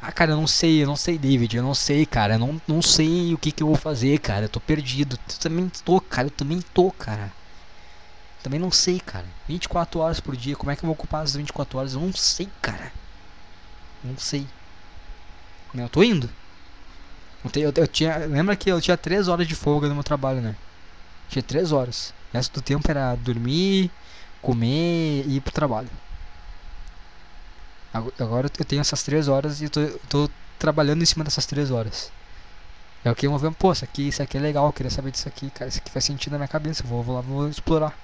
Ah, 0.00 0.10
cara, 0.10 0.32
eu 0.32 0.36
não 0.36 0.46
sei, 0.46 0.82
eu 0.82 0.86
não 0.86 0.96
sei, 0.96 1.18
David, 1.18 1.56
eu 1.56 1.62
não 1.62 1.74
sei, 1.74 2.06
cara, 2.06 2.34
eu 2.34 2.38
não, 2.38 2.60
não 2.66 2.82
sei 2.82 3.34
o 3.34 3.38
que, 3.38 3.52
que 3.52 3.62
eu 3.62 3.66
vou 3.66 3.76
fazer, 3.76 4.18
cara, 4.18 4.46
eu 4.46 4.48
tô 4.48 4.60
perdido. 4.60 5.18
Eu 5.28 5.38
também 5.38 5.68
tô, 5.84 6.00
cara, 6.00 6.26
eu 6.26 6.30
também 6.30 6.60
tô, 6.60 6.90
cara. 6.90 7.32
Também 8.42 8.58
não 8.58 8.70
sei, 8.70 8.98
cara. 8.98 9.26
24 9.48 10.00
horas 10.00 10.20
por 10.20 10.36
dia, 10.36 10.56
como 10.56 10.70
é 10.70 10.76
que 10.76 10.82
eu 10.82 10.86
vou 10.88 10.94
ocupar 10.94 11.22
as 11.22 11.36
24 11.36 11.78
horas? 11.78 11.94
Eu 11.94 12.00
não 12.00 12.12
sei, 12.12 12.48
cara. 12.60 12.92
Não 14.02 14.18
sei. 14.18 14.46
Eu 15.74 15.88
tô 15.88 16.02
indo. 16.02 16.28
Eu, 17.44 17.62
eu, 17.62 17.72
eu 17.76 17.88
tinha, 17.88 18.16
lembra 18.18 18.56
que 18.56 18.70
eu 18.70 18.80
tinha 18.80 18.96
3 18.96 19.28
horas 19.28 19.46
de 19.46 19.54
folga 19.54 19.88
no 19.88 19.94
meu 19.94 20.04
trabalho, 20.04 20.40
né? 20.40 20.56
Tinha 21.28 21.42
3 21.42 21.72
horas. 21.72 22.12
O 22.32 22.36
resto 22.36 22.54
do 22.54 22.62
tempo 22.62 22.90
era 22.90 23.14
dormir, 23.16 23.90
comer 24.40 25.24
e 25.26 25.36
ir 25.36 25.40
pro 25.40 25.52
trabalho. 25.52 25.90
Agora 27.92 28.50
eu 28.58 28.64
tenho 28.64 28.80
essas 28.80 29.02
três 29.02 29.28
horas 29.28 29.60
e 29.60 29.68
tô, 29.68 29.86
tô 30.08 30.30
trabalhando 30.58 31.02
em 31.02 31.06
cima 31.06 31.24
dessas 31.24 31.44
três 31.44 31.70
horas. 31.70 32.10
É 33.04 33.14
eu 33.22 33.38
vou 33.38 33.52
pô, 33.52 33.72
isso 33.72 33.84
aqui, 33.84 34.08
isso 34.08 34.22
aqui 34.22 34.38
é 34.38 34.40
legal, 34.40 34.66
eu 34.66 34.72
queria 34.72 34.90
saber 34.90 35.10
disso 35.10 35.28
aqui, 35.28 35.50
cara, 35.50 35.68
isso 35.68 35.78
aqui 35.78 35.90
faz 35.90 36.04
sentido 36.04 36.32
na 36.32 36.38
minha 36.38 36.48
cabeça, 36.48 36.84
vou, 36.84 37.02
vou 37.02 37.16
lá, 37.16 37.20
vou 37.20 37.48
explorar. 37.48 37.96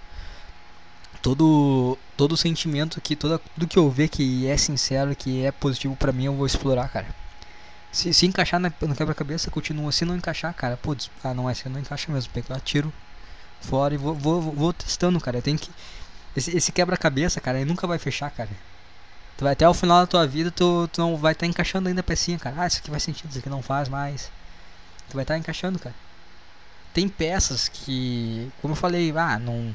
Todo 1.22 1.96
todo 2.16 2.36
sentimento 2.36 3.00
que 3.00 3.16
toda, 3.16 3.38
tudo 3.38 3.66
que 3.66 3.78
eu 3.78 3.90
ver 3.90 4.08
que 4.08 4.46
é 4.46 4.56
sincero, 4.56 5.14
que 5.16 5.44
é 5.44 5.52
positivo 5.52 5.96
para 5.96 6.12
mim, 6.12 6.24
eu 6.24 6.34
vou 6.34 6.46
explorar, 6.46 6.88
cara. 6.88 7.06
Se, 7.92 8.12
se 8.12 8.26
encaixar 8.26 8.60
na, 8.60 8.72
no 8.82 8.94
quebra-cabeça, 8.94 9.50
continua. 9.50 9.90
Se 9.92 10.04
não 10.04 10.16
encaixar, 10.16 10.52
cara, 10.54 10.76
pô, 10.76 10.96
ah, 11.24 11.34
não 11.34 11.48
é 11.48 11.52
assim, 11.52 11.68
não 11.68 11.80
encaixa 11.80 12.12
mesmo. 12.12 12.32
Pego 12.32 12.52
lá, 12.52 12.60
tiro 12.60 12.92
fora 13.60 13.94
e 13.94 13.96
vou, 13.96 14.14
vou, 14.14 14.40
vou 14.40 14.72
testando, 14.72 15.20
cara. 15.20 15.42
Tem 15.42 15.56
que. 15.56 15.70
Esse, 16.36 16.56
esse 16.56 16.72
quebra-cabeça, 16.72 17.40
cara, 17.40 17.60
ele 17.60 17.68
nunca 17.68 17.86
vai 17.86 17.98
fechar, 17.98 18.30
cara. 18.30 18.50
Tu 19.36 19.44
vai 19.44 19.52
até 19.52 19.68
o 19.68 19.74
final 19.74 20.00
da 20.00 20.06
tua 20.06 20.26
vida, 20.26 20.50
tu, 20.50 20.88
tu 20.92 21.00
não 21.00 21.16
vai 21.16 21.32
estar 21.32 21.46
tá 21.46 21.46
encaixando 21.46 21.88
ainda 21.88 22.00
a 22.00 22.04
pecinha, 22.04 22.38
cara. 22.38 22.56
Ah, 22.58 22.66
isso 22.66 22.78
aqui 22.78 22.90
faz 22.90 23.02
sentido, 23.02 23.30
isso 23.30 23.38
aqui 23.38 23.48
não 23.48 23.62
faz 23.62 23.88
mais. 23.88 24.30
Tu 25.08 25.14
vai 25.14 25.22
estar 25.22 25.34
tá 25.34 25.38
encaixando, 25.38 25.78
cara. 25.78 25.94
Tem 26.92 27.08
peças 27.08 27.68
que, 27.68 28.50
como 28.60 28.72
eu 28.72 28.76
falei, 28.76 29.12
ah, 29.16 29.38
não. 29.38 29.74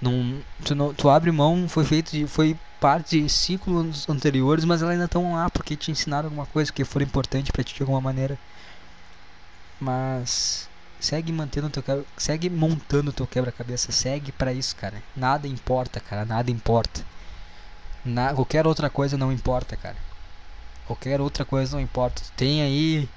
Não, 0.00 0.42
tu, 0.64 0.74
não, 0.74 0.94
tu 0.94 1.10
abre 1.10 1.30
mão, 1.30 1.68
foi 1.68 1.84
feito 1.84 2.12
de, 2.12 2.26
foi 2.26 2.56
parte 2.80 3.20
de 3.20 3.28
ciclos 3.28 4.08
anteriores, 4.08 4.64
mas 4.64 4.80
elas 4.80 4.92
ainda 4.94 5.04
estão 5.04 5.34
lá 5.34 5.50
porque 5.50 5.76
te 5.76 5.90
ensinaram 5.90 6.28
alguma 6.28 6.46
coisa 6.46 6.72
que 6.72 6.84
for 6.84 7.02
importante 7.02 7.52
para 7.52 7.62
ti 7.62 7.74
de 7.74 7.82
alguma 7.82 8.00
maneira. 8.00 8.38
Mas 9.78 10.69
segue 11.00 11.32
mantendo 11.32 11.70
teu 11.70 12.06
segue 12.16 12.50
montando 12.50 13.12
teu 13.12 13.26
quebra-cabeça, 13.26 13.90
segue 13.90 14.30
para 14.32 14.52
isso, 14.52 14.76
cara. 14.76 15.02
Nada 15.16 15.48
importa, 15.48 16.00
cara, 16.00 16.24
nada 16.24 16.50
importa. 16.50 17.04
Na, 18.04 18.32
qualquer 18.34 18.66
outra 18.66 18.88
coisa 18.88 19.16
não 19.16 19.32
importa, 19.32 19.76
cara. 19.76 19.96
Qualquer 20.86 21.20
outra 21.20 21.44
coisa 21.44 21.76
não 21.76 21.82
importa. 21.82 22.22
Tu 22.22 22.32
tem 22.36 22.62
aí, 22.62 23.08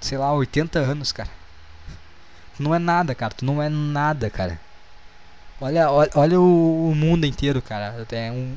sei 0.00 0.18
lá, 0.18 0.32
80 0.32 0.78
anos, 0.78 1.12
cara. 1.12 1.30
Não 2.58 2.74
é 2.74 2.78
nada, 2.78 3.14
cara. 3.14 3.34
Tu 3.34 3.44
não 3.44 3.62
é 3.62 3.68
nada, 3.68 4.28
cara. 4.28 4.60
Olha, 5.60 5.90
olha, 5.90 6.10
olha 6.14 6.40
o, 6.40 6.90
o 6.90 6.94
mundo 6.94 7.26
inteiro, 7.26 7.62
cara. 7.62 8.04
Tem 8.06 8.30
um. 8.30 8.56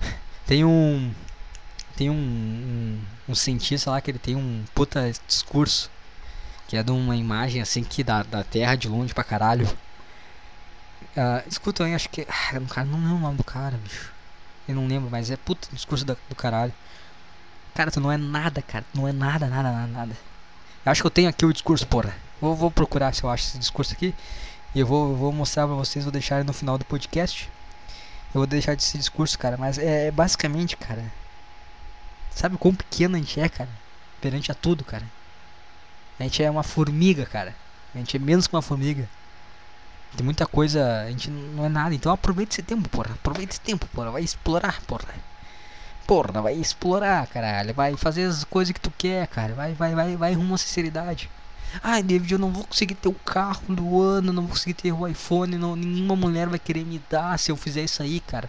Tem 0.46 0.64
um. 0.64 1.12
Tem 1.96 2.10
um, 2.10 2.14
um, 2.14 3.00
um 3.28 3.34
cientista 3.34 3.90
lá 3.90 4.00
que 4.00 4.10
ele 4.10 4.18
tem 4.18 4.34
um 4.34 4.64
puta 4.74 5.12
discurso. 5.28 5.90
Que 6.66 6.76
é 6.76 6.82
de 6.82 6.90
uma 6.90 7.16
imagem 7.16 7.60
assim 7.60 7.82
que 7.84 8.02
da, 8.02 8.22
da 8.22 8.42
Terra 8.42 8.74
de 8.74 8.88
longe 8.88 9.12
pra 9.14 9.24
caralho. 9.24 9.66
Uh, 11.16 11.48
escuta 11.48 11.84
aí, 11.84 11.94
acho 11.94 12.08
que. 12.08 12.26
Ah, 12.28 12.60
cara, 12.68 12.86
não 12.86 12.98
lembro 12.98 13.16
o 13.16 13.20
nome 13.20 13.36
do 13.36 13.44
cara, 13.44 13.76
bicho. 13.76 14.12
Eu 14.66 14.74
não 14.74 14.86
lembro, 14.86 15.10
mas 15.10 15.30
é 15.30 15.36
puta 15.36 15.68
discurso 15.72 16.04
do 16.04 16.16
caralho. 16.36 16.72
Cara, 17.74 17.90
tu 17.90 18.00
não 18.00 18.10
é 18.10 18.16
nada, 18.16 18.62
cara. 18.62 18.84
Tu 18.92 18.98
não 18.98 19.06
é 19.06 19.12
nada, 19.12 19.46
nada, 19.46 19.70
nada, 19.70 19.86
nada. 19.86 20.16
Eu 20.84 20.92
acho 20.92 21.02
que 21.02 21.06
eu 21.06 21.10
tenho 21.10 21.28
aqui 21.28 21.44
o 21.44 21.52
discurso, 21.52 21.86
porra. 21.86 22.14
Vou, 22.40 22.54
vou 22.54 22.70
procurar 22.70 23.14
se 23.14 23.24
eu 23.24 23.30
acho 23.30 23.44
esse 23.44 23.58
discurso 23.58 23.92
aqui. 23.92 24.14
E 24.74 24.80
eu 24.80 24.86
vou, 24.86 25.14
vou 25.16 25.32
mostrar 25.32 25.66
pra 25.66 25.76
vocês, 25.76 26.04
vou 26.04 26.12
deixar 26.12 26.44
no 26.44 26.52
final 26.52 26.78
do 26.78 26.84
podcast. 26.84 27.50
Eu 28.34 28.40
vou 28.40 28.46
deixar 28.46 28.74
desse 28.74 28.98
discurso, 28.98 29.38
cara. 29.38 29.56
Mas 29.56 29.78
é, 29.78 30.08
é 30.08 30.10
basicamente, 30.10 30.76
cara. 30.76 31.04
Sabe 32.30 32.56
quão 32.58 32.74
pequeno 32.74 33.16
a 33.16 33.18
gente 33.18 33.40
é, 33.40 33.48
cara? 33.48 33.70
Perante 34.20 34.50
a 34.50 34.54
tudo, 34.54 34.84
cara. 34.84 35.04
A 36.18 36.22
gente 36.22 36.42
é 36.42 36.50
uma 36.50 36.62
formiga, 36.62 37.26
cara. 37.26 37.54
A 37.94 37.98
gente 37.98 38.16
é 38.16 38.20
menos 38.20 38.46
que 38.46 38.54
uma 38.54 38.62
formiga. 38.62 39.08
Tem 40.16 40.24
muita 40.24 40.46
coisa, 40.46 41.02
a 41.02 41.10
gente 41.10 41.30
não 41.30 41.64
é 41.64 41.68
nada. 41.68 41.94
Então 41.94 42.12
aproveita 42.12 42.54
esse 42.54 42.62
tempo, 42.62 42.88
porra. 42.88 43.14
Aproveita 43.14 43.52
esse 43.52 43.60
tempo, 43.60 43.86
porra. 43.92 44.10
Vai 44.10 44.22
explorar, 44.22 44.80
porra. 44.82 45.14
Porra, 46.06 46.42
vai 46.42 46.54
explorar, 46.54 47.26
caralho. 47.26 47.74
Vai 47.74 47.96
fazer 47.96 48.24
as 48.24 48.44
coisas 48.44 48.72
que 48.72 48.80
tu 48.80 48.92
quer, 48.96 49.26
cara. 49.26 49.54
Vai, 49.54 49.72
vai, 49.72 49.94
vai, 49.94 50.16
vai 50.16 50.32
rumo 50.34 50.54
à 50.54 50.58
sinceridade. 50.58 51.30
Ai, 51.82 52.02
David, 52.02 52.32
eu 52.32 52.38
não 52.38 52.52
vou 52.52 52.64
conseguir 52.64 52.94
ter 52.94 53.08
o 53.08 53.14
carro 53.14 53.62
do 53.68 54.00
ano, 54.00 54.32
não 54.32 54.42
vou 54.42 54.52
conseguir 54.52 54.74
ter 54.74 54.92
o 54.92 55.06
iPhone, 55.08 55.58
não, 55.58 55.74
nenhuma 55.74 56.14
mulher 56.14 56.48
vai 56.48 56.58
querer 56.58 56.84
me 56.84 57.02
dar 57.10 57.38
se 57.38 57.50
eu 57.50 57.56
fizer 57.56 57.82
isso 57.82 58.02
aí, 58.02 58.20
cara. 58.20 58.48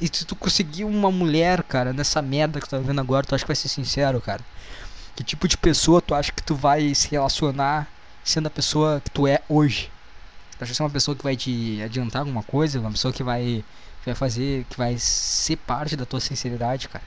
E 0.00 0.06
se 0.06 0.24
tu 0.24 0.34
conseguir 0.36 0.84
uma 0.84 1.10
mulher, 1.10 1.62
cara, 1.62 1.92
nessa 1.92 2.20
merda 2.22 2.60
que 2.60 2.66
tu 2.66 2.70
tá 2.70 2.78
vendo 2.78 3.00
agora, 3.00 3.26
tu 3.26 3.34
acha 3.34 3.44
que 3.44 3.48
vai 3.48 3.56
ser 3.56 3.68
sincero, 3.68 4.20
cara? 4.20 4.40
Que 5.14 5.22
tipo 5.22 5.46
de 5.46 5.56
pessoa 5.56 6.00
tu 6.00 6.14
acha 6.14 6.32
que 6.32 6.42
tu 6.42 6.54
vai 6.54 6.94
se 6.94 7.08
relacionar 7.08 7.88
sendo 8.24 8.46
a 8.46 8.50
pessoa 8.50 9.00
que 9.04 9.10
tu 9.10 9.26
é 9.26 9.40
hoje? 9.48 9.90
Tu 10.58 10.64
acha 10.64 10.74
que 10.74 10.80
é 10.80 10.84
uma 10.84 10.90
pessoa 10.90 11.16
que 11.16 11.22
vai 11.22 11.36
te 11.36 11.80
adiantar 11.82 12.20
alguma 12.20 12.42
coisa? 12.42 12.80
Uma 12.80 12.90
pessoa 12.90 13.12
que 13.12 13.22
vai, 13.22 13.64
que 14.00 14.06
vai 14.06 14.14
fazer, 14.14 14.64
que 14.70 14.76
vai 14.76 14.96
ser 14.98 15.56
parte 15.56 15.96
da 15.96 16.06
tua 16.06 16.20
sinceridade, 16.20 16.88
cara? 16.88 17.04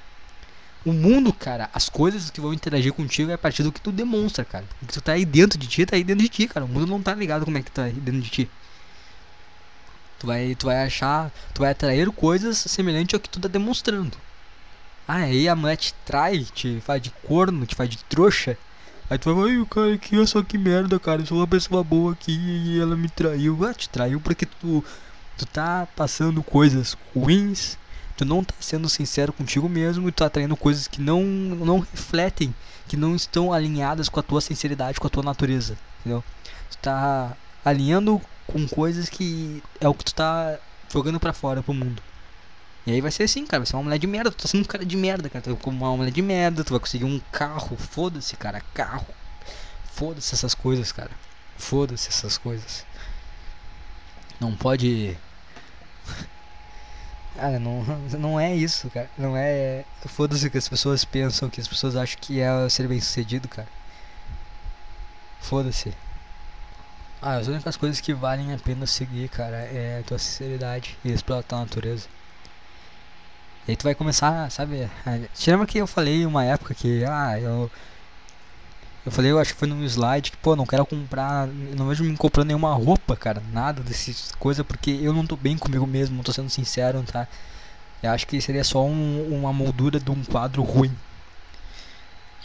O 0.86 0.94
mundo, 0.94 1.34
cara, 1.34 1.68
as 1.74 1.90
coisas 1.90 2.30
que 2.30 2.40
vão 2.40 2.54
interagir 2.54 2.94
contigo 2.94 3.32
é 3.32 3.34
a 3.34 3.38
partir 3.40 3.64
do 3.64 3.72
que 3.72 3.82
tu 3.82 3.92
demonstra, 3.92 4.46
cara. 4.46 4.66
O 4.84 4.86
que 4.86 4.94
tu 4.94 5.02
tá 5.02 5.14
aí 5.14 5.26
dentro 5.26 5.58
de 5.58 5.66
ti, 5.66 5.84
tá 5.84 5.96
aí 5.96 6.04
dentro 6.04 6.22
de 6.22 6.30
ti, 6.30 6.48
cara. 6.48 6.64
O 6.64 6.70
mundo 6.70 6.86
não 6.86 7.02
tá 7.02 7.16
ligado 7.16 7.44
como 7.44 7.58
é 7.58 7.64
que 7.64 7.72
tá 7.72 7.86
aí 7.86 7.94
dentro 7.94 8.22
de 8.22 8.30
ti. 8.30 8.50
Tu 10.20 10.28
vai, 10.28 10.54
tu 10.54 10.68
vai 10.68 10.84
achar, 10.84 11.32
tu 11.56 11.62
vai 11.62 11.72
atrair 11.72 12.10
coisas 12.12 12.58
semelhantes 12.58 13.16
ao 13.16 13.20
que 13.20 13.30
tu 13.30 13.40
tá 13.40 13.48
demonstrando. 13.48 14.16
Ah, 15.08 15.18
aí 15.18 15.48
a 15.48 15.56
mulher 15.56 15.78
te 15.78 15.94
trai, 16.06 16.40
te 16.54 16.82
faz 16.82 17.02
de 17.02 17.12
corno, 17.28 17.66
te 17.66 17.76
faz 17.76 17.90
de 17.90 17.98
trouxa. 18.06 18.58
Aí 19.10 19.18
tu 19.18 19.34
vai, 19.34 19.52
ai, 19.52 19.66
cara, 19.70 19.98
que 19.98 20.16
eu 20.16 20.26
sou 20.26 20.44
que 20.44 20.58
merda, 20.58 21.00
cara. 21.00 21.22
Eu 21.22 21.26
sou 21.28 21.38
uma 21.38 21.48
pessoa 21.48 21.84
boa 21.84 22.14
aqui 22.14 22.32
e 22.32 22.80
ela 22.80 22.96
me 22.96 23.10
traiu. 23.10 23.66
Ah, 23.66 23.74
te 23.74 23.88
traiu 23.90 24.20
porque 24.20 24.46
tu, 24.46 24.84
tu 25.38 25.46
tá 25.46 25.88
passando 25.96 26.42
coisas 26.42 26.98
ruins 27.16 27.78
tu 28.16 28.26
não 28.26 28.44
tá 28.44 28.54
sendo 28.60 28.88
sincero 28.88 29.34
contigo 29.34 29.68
mesmo 29.68 30.08
e 30.08 30.12
tu 30.12 30.18
tá 30.18 30.28
atraindo 30.28 30.56
coisas 30.56 30.88
que 30.88 31.02
não, 31.02 31.24
não 31.24 31.80
refletem, 31.80 32.54
que 32.88 32.96
não 32.96 33.16
estão 33.16 33.52
alinhadas 33.52 34.10
com 34.10 34.20
a 34.20 34.24
tua 34.24 34.42
sinceridade, 34.42 35.00
com 35.00 35.08
a 35.08 35.10
tua 35.10 35.24
natureza, 35.24 35.78
entendeu? 36.00 36.24
Tu 36.72 36.78
tá 36.78 37.36
alinhando 37.64 38.22
com 38.48 38.68
coisas 38.68 39.10
que 39.10 39.62
é 39.82 39.88
o 39.88 39.94
que 39.94 40.06
tu 40.06 40.14
tá 40.14 40.58
jogando 40.92 41.20
para 41.20 41.34
fora 41.34 41.62
pro 41.62 41.74
mundo. 41.74 42.02
E 42.86 42.92
aí 42.92 43.02
vai 43.02 43.12
ser 43.12 43.24
assim, 43.24 43.46
cara, 43.46 43.62
vai 43.62 43.68
ser 43.68 43.76
uma 43.76 43.84
mulher 43.84 43.98
de 43.98 44.08
merda, 44.08 44.32
tu 44.32 44.38
tá 44.38 44.48
sendo 44.48 44.62
um 44.62 44.66
cara 44.66 44.86
de 44.86 44.96
merda, 44.96 45.30
cara, 45.30 45.42
tu 45.44 45.52
vai 45.52 45.60
como 45.60 45.86
uma 45.86 45.98
mulher 45.98 46.12
de 46.12 46.22
merda, 46.22 46.64
tu 46.64 46.72
vai 46.72 46.80
conseguir 46.80 47.06
um 47.06 47.20
carro, 47.32 47.76
foda-se, 47.78 48.36
cara, 48.36 48.62
carro. 48.74 49.08
Foda-se 49.94 50.36
essas 50.36 50.54
coisas, 50.54 50.92
cara. 50.92 51.12
Foda-se 51.58 52.10
essas 52.10 52.38
coisas. 52.38 52.86
Não 54.40 54.56
pode 54.56 55.18
Cara, 57.36 57.60
não, 57.60 57.84
não 58.18 58.40
é 58.40 58.56
isso, 58.56 58.90
cara. 58.90 59.10
Não 59.18 59.36
é. 59.36 59.84
Foda-se 60.08 60.50
que 60.50 60.58
as 60.58 60.70
pessoas 60.70 61.04
pensam, 61.04 61.50
que 61.50 61.60
as 61.60 61.68
pessoas 61.68 61.96
acham 61.96 62.18
que 62.20 62.40
é 62.40 62.70
ser 62.70 62.88
bem 62.88 63.00
sucedido, 63.00 63.48
cara. 63.48 63.68
Foda-se. 65.42 65.94
Ah, 67.22 67.36
as 67.36 67.48
únicas 67.48 67.76
coisas 67.78 68.00
que 68.00 68.14
valem 68.14 68.54
a 68.54 68.58
pena 68.58 68.86
seguir, 68.86 69.30
cara, 69.30 69.58
é 69.58 70.00
a 70.00 70.04
tua 70.04 70.20
sinceridade 70.20 70.98
e 71.04 71.12
explorar 71.12 71.40
a 71.42 71.44
tua 71.44 71.60
natureza. 71.60 72.08
E 73.68 73.72
aí 73.72 73.78
tu 73.78 73.84
vai 73.84 73.96
começar, 73.96 74.50
sabe? 74.52 74.90
Te 75.34 75.50
lembra 75.50 75.66
que 75.66 75.78
eu 75.78 75.88
falei 75.88 76.26
uma 76.26 76.44
época 76.44 76.74
que, 76.76 77.04
ah, 77.06 77.40
eu 77.40 77.72
eu 79.06 79.12
falei, 79.12 79.32
eu 79.32 79.38
acho 79.40 79.54
que 79.54 79.60
foi 79.60 79.68
num 79.68 79.84
slide 79.84 80.32
que, 80.32 80.38
pô, 80.38 80.56
não 80.56 80.66
quero 80.66 80.84
comprar, 80.86 81.48
não 81.48 81.88
vejo 81.88 82.04
me 82.04 82.18
comprando 82.18 82.48
nenhuma 82.48 82.74
roupa, 82.74 83.16
cara, 83.16 83.42
nada 83.52 83.84
dessas 83.84 84.32
coisas, 84.40 84.66
porque 84.66 84.90
eu 84.90 85.14
não 85.14 85.26
tô 85.28 85.36
bem 85.38 85.58
comigo 85.58 85.86
mesmo, 85.86 86.16
não 86.16 86.24
tô 86.24 86.34
sendo 86.34 86.50
sincero, 86.50 87.04
tá? 87.04 87.28
Eu 88.02 88.12
acho 88.12 88.26
que 88.28 88.42
seria 88.42 88.64
só 88.64 88.84
um, 88.86 89.28
uma 89.36 89.54
moldura 89.54 90.00
de 90.00 90.10
um 90.12 90.24
quadro 90.24 90.64
ruim. 90.64 90.96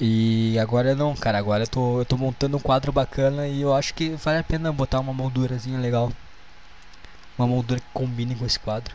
E 0.00 0.58
agora 0.58 0.94
não, 0.94 1.14
cara, 1.14 1.38
agora 1.38 1.64
eu 1.64 1.68
tô, 1.68 2.00
eu 2.00 2.04
tô 2.04 2.16
montando 2.16 2.56
um 2.56 2.60
quadro 2.60 2.90
bacana 2.92 3.46
e 3.46 3.60
eu 3.60 3.74
acho 3.74 3.94
que 3.94 4.10
vale 4.16 4.38
a 4.38 4.44
pena 4.44 4.72
botar 4.72 5.00
uma 5.00 5.12
moldurazinha 5.12 5.78
legal. 5.78 6.10
Uma 7.36 7.46
moldura 7.46 7.80
que 7.80 7.86
combine 7.92 8.34
com 8.34 8.46
esse 8.46 8.58
quadro. 8.58 8.94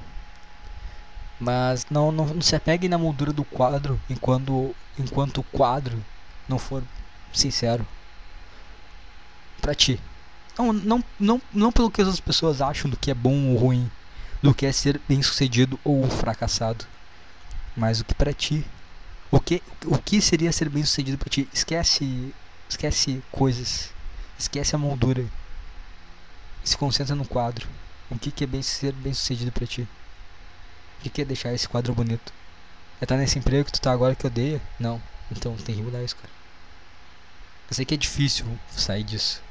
Mas 1.39 1.85
não, 1.89 2.11
não, 2.11 2.25
não 2.27 2.41
se 2.41 2.55
apegue 2.55 2.87
na 2.87 2.97
moldura 2.97 3.33
do 3.33 3.43
quadro 3.43 3.99
enquanto, 4.09 4.73
enquanto 4.97 5.39
o 5.39 5.43
quadro 5.43 6.03
não 6.47 6.57
for 6.57 6.83
sincero 7.33 7.85
para 9.61 9.75
ti. 9.75 9.99
Não, 10.57 10.71
não, 10.71 11.03
não, 11.19 11.41
não 11.53 11.71
pelo 11.71 11.91
que 11.91 12.01
as 12.01 12.19
pessoas 12.19 12.61
acham 12.61 12.89
do 12.89 12.95
que 12.95 13.11
é 13.11 13.13
bom 13.13 13.49
ou 13.49 13.57
ruim, 13.57 13.91
do 14.41 14.53
que 14.53 14.65
é 14.65 14.71
ser 14.71 15.01
bem 15.07 15.21
sucedido 15.21 15.77
ou 15.83 16.07
fracassado, 16.09 16.85
mas 17.75 17.99
o 17.99 18.05
que 18.05 18.13
para 18.13 18.31
ti, 18.31 18.65
o 19.29 19.39
que, 19.39 19.61
o 19.85 19.97
que 19.97 20.21
seria 20.21 20.51
ser 20.53 20.69
bem 20.69 20.83
sucedido 20.85 21.17
para 21.17 21.29
ti? 21.29 21.49
Esquece, 21.53 22.33
esquece 22.69 23.21
coisas, 23.31 23.91
esquece 24.39 24.75
a 24.75 24.79
moldura, 24.79 25.25
se 26.63 26.77
concentra 26.77 27.15
no 27.15 27.27
quadro. 27.27 27.67
O 28.09 28.17
que, 28.17 28.31
que 28.31 28.43
é 28.43 28.47
bem 28.47 28.61
ser 28.61 28.93
bem 28.93 29.13
sucedido 29.13 29.51
para 29.51 29.65
ti? 29.65 29.87
O 31.05 31.09
que, 31.09 31.23
deixar 31.23 31.53
esse 31.53 31.69
quadro 31.69 31.93
bonito? 31.93 32.33
É 32.99 33.05
tá 33.05 33.15
nesse 33.15 33.37
emprego 33.37 33.65
que 33.65 33.71
tu 33.71 33.81
tá 33.81 33.91
agora 33.91 34.15
que 34.15 34.25
odeia? 34.25 34.61
Não. 34.79 35.01
Então 35.31 35.55
tem 35.57 35.75
que 35.75 35.81
mudar 35.81 36.01
isso, 36.03 36.15
cara. 36.15 36.29
Eu 37.69 37.75
sei 37.75 37.85
que 37.85 37.93
é 37.93 37.97
difícil 37.97 38.45
sair 38.71 39.03
disso. 39.03 39.41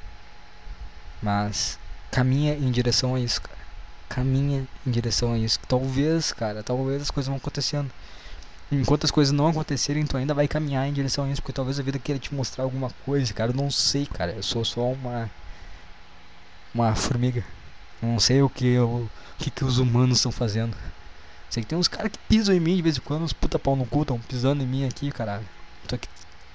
Mas 1.22 1.78
caminha 2.10 2.54
em 2.54 2.70
direção 2.70 3.14
a 3.14 3.20
isso, 3.20 3.40
cara. 3.40 3.58
Caminha 4.08 4.66
em 4.86 4.90
direção 4.90 5.32
a 5.32 5.38
isso. 5.38 5.58
Talvez, 5.68 6.32
cara, 6.32 6.62
talvez 6.62 7.02
as 7.02 7.10
coisas 7.10 7.28
vão 7.28 7.36
acontecendo. 7.36 7.90
Enquanto 8.70 9.04
as 9.04 9.10
coisas 9.10 9.32
não 9.32 9.48
acontecerem, 9.48 10.04
tu 10.06 10.16
ainda 10.16 10.34
vai 10.34 10.48
caminhar 10.48 10.88
em 10.88 10.92
direção 10.92 11.24
a 11.24 11.28
isso, 11.28 11.40
porque 11.40 11.52
talvez 11.52 11.78
a 11.78 11.82
vida 11.82 11.98
queira 11.98 12.18
te 12.18 12.34
mostrar 12.34 12.64
alguma 12.64 12.90
coisa, 13.04 13.32
cara. 13.32 13.52
Eu 13.52 13.56
não 13.56 13.70
sei, 13.70 14.06
cara. 14.06 14.32
Eu 14.32 14.42
sou 14.42 14.64
só 14.64 14.90
uma 14.90 15.30
uma 16.74 16.94
formiga. 16.94 17.44
Eu 18.02 18.08
não 18.08 18.20
sei 18.20 18.42
o 18.42 18.50
que 18.50 18.66
eu, 18.66 18.88
o 18.88 19.10
que, 19.38 19.50
que 19.50 19.64
os 19.64 19.78
humanos 19.78 20.18
estão 20.18 20.32
fazendo. 20.32 20.76
Sei 21.54 21.62
que 21.62 21.68
tem 21.68 21.78
uns 21.78 21.86
caras 21.86 22.10
que 22.10 22.18
pisam 22.28 22.52
em 22.52 22.58
mim 22.58 22.74
de 22.74 22.82
vez 22.82 22.96
em 22.96 23.00
quando, 23.00 23.22
uns 23.22 23.32
puta 23.32 23.60
pau 23.60 23.76
no 23.76 23.86
cu, 23.86 24.02
estão 24.02 24.18
pisando 24.18 24.64
em 24.64 24.66
mim 24.66 24.84
aqui, 24.84 25.12
caralho. 25.12 25.48
Tô 25.86 25.94
aqui 25.94 26.08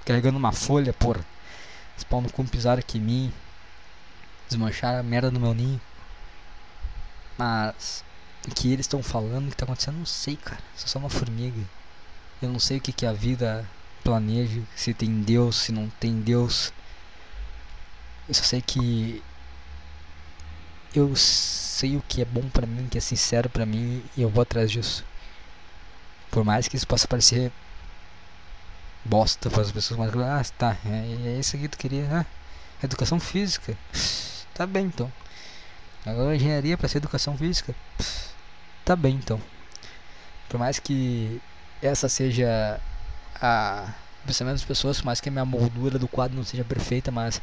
carregando 0.04 0.36
uma 0.36 0.52
folha, 0.52 0.92
porra. 0.92 1.24
Os 1.96 2.04
pau 2.04 2.20
no 2.20 2.30
cu 2.30 2.44
pisaram 2.44 2.80
aqui 2.80 2.98
em 2.98 3.00
mim. 3.00 3.32
Desmancharam 4.46 4.98
a 4.98 5.02
merda 5.02 5.30
no 5.30 5.40
meu 5.40 5.54
ninho. 5.54 5.80
Mas 7.38 8.04
o 8.46 8.54
que 8.54 8.70
eles 8.70 8.84
estão 8.84 9.02
falando, 9.02 9.44
o 9.44 9.48
que 9.48 9.54
está 9.54 9.64
acontecendo, 9.64 9.96
não 9.96 10.04
sei, 10.04 10.36
cara. 10.36 10.60
Sou 10.76 10.86
só 10.86 10.98
uma 10.98 11.08
formiga. 11.08 11.62
Eu 12.42 12.50
não 12.50 12.60
sei 12.60 12.76
o 12.76 12.80
que, 12.82 12.92
que 12.92 13.06
a 13.06 13.12
vida 13.14 13.66
planeja, 14.04 14.60
se 14.76 14.92
tem 14.92 15.22
Deus, 15.22 15.56
se 15.56 15.72
não 15.72 15.88
tem 15.98 16.20
Deus. 16.20 16.74
Eu 18.28 18.34
só 18.34 18.42
sei 18.42 18.60
que 18.60 19.22
eu 20.94 21.14
sei 21.14 21.96
o 21.96 22.02
que 22.06 22.22
é 22.22 22.24
bom 22.24 22.48
para 22.48 22.66
mim, 22.66 22.86
que 22.88 22.98
é 22.98 23.00
sincero 23.00 23.48
para 23.48 23.64
mim 23.64 24.02
e 24.16 24.22
eu 24.22 24.28
vou 24.28 24.42
atrás 24.42 24.70
disso. 24.70 25.04
Por 26.30 26.44
mais 26.44 26.68
que 26.68 26.76
isso 26.76 26.86
possa 26.86 27.08
parecer 27.08 27.52
bosta 29.04 29.50
para 29.50 29.62
as 29.62 29.72
pessoas, 29.72 29.98
mas 29.98 30.14
ah, 30.16 30.44
tá, 30.56 30.76
é, 30.84 31.36
é 31.36 31.38
isso 31.38 31.56
que 31.56 31.68
tu 31.68 31.78
queria, 31.78 32.06
ah, 32.12 32.26
educação 32.82 33.20
física. 33.20 33.76
Tá 34.52 34.66
bem 34.66 34.86
então. 34.86 35.10
Agora 36.04 36.36
engenharia 36.36 36.76
para 36.76 36.86
ser 36.86 36.98
educação 36.98 37.36
física. 37.36 37.74
Tá 38.84 38.96
bem 38.96 39.14
então. 39.14 39.40
Por 40.48 40.58
mais 40.58 40.78
que 40.78 41.40
essa 41.80 42.08
seja 42.08 42.80
a 43.40 43.94
pensamento 44.26 44.54
das 44.54 44.64
pessoas, 44.64 44.98
por 44.98 45.06
mais 45.06 45.20
que 45.20 45.28
a 45.28 45.32
minha 45.32 45.44
moldura 45.44 45.98
do 45.98 46.08
quadro 46.08 46.36
não 46.36 46.44
seja 46.44 46.64
perfeita, 46.64 47.10
mas 47.10 47.40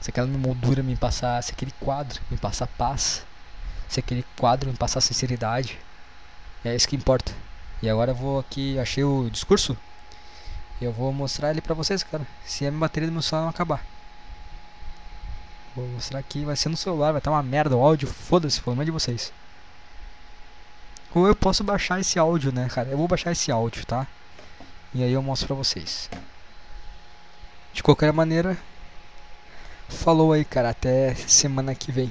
se 0.00 0.10
aquela 0.10 0.26
moldura 0.26 0.82
me 0.82 0.96
passar, 0.96 1.42
se 1.42 1.52
aquele 1.52 1.72
quadro 1.80 2.20
me 2.30 2.36
passar 2.36 2.66
paz, 2.66 3.24
se 3.88 4.00
aquele 4.00 4.24
quadro 4.38 4.70
me 4.70 4.76
passar 4.76 5.00
sinceridade, 5.00 5.78
é 6.64 6.74
isso 6.74 6.88
que 6.88 6.96
importa. 6.96 7.32
E 7.82 7.88
agora 7.88 8.10
eu 8.10 8.14
vou 8.14 8.38
aqui, 8.38 8.78
achei 8.78 9.04
o 9.04 9.28
discurso, 9.30 9.76
e 10.80 10.84
eu 10.84 10.92
vou 10.92 11.12
mostrar 11.12 11.50
ele 11.50 11.60
pra 11.60 11.74
vocês, 11.74 12.02
cara, 12.02 12.26
se 12.44 12.66
a 12.66 12.70
minha 12.70 12.80
bateria 12.80 13.08
do 13.08 13.12
meu 13.12 13.22
celular 13.22 13.44
não 13.44 13.50
acabar. 13.50 13.84
Vou 15.74 15.86
mostrar 15.88 16.18
aqui, 16.18 16.44
vai 16.44 16.56
ser 16.56 16.68
no 16.68 16.76
celular, 16.76 17.12
vai 17.12 17.18
estar 17.18 17.30
uma 17.30 17.42
merda 17.42 17.76
o 17.76 17.82
áudio, 17.82 18.08
foda-se, 18.08 18.60
problema 18.60 18.84
de 18.84 18.90
vocês. 18.90 19.32
Ou 21.14 21.26
eu 21.26 21.34
posso 21.34 21.64
baixar 21.64 22.00
esse 22.00 22.18
áudio, 22.18 22.52
né, 22.52 22.68
cara? 22.68 22.88
Eu 22.88 22.98
vou 22.98 23.08
baixar 23.08 23.32
esse 23.32 23.50
áudio, 23.50 23.84
tá? 23.86 24.06
E 24.94 25.02
aí 25.02 25.12
eu 25.12 25.22
mostro 25.22 25.46
pra 25.46 25.56
vocês. 25.56 26.10
De 27.72 27.82
qualquer 27.82 28.12
maneira, 28.12 28.56
falou 29.88 30.32
aí, 30.32 30.44
cara. 30.44 30.70
Até 30.70 31.14
semana 31.14 31.74
que 31.74 31.90
vem. 31.90 32.10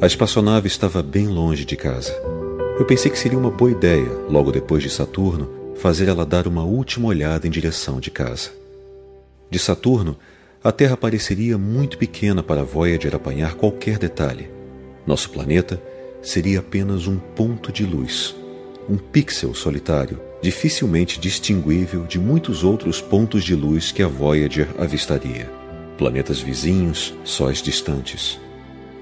A 0.00 0.06
espaçonave 0.06 0.68
estava 0.68 1.02
bem 1.02 1.26
longe 1.26 1.64
de 1.64 1.76
casa. 1.76 2.12
Eu 2.78 2.84
pensei 2.84 3.10
que 3.10 3.18
seria 3.18 3.38
uma 3.38 3.50
boa 3.50 3.72
ideia, 3.72 4.08
logo 4.28 4.52
depois 4.52 4.80
de 4.82 4.88
Saturno, 4.88 5.74
fazer 5.74 6.08
ela 6.08 6.24
dar 6.24 6.46
uma 6.46 6.62
última 6.62 7.08
olhada 7.08 7.48
em 7.48 7.50
direção 7.50 7.98
de 7.98 8.08
casa. 8.08 8.50
De 9.50 9.58
Saturno, 9.58 10.16
a 10.62 10.70
Terra 10.70 10.96
pareceria 10.96 11.58
muito 11.58 11.98
pequena 11.98 12.42
para 12.42 12.60
a 12.60 12.64
Voyager 12.64 13.14
apanhar 13.14 13.54
qualquer 13.54 13.98
detalhe. 13.98 14.48
Nosso 15.04 15.30
planeta 15.30 15.82
seria 16.22 16.60
apenas 16.60 17.08
um 17.08 17.18
ponto 17.18 17.72
de 17.72 17.84
luz, 17.84 18.36
um 18.88 18.96
pixel 18.96 19.54
solitário, 19.54 20.20
dificilmente 20.40 21.18
distinguível 21.18 22.04
de 22.04 22.18
muitos 22.18 22.62
outros 22.62 23.00
pontos 23.00 23.44
de 23.44 23.54
luz 23.54 23.90
que 23.92 24.02
a 24.02 24.08
Voyager 24.08 24.68
avistaria. 24.78 25.50
Planetas 25.96 26.40
vizinhos, 26.40 27.14
sóis 27.24 27.60
distantes. 27.60 28.38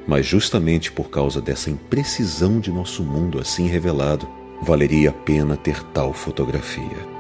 Mas 0.07 0.25
justamente 0.25 0.91
por 0.91 1.11
causa 1.11 1.41
dessa 1.41 1.71
imprecisão 1.71 2.61
de 2.61 2.71
nosso 2.71 3.03
mundo 3.03 3.39
assim 3.39 3.67
revelado, 3.67 4.29
valeria 4.63 5.11
a 5.11 5.13
pena 5.13 5.57
ter 5.57 5.83
tal 5.83 6.13
fotografia 6.13 7.17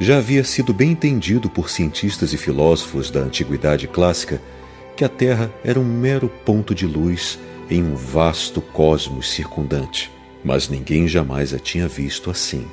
já 0.00 0.18
havia 0.18 0.42
sido 0.42 0.74
bem 0.74 0.90
entendido 0.92 1.48
por 1.48 1.70
cientistas 1.70 2.32
e 2.32 2.36
filósofos 2.36 3.10
da 3.10 3.20
antiguidade 3.20 3.86
clássica 3.86 4.40
que 4.96 5.04
a 5.04 5.08
Terra 5.08 5.52
era 5.64 5.78
um 5.78 5.84
mero 5.84 6.28
ponto 6.44 6.74
de 6.74 6.86
luz 6.86 7.38
em 7.70 7.82
um 7.82 7.94
vasto 7.94 8.60
cosmos 8.60 9.30
circundante, 9.30 10.10
mas 10.44 10.68
ninguém 10.68 11.08
jamais 11.08 11.54
a 11.54 11.58
tinha 11.58 11.88
visto 11.88 12.30
assim. 12.30 12.66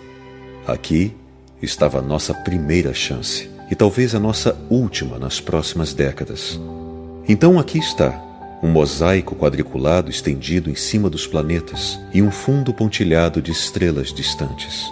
Aqui 0.72 1.14
estava 1.62 2.00
a 2.00 2.02
nossa 2.02 2.34
primeira 2.34 2.94
chance 2.94 3.50
e 3.70 3.76
talvez 3.76 4.16
a 4.16 4.20
nossa 4.20 4.58
última 4.70 5.20
nas 5.20 5.38
próximas 5.42 5.94
décadas. 5.94 6.58
Então 7.28 7.60
aqui 7.60 7.78
está, 7.78 8.18
um 8.64 8.70
mosaico 8.70 9.36
quadriculado 9.36 10.10
estendido 10.10 10.70
em 10.70 10.76
cima 10.76 11.10
dos 11.10 11.28
planetas 11.28 12.00
e 12.14 12.22
um 12.22 12.32
fundo 12.32 12.74
pontilhado 12.74 13.42
de 13.42 13.52
estrelas 13.52 14.14
distantes. 14.14 14.90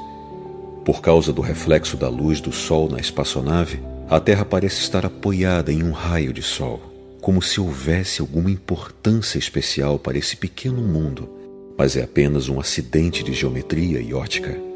Por 0.83 1.01
causa 1.01 1.31
do 1.31 1.41
reflexo 1.41 1.95
da 1.95 2.09
luz 2.09 2.41
do 2.41 2.51
Sol 2.51 2.89
na 2.89 2.99
espaçonave, 2.99 3.79
a 4.09 4.19
Terra 4.19 4.43
parece 4.43 4.81
estar 4.81 5.05
apoiada 5.05 5.71
em 5.71 5.81
um 5.81 5.93
raio 5.93 6.33
de 6.33 6.41
Sol, 6.41 6.81
como 7.21 7.41
se 7.41 7.61
houvesse 7.61 8.19
alguma 8.19 8.51
importância 8.51 9.39
especial 9.39 9.97
para 9.97 10.17
esse 10.17 10.35
pequeno 10.35 10.81
mundo, 10.81 11.29
mas 11.77 11.95
é 11.95 12.03
apenas 12.03 12.49
um 12.49 12.59
acidente 12.59 13.23
de 13.23 13.31
geometria 13.31 14.01
e 14.01 14.13
ótica. 14.13 14.68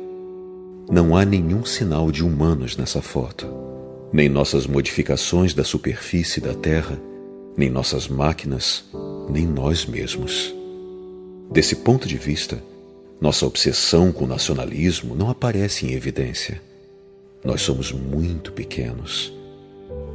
Não 0.91 1.15
há 1.15 1.23
nenhum 1.23 1.63
sinal 1.63 2.11
de 2.11 2.23
humanos 2.23 2.75
nessa 2.75 3.01
foto, 3.01 3.47
nem 4.11 4.27
nossas 4.27 4.67
modificações 4.67 5.53
da 5.53 5.63
superfície 5.63 6.41
da 6.41 6.53
Terra, 6.53 6.99
nem 7.55 7.69
nossas 7.69 8.07
máquinas, 8.07 8.83
nem 9.29 9.47
nós 9.47 9.85
mesmos. 9.85 10.53
Desse 11.49 11.77
ponto 11.77 12.05
de 12.05 12.17
vista, 12.17 12.61
nossa 13.19 13.45
obsessão 13.45 14.11
com 14.11 14.25
o 14.25 14.27
nacionalismo 14.27 15.15
não 15.15 15.29
aparece 15.29 15.85
em 15.85 15.93
evidência. 15.93 16.61
Nós 17.43 17.61
somos 17.61 17.91
muito 17.91 18.51
pequenos. 18.51 19.33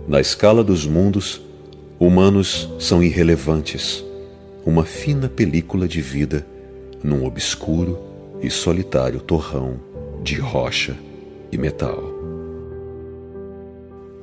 Na 0.07 0.21
escala 0.21 0.63
dos 0.63 0.85
mundos, 0.85 1.41
humanos 1.99 2.69
são 2.79 3.03
irrelevantes, 3.03 4.05
uma 4.67 4.85
fina 4.85 5.29
película 5.31 5.89
de 5.89 6.03
vida 6.03 6.47
num 7.03 7.25
obscuro 7.25 7.99
e 8.43 8.51
solitário 8.51 9.21
torrão 9.21 9.88
de 10.23 10.37
rocha 10.37 10.97
e 11.51 11.57
metal. 11.57 12.03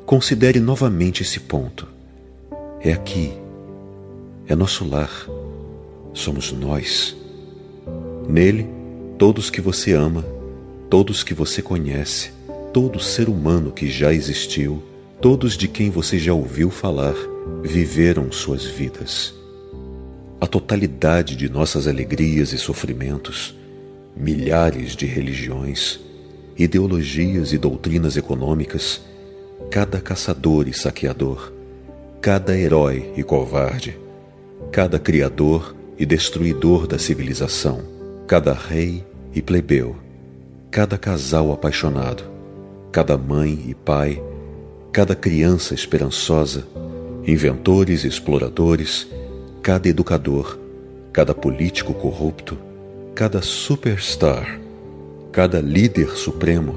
Considere 0.06 0.60
novamente 0.60 1.24
esse 1.24 1.40
ponto. 1.40 1.88
É 2.80 2.94
aqui, 2.94 3.34
é 4.48 4.56
nosso 4.56 4.88
lar, 4.88 5.28
somos 6.14 6.52
nós. 6.52 7.16
Nele, 8.28 8.68
todos 9.18 9.50
que 9.50 9.62
você 9.62 9.94
ama, 9.94 10.24
todos 10.90 11.24
que 11.24 11.34
você 11.34 11.62
conhece, 11.62 12.32
todo 12.72 13.00
ser 13.00 13.30
humano 13.30 13.72
que 13.72 13.90
já 13.90 14.14
existiu, 14.14 14.84
todos 15.20 15.58
de 15.58 15.68
quem 15.68 15.90
você 15.90 16.20
já 16.20 16.34
ouviu 16.34 16.70
falar, 16.70 17.16
viveram 17.64 18.32
suas 18.32 18.64
vidas. 18.64 19.34
A 20.40 20.46
totalidade 20.46 21.36
de 21.36 21.50
nossas 21.50 21.88
alegrias 21.88 22.54
e 22.54 22.58
sofrimentos, 22.58 23.56
milhares 24.16 24.96
de 24.96 25.06
religiões, 25.06 26.00
ideologias 26.58 27.54
e 27.54 27.58
doutrinas 27.58 28.16
econômicas, 28.16 29.02
cada 29.70 30.00
caçador 30.00 30.68
e 30.68 30.74
saqueador, 30.74 31.52
cada 32.22 32.58
herói 32.58 33.12
e 33.18 33.24
covarde, 33.24 33.98
cada 34.72 34.98
criador 34.98 35.76
e 35.98 36.06
destruidor 36.06 36.88
da 36.88 36.98
civilização 36.98 37.96
cada 38.28 38.54
rei 38.54 39.06
e 39.36 39.42
plebeu, 39.42 39.96
cada 40.72 40.98
casal 40.98 41.52
apaixonado, 41.52 42.24
cada 42.92 43.18
mãe 43.18 43.66
e 43.68 43.76
pai, 43.76 44.22
cada 44.92 45.16
criança 45.16 45.76
esperançosa, 45.76 46.66
inventores 47.28 48.04
e 48.04 48.08
exploradores, 48.08 49.08
cada 49.62 49.88
educador, 49.88 50.58
cada 51.14 51.36
político 51.36 51.94
corrupto, 51.94 52.58
cada 53.16 53.42
superstar, 53.42 54.60
cada 55.32 55.62
líder 55.62 56.10
supremo, 56.18 56.76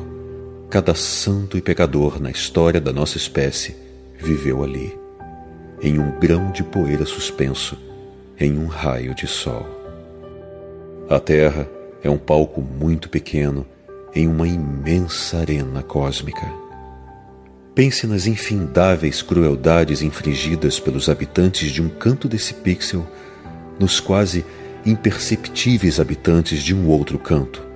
cada 0.71 0.95
santo 0.95 1.59
e 1.59 1.61
pecador 1.61 2.23
na 2.23 2.31
história 2.31 2.81
da 2.81 2.93
nossa 2.93 3.17
espécie 3.17 3.75
viveu 4.17 4.63
ali, 4.63 4.97
em 5.83 5.99
um 5.99 6.13
grão 6.21 6.53
de 6.53 6.63
poeira 6.63 7.05
suspenso, 7.05 7.77
em 8.39 8.57
um 8.57 8.67
raio 8.67 9.17
de 9.17 9.27
sol. 9.27 9.67
A 11.11 11.19
Terra 11.19 11.69
é 12.05 12.09
um 12.09 12.19
palco 12.19 12.63
muito 12.63 13.09
pequeno 13.09 13.67
em 14.15 14.29
uma 14.29 14.47
imensa 14.47 15.39
arena 15.39 15.83
cósmica. 15.83 16.47
Pense 17.75 18.07
nas 18.07 18.29
infindáveis 18.29 19.23
crueldades 19.23 20.03
infligidas 20.03 20.79
pelos 20.79 21.09
habitantes 21.09 21.73
de 21.73 21.83
um 21.83 21.89
canto 21.89 22.29
desse 22.29 22.55
pixel 22.55 23.05
nos 23.77 23.99
quase 23.99 24.45
imperceptíveis 24.85 26.01
habitantes 26.01 26.63
de 26.63 26.75
um 26.75 26.89
outro 26.89 27.19
canto. 27.19 27.67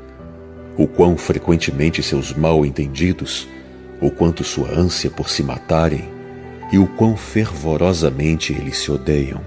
O 0.76 0.86
quão 0.86 1.16
frequentemente 1.16 2.02
seus 2.02 2.32
mal-entendidos, 2.32 3.48
o 4.00 4.10
quanto 4.10 4.42
sua 4.42 4.70
ânsia 4.70 5.10
por 5.10 5.28
se 5.28 5.42
matarem 5.42 6.08
e 6.72 6.78
o 6.78 6.86
quão 6.86 7.16
fervorosamente 7.16 8.52
eles 8.52 8.78
se 8.78 8.90
odeiam. 8.90 9.40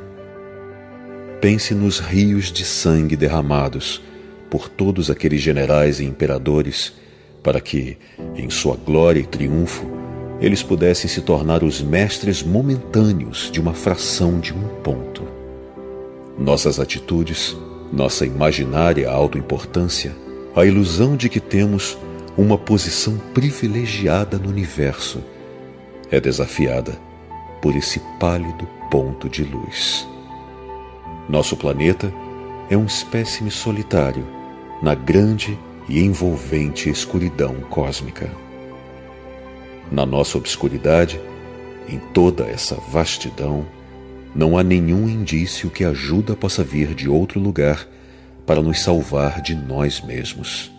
Pense 1.42 1.74
nos 1.74 2.00
rios 2.00 2.52
de 2.52 2.64
sangue 2.64 3.16
derramados 3.16 4.02
por 4.50 4.70
todos 4.70 5.10
aqueles 5.10 5.42
generais 5.42 6.00
e 6.00 6.06
imperadores, 6.06 6.94
para 7.44 7.60
que, 7.60 7.98
em 8.36 8.50
sua 8.50 8.76
glória 8.76 9.20
e 9.20 9.26
triunfo, 9.26 9.86
eles 10.40 10.64
pudessem 10.64 11.10
se 11.10 11.22
tornar 11.22 11.64
os 11.64 11.82
mestres 11.82 12.44
momentâneos 12.44 13.50
de 13.52 13.60
uma 13.60 13.74
fração 13.74 14.40
de 14.40 14.54
um 14.54 14.68
ponto. 14.82 15.15
Nossas 16.38 16.80
atitudes, 16.80 17.56
nossa 17.92 18.26
imaginária 18.26 19.10
autoimportância, 19.10 20.16
a 20.56 20.66
ilusão 20.66 21.16
de 21.16 21.30
que 21.30 21.40
temos 21.40 21.98
uma 22.38 22.58
posição 22.58 23.18
privilegiada 23.34 24.38
no 24.38 24.50
universo, 24.50 25.24
é 26.12 26.20
desafiada 26.20 27.00
por 27.62 27.76
esse 27.76 28.02
pálido 28.20 28.68
ponto 28.92 29.30
de 29.30 29.44
luz. 29.44 30.08
Nosso 31.30 31.56
planeta 31.56 32.14
é 32.70 32.78
um 32.78 32.86
espécime 32.86 33.50
solitário 33.50 34.28
na 34.82 34.94
grande 34.94 35.58
e 35.88 36.02
envolvente 36.02 36.90
escuridão 36.90 37.56
cósmica. 37.70 38.30
Na 39.92 40.06
nossa 40.06 40.38
obscuridade, 40.38 41.20
em 41.88 41.98
toda 42.14 42.44
essa 42.46 42.76
vastidão, 42.90 43.66
não 44.36 44.58
há 44.58 44.64
nenhum 44.64 45.08
indício 45.08 45.70
que 45.70 45.86
ajuda 45.86 46.36
possa 46.36 46.62
vir 46.62 46.94
de 46.94 47.08
outro 47.08 47.40
lugar 47.40 47.88
para 48.46 48.62
nos 48.62 48.82
salvar 48.82 49.42
de 49.42 49.56
nós 49.56 50.02
mesmos. 50.02 50.72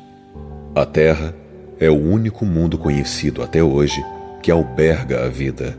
A 0.74 0.84
Terra 0.84 1.34
é 1.80 1.88
o 1.88 1.98
único 1.98 2.44
mundo 2.44 2.76
conhecido 2.76 3.42
até 3.42 3.62
hoje 3.62 4.04
que 4.42 4.50
alberga 4.50 5.24
a 5.24 5.28
vida. 5.28 5.78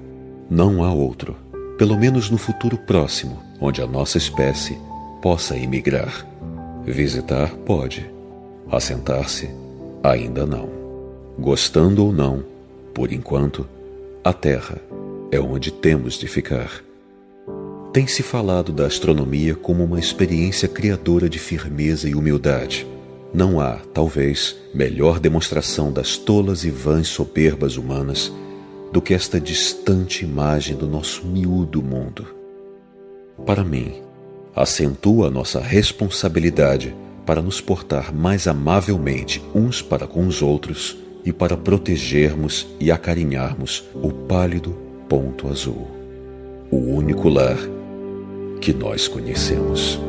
Não 0.50 0.84
há 0.84 0.92
outro, 0.92 1.36
pelo 1.78 1.96
menos 1.96 2.32
no 2.32 2.38
futuro 2.38 2.78
próximo, 2.78 3.40
onde 3.62 3.82
a 3.82 3.88
nossa 3.88 4.18
espécie 4.18 4.78
possa 5.22 5.56
emigrar. 5.56 6.26
Visitar 6.84 7.50
pode, 7.66 8.10
assentar-se 8.72 9.50
ainda 10.04 10.46
não. 10.46 10.70
Gostando 11.38 12.04
ou 12.06 12.12
não, 12.12 12.44
por 12.94 13.14
enquanto, 13.14 13.68
a 14.24 14.34
Terra 14.34 14.78
é 15.32 15.40
onde 15.40 15.72
temos 15.72 16.16
de 16.16 16.28
ficar. 16.28 16.87
Tem-se 17.98 18.22
falado 18.22 18.72
da 18.72 18.86
astronomia 18.86 19.56
como 19.56 19.84
uma 19.84 19.98
experiência 19.98 20.68
criadora 20.68 21.28
de 21.28 21.40
firmeza 21.40 22.08
e 22.08 22.14
humildade. 22.14 22.86
Não 23.34 23.60
há, 23.60 23.80
talvez, 23.92 24.56
melhor 24.72 25.20
demonstração 25.20 25.92
das 25.92 26.16
tolas 26.16 26.64
e 26.64 26.70
vãs 26.70 27.08
soberbas 27.08 27.76
humanas 27.76 28.32
do 28.94 29.02
que 29.02 29.16
esta 29.16 29.42
distante 29.42 30.24
imagem 30.24 30.78
do 30.78 30.86
nosso 30.86 31.26
miúdo 31.26 31.82
mundo. 31.82 32.28
Para 33.48 33.64
mim, 33.64 33.96
acentua 34.56 35.30
a 35.30 35.32
nossa 35.32 35.60
responsabilidade 35.60 36.96
para 37.26 37.42
nos 37.42 37.60
portar 37.60 38.14
mais 38.14 38.46
amavelmente 38.48 39.44
uns 39.56 39.82
para 39.82 40.06
com 40.06 40.28
os 40.28 40.44
outros 40.44 40.96
e 41.26 41.34
para 41.34 41.58
protegermos 41.58 42.68
e 42.80 42.92
acarinharmos 42.92 43.86
o 43.96 44.12
pálido 44.12 44.78
ponto 45.10 45.48
azul, 45.48 45.88
o 46.70 46.78
único 46.78 47.28
lar 47.28 47.58
que 48.60 48.74
nós 48.74 49.08
conhecemos. 49.08 50.00